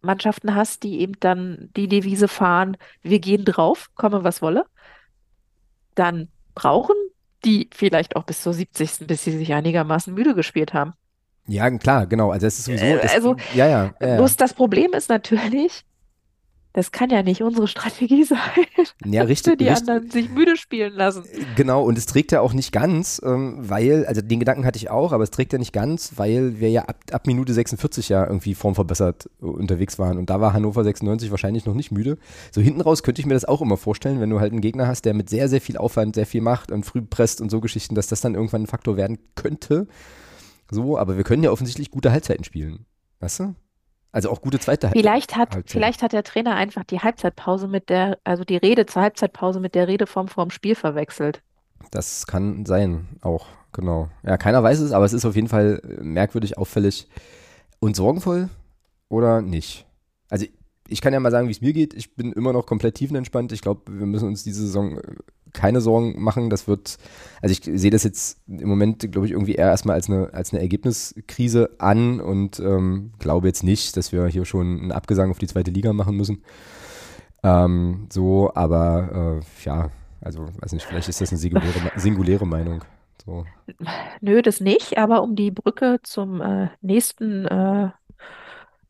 Mannschaften 0.00 0.54
hast, 0.54 0.82
die 0.82 1.00
eben 1.00 1.14
dann 1.20 1.70
die 1.76 1.88
Devise 1.88 2.28
fahren, 2.28 2.76
wir 3.02 3.20
gehen 3.20 3.44
drauf, 3.44 3.90
komme 3.94 4.24
was 4.24 4.42
wolle, 4.42 4.64
dann 5.94 6.28
brauchen 6.54 6.96
die 7.44 7.68
vielleicht 7.72 8.16
auch 8.16 8.24
bis 8.24 8.42
zur 8.42 8.52
70. 8.52 9.06
bis 9.06 9.24
sie 9.24 9.36
sich 9.36 9.52
einigermaßen 9.52 10.14
müde 10.14 10.34
gespielt 10.34 10.74
haben. 10.74 10.92
Ja, 11.46 11.68
klar, 11.70 12.06
genau. 12.06 12.30
Also 12.30 12.46
es 12.46 12.58
ist 12.58 12.66
sowieso. 12.66 12.84
Äh, 12.84 13.00
also, 13.00 13.36
ja, 13.54 13.66
ja, 13.66 13.94
ja, 14.00 14.16
Bloß 14.16 14.36
das 14.36 14.54
Problem 14.54 14.92
ist 14.92 15.08
natürlich, 15.08 15.84
das 16.72 16.90
kann 16.90 17.10
ja 17.10 17.22
nicht 17.22 17.42
unsere 17.42 17.68
Strategie 17.68 18.24
sein. 18.24 18.38
Ja, 19.04 19.22
richtig. 19.22 19.58
die 19.58 19.68
richtig. 19.68 19.88
anderen 19.88 20.10
sich 20.10 20.30
müde 20.30 20.56
spielen 20.56 20.94
lassen. 20.94 21.24
Genau, 21.56 21.84
und 21.84 21.98
es 21.98 22.06
trägt 22.06 22.32
ja 22.32 22.40
auch 22.40 22.52
nicht 22.52 22.72
ganz, 22.72 23.20
ähm, 23.24 23.56
weil, 23.58 24.06
also 24.06 24.22
den 24.22 24.38
Gedanken 24.38 24.64
hatte 24.64 24.78
ich 24.78 24.90
auch, 24.90 25.12
aber 25.12 25.24
es 25.24 25.30
trägt 25.30 25.52
ja 25.52 25.58
nicht 25.58 25.72
ganz, 25.72 26.12
weil 26.16 26.60
wir 26.60 26.70
ja 26.70 26.82
ab, 26.82 26.96
ab 27.12 27.26
Minute 27.26 27.52
46 27.52 28.08
ja 28.08 28.26
irgendwie 28.26 28.54
formverbessert 28.54 29.28
unterwegs 29.40 29.98
waren. 29.98 30.18
Und 30.18 30.30
da 30.30 30.40
war 30.40 30.52
Hannover 30.52 30.84
96 30.84 31.30
wahrscheinlich 31.30 31.66
noch 31.66 31.74
nicht 31.74 31.92
müde. 31.92 32.18
So 32.50 32.60
hinten 32.60 32.80
raus 32.80 33.02
könnte 33.02 33.20
ich 33.20 33.26
mir 33.26 33.34
das 33.34 33.44
auch 33.44 33.60
immer 33.60 33.76
vorstellen, 33.76 34.20
wenn 34.20 34.30
du 34.30 34.40
halt 34.40 34.52
einen 34.52 34.60
Gegner 34.62 34.86
hast, 34.86 35.04
der 35.04 35.14
mit 35.14 35.28
sehr, 35.28 35.48
sehr 35.48 35.60
viel 35.60 35.76
Aufwand 35.76 36.14
sehr 36.14 36.26
viel 36.26 36.40
macht 36.40 36.72
und 36.72 36.84
früh 36.84 37.02
presst 37.02 37.40
und 37.40 37.50
so 37.50 37.60
Geschichten, 37.60 37.94
dass 37.94 38.06
das 38.06 38.20
dann 38.20 38.34
irgendwann 38.34 38.62
ein 38.62 38.66
Faktor 38.66 38.96
werden 38.96 39.18
könnte. 39.34 39.86
So, 40.70 40.96
aber 40.96 41.16
wir 41.18 41.24
können 41.24 41.42
ja 41.42 41.50
offensichtlich 41.50 41.90
gute 41.90 42.12
Halbzeiten 42.12 42.44
spielen. 42.44 42.86
Weißt 43.20 43.40
du? 43.40 43.54
Also 44.12 44.30
auch 44.30 44.42
gute 44.42 44.58
zweite 44.58 44.88
Halbzeit. 44.88 45.02
Vielleicht 45.02 45.36
hat, 45.36 45.58
vielleicht 45.66 46.02
hat 46.02 46.12
der 46.12 46.22
Trainer 46.22 46.54
einfach 46.54 46.84
die 46.84 47.00
Halbzeitpause 47.00 47.66
mit 47.66 47.88
der, 47.88 48.18
also 48.24 48.44
die 48.44 48.58
Rede 48.58 48.84
zur 48.84 49.02
Halbzeitpause 49.02 49.58
mit 49.58 49.74
der 49.74 49.88
Redeform 49.88 50.28
vorm 50.28 50.50
Spiel 50.50 50.74
verwechselt. 50.74 51.42
Das 51.90 52.26
kann 52.26 52.66
sein, 52.66 53.08
auch, 53.22 53.46
genau. 53.72 54.10
Ja, 54.22 54.36
keiner 54.36 54.62
weiß 54.62 54.80
es, 54.80 54.92
aber 54.92 55.06
es 55.06 55.14
ist 55.14 55.24
auf 55.24 55.34
jeden 55.34 55.48
Fall 55.48 55.80
merkwürdig, 56.02 56.58
auffällig 56.58 57.08
und 57.80 57.96
sorgenvoll 57.96 58.50
oder 59.08 59.40
nicht. 59.40 59.86
Also 60.28 60.46
ich 60.88 61.00
kann 61.00 61.14
ja 61.14 61.20
mal 61.20 61.30
sagen, 61.30 61.48
wie 61.48 61.52
es 61.52 61.62
mir 61.62 61.72
geht. 61.72 61.94
Ich 61.94 62.14
bin 62.14 62.32
immer 62.32 62.52
noch 62.52 62.66
komplett 62.66 62.96
tiefenentspannt. 62.96 63.50
Ich 63.52 63.62
glaube, 63.62 63.80
wir 63.90 64.06
müssen 64.06 64.28
uns 64.28 64.44
diese 64.44 64.60
Saison 64.60 65.00
keine 65.52 65.80
Sorgen 65.80 66.22
machen. 66.22 66.50
Das 66.50 66.66
wird, 66.66 66.98
also 67.40 67.52
ich 67.52 67.62
sehe 67.80 67.90
das 67.90 68.04
jetzt 68.04 68.38
im 68.46 68.68
Moment, 68.68 69.10
glaube 69.12 69.26
ich, 69.26 69.32
irgendwie 69.32 69.54
eher 69.54 69.68
erstmal 69.68 69.96
als 69.96 70.08
eine, 70.08 70.32
als 70.32 70.52
eine 70.52 70.62
Ergebniskrise 70.62 71.70
an 71.78 72.20
und 72.20 72.60
ähm, 72.60 73.12
glaube 73.18 73.48
jetzt 73.48 73.62
nicht, 73.62 73.96
dass 73.96 74.12
wir 74.12 74.26
hier 74.26 74.44
schon 74.44 74.80
einen 74.80 74.92
Abgesang 74.92 75.30
auf 75.30 75.38
die 75.38 75.46
zweite 75.46 75.70
Liga 75.70 75.92
machen 75.92 76.16
müssen. 76.16 76.42
Ähm, 77.42 78.06
so, 78.12 78.52
aber 78.54 79.40
äh, 79.40 79.64
ja, 79.64 79.90
also 80.20 80.48
weiß 80.60 80.72
nicht, 80.72 80.86
vielleicht 80.86 81.08
ist 81.08 81.20
das 81.20 81.30
eine 81.30 81.38
singuläre, 81.38 81.92
singuläre 81.96 82.46
Meinung. 82.46 82.84
So. 83.24 83.44
Nö, 84.20 84.42
das 84.42 84.60
nicht, 84.60 84.98
aber 84.98 85.22
um 85.22 85.36
die 85.36 85.50
Brücke 85.50 86.00
zum 86.02 86.40
äh, 86.40 86.68
nächsten 86.80 87.46
äh, 87.46 87.90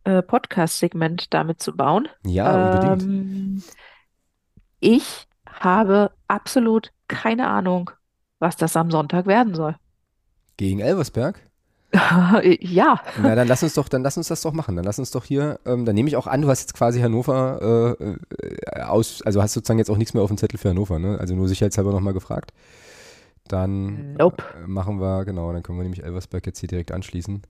äh 0.05 0.23
Podcast-Segment 0.23 1.33
damit 1.35 1.61
zu 1.61 1.77
bauen. 1.77 2.09
Ja, 2.25 2.73
unbedingt. 2.73 3.03
Ähm, 3.03 3.63
ich 4.81 5.29
habe 5.53 6.11
absolut 6.29 6.93
keine 7.09 7.49
Ahnung, 7.49 7.91
was 8.39 8.57
das 8.57 8.77
am 8.77 8.91
Sonntag 8.91 9.27
werden 9.27 9.55
soll. 9.55 9.77
Gegen 10.57 10.81
Elversberg? 10.81 11.41
ja. 12.61 13.01
Na, 13.21 13.35
dann 13.35 13.47
lass 13.49 13.63
uns 13.63 13.75
doch, 13.75 13.89
dann 13.89 14.03
lass 14.03 14.17
uns 14.17 14.29
das 14.29 14.41
doch 14.41 14.53
machen. 14.53 14.77
Dann 14.77 14.85
lass 14.85 14.99
uns 14.99 15.11
doch 15.11 15.25
hier, 15.25 15.61
ähm, 15.67 15.85
dann 15.85 15.95
nehme 15.95 16.09
ich 16.09 16.17
auch 16.17 16.27
an, 16.27 16.43
du 16.43 16.49
hast 16.49 16.61
jetzt 16.61 16.75
quasi 16.75 17.01
Hannover 17.01 17.97
äh, 18.01 18.05
äh, 18.05 18.83
aus, 18.83 19.21
also 19.23 19.43
hast 19.43 19.53
sozusagen 19.53 19.79
jetzt 19.79 19.91
auch 19.91 19.99
nichts 19.99 20.15
mehr 20.15 20.23
auf 20.23 20.31
dem 20.31 20.39
Zettel 20.39 20.59
für 20.59 20.71
Hannover, 20.71 20.99
ne? 20.99 21.19
Also 21.19 21.35
nur 21.35 21.49
sicherheitshalber 21.49 21.93
nochmal 21.93 22.15
gefragt. 22.15 22.53
Dann 23.47 24.15
nope. 24.15 24.43
äh, 24.65 24.67
machen 24.67 25.01
wir, 25.01 25.25
genau, 25.27 25.53
dann 25.53 25.63
können 25.63 25.79
wir 25.79 25.83
nämlich 25.83 26.03
Elversberg 26.03 26.47
jetzt 26.47 26.61
hier 26.61 26.69
direkt 26.69 26.93
anschließen. 26.93 27.43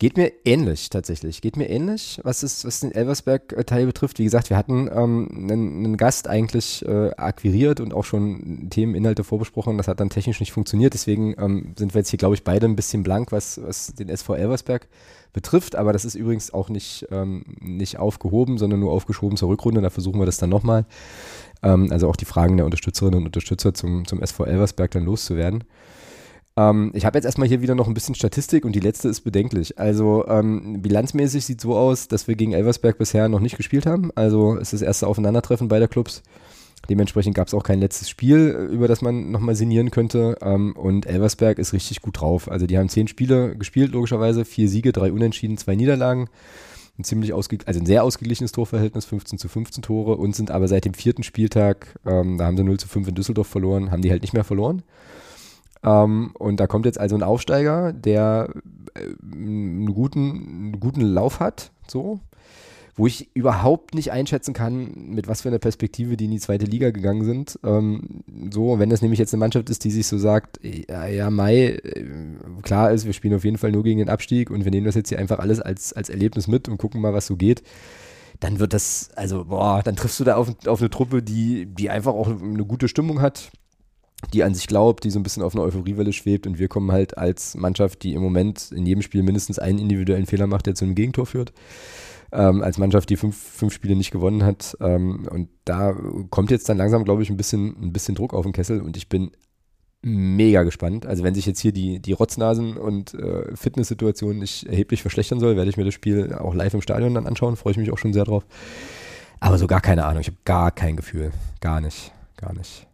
Geht 0.00 0.16
mir 0.16 0.30
ähnlich 0.44 0.90
tatsächlich. 0.90 1.40
Geht 1.40 1.56
mir 1.56 1.68
ähnlich, 1.68 2.20
was, 2.22 2.44
ist, 2.44 2.64
was 2.64 2.78
den 2.78 2.92
Elversberg-Teil 2.92 3.84
betrifft. 3.84 4.20
Wie 4.20 4.24
gesagt, 4.24 4.48
wir 4.48 4.56
hatten 4.56 4.88
ähm, 4.94 5.28
einen, 5.32 5.84
einen, 5.84 5.96
Gast 5.96 6.28
eigentlich 6.28 6.86
äh, 6.86 7.10
akquiriert 7.16 7.80
und 7.80 7.92
auch 7.92 8.04
schon 8.04 8.68
Themeninhalte 8.70 9.24
vorbesprochen. 9.24 9.76
Das 9.76 9.88
hat 9.88 9.98
dann 9.98 10.08
technisch 10.08 10.38
nicht 10.38 10.52
funktioniert. 10.52 10.94
Deswegen 10.94 11.34
ähm, 11.36 11.74
sind 11.76 11.94
wir 11.94 11.98
jetzt 11.98 12.10
hier, 12.10 12.18
glaube 12.18 12.36
ich, 12.36 12.44
beide 12.44 12.66
ein 12.66 12.76
bisschen 12.76 13.02
blank, 13.02 13.32
was, 13.32 13.60
was 13.60 13.92
den 13.92 14.08
SV 14.08 14.36
Elversberg 14.36 14.86
betrifft. 15.32 15.74
Aber 15.74 15.92
das 15.92 16.04
ist 16.04 16.14
übrigens 16.14 16.54
auch 16.54 16.68
nicht, 16.68 17.08
ähm, 17.10 17.44
nicht 17.58 17.98
aufgehoben, 17.98 18.56
sondern 18.56 18.78
nur 18.78 18.92
aufgeschoben 18.92 19.36
zur 19.36 19.48
Rückrunde. 19.48 19.80
Da 19.80 19.90
versuchen 19.90 20.20
wir 20.20 20.26
das 20.26 20.38
dann 20.38 20.50
nochmal. 20.50 20.86
Ähm, 21.64 21.90
also 21.90 22.08
auch 22.08 22.16
die 22.16 22.24
Fragen 22.24 22.56
der 22.56 22.66
Unterstützerinnen 22.66 23.18
und 23.18 23.26
Unterstützer 23.26 23.74
zum, 23.74 24.06
zum 24.06 24.22
SV 24.22 24.44
Elversberg 24.44 24.92
dann 24.92 25.06
loszuwerden. 25.06 25.64
Ähm, 26.58 26.90
ich 26.92 27.04
habe 27.04 27.16
jetzt 27.16 27.24
erstmal 27.24 27.46
hier 27.46 27.62
wieder 27.62 27.76
noch 27.76 27.86
ein 27.86 27.94
bisschen 27.94 28.16
Statistik 28.16 28.64
und 28.64 28.72
die 28.72 28.80
letzte 28.80 29.08
ist 29.08 29.20
bedenklich. 29.20 29.78
Also 29.78 30.26
ähm, 30.26 30.82
bilanzmäßig 30.82 31.44
sieht 31.44 31.60
so 31.60 31.76
aus, 31.76 32.08
dass 32.08 32.26
wir 32.26 32.34
gegen 32.34 32.52
Elversberg 32.52 32.98
bisher 32.98 33.28
noch 33.28 33.38
nicht 33.38 33.56
gespielt 33.56 33.86
haben. 33.86 34.10
Also 34.16 34.56
es 34.56 34.72
ist 34.72 34.80
das 34.80 34.82
erste 34.82 35.06
Aufeinandertreffen 35.06 35.68
beider 35.68 35.86
Clubs. 35.86 36.22
Dementsprechend 36.88 37.36
gab 37.36 37.46
es 37.46 37.54
auch 37.54 37.62
kein 37.62 37.80
letztes 37.80 38.08
Spiel, 38.08 38.68
über 38.72 38.88
das 38.88 39.02
man 39.02 39.30
nochmal 39.30 39.54
sinnieren 39.54 39.92
könnte. 39.92 40.36
Ähm, 40.42 40.74
und 40.74 41.06
Elversberg 41.06 41.58
ist 41.58 41.72
richtig 41.72 42.02
gut 42.02 42.20
drauf. 42.20 42.50
Also 42.50 42.66
die 42.66 42.76
haben 42.76 42.88
zehn 42.88 43.06
Spiele 43.06 43.54
gespielt, 43.56 43.92
logischerweise. 43.92 44.44
Vier 44.44 44.68
Siege, 44.68 44.90
drei 44.90 45.12
Unentschieden, 45.12 45.58
zwei 45.58 45.76
Niederlagen. 45.76 46.28
Ein 46.98 47.04
ziemlich 47.04 47.32
ausge 47.32 47.58
also 47.66 47.78
ein 47.78 47.86
sehr 47.86 48.02
ausgeglichenes 48.02 48.50
Torverhältnis, 48.50 49.04
15 49.04 49.38
zu 49.38 49.48
15 49.48 49.82
Tore 49.82 50.16
und 50.16 50.34
sind 50.34 50.50
aber 50.50 50.66
seit 50.66 50.84
dem 50.84 50.94
vierten 50.94 51.22
Spieltag, 51.22 51.94
ähm, 52.04 52.38
da 52.38 52.46
haben 52.46 52.56
sie 52.56 52.64
0 52.64 52.80
zu 52.80 52.88
5 52.88 53.06
in 53.06 53.14
Düsseldorf 53.14 53.46
verloren, 53.46 53.92
haben 53.92 54.02
die 54.02 54.10
halt 54.10 54.22
nicht 54.22 54.34
mehr 54.34 54.42
verloren. 54.42 54.82
Ähm, 55.82 56.32
und 56.38 56.60
da 56.60 56.66
kommt 56.66 56.86
jetzt 56.86 57.00
also 57.00 57.16
ein 57.16 57.22
Aufsteiger, 57.22 57.92
der 57.92 58.50
äh, 58.94 59.00
einen, 59.32 59.94
guten, 59.94 60.20
einen 60.20 60.80
guten 60.80 61.00
Lauf 61.00 61.40
hat, 61.40 61.72
so, 61.86 62.20
wo 62.96 63.06
ich 63.06 63.30
überhaupt 63.34 63.94
nicht 63.94 64.10
einschätzen 64.10 64.54
kann, 64.54 64.92
mit 65.10 65.28
was 65.28 65.42
für 65.42 65.48
einer 65.48 65.60
Perspektive 65.60 66.16
die 66.16 66.24
in 66.24 66.32
die 66.32 66.40
zweite 66.40 66.64
Liga 66.64 66.90
gegangen 66.90 67.24
sind. 67.24 67.58
Ähm, 67.64 68.24
so, 68.52 68.78
wenn 68.78 68.90
das 68.90 69.02
nämlich 69.02 69.20
jetzt 69.20 69.32
eine 69.32 69.40
Mannschaft 69.40 69.70
ist, 69.70 69.84
die 69.84 69.90
sich 69.90 70.06
so 70.06 70.18
sagt, 70.18 70.58
ja, 70.62 71.06
ja, 71.06 71.30
Mai, 71.30 71.78
äh, 71.82 72.04
klar 72.62 72.90
ist, 72.90 73.06
wir 73.06 73.12
spielen 73.12 73.34
auf 73.34 73.44
jeden 73.44 73.58
Fall 73.58 73.70
nur 73.70 73.84
gegen 73.84 74.00
den 74.00 74.08
Abstieg 74.08 74.50
und 74.50 74.64
wir 74.64 74.72
nehmen 74.72 74.86
das 74.86 74.96
jetzt 74.96 75.10
hier 75.10 75.18
einfach 75.18 75.38
alles 75.38 75.60
als, 75.60 75.92
als 75.92 76.10
Erlebnis 76.10 76.48
mit 76.48 76.68
und 76.68 76.78
gucken 76.78 77.00
mal, 77.00 77.14
was 77.14 77.26
so 77.26 77.36
geht 77.36 77.62
dann 78.40 78.60
wird 78.60 78.72
das, 78.72 79.10
also, 79.16 79.46
boah, 79.46 79.82
dann 79.82 79.96
triffst 79.96 80.20
du 80.20 80.24
da 80.24 80.36
auf, 80.36 80.54
auf 80.66 80.80
eine 80.80 80.90
Truppe, 80.90 81.22
die, 81.22 81.66
die 81.66 81.90
einfach 81.90 82.12
auch 82.12 82.28
eine 82.28 82.64
gute 82.64 82.88
Stimmung 82.88 83.20
hat, 83.20 83.50
die 84.32 84.42
an 84.42 84.54
sich 84.54 84.66
glaubt, 84.66 85.04
die 85.04 85.10
so 85.10 85.18
ein 85.18 85.22
bisschen 85.22 85.42
auf 85.42 85.54
einer 85.54 85.64
Euphoriewelle 85.64 86.12
schwebt 86.12 86.46
und 86.46 86.58
wir 86.58 86.68
kommen 86.68 86.90
halt 86.92 87.16
als 87.16 87.54
Mannschaft, 87.54 88.02
die 88.02 88.14
im 88.14 88.22
Moment 88.22 88.72
in 88.72 88.84
jedem 88.84 89.02
Spiel 89.02 89.22
mindestens 89.22 89.58
einen 89.58 89.78
individuellen 89.78 90.26
Fehler 90.26 90.46
macht, 90.46 90.66
der 90.66 90.74
zu 90.74 90.84
einem 90.84 90.94
Gegentor 90.94 91.26
führt. 91.26 91.52
Ähm, 92.30 92.62
als 92.62 92.76
Mannschaft, 92.76 93.08
die 93.08 93.16
fünf, 93.16 93.36
fünf 93.36 93.72
Spiele 93.72 93.96
nicht 93.96 94.10
gewonnen 94.10 94.44
hat. 94.44 94.76
Ähm, 94.80 95.26
und 95.30 95.48
da 95.64 95.96
kommt 96.28 96.50
jetzt 96.50 96.68
dann 96.68 96.76
langsam, 96.76 97.04
glaube 97.04 97.22
ich, 97.22 97.30
ein 97.30 97.38
bisschen, 97.38 97.74
ein 97.82 97.92
bisschen 97.92 98.14
Druck 98.14 98.34
auf 98.34 98.44
den 98.44 98.52
Kessel 98.52 98.82
und 98.82 98.98
ich 98.98 99.08
bin 99.08 99.30
mega 100.02 100.62
gespannt. 100.62 101.06
Also 101.06 101.24
wenn 101.24 101.34
sich 101.34 101.46
jetzt 101.46 101.60
hier 101.60 101.72
die, 101.72 102.00
die 102.00 102.12
Rotznasen 102.12 102.76
und 102.76 103.14
äh, 103.14 103.56
Fitnesssituation 103.56 104.38
nicht 104.38 104.64
erheblich 104.66 105.02
verschlechtern 105.02 105.40
soll, 105.40 105.56
werde 105.56 105.70
ich 105.70 105.76
mir 105.76 105.84
das 105.84 105.94
Spiel 105.94 106.34
auch 106.34 106.54
live 106.54 106.74
im 106.74 106.82
Stadion 106.82 107.14
dann 107.14 107.26
anschauen. 107.26 107.56
Freue 107.56 107.72
ich 107.72 107.78
mich 107.78 107.92
auch 107.92 107.98
schon 107.98 108.12
sehr 108.12 108.24
drauf. 108.24 108.44
Aber 109.40 109.58
so 109.58 109.66
gar 109.66 109.80
keine 109.80 110.04
Ahnung. 110.04 110.20
Ich 110.20 110.28
habe 110.28 110.38
gar 110.44 110.70
kein 110.70 110.96
Gefühl. 110.96 111.32
Gar 111.60 111.80
nicht. 111.80 112.12
Gar 112.36 112.52
nicht. 112.52 112.87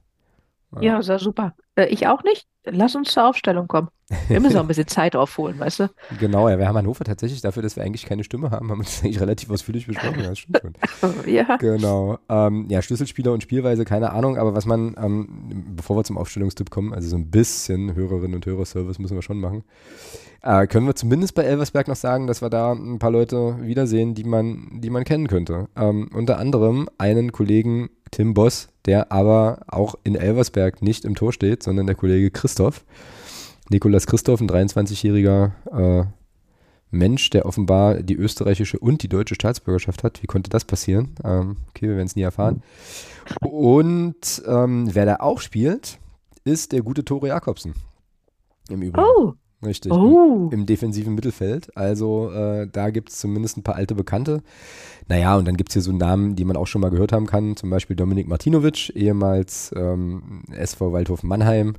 Ja, 0.83 1.03
sehr 1.03 1.19
super. 1.19 1.55
Äh, 1.77 1.87
ich 1.87 2.07
auch 2.07 2.23
nicht. 2.23 2.47
Lass 2.65 2.95
uns 2.95 3.13
zur 3.13 3.29
Aufstellung 3.29 3.69
kommen. 3.69 3.89
Wir 4.29 4.41
müssen 4.41 4.57
auch 4.57 4.63
ein 4.63 4.69
bisschen 4.69 4.87
Zeit 4.87 5.17
aufholen, 5.17 5.59
weißt 5.59 5.81
du? 5.81 5.91
Genau, 6.19 6.49
ja, 6.49 6.59
wir 6.59 6.67
haben 6.67 6.77
Hannover 6.77 7.05
tatsächlich 7.05 7.41
dafür, 7.41 7.63
dass 7.63 7.77
wir 7.77 7.83
eigentlich 7.83 8.07
keine 8.07 8.25
Stimme 8.25 8.51
haben, 8.51 8.71
haben 8.71 8.79
wir 8.79 8.85
das 8.85 9.03
eigentlich 9.03 9.21
relativ 9.21 9.51
ausführlich 9.51 9.87
besprochen. 9.87 10.23
Das 10.23 10.39
stimmt 10.39 10.61
schon. 11.01 11.13
ja. 11.27 11.57
Genau. 11.57 12.19
Ähm, 12.29 12.67
ja, 12.69 12.81
Schlüsselspieler 12.83 13.33
und 13.33 13.43
Spielweise, 13.43 13.85
keine 13.85 14.13
Ahnung, 14.13 14.39
aber 14.39 14.55
was 14.55 14.67
man, 14.67 14.95
ähm, 14.99 15.75
bevor 15.77 15.97
wir 15.97 16.05
zum 16.05 16.19
Aufstellungstipp 16.19 16.71
kommen, 16.71 16.95
also 16.95 17.09
so 17.09 17.17
ein 17.17 17.31
bisschen 17.31 17.95
Hörerinnen 17.95 18.35
und 18.35 18.47
Hörerservice 18.47 18.99
müssen 18.99 19.15
wir 19.15 19.23
schon 19.23 19.41
machen, 19.41 19.65
äh, 20.45 20.67
können 20.67 20.87
wir 20.87 20.95
zumindest 20.95 21.35
bei 21.35 21.43
Elversberg 21.43 21.89
noch 21.89 21.97
sagen, 21.97 22.27
dass 22.27 22.43
wir 22.43 22.51
da 22.51 22.73
ein 22.73 22.99
paar 22.99 23.11
Leute 23.11 23.57
wiedersehen, 23.63 24.15
die 24.15 24.25
man, 24.25 24.81
die 24.81 24.91
man 24.91 25.05
kennen 25.05 25.27
könnte. 25.27 25.69
Ähm, 25.75 26.11
unter 26.13 26.39
anderem 26.39 26.89
einen 26.99 27.33
Kollegen 27.33 27.89
Tim 28.11 28.35
Boss, 28.35 28.69
der 28.85 29.11
aber 29.11 29.63
auch 29.67 29.95
in 30.05 30.15
Elversberg 30.15 30.83
nicht 30.83 31.07
im 31.07 31.15
Tor 31.15 31.33
steht, 31.33 31.63
sondern 31.63 31.87
der 31.87 31.97
Kollege 31.97 32.31
Christoph. 32.31 32.85
Nikolas 33.71 34.07
Christoph, 34.07 34.43
ein 34.43 34.51
23-jähriger 34.51 35.53
äh, 35.73 36.05
Mensch, 36.91 37.31
der 37.31 37.47
offenbar 37.47 38.03
die 38.03 38.15
österreichische 38.15 38.79
und 38.79 39.03
die 39.03 39.09
deutsche 39.09 39.35
Staatsbürgerschaft 39.35 40.05
hat. 40.05 40.23
Wie 40.23 40.27
konnte 40.27 40.51
das 40.51 40.67
passieren? 40.67 41.15
Ähm, 41.25 41.57
okay, 41.71 41.89
wir 41.89 41.97
werden 41.97 42.07
es 42.07 42.17
nie 42.17 42.23
erfahren. 42.23 42.63
Und 43.41 44.43
ähm, 44.47 44.95
wer 44.95 45.07
da 45.07 45.17
auch 45.17 45.41
spielt, 45.41 45.99
ist 46.45 46.73
der 46.73 46.83
gute 46.83 47.05
Tore 47.05 47.29
Jakobsen. 47.29 47.73
Im 48.69 48.83
Übrigen. 48.83 49.03
Oh. 49.03 49.35
Richtig. 49.65 49.93
Oh. 49.93 50.49
Im, 50.51 50.61
Im, 50.61 50.67
defensiven 50.67 51.15
Mittelfeld. 51.15 51.77
Also 51.77 52.31
äh, 52.31 52.69
da 52.71 52.91
gibt 52.91 53.11
es 53.11 53.19
zumindest 53.19 53.57
ein 53.57 53.63
paar 53.63 53.77
alte 53.77 53.95
Bekannte. 53.95 54.43
Naja, 55.09 55.37
und 55.37 55.47
dann 55.47 55.57
gibt 55.57 55.71
es 55.71 55.75
hier 55.75 55.83
so 55.83 55.93
Namen, 55.93 56.37
die 56.37 56.45
man 56.45 56.57
auch 56.57 56.67
schon 56.67 56.81
mal 56.81 56.91
gehört 56.91 57.13
haben 57.13 57.27
kann. 57.27 57.57
Zum 57.57 57.71
Beispiel 57.71 57.97
Dominik 57.97 58.29
Martinovic, 58.29 58.95
ehemals 58.95 59.73
ähm, 59.77 60.43
SV 60.51 60.93
Waldhof 60.93 61.23
Mannheim. 61.23 61.75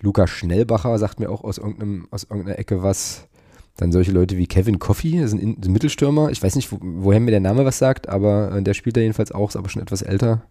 Lukas 0.00 0.30
Schnellbacher 0.30 0.98
sagt 0.98 1.20
mir 1.20 1.30
auch 1.30 1.44
aus, 1.44 1.58
irgendeinem, 1.58 2.06
aus 2.10 2.24
irgendeiner 2.24 2.58
Ecke 2.58 2.82
was. 2.82 3.26
Dann 3.76 3.90
solche 3.90 4.12
Leute 4.12 4.36
wie 4.36 4.46
Kevin 4.46 4.78
Coffey, 4.78 5.20
das 5.20 5.32
ist 5.32 5.42
ein, 5.42 5.56
ein 5.64 5.72
Mittelstürmer. 5.72 6.30
Ich 6.30 6.40
weiß 6.40 6.54
nicht, 6.54 6.70
wo, 6.70 6.78
woher 6.80 7.18
mir 7.18 7.32
der 7.32 7.40
Name 7.40 7.64
was 7.64 7.78
sagt, 7.78 8.08
aber 8.08 8.52
äh, 8.52 8.62
der 8.62 8.74
spielt 8.74 8.96
da 8.96 9.00
jedenfalls 9.00 9.32
auch, 9.32 9.48
ist 9.48 9.56
aber 9.56 9.68
schon 9.68 9.82
etwas 9.82 10.02
älter. 10.02 10.42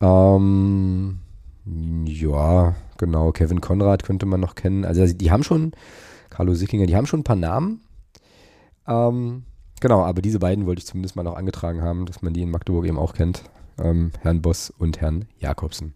Ähm, 0.00 1.18
ja, 2.06 2.74
genau. 2.98 3.32
Kevin 3.32 3.60
Konrad 3.60 4.02
könnte 4.02 4.26
man 4.26 4.40
noch 4.40 4.54
kennen. 4.54 4.84
Also 4.84 5.06
die 5.06 5.30
haben 5.30 5.42
schon, 5.42 5.72
Carlo 6.30 6.54
Sickinger, 6.54 6.86
die 6.86 6.96
haben 6.96 7.06
schon 7.06 7.20
ein 7.20 7.24
paar 7.24 7.36
Namen. 7.36 7.80
Ähm, 8.86 9.44
genau, 9.80 10.02
aber 10.02 10.22
diese 10.22 10.38
beiden 10.38 10.66
wollte 10.66 10.80
ich 10.80 10.86
zumindest 10.86 11.16
mal 11.16 11.22
noch 11.22 11.36
angetragen 11.36 11.82
haben, 11.82 12.06
dass 12.06 12.22
man 12.22 12.34
die 12.34 12.42
in 12.42 12.50
Magdeburg 12.50 12.86
eben 12.86 12.98
auch 12.98 13.14
kennt. 13.14 13.42
Ähm, 13.78 14.12
Herrn 14.20 14.42
Boss 14.42 14.70
und 14.70 15.00
Herrn 15.00 15.26
Jakobsen. 15.38 15.94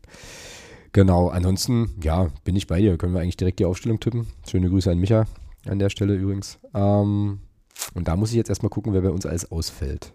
Genau, 0.92 1.28
ansonsten, 1.28 1.94
ja, 2.02 2.28
bin 2.44 2.56
ich 2.56 2.66
bei 2.66 2.80
dir. 2.80 2.96
Können 2.96 3.14
wir 3.14 3.20
eigentlich 3.20 3.36
direkt 3.36 3.60
die 3.60 3.66
Aufstellung 3.66 4.00
tippen. 4.00 4.26
Schöne 4.48 4.68
Grüße 4.68 4.90
an 4.90 4.98
Micha 4.98 5.26
an 5.66 5.78
der 5.78 5.90
Stelle 5.90 6.14
übrigens. 6.14 6.58
Ähm, 6.74 7.40
und 7.94 8.08
da 8.08 8.16
muss 8.16 8.30
ich 8.30 8.36
jetzt 8.36 8.48
erstmal 8.48 8.70
gucken, 8.70 8.92
wer 8.92 9.02
bei 9.02 9.10
uns 9.10 9.26
alles 9.26 9.50
ausfällt. 9.50 10.12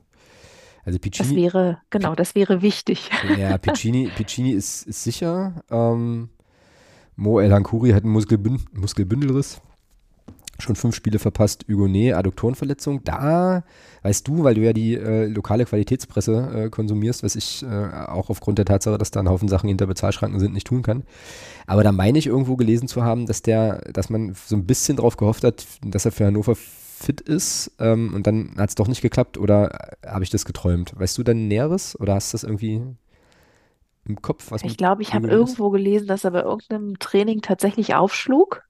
Also 0.86 1.00
Piccini. 1.00 1.30
Das 1.30 1.36
wäre, 1.36 1.78
genau, 1.90 2.16
das 2.16 2.36
wäre 2.36 2.62
wichtig. 2.62 3.10
Ja, 3.38 3.58
Piccini, 3.58 4.10
Piccini 4.16 4.52
ist, 4.52 4.84
ist 4.84 5.04
sicher. 5.04 5.64
Ähm, 5.70 6.30
Mo 7.16 7.40
El 7.40 7.54
Hankuri 7.54 7.92
hat 7.92 8.04
einen 8.04 8.14
Muskelbünd 8.14 8.74
Muskelbündelriss. 8.78 9.62
Schon 10.60 10.76
fünf 10.76 10.96
Spiele 10.96 11.18
verpasst. 11.18 11.66
Hugonet, 11.68 12.14
Adduktorenverletzung. 12.14 13.04
Da 13.04 13.64
weißt 14.04 14.28
du, 14.28 14.44
weil 14.44 14.54
du 14.54 14.62
ja 14.62 14.72
die 14.72 14.96
äh, 14.96 15.26
lokale 15.26 15.66
Qualitätspresse 15.66 16.66
äh, 16.66 16.70
konsumierst, 16.70 17.24
was 17.24 17.36
ich 17.36 17.64
äh, 17.64 17.90
auch 18.08 18.30
aufgrund 18.30 18.60
der 18.60 18.66
Tatsache, 18.66 18.98
dass 18.98 19.12
da 19.12 19.20
ein 19.20 19.30
Haufen 19.30 19.48
Sachen 19.48 19.68
hinter 19.68 19.88
Bezahlschranken 19.88 20.40
sind, 20.40 20.54
nicht 20.54 20.68
tun 20.68 20.84
kann. 20.84 21.04
Aber 21.66 21.84
da 21.84 21.92
meine 21.92 22.20
ich 22.20 22.28
irgendwo 22.28 22.56
gelesen 22.56 22.88
zu 22.88 23.04
haben, 23.04 23.26
dass 23.26 23.42
der, 23.42 23.80
dass 23.92 24.10
man 24.10 24.36
so 24.46 24.56
ein 24.56 24.66
bisschen 24.66 24.98
drauf 24.98 25.18
gehofft 25.18 25.44
hat, 25.44 25.66
dass 25.84 26.06
er 26.06 26.12
für 26.12 26.26
Hannover 26.26 26.56
fit 26.56 27.20
ist 27.20 27.72
ähm, 27.80 28.14
und 28.14 28.26
dann 28.28 28.54
hat 28.58 28.70
es 28.70 28.76
doch 28.76 28.88
nicht 28.88 29.02
geklappt 29.02 29.38
oder 29.38 29.96
habe 30.06 30.24
ich 30.24 30.30
das 30.30 30.46
geträumt? 30.46 30.94
Weißt 30.98 31.18
du 31.18 31.24
dann 31.24 31.48
Näheres 31.48 32.00
oder 32.00 32.16
hast 32.16 32.32
du 32.32 32.36
das 32.36 32.44
irgendwie 32.44 32.82
im 34.06 34.22
Kopf? 34.22 34.52
Was 34.52 34.64
ich 34.64 34.78
glaube, 34.78 35.02
ich 35.02 35.14
habe 35.14 35.28
irgendwo 35.28 35.70
gelesen, 35.70 36.08
dass 36.08 36.24
er 36.24 36.32
bei 36.32 36.42
irgendeinem 36.42 37.00
Training 37.00 37.42
tatsächlich 37.42 37.96
aufschlug. 37.96 38.64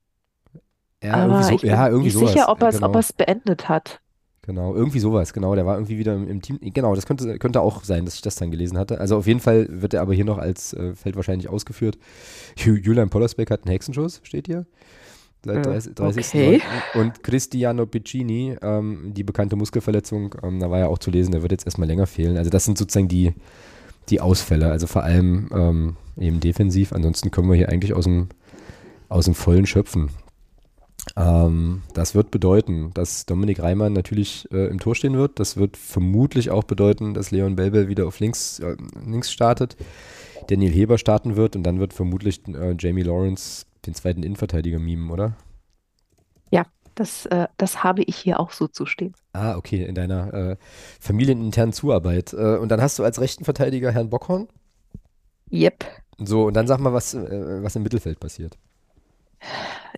Ja, 1.02 1.14
aber 1.14 1.24
irgendwie 1.24 1.44
so, 1.44 1.56
ich 1.56 1.62
bin 1.62 1.70
ja, 1.70 1.88
irgendwie 1.88 2.06
nicht 2.06 2.14
sowas. 2.14 2.32
sicher, 2.34 2.50
ob 2.50 2.62
er 2.62 2.70
es 2.70 2.80
genau. 2.80 3.02
beendet 3.18 3.70
hat. 3.70 4.00
Genau, 4.46 4.76
irgendwie 4.76 5.00
sowas, 5.00 5.32
genau. 5.32 5.56
Der 5.56 5.66
war 5.66 5.76
irgendwie 5.76 5.98
wieder 5.98 6.16
im, 6.16 6.28
im, 6.28 6.42
Team. 6.42 6.60
Genau, 6.62 6.96
das 6.96 7.06
könnte, 7.06 7.40
könnte 7.40 7.62
auch 7.62 7.84
sein, 7.84 8.04
dass 8.06 8.16
ich 8.16 8.22
das 8.22 8.36
dann 8.36 8.52
gelesen 8.52 8.78
hatte. 8.78 9.00
Also 9.00 9.18
auf 9.18 9.26
jeden 9.26 9.40
Fall 9.40 9.68
wird 9.70 9.94
er 9.94 10.02
aber 10.02 10.14
hier 10.14 10.26
noch 10.26 10.38
als 10.38 10.74
äh, 10.74 10.96
Feld 10.96 11.16
wahrscheinlich 11.16 11.50
ausgeführt. 11.50 11.98
Julian 12.58 13.10
Pollersbeck 13.10 13.50
hat 13.52 13.66
einen 13.66 13.72
Hexenschuss, 13.72 14.20
steht 14.24 14.48
hier 14.48 14.66
seit 15.46 15.66
30. 15.66 15.96
30. 15.96 16.28
Okay. 16.28 16.62
Und 16.96 17.24
Cristiano 17.24 17.86
Piccini, 17.86 18.56
ähm, 18.62 19.14
die 19.14 19.24
bekannte 19.24 19.56
Muskelverletzung, 19.56 20.36
ähm, 20.44 20.60
da 20.60 20.70
war 20.70 20.80
ja 20.80 20.88
auch 20.88 21.00
zu 21.00 21.12
lesen, 21.12 21.32
der 21.32 21.42
wird 21.42 21.52
jetzt 21.52 21.66
erstmal 21.66 21.88
länger 21.88 22.08
fehlen. 22.08 22.38
Also 22.38 22.50
das 22.50 22.66
sind 22.66 22.78
sozusagen 22.78 23.08
die, 23.08 23.34
die 24.10 24.22
Ausfälle, 24.22 24.72
also 24.72 24.88
vor 24.88 25.04
allem 25.04 25.50
ähm, 25.54 25.96
eben 26.18 26.40
defensiv. 26.40 26.94
Ansonsten 26.94 27.32
können 27.32 27.50
wir 27.50 27.56
hier 27.56 27.70
eigentlich 27.70 27.94
aus 27.94 28.06
dem, 28.06 28.30
aus 29.10 29.26
dem 29.26 29.36
Vollen 29.36 29.66
schöpfen. 29.66 30.10
Ähm, 31.16 31.82
das 31.94 32.16
wird 32.16 32.32
bedeuten, 32.32 32.92
dass 32.94 33.26
Dominik 33.26 33.62
Reimann 33.62 33.94
natürlich 33.94 34.48
äh, 34.52 34.68
im 34.68 34.80
Tor 34.80 34.96
stehen 34.96 35.18
wird. 35.18 35.40
Das 35.40 35.58
wird 35.58 35.78
vermutlich 35.78 36.50
auch 36.50 36.64
bedeuten, 36.64 37.14
dass 37.14 37.32
Leon 37.32 37.56
Belbel 37.56 37.88
wieder 37.88 38.08
auf 38.08 38.20
links, 38.20 38.60
äh, 38.60 38.76
links 39.06 39.32
startet, 39.32 39.76
Daniel 40.48 40.72
Heber 40.72 40.98
starten 40.98 41.36
wird 41.36 41.56
und 41.56 41.64
dann 41.64 41.80
wird 41.80 41.94
vermutlich 41.94 42.42
äh, 42.48 42.76
Jamie 42.80 43.04
Lawrence 43.04 43.66
den 43.86 43.94
zweiten 43.94 44.24
Innenverteidiger 44.24 44.80
mimen, 44.80 45.12
oder? 45.12 45.36
Ja, 46.52 46.66
das, 46.96 47.26
äh, 47.28 47.48
das 47.58 47.84
habe 47.84 48.04
ich 48.04 48.16
hier 48.16 48.40
auch 48.40 48.52
so 48.52 48.68
zu 48.68 48.86
stehen. 48.86 49.14
Ah, 49.34 49.56
okay, 49.56 49.84
in 49.84 49.96
deiner 49.96 50.34
äh, 50.34 50.56
familieninternen 51.00 51.74
Zuarbeit. 51.74 52.34
Äh, 52.34 52.58
und 52.58 52.70
dann 52.70 52.82
hast 52.82 53.00
du 53.00 53.04
als 53.04 53.20
rechten 53.20 53.46
Verteidiger 53.46 53.92
Herrn 53.92 54.10
Bockhorn? 54.10 54.48
Yep. 55.52 55.86
So, 56.18 56.46
und 56.46 56.54
dann 56.54 56.68
sag 56.68 56.80
mal, 56.80 56.94
was, 56.94 57.16
was 57.16 57.76
im 57.76 57.84
Mittelfeld 57.84 58.20
passiert. 58.20 58.58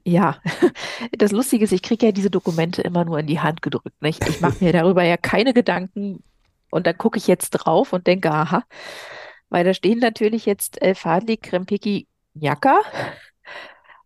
Ja, 0.04 0.38
das 1.18 1.32
Lustige 1.32 1.64
ist, 1.64 1.72
ich 1.72 1.82
kriege 1.82 2.08
ja 2.08 2.12
diese 2.12 2.30
Dokumente 2.30 2.82
immer 2.82 3.06
nur 3.06 3.20
in 3.20 3.28
die 3.28 3.40
Hand 3.40 3.62
gedrückt. 3.62 4.02
Nicht? 4.02 4.28
Ich 4.28 4.42
mache 4.42 4.64
mir 4.64 4.74
darüber 4.74 5.04
ja 5.04 5.18
keine 5.18 5.54
Gedanken 5.54 6.24
und 6.72 6.88
dann 6.88 6.98
gucke 6.98 7.18
ich 7.18 7.28
jetzt 7.28 7.52
drauf 7.52 7.94
und 7.94 8.08
denke, 8.08 8.32
aha, 8.32 8.64
weil 9.50 9.64
da 9.64 9.74
stehen 9.74 10.00
natürlich 10.00 10.46
jetzt 10.46 10.82
El 10.82 10.96
Fadli, 10.96 11.38
Krempiki, 11.38 12.08
Njaka 12.34 12.80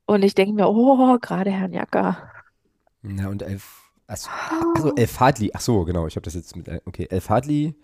und 0.05 0.23
ich 0.23 0.35
denke 0.35 0.53
mir, 0.53 0.69
oh, 0.69 1.17
gerade 1.19 1.51
Herrn 1.51 1.71
Njaka. 1.71 2.31
Na 3.01 3.29
und 3.29 3.41
El, 3.41 3.59
also, 4.07 4.29
also 4.75 4.93
El 4.95 5.07
Fadli, 5.07 5.51
ach 5.53 5.61
so, 5.61 5.85
genau, 5.85 6.07
ich 6.07 6.15
habe 6.15 6.23
das 6.23 6.33
jetzt 6.33 6.55
mit, 6.55 6.67
okay, 6.85 7.07
El 7.09 7.21
Fadli, 7.21 7.75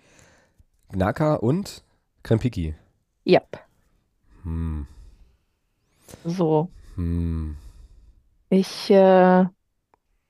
Gnaka 0.91 1.36
und 1.36 1.84
Krempiki. 2.24 2.76
Yep. 3.26 3.59
Hm. 4.43 4.88
So. 6.24 6.70
Hm. 6.95 7.57
Ich 8.49 8.89
äh, 8.89 9.45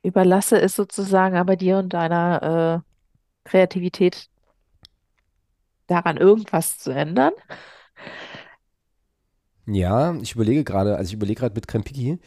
überlasse 0.03 0.59
es 0.61 0.75
sozusagen 0.75 1.35
aber 1.35 1.55
dir 1.55 1.77
und 1.77 1.93
deiner 1.93 2.83
äh, 2.83 3.49
Kreativität 3.49 4.29
daran, 5.87 6.17
irgendwas 6.17 6.77
zu 6.79 6.91
ändern. 6.91 7.33
Ja, 9.67 10.15
ich 10.21 10.35
überlege 10.35 10.63
gerade, 10.63 10.95
also 10.95 11.09
ich 11.09 11.13
überlege 11.13 11.39
gerade 11.39 11.55
mit 11.55 11.67
Krempiki. 11.67 12.19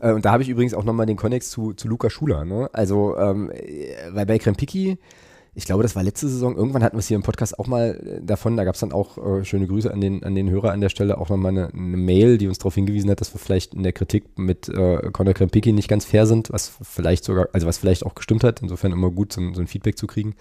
Äh, 0.00 0.12
und 0.12 0.24
da 0.24 0.32
habe 0.32 0.42
ich 0.42 0.48
übrigens 0.48 0.74
auch 0.74 0.84
nochmal 0.84 1.06
den 1.06 1.16
Konnex 1.16 1.50
zu, 1.50 1.72
zu 1.72 1.88
Luca 1.88 2.10
Schuler. 2.10 2.44
Ne? 2.44 2.68
Also, 2.72 3.16
ähm, 3.16 3.50
äh, 3.50 3.94
weil 4.12 4.26
bei 4.26 4.38
Krempiki 4.38 4.98
ich 5.54 5.64
glaube, 5.64 5.82
das 5.82 5.96
war 5.96 6.02
letzte 6.02 6.28
Saison, 6.28 6.56
irgendwann 6.56 6.82
hatten 6.84 6.96
wir 6.96 7.00
es 7.00 7.08
hier 7.08 7.16
im 7.16 7.22
Podcast 7.22 7.58
auch 7.58 7.66
mal 7.66 8.00
äh, 8.04 8.24
davon, 8.24 8.56
da 8.56 8.64
gab 8.64 8.74
es 8.74 8.80
dann 8.80 8.92
auch 8.92 9.18
äh, 9.18 9.44
schöne 9.44 9.66
Grüße 9.66 9.92
an 9.92 10.00
den, 10.00 10.22
an 10.22 10.34
den 10.34 10.48
Hörer 10.48 10.70
an 10.70 10.80
der 10.80 10.90
Stelle, 10.90 11.18
auch 11.18 11.28
nochmal 11.28 11.52
eine, 11.52 11.68
eine 11.68 11.96
Mail, 11.96 12.38
die 12.38 12.46
uns 12.46 12.58
darauf 12.58 12.74
hingewiesen 12.74 13.10
hat, 13.10 13.20
dass 13.20 13.34
wir 13.34 13.40
vielleicht 13.40 13.74
in 13.74 13.82
der 13.82 13.92
Kritik 13.92 14.38
mit 14.38 14.68
äh, 14.68 15.10
Conor 15.12 15.34
Krempicki 15.34 15.72
nicht 15.72 15.88
ganz 15.88 16.04
fair 16.04 16.26
sind, 16.26 16.52
was 16.52 16.72
vielleicht 16.82 17.24
sogar, 17.24 17.48
also 17.52 17.66
was 17.66 17.78
vielleicht 17.78 18.06
auch 18.06 18.14
gestimmt 18.14 18.44
hat, 18.44 18.62
insofern 18.62 18.92
immer 18.92 19.10
gut, 19.10 19.32
so, 19.32 19.40
so 19.52 19.60
ein 19.60 19.66
Feedback 19.66 19.98
zu 19.98 20.06
kriegen. 20.06 20.34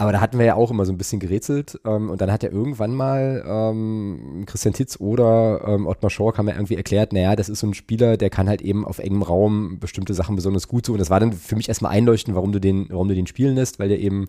Aber 0.00 0.12
da 0.12 0.22
hatten 0.22 0.38
wir 0.38 0.46
ja 0.46 0.54
auch 0.54 0.70
immer 0.70 0.86
so 0.86 0.92
ein 0.92 0.96
bisschen 0.96 1.20
gerätselt. 1.20 1.78
Ähm, 1.84 2.08
und 2.08 2.22
dann 2.22 2.32
hat 2.32 2.42
ja 2.42 2.50
irgendwann 2.50 2.94
mal 2.94 3.44
ähm, 3.46 4.44
Christian 4.46 4.72
Titz 4.72 4.98
oder 4.98 5.60
ähm, 5.66 5.86
Ottmar 5.86 6.08
Schork 6.08 6.38
haben 6.38 6.48
ja 6.48 6.54
irgendwie 6.54 6.76
erklärt, 6.76 7.12
naja, 7.12 7.36
das 7.36 7.50
ist 7.50 7.58
so 7.58 7.66
ein 7.66 7.74
Spieler, 7.74 8.16
der 8.16 8.30
kann 8.30 8.48
halt 8.48 8.62
eben 8.62 8.86
auf 8.86 8.98
engem 8.98 9.20
Raum 9.20 9.78
bestimmte 9.78 10.14
Sachen 10.14 10.36
besonders 10.36 10.68
gut 10.68 10.86
so. 10.86 10.92
Und 10.94 11.00
das 11.00 11.10
war 11.10 11.20
dann 11.20 11.34
für 11.34 11.54
mich 11.54 11.68
erstmal 11.68 11.92
einleuchtend, 11.92 12.34
warum 12.34 12.50
du 12.50 12.60
den, 12.60 12.86
warum 12.88 13.08
du 13.08 13.14
den 13.14 13.26
spielen 13.26 13.54
lässt, 13.56 13.78
weil 13.78 13.90
der 13.90 13.98
eben 13.98 14.28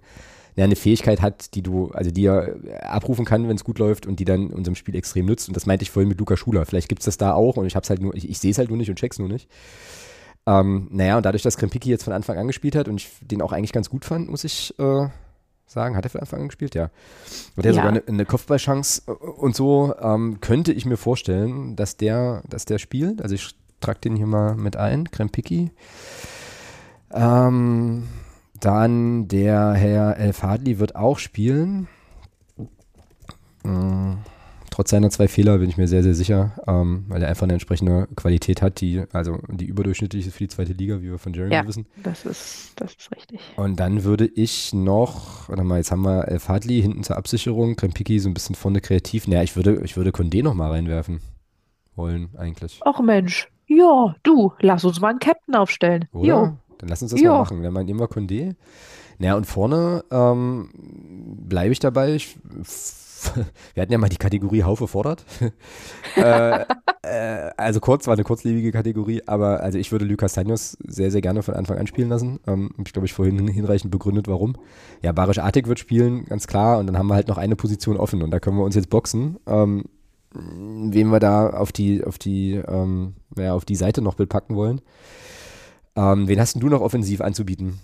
ja, 0.58 0.66
eine 0.66 0.76
Fähigkeit 0.76 1.22
hat, 1.22 1.56
die 1.56 1.62
du, 1.62 1.92
also 1.92 2.12
die 2.12 2.26
er 2.26 2.54
abrufen 2.82 3.24
kann, 3.24 3.48
wenn 3.48 3.56
es 3.56 3.64
gut 3.64 3.80
läuft 3.80 4.06
und 4.06 4.20
die 4.20 4.26
dann 4.26 4.48
unserem 4.48 4.76
Spiel 4.76 4.98
extrem 4.98 5.26
nützt. 5.26 5.48
Und 5.48 5.56
das 5.56 5.68
meinte 5.68 5.84
ich 5.84 5.92
vorhin 5.92 6.10
mit 6.10 6.20
Luca 6.20 6.36
Schuler. 6.36 6.66
Vielleicht 6.66 6.90
gibt 6.90 7.00
es 7.00 7.06
das 7.06 7.16
da 7.16 7.32
auch 7.32 7.56
und 7.56 7.66
ich 7.66 7.78
hab's 7.78 7.90
halt 7.90 8.02
nur, 8.02 8.14
ich, 8.14 8.30
ich 8.30 8.40
sehe 8.40 8.52
es 8.52 8.58
halt 8.58 8.68
nur 8.68 8.78
nicht 8.78 8.90
und 8.90 8.98
check's 8.98 9.20
nur 9.20 9.30
nicht. 9.30 9.48
Ähm, 10.46 10.90
naja, 10.92 11.16
und 11.16 11.26
dadurch, 11.26 11.44
dass 11.44 11.56
Krempiki 11.56 11.90
jetzt 11.90 12.04
von 12.04 12.12
Anfang 12.12 12.38
an 12.38 12.48
gespielt 12.48 12.76
hat 12.76 12.90
und 12.90 13.00
ich 13.00 13.10
den 13.22 13.42
auch 13.42 13.54
eigentlich 13.54 13.72
ganz 13.72 13.90
gut 13.90 14.04
fand, 14.04 14.30
muss 14.30 14.44
ich 14.44 14.74
äh, 14.80 15.08
sagen. 15.72 15.96
Hat 15.96 16.06
er 16.06 16.10
von 16.10 16.22
Anfang 16.22 16.42
an 16.42 16.48
gespielt? 16.48 16.76
Ja. 16.76 16.90
Und 17.56 17.66
der 17.66 17.72
ja. 17.72 17.76
sogar 17.76 17.90
eine, 17.90 18.04
eine 18.08 18.26
Kopfballchance 18.26 19.04
äh, 19.08 19.12
und 19.12 19.56
so 19.56 19.94
ähm, 20.00 20.40
könnte 20.42 20.74
ich 20.74 20.86
mir 20.86 20.98
vorstellen, 20.98 21.76
dass 21.76 21.98
der, 21.98 22.44
dass 22.48 22.66
der 22.66 22.78
spielt. 22.78 23.22
Also 23.22 23.36
ich 23.36 23.56
trage 23.80 24.00
den 24.00 24.16
hier 24.16 24.28
mal 24.28 24.56
mit 24.56 24.78
ein, 24.78 25.10
Krempiki. 25.10 25.72
Ähm, 27.12 28.08
dann 28.60 29.28
der 29.28 29.74
Herr 29.74 30.18
El 30.18 30.34
Fadli 30.34 30.80
wird 30.80 30.96
auch 30.96 31.18
spielen. 31.18 31.88
Mhm 33.64 34.20
trotz 34.72 34.90
seiner 34.90 35.12
zwei 35.12 35.28
Fehler 35.28 35.60
bin 35.60 35.70
ich 35.70 35.78
mir 35.78 35.88
sehr, 35.88 36.02
sehr 36.02 36.16
sicher, 36.16 36.54
ähm, 36.66 37.06
weil 37.08 37.22
er 37.22 37.30
einfach 37.30 37.44
eine 37.44 37.54
entsprechende 37.54 38.08
Qualität 38.16 38.62
hat, 38.64 38.82
die, 38.82 39.04
also 39.12 39.38
die 39.50 39.66
überdurchschnittlich 39.66 40.26
ist 40.26 40.34
für 40.34 40.46
die 40.46 40.48
zweite 40.48 40.74
Liga, 40.74 41.02
wie 41.02 41.12
wir 41.12 41.20
von 41.20 41.34
Jeremy 41.34 41.54
ja, 41.54 41.68
wissen. 41.68 41.86
Das 42.02 42.26
ist, 42.26 42.72
das 42.78 42.94
ist 42.94 43.12
richtig. 43.12 43.42
Und 43.58 43.80
dann 43.80 44.04
würde 44.04 44.26
ich 44.26 44.74
noch, 44.74 45.50
warte 45.50 45.64
mal, 45.64 45.78
jetzt 45.78 45.92
haben 45.92 46.04
wir 46.04 46.28
El 46.28 46.40
Fadli 46.40 46.82
hinten 46.82 47.04
zur 47.04 47.18
Absicherung, 47.18 47.76
Krempiki 47.76 48.18
so 48.20 48.30
ein 48.30 48.34
bisschen 48.34 48.56
vorne 48.56 48.82
kreativ. 48.82 49.28
Naja, 49.28 49.44
ich 49.44 49.56
würde, 49.56 49.82
ich 49.84 49.98
würde 49.98 50.12
Condé 50.12 50.42
noch 50.42 50.54
mal 50.54 50.72
reinwerfen 50.72 51.20
wollen, 51.96 52.30
eigentlich. 52.38 52.80
Ach 52.86 53.02
Mensch, 53.02 53.52
ja, 53.68 54.16
du, 54.24 54.54
lass 54.62 54.86
uns 54.86 55.02
mal 55.02 55.10
einen 55.10 55.20
Captain 55.20 55.56
aufstellen. 55.56 56.08
Oder? 56.14 56.28
Jo. 56.28 56.58
Dann 56.78 56.90
lass 56.90 57.02
uns 57.02 57.12
das 57.12 57.22
jo. 57.22 57.32
mal 57.32 57.40
machen. 57.40 57.62
Dann 57.62 57.74
nehmen 57.86 58.00
wir 58.00 58.08
Condé. 58.08 58.56
Naja, 59.20 59.36
und 59.36 59.46
vorne 59.46 60.04
ähm, 60.10 60.70
bleibe 61.48 61.74
ich 61.74 61.80
dabei. 61.80 62.16
Ich 62.16 62.38
wir 63.74 63.82
hatten 63.82 63.92
ja 63.92 63.98
mal 63.98 64.10
die 64.10 64.18
Kategorie 64.18 64.64
Haufe 64.64 64.88
fordert. 64.88 65.26
äh, 66.16 66.66
äh, 67.04 67.52
also 67.58 67.80
kurz, 67.80 68.08
war 68.08 68.14
eine 68.14 68.24
kurzlebige 68.24 68.72
Kategorie, 68.72 69.22
aber 69.26 69.62
also 69.62 69.78
ich 69.78 69.92
würde 69.92 70.06
Lucas 70.06 70.34
Tanyos 70.34 70.78
sehr, 70.86 71.12
sehr 71.12 71.22
gerne 71.22 71.44
von 71.44 71.56
Anfang 71.56 71.78
an 71.78 71.88
spielen 71.88 72.10
lassen. 72.10 72.40
Ähm, 72.48 72.72
ich 72.86 72.94
glaube, 72.94 73.06
ich 73.06 73.14
vorhin 73.14 73.48
hinreichend 73.48 73.92
begründet, 73.92 74.28
warum. 74.28 74.56
Ja, 75.02 75.12
Barisch 75.12 75.40
Artig 75.40 75.68
wird 75.68 75.80
spielen, 75.80 76.26
ganz 76.26 76.48
klar, 76.48 76.80
und 76.80 76.88
dann 76.88 76.98
haben 76.98 77.08
wir 77.08 77.16
halt 77.16 77.28
noch 77.28 77.38
eine 77.38 77.56
Position 77.56 77.98
offen 77.98 78.22
und 78.22 78.32
da 78.32 78.40
können 78.40 78.58
wir 78.58 78.64
uns 78.64 78.76
jetzt 78.76 78.90
boxen. 78.90 79.38
Ähm, 79.48 79.86
wen 80.34 81.10
wir 81.10 81.20
da 81.20 81.50
auf 81.50 81.72
die, 81.72 82.04
auf 82.04 82.18
die, 82.18 82.54
ähm, 82.54 83.16
ja, 83.38 83.54
auf 83.54 83.66
die 83.66 83.76
Seite 83.76 84.02
noch 84.02 84.16
packen 84.16 84.56
wollen. 84.56 84.82
Ähm, 85.96 86.28
wen 86.28 86.40
hast 86.40 86.54
denn 86.54 86.62
du 86.62 86.70
noch 86.70 86.82
offensiv 86.82 87.22
anzubieten? 87.22 87.80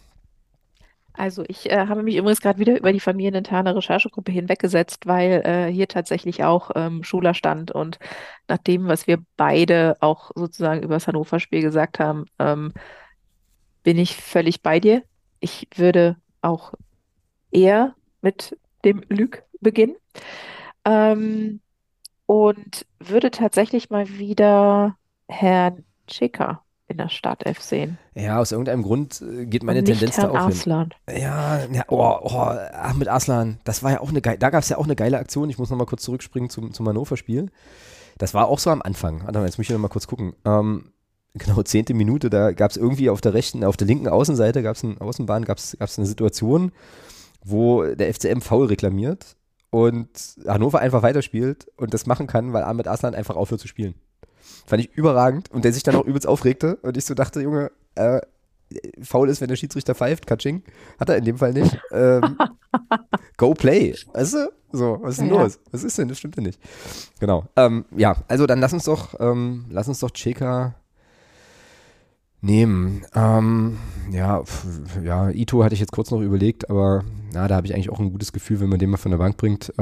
Also 1.17 1.43
ich 1.47 1.69
äh, 1.71 1.87
habe 1.87 2.03
mich 2.03 2.15
übrigens 2.15 2.41
gerade 2.41 2.59
wieder 2.59 2.77
über 2.77 2.93
die 2.93 2.99
familieninterne 2.99 3.75
Recherchegruppe 3.75 4.31
hinweggesetzt, 4.31 5.07
weil 5.07 5.41
äh, 5.45 5.71
hier 5.71 5.87
tatsächlich 5.87 6.43
auch 6.43 6.69
ähm, 6.75 7.03
Schuler 7.03 7.33
stand 7.33 7.71
und 7.71 7.97
nach 8.47 8.59
dem, 8.59 8.87
was 8.87 9.07
wir 9.07 9.17
beide 9.35 9.97
auch 9.99 10.31
sozusagen 10.35 10.83
über 10.83 10.93
das 10.93 11.07
Hannover-Spiel 11.07 11.61
gesagt 11.61 11.99
haben, 11.99 12.25
ähm, 12.37 12.71
bin 13.83 13.97
ich 13.97 14.15
völlig 14.15 14.61
bei 14.61 14.79
dir. 14.79 15.01
Ich 15.39 15.67
würde 15.75 16.17
auch 16.41 16.73
eher 17.51 17.95
mit 18.21 18.55
dem 18.85 19.01
Lüg 19.09 19.43
beginnen 19.59 19.95
ähm, 20.85 21.61
und 22.27 22.85
würde 22.99 23.31
tatsächlich 23.31 23.89
mal 23.89 24.07
wieder 24.07 24.97
Herrn 25.27 25.83
Schicker 26.09 26.63
in 26.87 26.97
der 26.97 27.09
Startelf 27.09 27.61
sehen. 27.61 27.97
Ja, 28.15 28.39
aus 28.39 28.51
irgendeinem 28.51 28.83
Grund 28.83 29.21
äh, 29.21 29.45
geht 29.45 29.63
meine 29.63 29.83
Tendenz 29.83 30.15
da 30.15 30.29
auch 30.29 30.35
Arslan. 30.35 30.93
hin. 31.07 31.21
Ja, 31.21 31.65
ja 31.71 31.83
oh, 31.89 32.17
oh, 32.21 32.29
Ahmed 32.29 33.09
Aslan, 33.09 33.59
das 33.65 33.83
war 33.83 33.91
ja 33.91 34.01
auch 34.01 34.09
eine 34.09 34.21
geile, 34.21 34.37
da 34.37 34.49
gab 34.49 34.63
es 34.63 34.69
ja 34.69 34.77
auch 34.77 34.85
eine 34.85 34.95
geile 34.95 35.17
Aktion. 35.17 35.49
Ich 35.49 35.57
muss 35.57 35.69
nochmal 35.69 35.87
kurz 35.87 36.03
zurückspringen 36.03 36.49
zum, 36.49 36.73
zum 36.73 36.87
Hannover-Spiel. 36.87 37.47
Das 38.17 38.33
war 38.33 38.47
auch 38.47 38.59
so 38.59 38.69
am 38.69 38.81
Anfang. 38.81 39.23
Warte 39.25 39.39
mal, 39.39 39.45
jetzt 39.45 39.57
muss 39.57 39.65
ich 39.65 39.71
nochmal 39.71 39.89
kurz 39.89 40.07
gucken. 40.07 40.33
Ähm, 40.45 40.91
genau, 41.33 41.61
zehnte 41.63 41.93
Minute, 41.93 42.29
da 42.29 42.51
gab 42.51 42.71
es 42.71 42.77
irgendwie 42.77 43.09
auf 43.09 43.21
der 43.21 43.33
rechten, 43.33 43.63
auf 43.63 43.77
der 43.77 43.87
linken 43.87 44.07
Außenseite, 44.07 44.63
gab 44.63 44.75
es 44.75 44.83
eine 44.83 44.99
Außenbahn, 45.01 45.45
gab 45.45 45.57
es 45.57 45.77
eine 45.79 46.07
Situation, 46.07 46.71
wo 47.43 47.83
der 47.83 48.13
FCM 48.13 48.39
faul 48.39 48.67
reklamiert 48.67 49.35
und 49.69 50.09
Hannover 50.47 50.79
einfach 50.79 51.03
weiterspielt 51.03 51.67
und 51.75 51.93
das 51.93 52.05
machen 52.05 52.27
kann, 52.27 52.53
weil 52.53 52.63
Ahmed 52.63 52.87
Aslan 52.87 53.13
einfach 53.13 53.35
aufhört 53.35 53.61
zu 53.61 53.67
spielen. 53.67 53.95
Fand 54.65 54.81
ich 54.83 54.93
überragend 54.95 55.51
und 55.51 55.65
der 55.65 55.73
sich 55.73 55.83
dann 55.83 55.95
auch 55.95 56.05
übelst 56.05 56.27
aufregte 56.27 56.75
und 56.77 56.97
ich 56.97 57.05
so 57.05 57.13
dachte, 57.13 57.41
Junge, 57.41 57.71
äh, 57.95 58.19
faul 59.01 59.29
ist, 59.29 59.41
wenn 59.41 59.47
der 59.47 59.55
Schiedsrichter 59.55 59.95
pfeift, 59.95 60.27
Katsching. 60.27 60.63
Hat 60.99 61.09
er 61.09 61.17
in 61.17 61.25
dem 61.25 61.37
Fall 61.37 61.53
nicht. 61.53 61.79
Ähm, 61.91 62.37
go 63.37 63.53
play. 63.53 63.95
Weißt 64.13 64.33
du? 64.33 64.51
So, 64.71 64.99
was 65.01 65.11
ist 65.11 65.21
denn 65.21 65.33
ja. 65.33 65.41
los? 65.41 65.59
Was 65.71 65.83
ist 65.83 65.97
denn? 65.97 66.09
Das 66.09 66.17
stimmt 66.17 66.35
ja 66.35 66.43
nicht. 66.43 66.59
Genau. 67.19 67.45
Ähm, 67.55 67.85
ja, 67.95 68.17
also 68.27 68.45
dann 68.45 68.59
lass 68.59 68.73
uns 68.73 68.83
doch, 68.83 69.15
ähm, 69.19 69.65
lass 69.69 69.87
uns 69.87 69.99
doch 69.99 70.11
Cheka 70.11 70.75
nehmen. 72.41 73.05
Ähm, 73.15 73.77
ja, 74.11 74.43
ja, 75.03 75.29
Ito 75.29 75.63
hatte 75.63 75.73
ich 75.73 75.79
jetzt 75.79 75.93
kurz 75.93 76.11
noch 76.11 76.21
überlegt, 76.21 76.69
aber 76.69 77.03
na, 77.33 77.47
da 77.47 77.55
habe 77.55 77.67
ich 77.67 77.73
eigentlich 77.73 77.89
auch 77.89 77.99
ein 77.99 78.11
gutes 78.11 78.33
Gefühl, 78.33 78.59
wenn 78.59 78.69
man 78.69 78.79
den 78.79 78.89
mal 78.89 78.97
von 78.97 79.11
der 79.11 79.17
Bank 79.17 79.37
bringt. 79.37 79.73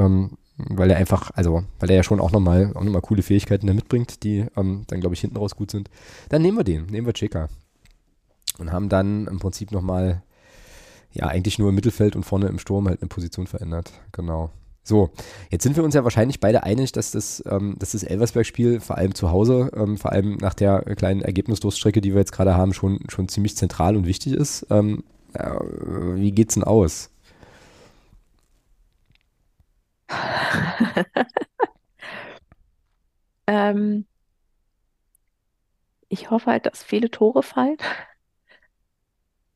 Weil 0.58 0.90
er 0.90 0.96
einfach, 0.96 1.30
also, 1.34 1.64
weil 1.80 1.90
er 1.90 1.96
ja 1.96 2.02
schon 2.02 2.20
auch 2.20 2.32
nochmal 2.32 2.72
auch 2.74 2.82
noch 2.82 3.02
coole 3.02 3.22
Fähigkeiten 3.22 3.66
da 3.66 3.74
mitbringt, 3.74 4.22
die 4.22 4.46
ähm, 4.56 4.84
dann, 4.86 5.00
glaube 5.00 5.14
ich, 5.14 5.20
hinten 5.20 5.36
raus 5.36 5.54
gut 5.54 5.70
sind. 5.70 5.90
Dann 6.30 6.40
nehmen 6.40 6.56
wir 6.56 6.64
den, 6.64 6.86
nehmen 6.86 7.06
wir 7.06 7.12
Cheka. 7.12 7.48
Und 8.58 8.72
haben 8.72 8.88
dann 8.88 9.26
im 9.26 9.38
Prinzip 9.38 9.70
nochmal, 9.70 10.22
ja, 11.12 11.26
eigentlich 11.26 11.58
nur 11.58 11.68
im 11.68 11.74
Mittelfeld 11.74 12.16
und 12.16 12.24
vorne 12.24 12.46
im 12.46 12.58
Sturm 12.58 12.88
halt 12.88 13.02
eine 13.02 13.08
Position 13.08 13.46
verändert. 13.46 13.92
Genau. 14.12 14.50
So, 14.82 15.10
jetzt 15.50 15.64
sind 15.64 15.76
wir 15.76 15.82
uns 15.82 15.94
ja 15.94 16.04
wahrscheinlich 16.04 16.40
beide 16.40 16.62
einig, 16.62 16.92
dass 16.92 17.10
das, 17.10 17.42
ähm, 17.50 17.74
dass 17.78 17.92
das 17.92 18.04
Elversberg-Spiel 18.04 18.80
vor 18.80 18.96
allem 18.96 19.14
zu 19.14 19.30
Hause, 19.30 19.70
ähm, 19.74 19.98
vor 19.98 20.12
allem 20.12 20.36
nach 20.36 20.54
der 20.54 20.82
kleinen 20.94 21.22
Ergebnisdurststrecke, 21.22 22.00
die 22.00 22.12
wir 22.12 22.20
jetzt 22.20 22.32
gerade 22.32 22.54
haben, 22.54 22.72
schon, 22.72 23.00
schon 23.08 23.28
ziemlich 23.28 23.56
zentral 23.56 23.96
und 23.96 24.06
wichtig 24.06 24.32
ist. 24.32 24.64
Ähm, 24.70 25.02
äh, 25.34 25.50
wie 26.14 26.30
geht's 26.30 26.54
denn 26.54 26.62
aus? 26.62 27.10
ähm, 33.46 34.06
ich 36.08 36.30
hoffe 36.30 36.50
halt, 36.50 36.66
dass 36.66 36.82
viele 36.82 37.10
Tore 37.10 37.42
fallen 37.42 37.76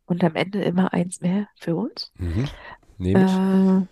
und 0.07 0.25
am 0.25 0.35
Ende 0.35 0.63
immer 0.63 0.93
eins 0.93 1.21
mehr 1.21 1.49
für 1.59 1.77
uns. 1.77 2.13
Mhm. 2.19 2.49
Nehme 2.99 3.25
ich. 3.25 3.33
Äh, 3.33 3.87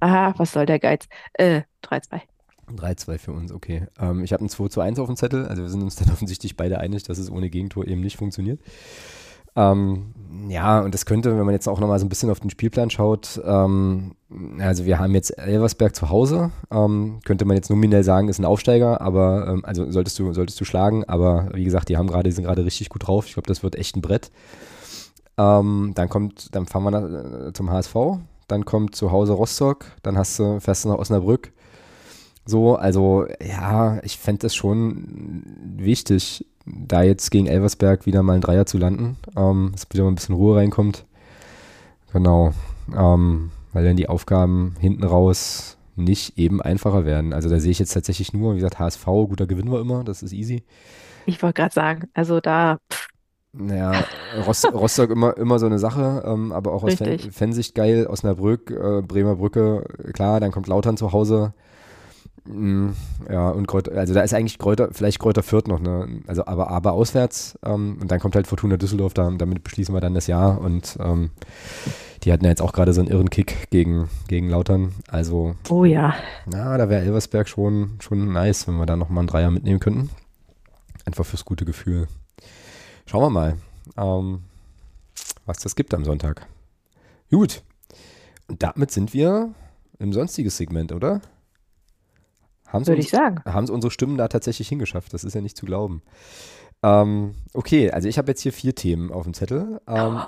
aha, 0.00 0.34
was 0.36 0.52
soll 0.52 0.66
der 0.66 0.78
Geiz? 0.78 1.08
Äh, 1.32 1.62
3-2. 1.82 2.20
3-2 2.76 3.18
für 3.18 3.32
uns, 3.32 3.52
okay. 3.52 3.86
Ähm, 3.98 4.22
ich 4.22 4.32
habe 4.32 4.44
ein 4.44 4.48
2 4.48 4.68
zu 4.68 4.80
1 4.80 4.98
auf 4.98 5.06
dem 5.06 5.16
Zettel, 5.16 5.46
also 5.46 5.62
wir 5.62 5.70
sind 5.70 5.82
uns 5.82 5.96
dann 5.96 6.10
offensichtlich 6.12 6.56
beide 6.56 6.78
einig, 6.78 7.04
dass 7.04 7.18
es 7.18 7.30
ohne 7.30 7.50
Gegentor 7.50 7.86
eben 7.86 8.00
nicht 8.00 8.16
funktioniert. 8.16 8.60
Ähm, 9.56 10.14
ja, 10.48 10.80
und 10.80 10.94
das 10.94 11.06
könnte, 11.06 11.36
wenn 11.36 11.44
man 11.44 11.54
jetzt 11.54 11.68
auch 11.68 11.80
nochmal 11.80 11.98
so 11.98 12.06
ein 12.06 12.08
bisschen 12.08 12.30
auf 12.30 12.40
den 12.40 12.50
Spielplan 12.50 12.90
schaut, 12.90 13.40
ähm, 13.44 14.14
also 14.58 14.84
wir 14.84 14.98
haben 14.98 15.14
jetzt 15.14 15.30
Elversberg 15.38 15.94
zu 15.94 16.10
Hause, 16.10 16.50
ähm, 16.70 17.20
könnte 17.24 17.44
man 17.44 17.56
jetzt 17.56 17.70
nominell 17.70 18.04
sagen, 18.04 18.28
ist 18.28 18.38
ein 18.38 18.44
Aufsteiger, 18.44 19.00
aber 19.00 19.48
ähm, 19.48 19.64
also 19.64 19.90
solltest 19.90 20.18
du, 20.18 20.32
solltest 20.32 20.60
du 20.60 20.64
schlagen, 20.64 21.04
aber 21.04 21.48
wie 21.54 21.64
gesagt, 21.64 21.88
die 21.88 21.96
haben 21.96 22.08
gerade, 22.08 22.30
sind 22.30 22.44
gerade 22.44 22.64
richtig 22.64 22.88
gut 22.88 23.06
drauf. 23.06 23.26
Ich 23.26 23.34
glaube, 23.34 23.48
das 23.48 23.62
wird 23.62 23.76
echt 23.76 23.96
ein 23.96 24.02
Brett. 24.02 24.30
Ähm, 25.38 25.92
dann 25.94 26.08
kommt, 26.08 26.54
dann 26.54 26.66
fahren 26.66 26.84
wir 26.84 26.90
nach, 26.90 27.48
äh, 27.48 27.52
zum 27.52 27.70
HSV, 27.70 27.94
dann 28.48 28.64
kommt 28.64 28.96
zu 28.96 29.12
Hause 29.12 29.32
Rostock, 29.32 29.86
dann 30.02 30.18
hast 30.18 30.38
du, 30.38 30.60
fährst 30.60 30.84
du 30.84 30.88
nach 30.90 30.98
Osnabrück. 30.98 31.52
So, 32.48 32.76
also 32.76 33.26
ja, 33.46 34.00
ich 34.04 34.16
fände 34.16 34.46
es 34.46 34.54
schon 34.54 35.42
wichtig, 35.76 36.46
da 36.64 37.02
jetzt 37.02 37.30
gegen 37.30 37.46
Elversberg 37.46 38.06
wieder 38.06 38.22
mal 38.22 38.36
ein 38.36 38.40
Dreier 38.40 38.64
zu 38.64 38.78
landen, 38.78 39.18
ähm, 39.36 39.68
dass 39.72 39.86
wieder 39.90 40.04
mal 40.04 40.12
ein 40.12 40.14
bisschen 40.14 40.34
Ruhe 40.34 40.56
reinkommt. 40.56 41.04
Genau. 42.10 42.54
Ähm, 42.96 43.50
weil 43.74 43.84
dann 43.84 43.96
die 43.96 44.08
Aufgaben 44.08 44.76
hinten 44.80 45.04
raus 45.04 45.76
nicht 45.94 46.38
eben 46.38 46.62
einfacher 46.62 47.04
werden. 47.04 47.34
Also 47.34 47.50
da 47.50 47.60
sehe 47.60 47.70
ich 47.70 47.80
jetzt 47.80 47.92
tatsächlich 47.92 48.32
nur, 48.32 48.52
wie 48.54 48.60
gesagt, 48.60 48.78
HSV, 48.78 49.04
guter 49.04 49.46
Gewinn 49.46 49.70
war 49.70 49.82
immer, 49.82 50.02
das 50.02 50.22
ist 50.22 50.32
easy. 50.32 50.62
Ich 51.26 51.42
wollte 51.42 51.60
gerade 51.60 51.74
sagen, 51.74 52.08
also 52.14 52.40
da. 52.40 52.78
Naja, 53.52 53.92
Rost, 54.46 54.64
Rostock 54.72 55.10
immer, 55.10 55.36
immer 55.36 55.58
so 55.58 55.66
eine 55.66 55.78
Sache, 55.78 56.22
ähm, 56.24 56.52
aber 56.52 56.72
auch 56.72 56.82
aus 56.82 56.94
Fan, 56.94 57.18
Fansicht 57.18 57.74
geil, 57.74 58.06
Osnabrück, 58.06 58.70
äh, 58.70 59.02
Bremer 59.02 59.36
Brücke, 59.36 59.84
klar, 60.14 60.40
dann 60.40 60.50
kommt 60.50 60.66
Lautern 60.66 60.96
zu 60.96 61.12
Hause. 61.12 61.52
Mm, 62.48 62.90
ja, 63.30 63.50
und 63.50 63.66
Kräuter, 63.66 63.92
also 63.92 64.14
da 64.14 64.22
ist 64.22 64.32
eigentlich 64.32 64.58
Kräuter, 64.58 64.88
vielleicht 64.92 65.18
Kräuter 65.18 65.42
Fürth 65.42 65.68
noch, 65.68 65.80
ne? 65.80 66.22
Also 66.26 66.46
aber, 66.46 66.70
aber 66.70 66.92
auswärts 66.92 67.58
ähm, 67.62 67.98
und 68.00 68.10
dann 68.10 68.20
kommt 68.20 68.34
halt 68.36 68.46
Fortuna 68.46 68.78
Düsseldorf, 68.78 69.12
da, 69.12 69.30
damit 69.30 69.62
beschließen 69.62 69.94
wir 69.94 70.00
dann 70.00 70.14
das 70.14 70.26
Jahr 70.28 70.58
und 70.60 70.96
ähm, 71.00 71.30
die 72.24 72.32
hatten 72.32 72.44
ja 72.44 72.50
jetzt 72.50 72.62
auch 72.62 72.72
gerade 72.72 72.92
so 72.92 73.00
einen 73.00 73.10
irren 73.10 73.30
Kick 73.30 73.70
gegen, 73.70 74.08
gegen 74.28 74.48
Lautern. 74.48 74.94
Also. 75.08 75.54
Oh 75.68 75.84
ja. 75.84 76.14
Na, 76.46 76.76
da 76.76 76.88
wäre 76.88 77.02
Elversberg 77.02 77.48
schon, 77.48 77.98
schon 78.00 78.32
nice, 78.32 78.66
wenn 78.66 78.76
wir 78.76 78.86
da 78.86 78.96
nochmal 78.96 79.20
einen 79.22 79.28
Dreier 79.28 79.50
mitnehmen 79.50 79.80
könnten. 79.80 80.10
Einfach 81.04 81.24
fürs 81.24 81.44
gute 81.44 81.64
Gefühl. 81.64 82.08
Schauen 83.06 83.22
wir 83.22 83.30
mal, 83.30 83.56
ähm, 83.96 84.40
was 85.46 85.58
das 85.58 85.76
gibt 85.76 85.94
am 85.94 86.04
Sonntag. 86.04 86.46
Gut. 87.30 87.62
Und 88.48 88.62
damit 88.62 88.90
sind 88.90 89.14
wir 89.14 89.54
im 89.98 90.12
sonstiges 90.12 90.56
Segment, 90.56 90.92
oder? 90.92 91.20
Haben's 92.72 92.88
Würde 92.88 92.98
uns, 92.98 93.06
ich 93.06 93.10
sagen. 93.10 93.42
Haben 93.44 93.64
es 93.64 93.70
unsere 93.70 93.90
Stimmen 93.90 94.16
da 94.16 94.28
tatsächlich 94.28 94.68
hingeschafft? 94.68 95.12
Das 95.12 95.24
ist 95.24 95.34
ja 95.34 95.40
nicht 95.40 95.56
zu 95.56 95.66
glauben. 95.66 96.02
Ähm, 96.82 97.34
okay, 97.54 97.90
also 97.90 98.08
ich 98.08 98.18
habe 98.18 98.30
jetzt 98.30 98.42
hier 98.42 98.52
vier 98.52 98.74
Themen 98.74 99.10
auf 99.10 99.24
dem 99.24 99.34
Zettel. 99.34 99.80
Ähm, 99.88 100.20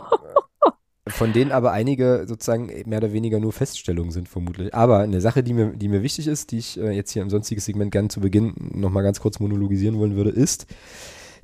von 1.08 1.32
denen 1.32 1.52
aber 1.52 1.72
einige 1.72 2.24
sozusagen 2.26 2.70
mehr 2.86 2.98
oder 2.98 3.12
weniger 3.12 3.40
nur 3.40 3.52
Feststellungen 3.52 4.10
sind, 4.10 4.28
vermutlich. 4.28 4.74
Aber 4.74 5.00
eine 5.00 5.20
Sache, 5.20 5.42
die 5.42 5.54
mir, 5.54 5.72
die 5.74 5.88
mir 5.88 6.02
wichtig 6.02 6.26
ist, 6.26 6.50
die 6.50 6.58
ich 6.58 6.78
äh, 6.78 6.90
jetzt 6.90 7.12
hier 7.12 7.22
im 7.22 7.30
sonstigen 7.30 7.60
Segment 7.60 7.92
gerne 7.92 8.08
zu 8.08 8.20
Beginn 8.20 8.54
nochmal 8.74 9.02
ganz 9.02 9.20
kurz 9.20 9.38
monologisieren 9.38 9.98
wollen 9.98 10.16
würde, 10.16 10.30
ist, 10.30 10.66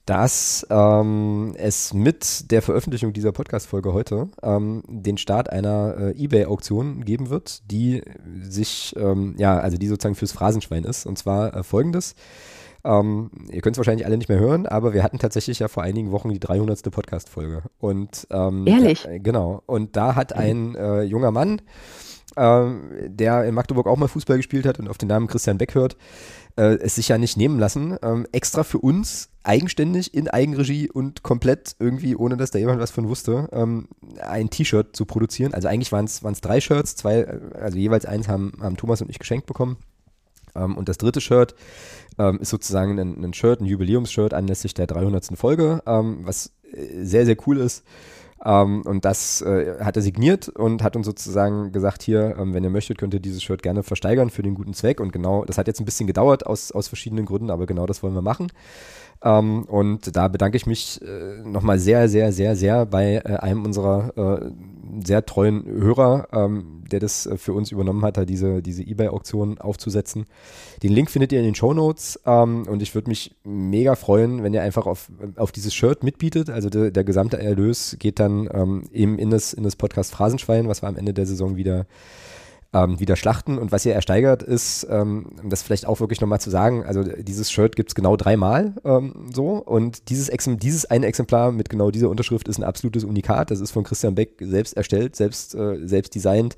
dass 0.06 0.64
ähm, 0.70 1.54
es 1.58 1.92
mit 1.92 2.52
der 2.52 2.62
Veröffentlichung 2.62 3.12
dieser 3.12 3.32
Podcast-Folge 3.32 3.92
heute 3.92 4.28
ähm, 4.40 4.84
den 4.86 5.18
Start 5.18 5.50
einer 5.50 5.96
äh, 5.98 6.10
Ebay-Auktion 6.12 7.04
geben 7.04 7.28
wird, 7.28 7.70
die 7.70 8.02
sich, 8.42 8.94
ähm, 8.96 9.34
ja, 9.36 9.58
also 9.58 9.76
die 9.76 9.88
sozusagen 9.88 10.14
fürs 10.14 10.30
Phrasenschwein 10.30 10.84
ist. 10.84 11.06
Und 11.06 11.18
zwar 11.18 11.54
äh, 11.56 11.62
folgendes. 11.64 12.14
Ähm, 12.84 13.32
ihr 13.50 13.60
könnt 13.62 13.74
es 13.74 13.78
wahrscheinlich 13.78 14.06
alle 14.06 14.16
nicht 14.16 14.28
mehr 14.28 14.38
hören, 14.38 14.66
aber 14.66 14.94
wir 14.94 15.02
hatten 15.02 15.18
tatsächlich 15.18 15.58
ja 15.58 15.66
vor 15.66 15.82
einigen 15.82 16.12
Wochen 16.12 16.30
die 16.30 16.38
300. 16.38 16.88
Podcast-Folge. 16.88 17.64
Und 17.80 18.28
ähm, 18.30 18.64
Ehrlich? 18.64 19.02
Da, 19.02 19.18
genau. 19.18 19.64
Und 19.66 19.96
da 19.96 20.14
hat 20.14 20.32
ein 20.32 20.76
äh, 20.76 21.02
junger 21.02 21.32
Mann, 21.32 21.62
ähm, 22.36 22.90
der 23.06 23.44
in 23.44 23.54
Magdeburg 23.54 23.88
auch 23.88 23.96
mal 23.96 24.06
Fußball 24.06 24.36
gespielt 24.36 24.66
hat 24.66 24.78
und 24.78 24.88
auf 24.88 24.98
den 24.98 25.08
Namen 25.08 25.26
Christian 25.26 25.58
Beck 25.58 25.74
hört, 25.74 25.96
äh, 26.56 26.76
es 26.76 26.96
sich 26.96 27.08
ja 27.08 27.18
nicht 27.18 27.36
nehmen 27.36 27.58
lassen, 27.58 27.96
ähm, 28.02 28.26
extra 28.32 28.64
für 28.64 28.78
uns 28.78 29.30
eigenständig 29.42 30.12
in 30.14 30.28
Eigenregie 30.28 30.90
und 30.90 31.22
komplett 31.22 31.76
irgendwie, 31.78 32.16
ohne 32.16 32.36
dass 32.36 32.50
da 32.50 32.58
jemand 32.58 32.80
was 32.80 32.90
von 32.90 33.08
wusste, 33.08 33.48
ähm, 33.52 33.88
ein 34.20 34.50
T-Shirt 34.50 34.96
zu 34.96 35.04
produzieren. 35.04 35.54
Also 35.54 35.68
eigentlich 35.68 35.92
waren 35.92 36.06
es 36.06 36.40
drei 36.40 36.60
Shirts, 36.60 36.96
zwei, 36.96 37.20
äh, 37.20 37.40
also 37.54 37.78
jeweils 37.78 38.06
eins 38.06 38.28
haben, 38.28 38.54
haben 38.60 38.76
Thomas 38.76 39.00
und 39.02 39.10
ich 39.10 39.18
geschenkt 39.18 39.46
bekommen. 39.46 39.76
Ähm, 40.56 40.76
und 40.76 40.88
das 40.88 40.98
dritte 40.98 41.20
Shirt 41.20 41.54
ähm, 42.18 42.40
ist 42.40 42.50
sozusagen 42.50 42.98
ein, 42.98 43.22
ein, 43.22 43.34
Shirt, 43.34 43.60
ein 43.60 43.66
Jubiläumsshirt 43.66 44.34
anlässlich 44.34 44.74
der 44.74 44.86
300. 44.86 45.36
Folge, 45.36 45.82
ähm, 45.86 46.20
was 46.22 46.52
äh, 46.72 47.04
sehr, 47.04 47.26
sehr 47.26 47.36
cool 47.46 47.58
ist. 47.58 47.84
Um, 48.46 48.82
und 48.82 49.04
das 49.04 49.42
äh, 49.42 49.74
hat 49.80 49.96
er 49.96 50.02
signiert 50.02 50.48
und 50.48 50.80
hat 50.84 50.94
uns 50.94 51.04
sozusagen 51.04 51.72
gesagt, 51.72 52.04
hier, 52.04 52.36
ähm, 52.38 52.54
wenn 52.54 52.62
ihr 52.62 52.70
möchtet, 52.70 52.96
könnt 52.96 53.12
ihr 53.12 53.18
dieses 53.18 53.42
Shirt 53.42 53.60
gerne 53.60 53.82
versteigern 53.82 54.30
für 54.30 54.44
den 54.44 54.54
guten 54.54 54.72
Zweck. 54.72 55.00
Und 55.00 55.12
genau, 55.12 55.44
das 55.44 55.58
hat 55.58 55.66
jetzt 55.66 55.80
ein 55.80 55.84
bisschen 55.84 56.06
gedauert 56.06 56.46
aus, 56.46 56.70
aus 56.70 56.86
verschiedenen 56.86 57.26
Gründen, 57.26 57.50
aber 57.50 57.66
genau 57.66 57.86
das 57.86 58.04
wollen 58.04 58.14
wir 58.14 58.22
machen. 58.22 58.52
Ähm, 59.22 59.64
und 59.64 60.14
da 60.16 60.28
bedanke 60.28 60.56
ich 60.56 60.66
mich 60.66 61.00
äh, 61.02 61.42
nochmal 61.42 61.78
sehr, 61.78 62.08
sehr, 62.08 62.32
sehr, 62.32 62.56
sehr 62.56 62.86
bei 62.86 63.16
äh, 63.16 63.36
einem 63.36 63.64
unserer 63.64 64.12
äh, 64.16 64.50
sehr 65.04 65.24
treuen 65.26 65.64
Hörer, 65.66 66.28
ähm, 66.32 66.84
der 66.90 67.00
das 67.00 67.26
äh, 67.26 67.36
für 67.36 67.52
uns 67.52 67.72
übernommen 67.72 68.04
hat, 68.04 68.16
diese, 68.28 68.62
diese 68.62 68.82
Ebay-Auktion 68.82 69.58
aufzusetzen. 69.58 70.26
Den 70.82 70.92
Link 70.92 71.10
findet 71.10 71.32
ihr 71.32 71.38
in 71.40 71.44
den 71.44 71.54
Show 71.54 71.74
Notes 71.74 72.20
ähm, 72.26 72.66
und 72.68 72.82
ich 72.82 72.94
würde 72.94 73.08
mich 73.08 73.36
mega 73.44 73.94
freuen, 73.94 74.42
wenn 74.42 74.54
ihr 74.54 74.62
einfach 74.62 74.86
auf, 74.86 75.10
auf 75.36 75.52
dieses 75.52 75.74
Shirt 75.74 76.02
mitbietet. 76.02 76.50
Also 76.50 76.70
de, 76.70 76.90
der 76.90 77.04
gesamte 77.04 77.38
Erlös 77.38 77.96
geht 77.98 78.20
dann 78.20 78.48
ähm, 78.52 78.84
eben 78.92 79.18
in 79.18 79.30
das, 79.30 79.52
in 79.52 79.64
das 79.64 79.76
Podcast 79.76 80.12
Phrasenschwein, 80.12 80.68
was 80.68 80.82
wir 80.82 80.88
am 80.88 80.96
Ende 80.96 81.14
der 81.14 81.26
Saison 81.26 81.56
wieder 81.56 81.86
ähm, 82.72 83.00
wieder 83.00 83.16
schlachten. 83.16 83.58
Und 83.58 83.72
was 83.72 83.86
ihr 83.86 83.94
ersteigert 83.94 84.42
ist, 84.42 84.86
ähm, 84.90 85.26
das 85.44 85.62
vielleicht 85.62 85.86
auch 85.86 86.00
wirklich 86.00 86.20
nochmal 86.20 86.40
zu 86.40 86.50
sagen, 86.50 86.84
also 86.84 87.02
dieses 87.02 87.50
Shirt 87.50 87.76
gibt 87.76 87.90
es 87.90 87.94
genau 87.94 88.16
dreimal 88.16 88.74
ähm, 88.84 89.30
so 89.32 89.56
und 89.56 90.08
dieses, 90.10 90.28
Exempl 90.28 90.60
dieses 90.60 90.86
eine 90.86 91.06
Exemplar 91.06 91.52
mit 91.52 91.68
genau 91.68 91.90
dieser 91.90 92.10
Unterschrift 92.10 92.48
ist 92.48 92.58
ein 92.58 92.64
absolutes 92.64 93.04
Unikat. 93.04 93.50
Das 93.50 93.60
ist 93.60 93.70
von 93.70 93.84
Christian 93.84 94.14
Beck 94.14 94.36
selbst 94.40 94.76
erstellt, 94.76 95.16
selbst, 95.16 95.54
äh, 95.54 95.86
selbst 95.86 96.14
designt, 96.14 96.56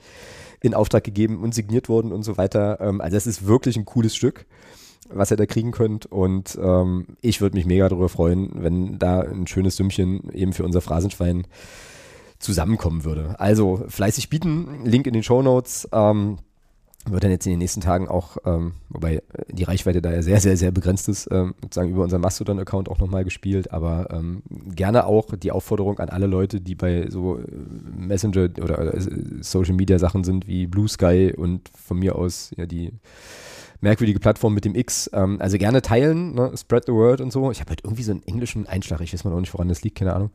in 0.61 0.74
Auftrag 0.74 1.04
gegeben 1.04 1.42
und 1.42 1.54
signiert 1.54 1.88
worden 1.88 2.12
und 2.12 2.22
so 2.22 2.36
weiter. 2.36 2.80
Ähm, 2.80 3.00
also 3.00 3.16
es 3.16 3.26
ist 3.26 3.46
wirklich 3.46 3.76
ein 3.76 3.84
cooles 3.84 4.14
Stück 4.14 4.46
was 5.11 5.30
ihr 5.30 5.36
da 5.36 5.46
kriegen 5.46 5.70
könnt. 5.70 6.06
Und 6.06 6.59
ähm, 6.61 7.06
ich 7.20 7.40
würde 7.40 7.56
mich 7.56 7.66
mega 7.66 7.89
darüber 7.89 8.09
freuen, 8.09 8.51
wenn 8.56 8.98
da 8.98 9.20
ein 9.20 9.47
schönes 9.47 9.76
Sümmchen 9.76 10.30
eben 10.32 10.52
für 10.52 10.64
unser 10.64 10.80
Phrasenschwein 10.80 11.47
zusammenkommen 12.39 13.05
würde. 13.05 13.39
Also 13.39 13.85
fleißig 13.89 14.28
bieten, 14.31 14.85
Link 14.85 15.06
in 15.06 15.12
den 15.12 15.23
Show 15.23 15.43
Notes. 15.43 15.89
Ähm, 15.93 16.39
wird 17.12 17.24
dann 17.24 17.31
jetzt 17.31 17.47
in 17.47 17.52
den 17.52 17.59
nächsten 17.59 17.81
Tagen 17.81 18.09
auch, 18.09 18.36
ähm, 18.44 18.73
wobei 18.89 19.23
die 19.51 19.65
Reichweite 19.65 20.02
da 20.02 20.12
ja 20.12 20.23
sehr, 20.23 20.40
sehr, 20.40 20.56
sehr 20.56 20.70
begrenzt 20.70 21.09
ist, 21.09 21.28
ähm, 21.31 21.55
sozusagen 21.62 21.90
über 21.90 22.02
unseren 22.02 22.20
Mastodon-Account 22.20 22.89
auch 22.89 22.98
nochmal 22.98 23.24
gespielt, 23.24 23.73
aber 23.73 24.09
ähm, 24.10 24.43
gerne 24.74 25.06
auch 25.06 25.35
die 25.36 25.52
Aufforderung 25.52 25.98
an 25.98 26.09
alle 26.09 26.27
Leute, 26.27 26.60
die 26.60 26.74
bei 26.74 27.09
so 27.09 27.39
äh, 27.39 27.43
Messenger 27.97 28.51
oder 28.62 28.94
äh, 28.94 29.01
Social 29.40 29.74
Media 29.74 29.98
Sachen 29.98 30.24
sind 30.24 30.47
wie 30.47 30.66
Blue 30.66 30.89
Sky 30.89 31.32
und 31.36 31.70
von 31.74 31.98
mir 31.98 32.16
aus 32.16 32.51
ja 32.56 32.66
die 32.66 32.93
merkwürdige 33.81 34.19
Plattform 34.19 34.55
mit 34.55 34.65
dem 34.65 34.74
X. 34.74 35.09
Ähm, 35.12 35.40
also 35.40 35.56
gerne 35.56 35.82
teilen, 35.82 36.35
ne? 36.35 36.52
spread 36.56 36.85
the 36.86 36.93
word 36.93 37.20
und 37.20 37.32
so. 37.32 37.51
Ich 37.51 37.60
habe 37.60 37.70
halt 37.70 37.85
irgendwie 37.85 38.02
so 38.02 38.12
einen 38.12 38.23
englischen 38.24 38.66
Einschlag, 38.66 39.01
ich 39.01 39.12
weiß 39.12 39.24
mal 39.24 39.32
auch 39.32 39.40
nicht, 39.40 39.55
woran 39.55 39.69
das 39.69 39.82
liegt, 39.82 39.98
keine 39.98 40.15
Ahnung. 40.15 40.31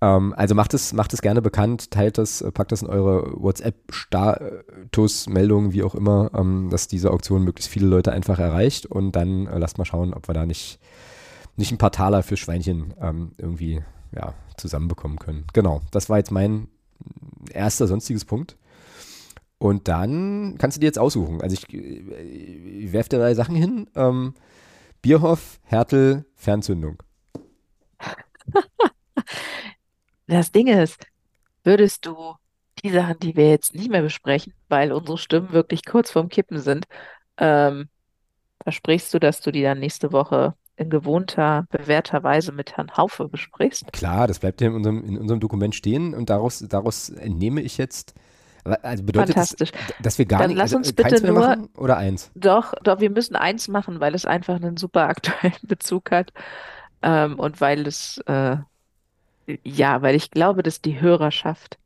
Ähm, 0.00 0.32
also 0.36 0.54
macht 0.54 0.74
es, 0.74 0.92
macht 0.92 1.12
es 1.12 1.22
gerne 1.22 1.42
bekannt, 1.42 1.90
teilt 1.90 2.18
das, 2.18 2.40
äh, 2.40 2.52
packt 2.52 2.70
das 2.72 2.82
in 2.82 2.88
eure 2.88 3.32
WhatsApp-Status-Meldungen, 3.42 5.72
wie 5.72 5.82
auch 5.82 5.94
immer, 5.94 6.30
ähm, 6.34 6.68
dass 6.70 6.88
diese 6.88 7.10
Auktion 7.10 7.44
möglichst 7.44 7.70
viele 7.70 7.86
Leute 7.86 8.12
einfach 8.12 8.38
erreicht 8.38 8.86
und 8.86 9.12
dann 9.12 9.46
äh, 9.46 9.58
lasst 9.58 9.76
mal 9.78 9.84
schauen, 9.84 10.14
ob 10.14 10.28
wir 10.28 10.34
da 10.34 10.46
nicht, 10.46 10.78
nicht 11.56 11.72
ein 11.72 11.78
paar 11.78 11.92
Taler 11.92 12.22
für 12.22 12.36
Schweinchen 12.36 12.94
ähm, 13.00 13.32
irgendwie 13.38 13.82
ja, 14.14 14.34
zusammenbekommen 14.56 15.18
können. 15.18 15.44
Genau, 15.52 15.82
das 15.90 16.08
war 16.08 16.18
jetzt 16.18 16.30
mein 16.30 16.68
erster 17.52 17.86
sonstiges 17.86 18.24
Punkt. 18.24 18.56
Und 19.58 19.88
dann 19.88 20.56
kannst 20.58 20.76
du 20.76 20.80
dir 20.80 20.86
jetzt 20.86 21.00
aussuchen. 21.00 21.40
Also 21.40 21.54
ich, 21.54 21.74
ich 21.74 22.92
werfe 22.92 23.08
dir 23.08 23.18
drei 23.18 23.34
Sachen 23.34 23.56
hin. 23.56 23.88
Ähm, 23.96 24.34
Bierhoff, 25.02 25.58
Härtel, 25.64 26.24
Fernzündung. 26.34 27.02
das 30.36 30.52
Ding 30.52 30.66
ist, 30.68 30.98
würdest 31.64 32.06
du 32.06 32.34
die 32.84 32.90
Sachen, 32.90 33.18
die 33.20 33.36
wir 33.36 33.50
jetzt 33.50 33.74
nicht 33.74 33.90
mehr 33.90 34.02
besprechen, 34.02 34.54
weil 34.68 34.92
unsere 34.92 35.18
Stimmen 35.18 35.52
wirklich 35.52 35.84
kurz 35.84 36.10
vorm 36.12 36.28
Kippen 36.28 36.60
sind, 36.60 36.86
ähm, 37.38 37.88
versprichst 38.62 39.12
du, 39.14 39.18
dass 39.18 39.40
du 39.40 39.50
die 39.50 39.62
dann 39.62 39.78
nächste 39.80 40.12
Woche 40.12 40.54
in 40.76 40.90
gewohnter, 40.90 41.66
bewährter 41.70 42.22
Weise 42.22 42.52
mit 42.52 42.76
Herrn 42.76 42.96
Haufe 42.96 43.28
besprichst? 43.28 43.92
Klar, 43.92 44.28
das 44.28 44.38
bleibt 44.38 44.60
ja 44.60 44.68
in 44.68 44.74
unserem, 44.74 45.04
in 45.04 45.18
unserem 45.18 45.40
Dokument 45.40 45.74
stehen 45.74 46.14
und 46.14 46.30
daraus, 46.30 46.60
daraus 46.68 47.08
entnehme 47.08 47.62
ich 47.62 47.78
jetzt, 47.78 48.14
also 48.64 49.02
bedeutet 49.02 49.34
Fantastisch. 49.34 49.72
das, 49.72 49.80
dass 50.02 50.18
wir 50.18 50.26
gar 50.26 50.40
Dann 50.40 50.48
nicht 50.50 50.58
lass 50.58 50.64
also 50.74 50.76
uns 50.76 50.92
bitte 50.92 51.08
keins 51.10 51.22
mehr 51.22 51.32
nur- 51.32 51.40
machen 51.48 51.68
oder 51.76 51.96
eins? 51.96 52.30
Doch, 52.36 52.74
doch, 52.84 53.00
wir 53.00 53.10
müssen 53.10 53.34
eins 53.34 53.66
machen, 53.66 53.98
weil 53.98 54.14
es 54.14 54.24
einfach 54.24 54.56
einen 54.56 54.76
super 54.76 55.08
aktuellen 55.08 55.54
Bezug 55.62 56.10
hat. 56.12 56.32
Ähm, 57.02 57.38
und 57.38 57.60
weil 57.60 57.86
es, 57.86 58.18
äh, 58.26 58.56
ja, 59.64 60.02
weil 60.02 60.14
ich 60.14 60.30
glaube, 60.30 60.62
dass 60.62 60.80
die 60.80 61.00
Hörerschaft 61.00 61.78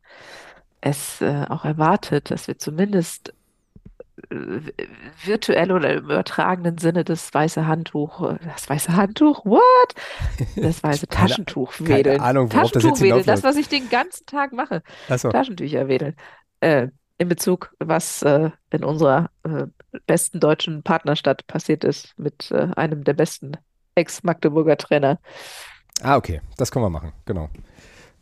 es 0.81 1.21
äh, 1.21 1.45
auch 1.49 1.65
erwartet, 1.65 2.31
dass 2.31 2.49
wir 2.49 2.59
zumindest 2.59 3.33
äh, 4.31 4.61
virtuell 5.25 5.71
oder 5.73 5.93
im 5.95 6.05
übertragenen 6.05 6.79
Sinne 6.79 7.05
das 7.05 7.33
weiße 7.33 7.67
Handtuch, 7.67 8.33
äh, 8.33 8.39
das 8.45 8.69
weiße 8.69 8.97
Handtuch, 8.97 9.45
what? 9.45 9.95
Das 10.57 10.83
weiße 10.83 11.07
Keine- 11.07 11.29
Taschentuch 11.29 11.73
keine 11.77 11.89
wedeln. 11.89 12.21
Ahnung, 12.21 12.53
worauf 12.53 12.73
das 12.73 12.83
jetzt 12.83 12.95
Taschentuch 12.99 13.17
wedeln, 13.19 13.27
das, 13.27 13.43
was 13.45 13.57
ich 13.57 13.69
den 13.69 13.89
ganzen 13.91 14.27
Tag 14.27 14.53
mache. 14.53 14.83
Achso. 15.09 15.31
Taschentücher 15.31 15.87
wedeln. 15.89 16.17
Äh, 16.61 16.89
in 17.19 17.29
Bezug, 17.29 17.73
was 17.79 18.23
äh, 18.23 18.51
in 18.71 18.83
unserer 18.85 19.31
äh, 19.45 19.67
besten 20.07 20.41
deutschen 20.41 20.83
Partnerstadt 20.83 21.47
passiert 21.47 21.85
ist 21.85 22.19
mit 22.19 22.51
äh, 22.51 22.69
einem 22.75 23.05
der 23.05 23.13
besten 23.13 23.53
Ex-Magdeburger 23.95 24.77
Trainer. 24.77 25.21
Ah, 26.03 26.17
okay, 26.17 26.41
das 26.57 26.71
können 26.71 26.85
wir 26.85 26.91
machen, 26.91 27.13
genau. 27.25 27.49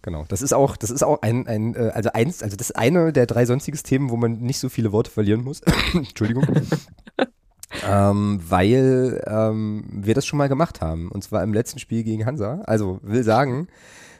Genau. 0.02 0.24
Das 0.28 0.40
ist 0.40 0.54
auch, 0.54 0.76
das 0.76 0.90
ist 0.90 1.02
auch 1.02 1.20
ein, 1.22 1.46
ein 1.46 1.74
äh, 1.74 1.90
also 1.94 2.10
eins, 2.12 2.42
also 2.42 2.56
das 2.56 2.70
ist 2.70 2.76
eine 2.76 3.12
der 3.12 3.26
drei 3.26 3.44
sonstiges 3.44 3.82
Themen, 3.82 4.10
wo 4.10 4.16
man 4.16 4.38
nicht 4.38 4.58
so 4.58 4.68
viele 4.68 4.92
Worte 4.92 5.10
verlieren 5.10 5.44
muss. 5.44 5.60
Entschuldigung. 5.94 6.46
ähm, 7.86 8.40
weil 8.48 9.22
ähm, 9.26 9.84
wir 9.90 10.14
das 10.14 10.24
schon 10.24 10.38
mal 10.38 10.48
gemacht 10.48 10.80
haben. 10.80 11.10
Und 11.10 11.22
zwar 11.22 11.42
im 11.42 11.52
letzten 11.52 11.78
Spiel 11.78 12.02
gegen 12.02 12.24
Hansa. 12.24 12.62
Also 12.64 13.00
will 13.02 13.24
sagen, 13.24 13.68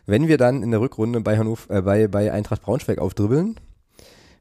wenn 0.07 0.29
wir 0.29 0.37
dann 0.37 0.63
in 0.63 0.71
der 0.71 0.81
Rückrunde 0.81 1.21
bei 1.21 1.39
Hannover, 1.39 1.75
äh, 1.75 1.83
bei, 1.83 2.09
bei 2.09 2.31
Eintracht 2.31 2.63
Braunschweig 2.63 2.99
aufdribbeln, 2.99 3.59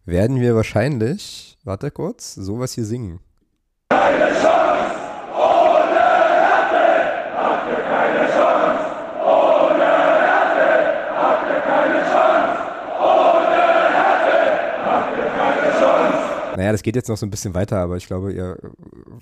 werden 0.05 0.41
wir 0.41 0.55
wahrscheinlich, 0.55 1.57
warte 1.63 1.91
kurz, 1.91 2.35
sowas 2.35 2.73
hier 2.73 2.85
singen. 2.85 3.19
Naja, 16.69 16.73
das 16.73 16.83
geht 16.83 16.95
jetzt 16.95 17.09
noch 17.09 17.17
so 17.17 17.25
ein 17.25 17.31
bisschen 17.31 17.55
weiter, 17.55 17.79
aber 17.79 17.97
ich 17.97 18.05
glaube, 18.05 18.31
ihr 18.31 18.59
äh, 18.61 18.67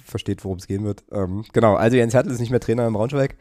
versteht, 0.04 0.44
worum 0.44 0.58
es 0.58 0.68
gehen 0.68 0.84
wird. 0.84 1.06
Ähm, 1.14 1.46
genau, 1.54 1.76
also 1.76 1.96
Jens 1.96 2.14
Hertel 2.14 2.34
ist 2.34 2.42
nicht 2.42 2.50
mehr 2.50 2.60
Trainer 2.60 2.86
im 2.86 2.92
Braunschweig. 2.92 3.38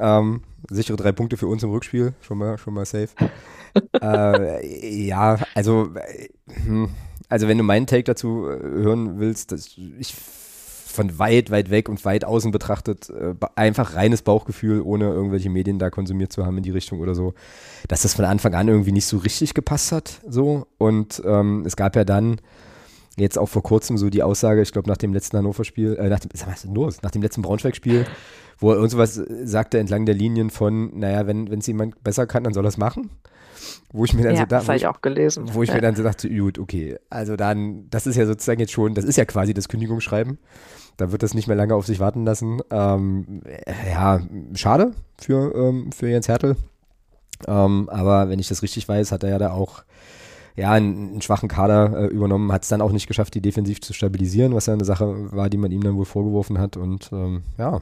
Ähm, 0.00 0.40
sichere 0.70 0.96
drei 0.96 1.12
Punkte 1.12 1.36
für 1.36 1.46
uns 1.46 1.62
im 1.62 1.68
Rückspiel, 1.68 2.14
schon 2.22 2.38
mal, 2.38 2.56
schon 2.56 2.72
mal 2.72 2.86
safe. 2.86 3.10
äh, 4.00 5.06
ja, 5.06 5.38
also, 5.54 5.90
äh, 5.96 6.28
hm, 6.64 6.88
also 7.28 7.46
wenn 7.46 7.58
du 7.58 7.64
meinen 7.64 7.86
Take 7.86 8.04
dazu 8.04 8.48
äh, 8.48 8.58
hören 8.58 9.18
willst, 9.20 9.52
dass 9.52 9.76
ich 9.98 10.14
von 10.14 11.18
weit, 11.18 11.50
weit 11.50 11.68
weg 11.68 11.90
und 11.90 12.02
weit 12.06 12.24
außen 12.24 12.52
betrachtet, 12.52 13.10
äh, 13.10 13.34
einfach 13.54 13.96
reines 13.96 14.22
Bauchgefühl, 14.22 14.80
ohne 14.80 15.12
irgendwelche 15.12 15.50
Medien 15.50 15.78
da 15.78 15.90
konsumiert 15.90 16.32
zu 16.32 16.46
haben 16.46 16.56
in 16.56 16.62
die 16.62 16.70
Richtung 16.70 17.00
oder 17.00 17.14
so, 17.14 17.34
dass 17.86 18.00
das 18.00 18.14
von 18.14 18.24
Anfang 18.24 18.54
an 18.54 18.68
irgendwie 18.68 18.92
nicht 18.92 19.06
so 19.06 19.18
richtig 19.18 19.52
gepasst 19.52 19.92
hat, 19.92 20.22
so. 20.26 20.66
Und 20.78 21.20
ähm, 21.26 21.64
es 21.66 21.76
gab 21.76 21.96
ja 21.96 22.04
dann 22.04 22.40
jetzt 23.16 23.38
auch 23.38 23.48
vor 23.48 23.62
kurzem 23.62 23.96
so 23.98 24.10
die 24.10 24.22
Aussage, 24.22 24.62
ich 24.62 24.72
glaube 24.72 24.88
nach 24.88 24.96
dem 24.96 25.12
letzten 25.14 25.38
Hannover-Spiel, 25.38 25.96
äh, 25.96 26.08
nach 26.08 26.20
dem, 26.20 26.30
sag 26.34 26.46
mal, 26.46 26.52
was 26.52 26.58
ist 26.60 26.66
denn 26.66 26.74
los? 26.74 27.02
Nach 27.02 27.10
dem 27.10 27.22
letzten 27.22 27.42
Braunschweig-Spiel, 27.42 28.04
wo 28.58 28.70
er 28.70 28.76
irgendwas 28.76 29.16
äh, 29.18 29.24
sagte 29.46 29.78
entlang 29.78 30.06
der 30.06 30.14
Linien 30.14 30.50
von, 30.50 30.98
naja, 30.98 31.26
wenn 31.26 31.46
es 31.48 31.66
jemand 31.66 32.02
besser 32.04 32.26
kann, 32.26 32.44
dann 32.44 32.52
soll 32.54 32.64
er 32.64 32.68
es 32.68 32.76
machen. 32.76 33.10
Wo 33.90 34.04
ich 34.04 34.12
mir 34.12 34.22
dann 34.22 34.34
Ja, 34.34 34.40
so 34.42 34.46
da, 34.46 34.58
das 34.58 34.68
wo 34.68 34.72
ich 34.72 34.86
auch 34.86 35.00
gelesen. 35.00 35.46
wo 35.54 35.62
ich 35.62 35.70
Ja. 35.70 35.76
mir 35.76 35.80
dann 35.80 35.96
so 35.96 36.02
dachte, 36.02 36.28
gut, 36.28 36.58
okay, 36.58 36.98
also 37.08 37.36
dann, 37.36 37.88
das 37.90 38.06
ist 38.06 38.16
ja 38.16 38.26
sozusagen 38.26 38.60
jetzt 38.60 38.72
schon, 38.72 38.94
das 38.94 39.04
ist 39.04 39.16
ja 39.16 39.24
quasi 39.24 39.54
das 39.54 39.68
Kündigungsschreiben. 39.68 40.38
Da 40.98 41.10
wird 41.12 41.22
das 41.22 41.34
nicht 41.34 41.46
mehr 41.46 41.56
lange 41.56 41.74
auf 41.74 41.86
sich 41.86 41.98
warten 42.00 42.24
lassen. 42.24 42.60
Ähm, 42.70 43.42
äh, 43.44 43.90
ja, 43.90 44.20
schade 44.54 44.92
für, 45.18 45.54
ähm, 45.54 45.90
für 45.92 46.08
Jens 46.08 46.28
Hertel. 46.28 46.56
Ähm, 47.46 47.88
aber 47.90 48.28
wenn 48.28 48.38
ich 48.38 48.48
das 48.48 48.62
richtig 48.62 48.88
weiß, 48.88 49.12
hat 49.12 49.22
er 49.24 49.30
ja 49.30 49.38
da 49.38 49.52
auch 49.52 49.84
ja, 50.56 50.72
einen, 50.72 51.10
einen 51.10 51.22
schwachen 51.22 51.48
Kader 51.48 52.04
äh, 52.04 52.06
übernommen, 52.06 52.50
hat 52.50 52.62
es 52.62 52.68
dann 52.68 52.80
auch 52.80 52.92
nicht 52.92 53.06
geschafft, 53.06 53.34
die 53.34 53.42
defensiv 53.42 53.80
zu 53.80 53.92
stabilisieren, 53.92 54.54
was 54.54 54.66
ja 54.66 54.72
eine 54.72 54.84
Sache 54.84 55.32
war, 55.32 55.50
die 55.50 55.58
man 55.58 55.70
ihm 55.70 55.82
dann 55.82 55.96
wohl 55.96 56.06
vorgeworfen 56.06 56.58
hat. 56.58 56.76
Und 56.76 57.10
ähm, 57.12 57.42
ja. 57.58 57.80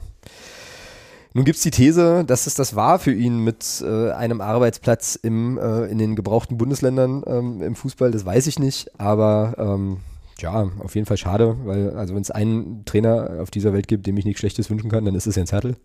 Nun 1.33 1.45
gibt 1.45 1.57
es 1.57 1.63
die 1.63 1.71
These, 1.71 2.23
dass 2.25 2.47
es 2.47 2.55
das 2.55 2.75
war 2.75 2.99
für 2.99 3.13
ihn 3.13 3.43
mit 3.43 3.83
äh, 3.85 4.11
einem 4.11 4.39
Arbeitsplatz 4.39 5.15
im, 5.15 5.57
äh, 5.57 5.85
in 5.85 5.97
den 5.97 6.15
gebrauchten 6.15 6.57
Bundesländern 6.57 7.23
ähm, 7.27 7.61
im 7.61 7.75
Fußball, 7.75 8.11
das 8.11 8.25
weiß 8.25 8.47
ich 8.47 8.59
nicht, 8.59 8.99
aber 8.99 9.55
ähm, 9.57 9.97
ja, 10.39 10.69
auf 10.79 10.95
jeden 10.95 11.05
Fall 11.05 11.17
schade, 11.17 11.57
weil 11.65 11.91
also 11.91 12.15
wenn 12.15 12.21
es 12.21 12.31
einen 12.31 12.83
Trainer 12.85 13.37
auf 13.41 13.51
dieser 13.51 13.73
Welt 13.73 13.87
gibt, 13.87 14.05
dem 14.07 14.17
ich 14.17 14.25
nichts 14.25 14.39
Schlechtes 14.39 14.69
wünschen 14.69 14.89
kann, 14.89 15.03
dann 15.05 15.15
ist 15.15 15.27
es 15.27 15.35
Jens 15.35 15.51
Hertel. 15.51 15.75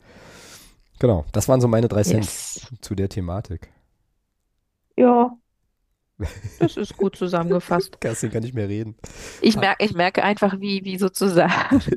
Genau, 1.00 1.24
das 1.32 1.48
waren 1.48 1.60
so 1.60 1.66
meine 1.68 1.88
drei 1.88 2.02
Cent 2.02 2.24
Yes. 2.24 2.66
zu 2.80 2.94
der 2.94 3.08
Thematik. 3.08 3.70
Ja, 4.96 5.32
das 6.58 6.76
ist 6.76 6.96
gut 6.96 7.16
zusammengefasst. 7.16 7.96
Kerstin 8.00 8.30
kann 8.30 8.42
nicht 8.42 8.54
mehr 8.54 8.68
reden. 8.68 8.96
Ich 9.40 9.56
merke, 9.56 9.84
ich 9.84 9.94
merke 9.94 10.22
einfach, 10.22 10.60
wie, 10.60 10.84
wie 10.84 10.98
sozusagen 10.98 11.80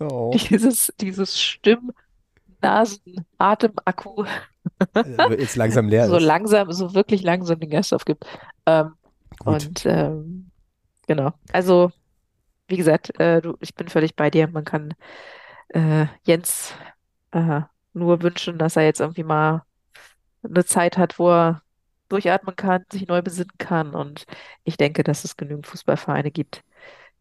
Oh. 0.00 0.30
dieses, 0.50 0.92
dieses 0.98 1.38
Stimm-Nasen-Atem-Akku 1.38 4.24
Also 4.94 5.34
jetzt 5.34 5.56
langsam 5.56 5.88
leer 5.88 6.08
so 6.08 6.16
ist. 6.16 6.22
langsam, 6.22 6.72
so 6.72 6.94
wirklich 6.94 7.22
langsam 7.22 7.60
den 7.60 7.68
Geist 7.70 7.92
aufgibt. 7.92 8.24
Ähm, 8.66 8.94
und 9.44 9.84
ähm, 9.86 10.50
genau. 11.06 11.32
Also, 11.52 11.92
wie 12.68 12.78
gesagt, 12.78 13.18
äh, 13.20 13.42
du, 13.42 13.56
ich 13.60 13.74
bin 13.74 13.88
völlig 13.88 14.16
bei 14.16 14.30
dir. 14.30 14.48
Man 14.48 14.64
kann 14.64 14.94
äh, 15.68 16.06
Jens 16.24 16.72
äh, 17.32 17.60
nur 17.92 18.22
wünschen, 18.22 18.56
dass 18.58 18.76
er 18.76 18.84
jetzt 18.84 19.00
irgendwie 19.00 19.24
mal 19.24 19.64
eine 20.42 20.64
Zeit 20.64 20.96
hat, 20.96 21.18
wo 21.18 21.30
er 21.30 21.60
durchatmen 22.10 22.56
kann, 22.56 22.84
sich 22.92 23.06
neu 23.06 23.22
besinnen 23.22 23.52
kann. 23.58 23.94
Und 23.94 24.26
ich 24.64 24.76
denke, 24.76 25.02
dass 25.02 25.24
es 25.24 25.36
genügend 25.36 25.66
Fußballvereine 25.66 26.30
gibt, 26.30 26.62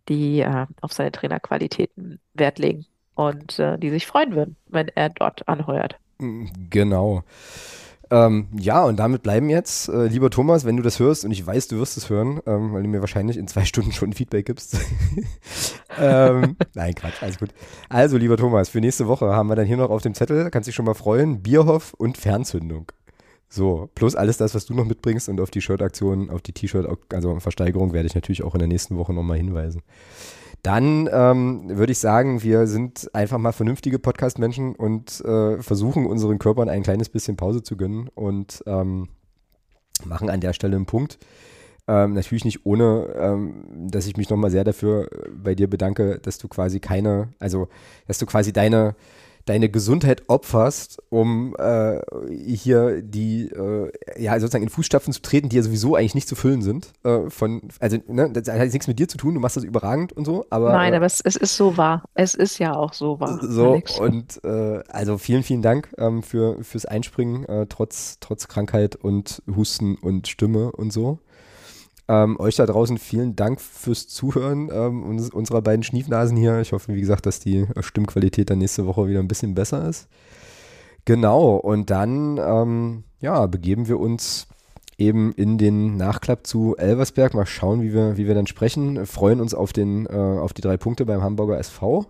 die 0.09 0.41
äh, 0.41 0.65
auf 0.81 0.93
seine 0.93 1.11
Trainerqualitäten 1.11 2.19
Wert 2.33 2.59
legen 2.59 2.85
und 3.15 3.59
äh, 3.59 3.77
die 3.77 3.89
sich 3.89 4.05
freuen 4.07 4.35
würden, 4.35 4.55
wenn 4.67 4.89
er 4.89 5.09
dort 5.09 5.47
anheuert. 5.47 5.97
Genau. 6.69 7.23
Ähm, 8.11 8.47
ja, 8.57 8.83
und 8.83 8.97
damit 8.97 9.21
bleiben 9.21 9.49
jetzt, 9.49 9.87
äh, 9.87 10.07
lieber 10.07 10.31
Thomas, 10.31 10.65
wenn 10.65 10.77
du 10.77 10.83
das 10.83 10.99
hörst, 10.99 11.25
und 11.25 11.31
ich 11.31 11.45
weiß, 11.45 11.67
du 11.67 11.77
wirst 11.77 11.95
es 11.95 12.09
hören, 12.09 12.39
ähm, 12.47 12.73
weil 12.73 12.81
du 12.81 12.89
mir 12.89 13.01
wahrscheinlich 13.01 13.37
in 13.37 13.47
zwei 13.47 13.65
Stunden 13.65 13.91
schon 13.91 14.13
Feedback 14.13 14.47
gibst. 14.47 14.77
ähm, 15.99 16.55
nein, 16.73 16.95
Quatsch, 16.95 17.21
alles 17.21 17.37
gut. 17.37 17.49
Also, 17.87 18.17
lieber 18.17 18.37
Thomas, 18.37 18.69
für 18.69 18.81
nächste 18.81 19.07
Woche 19.07 19.27
haben 19.27 19.47
wir 19.47 19.55
dann 19.55 19.67
hier 19.67 19.77
noch 19.77 19.91
auf 19.91 20.01
dem 20.01 20.15
Zettel, 20.15 20.49
kannst 20.49 20.67
dich 20.67 20.75
schon 20.75 20.85
mal 20.85 20.95
freuen, 20.95 21.43
Bierhoff 21.43 21.93
und 21.93 22.17
Fernzündung. 22.17 22.91
So, 23.49 23.89
plus 23.95 24.15
alles 24.15 24.37
das, 24.37 24.53
was 24.53 24.65
du 24.65 24.75
noch 24.75 24.85
mitbringst 24.85 25.27
und 25.27 25.41
auf 25.41 25.49
die 25.49 25.61
Shirt-Aktion, 25.61 26.29
auf 26.29 26.41
die 26.41 26.53
T-Shirt, 26.53 26.87
also 27.11 27.39
Versteigerung 27.39 27.93
werde 27.93 28.05
ich 28.05 28.13
natürlich 28.13 28.43
auch 28.43 28.53
in 28.53 28.59
der 28.59 28.67
nächsten 28.67 28.95
Woche 28.95 29.13
nochmal 29.13 29.37
hinweisen. 29.37 29.81
Dann 30.61 31.09
ähm, 31.11 31.63
würde 31.69 31.91
ich 31.91 31.99
sagen, 31.99 32.43
wir 32.43 32.67
sind 32.67 33.09
einfach 33.13 33.37
mal 33.37 33.53
vernünftige 33.53 33.97
Podcast-Menschen 33.97 34.75
und 34.75 35.21
äh, 35.21 35.61
versuchen 35.63 36.05
unseren 36.05 36.37
Körpern 36.37 36.69
ein 36.69 36.83
kleines 36.83 37.09
bisschen 37.09 37.37
Pause 37.37 37.63
zu 37.63 37.75
gönnen 37.75 38.09
und 38.13 38.63
ähm, 38.67 39.07
machen 40.05 40.29
an 40.29 40.41
der 40.41 40.53
Stelle 40.53 40.75
einen 40.75 40.85
Punkt. 40.85 41.17
Ähm, 41.87 42.13
natürlich 42.13 42.45
nicht 42.45 42.67
ohne, 42.67 43.15
ähm, 43.17 43.87
dass 43.89 44.05
ich 44.05 44.15
mich 44.15 44.29
nochmal 44.29 44.51
sehr 44.51 44.63
dafür 44.63 45.11
äh, 45.11 45.29
bei 45.31 45.55
dir 45.55 45.67
bedanke, 45.67 46.19
dass 46.19 46.37
du 46.37 46.47
quasi 46.47 46.79
keine, 46.79 47.29
also 47.39 47.67
dass 48.05 48.19
du 48.19 48.27
quasi 48.27 48.53
deine, 48.53 48.95
deine 49.49 49.69
Gesundheit 49.69 50.23
opferst, 50.27 51.01
um 51.09 51.55
äh, 51.57 51.99
hier 52.31 53.01
die, 53.01 53.49
äh, 53.49 53.91
ja, 54.17 54.39
sozusagen 54.39 54.63
in 54.63 54.69
Fußstapfen 54.69 55.11
zu 55.11 55.21
treten, 55.23 55.49
die 55.49 55.55
ja 55.55 55.63
sowieso 55.63 55.95
eigentlich 55.95 56.13
nicht 56.13 56.27
zu 56.27 56.35
füllen 56.35 56.61
sind. 56.61 56.93
Äh, 57.03 57.29
von, 57.29 57.63
also, 57.79 57.97
ne, 58.07 58.29
das 58.31 58.47
hat 58.47 58.61
jetzt 58.61 58.73
nichts 58.73 58.87
mit 58.87 58.99
dir 58.99 59.07
zu 59.07 59.17
tun, 59.17 59.33
du 59.33 59.39
machst 59.39 59.57
das 59.57 59.63
überragend 59.63 60.13
und 60.13 60.25
so, 60.25 60.45
aber. 60.51 60.71
Nein, 60.71 60.93
äh, 60.93 60.97
aber 60.97 61.07
es, 61.07 61.19
es 61.21 61.35
ist 61.35 61.57
so 61.57 61.77
wahr. 61.77 62.03
Es 62.13 62.35
ist 62.35 62.59
ja 62.59 62.75
auch 62.75 62.93
so 62.93 63.19
wahr, 63.19 63.39
so, 63.41 63.71
Alex. 63.71 63.99
und 63.99 64.39
äh, 64.43 64.83
also 64.87 65.17
vielen, 65.17 65.41
vielen 65.41 65.63
Dank 65.63 65.89
ähm, 65.97 66.21
für, 66.21 66.63
fürs 66.63 66.85
Einspringen, 66.85 67.45
äh, 67.45 67.65
trotz, 67.67 68.17
trotz 68.19 68.47
Krankheit 68.47 68.95
und 68.95 69.41
Husten 69.55 69.95
und 69.95 70.27
Stimme 70.27 70.71
und 70.71 70.93
so. 70.93 71.17
Ähm, 72.09 72.39
euch 72.39 72.55
da 72.55 72.65
draußen 72.65 72.97
vielen 72.97 73.35
Dank 73.35 73.61
fürs 73.61 74.07
Zuhören 74.07 74.71
ähm, 74.73 75.03
uns, 75.03 75.29
unserer 75.29 75.61
beiden 75.61 75.83
Schniefnasen 75.83 76.35
hier. 76.35 76.59
Ich 76.59 76.73
hoffe, 76.73 76.95
wie 76.95 76.99
gesagt, 76.99 77.27
dass 77.27 77.39
die 77.39 77.67
Stimmqualität 77.81 78.49
dann 78.49 78.57
nächste 78.57 78.87
Woche 78.87 79.07
wieder 79.07 79.19
ein 79.19 79.27
bisschen 79.27 79.53
besser 79.53 79.87
ist. 79.87 80.07
Genau, 81.05 81.55
und 81.55 81.91
dann 81.91 82.39
ähm, 82.39 83.03
ja, 83.21 83.45
begeben 83.45 83.87
wir 83.87 83.99
uns 83.99 84.47
eben 84.97 85.33
in 85.33 85.59
den 85.59 85.97
Nachklapp 85.97 86.47
zu 86.47 86.75
Elversberg. 86.77 87.35
Mal 87.35 87.45
schauen, 87.45 87.83
wie 87.83 87.93
wir, 87.93 88.17
wie 88.17 88.25
wir 88.25 88.33
dann 88.33 88.47
sprechen. 88.47 89.05
Freuen 89.05 89.39
uns 89.39 89.53
auf, 89.53 89.71
den, 89.71 90.07
äh, 90.07 90.09
auf 90.09 90.53
die 90.53 90.61
drei 90.61 90.77
Punkte 90.77 91.05
beim 91.05 91.21
Hamburger 91.21 91.59
SV 91.59 92.07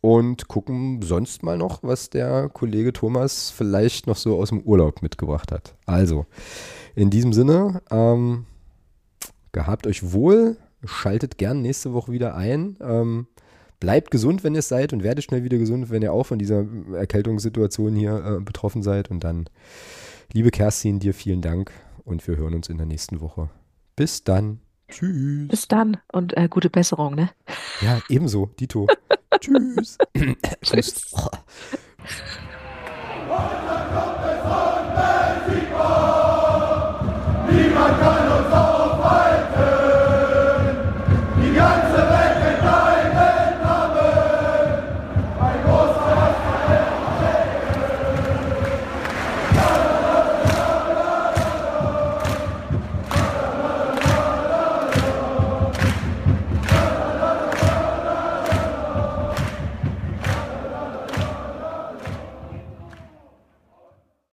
und 0.00 0.48
gucken 0.48 1.02
sonst 1.02 1.44
mal 1.44 1.56
noch, 1.56 1.84
was 1.84 2.10
der 2.10 2.48
Kollege 2.48 2.92
Thomas 2.92 3.50
vielleicht 3.50 4.08
noch 4.08 4.16
so 4.16 4.40
aus 4.40 4.48
dem 4.48 4.60
Urlaub 4.62 5.02
mitgebracht 5.02 5.52
hat. 5.52 5.74
Also, 5.86 6.26
in 6.96 7.10
diesem 7.10 7.32
Sinne, 7.32 7.80
ähm, 7.92 8.46
gehabt 9.52 9.86
euch 9.86 10.12
wohl, 10.12 10.56
schaltet 10.84 11.38
gern 11.38 11.62
nächste 11.62 11.92
Woche 11.92 12.12
wieder 12.12 12.34
ein. 12.34 12.76
Ähm, 12.80 13.26
bleibt 13.80 14.10
gesund, 14.10 14.44
wenn 14.44 14.54
ihr 14.54 14.60
es 14.60 14.68
seid 14.68 14.92
und 14.92 15.02
werdet 15.02 15.24
schnell 15.24 15.42
wieder 15.42 15.58
gesund, 15.58 15.90
wenn 15.90 16.02
ihr 16.02 16.12
auch 16.12 16.26
von 16.26 16.38
dieser 16.38 16.64
Erkältungssituation 16.94 17.94
hier 17.94 18.24
äh, 18.24 18.40
betroffen 18.40 18.82
seid. 18.82 19.10
Und 19.10 19.24
dann, 19.24 19.48
liebe 20.32 20.50
Kerstin, 20.50 21.00
dir 21.00 21.14
vielen 21.14 21.40
Dank 21.40 21.72
und 22.04 22.26
wir 22.28 22.36
hören 22.36 22.54
uns 22.54 22.68
in 22.68 22.76
der 22.76 22.86
nächsten 22.86 23.20
Woche. 23.20 23.48
Bis 23.96 24.22
dann. 24.24 24.60
Tschüss. 24.88 25.48
Bis 25.48 25.68
dann 25.68 25.98
und 26.12 26.36
äh, 26.36 26.48
gute 26.48 26.68
Besserung, 26.68 27.14
ne? 27.14 27.30
Ja, 27.80 28.00
ebenso, 28.08 28.46
Dito. 28.58 28.86
Tschüss. 29.40 29.96
Tschüss. 30.62 31.14
Niemand 37.50 38.00
kann 38.00 38.30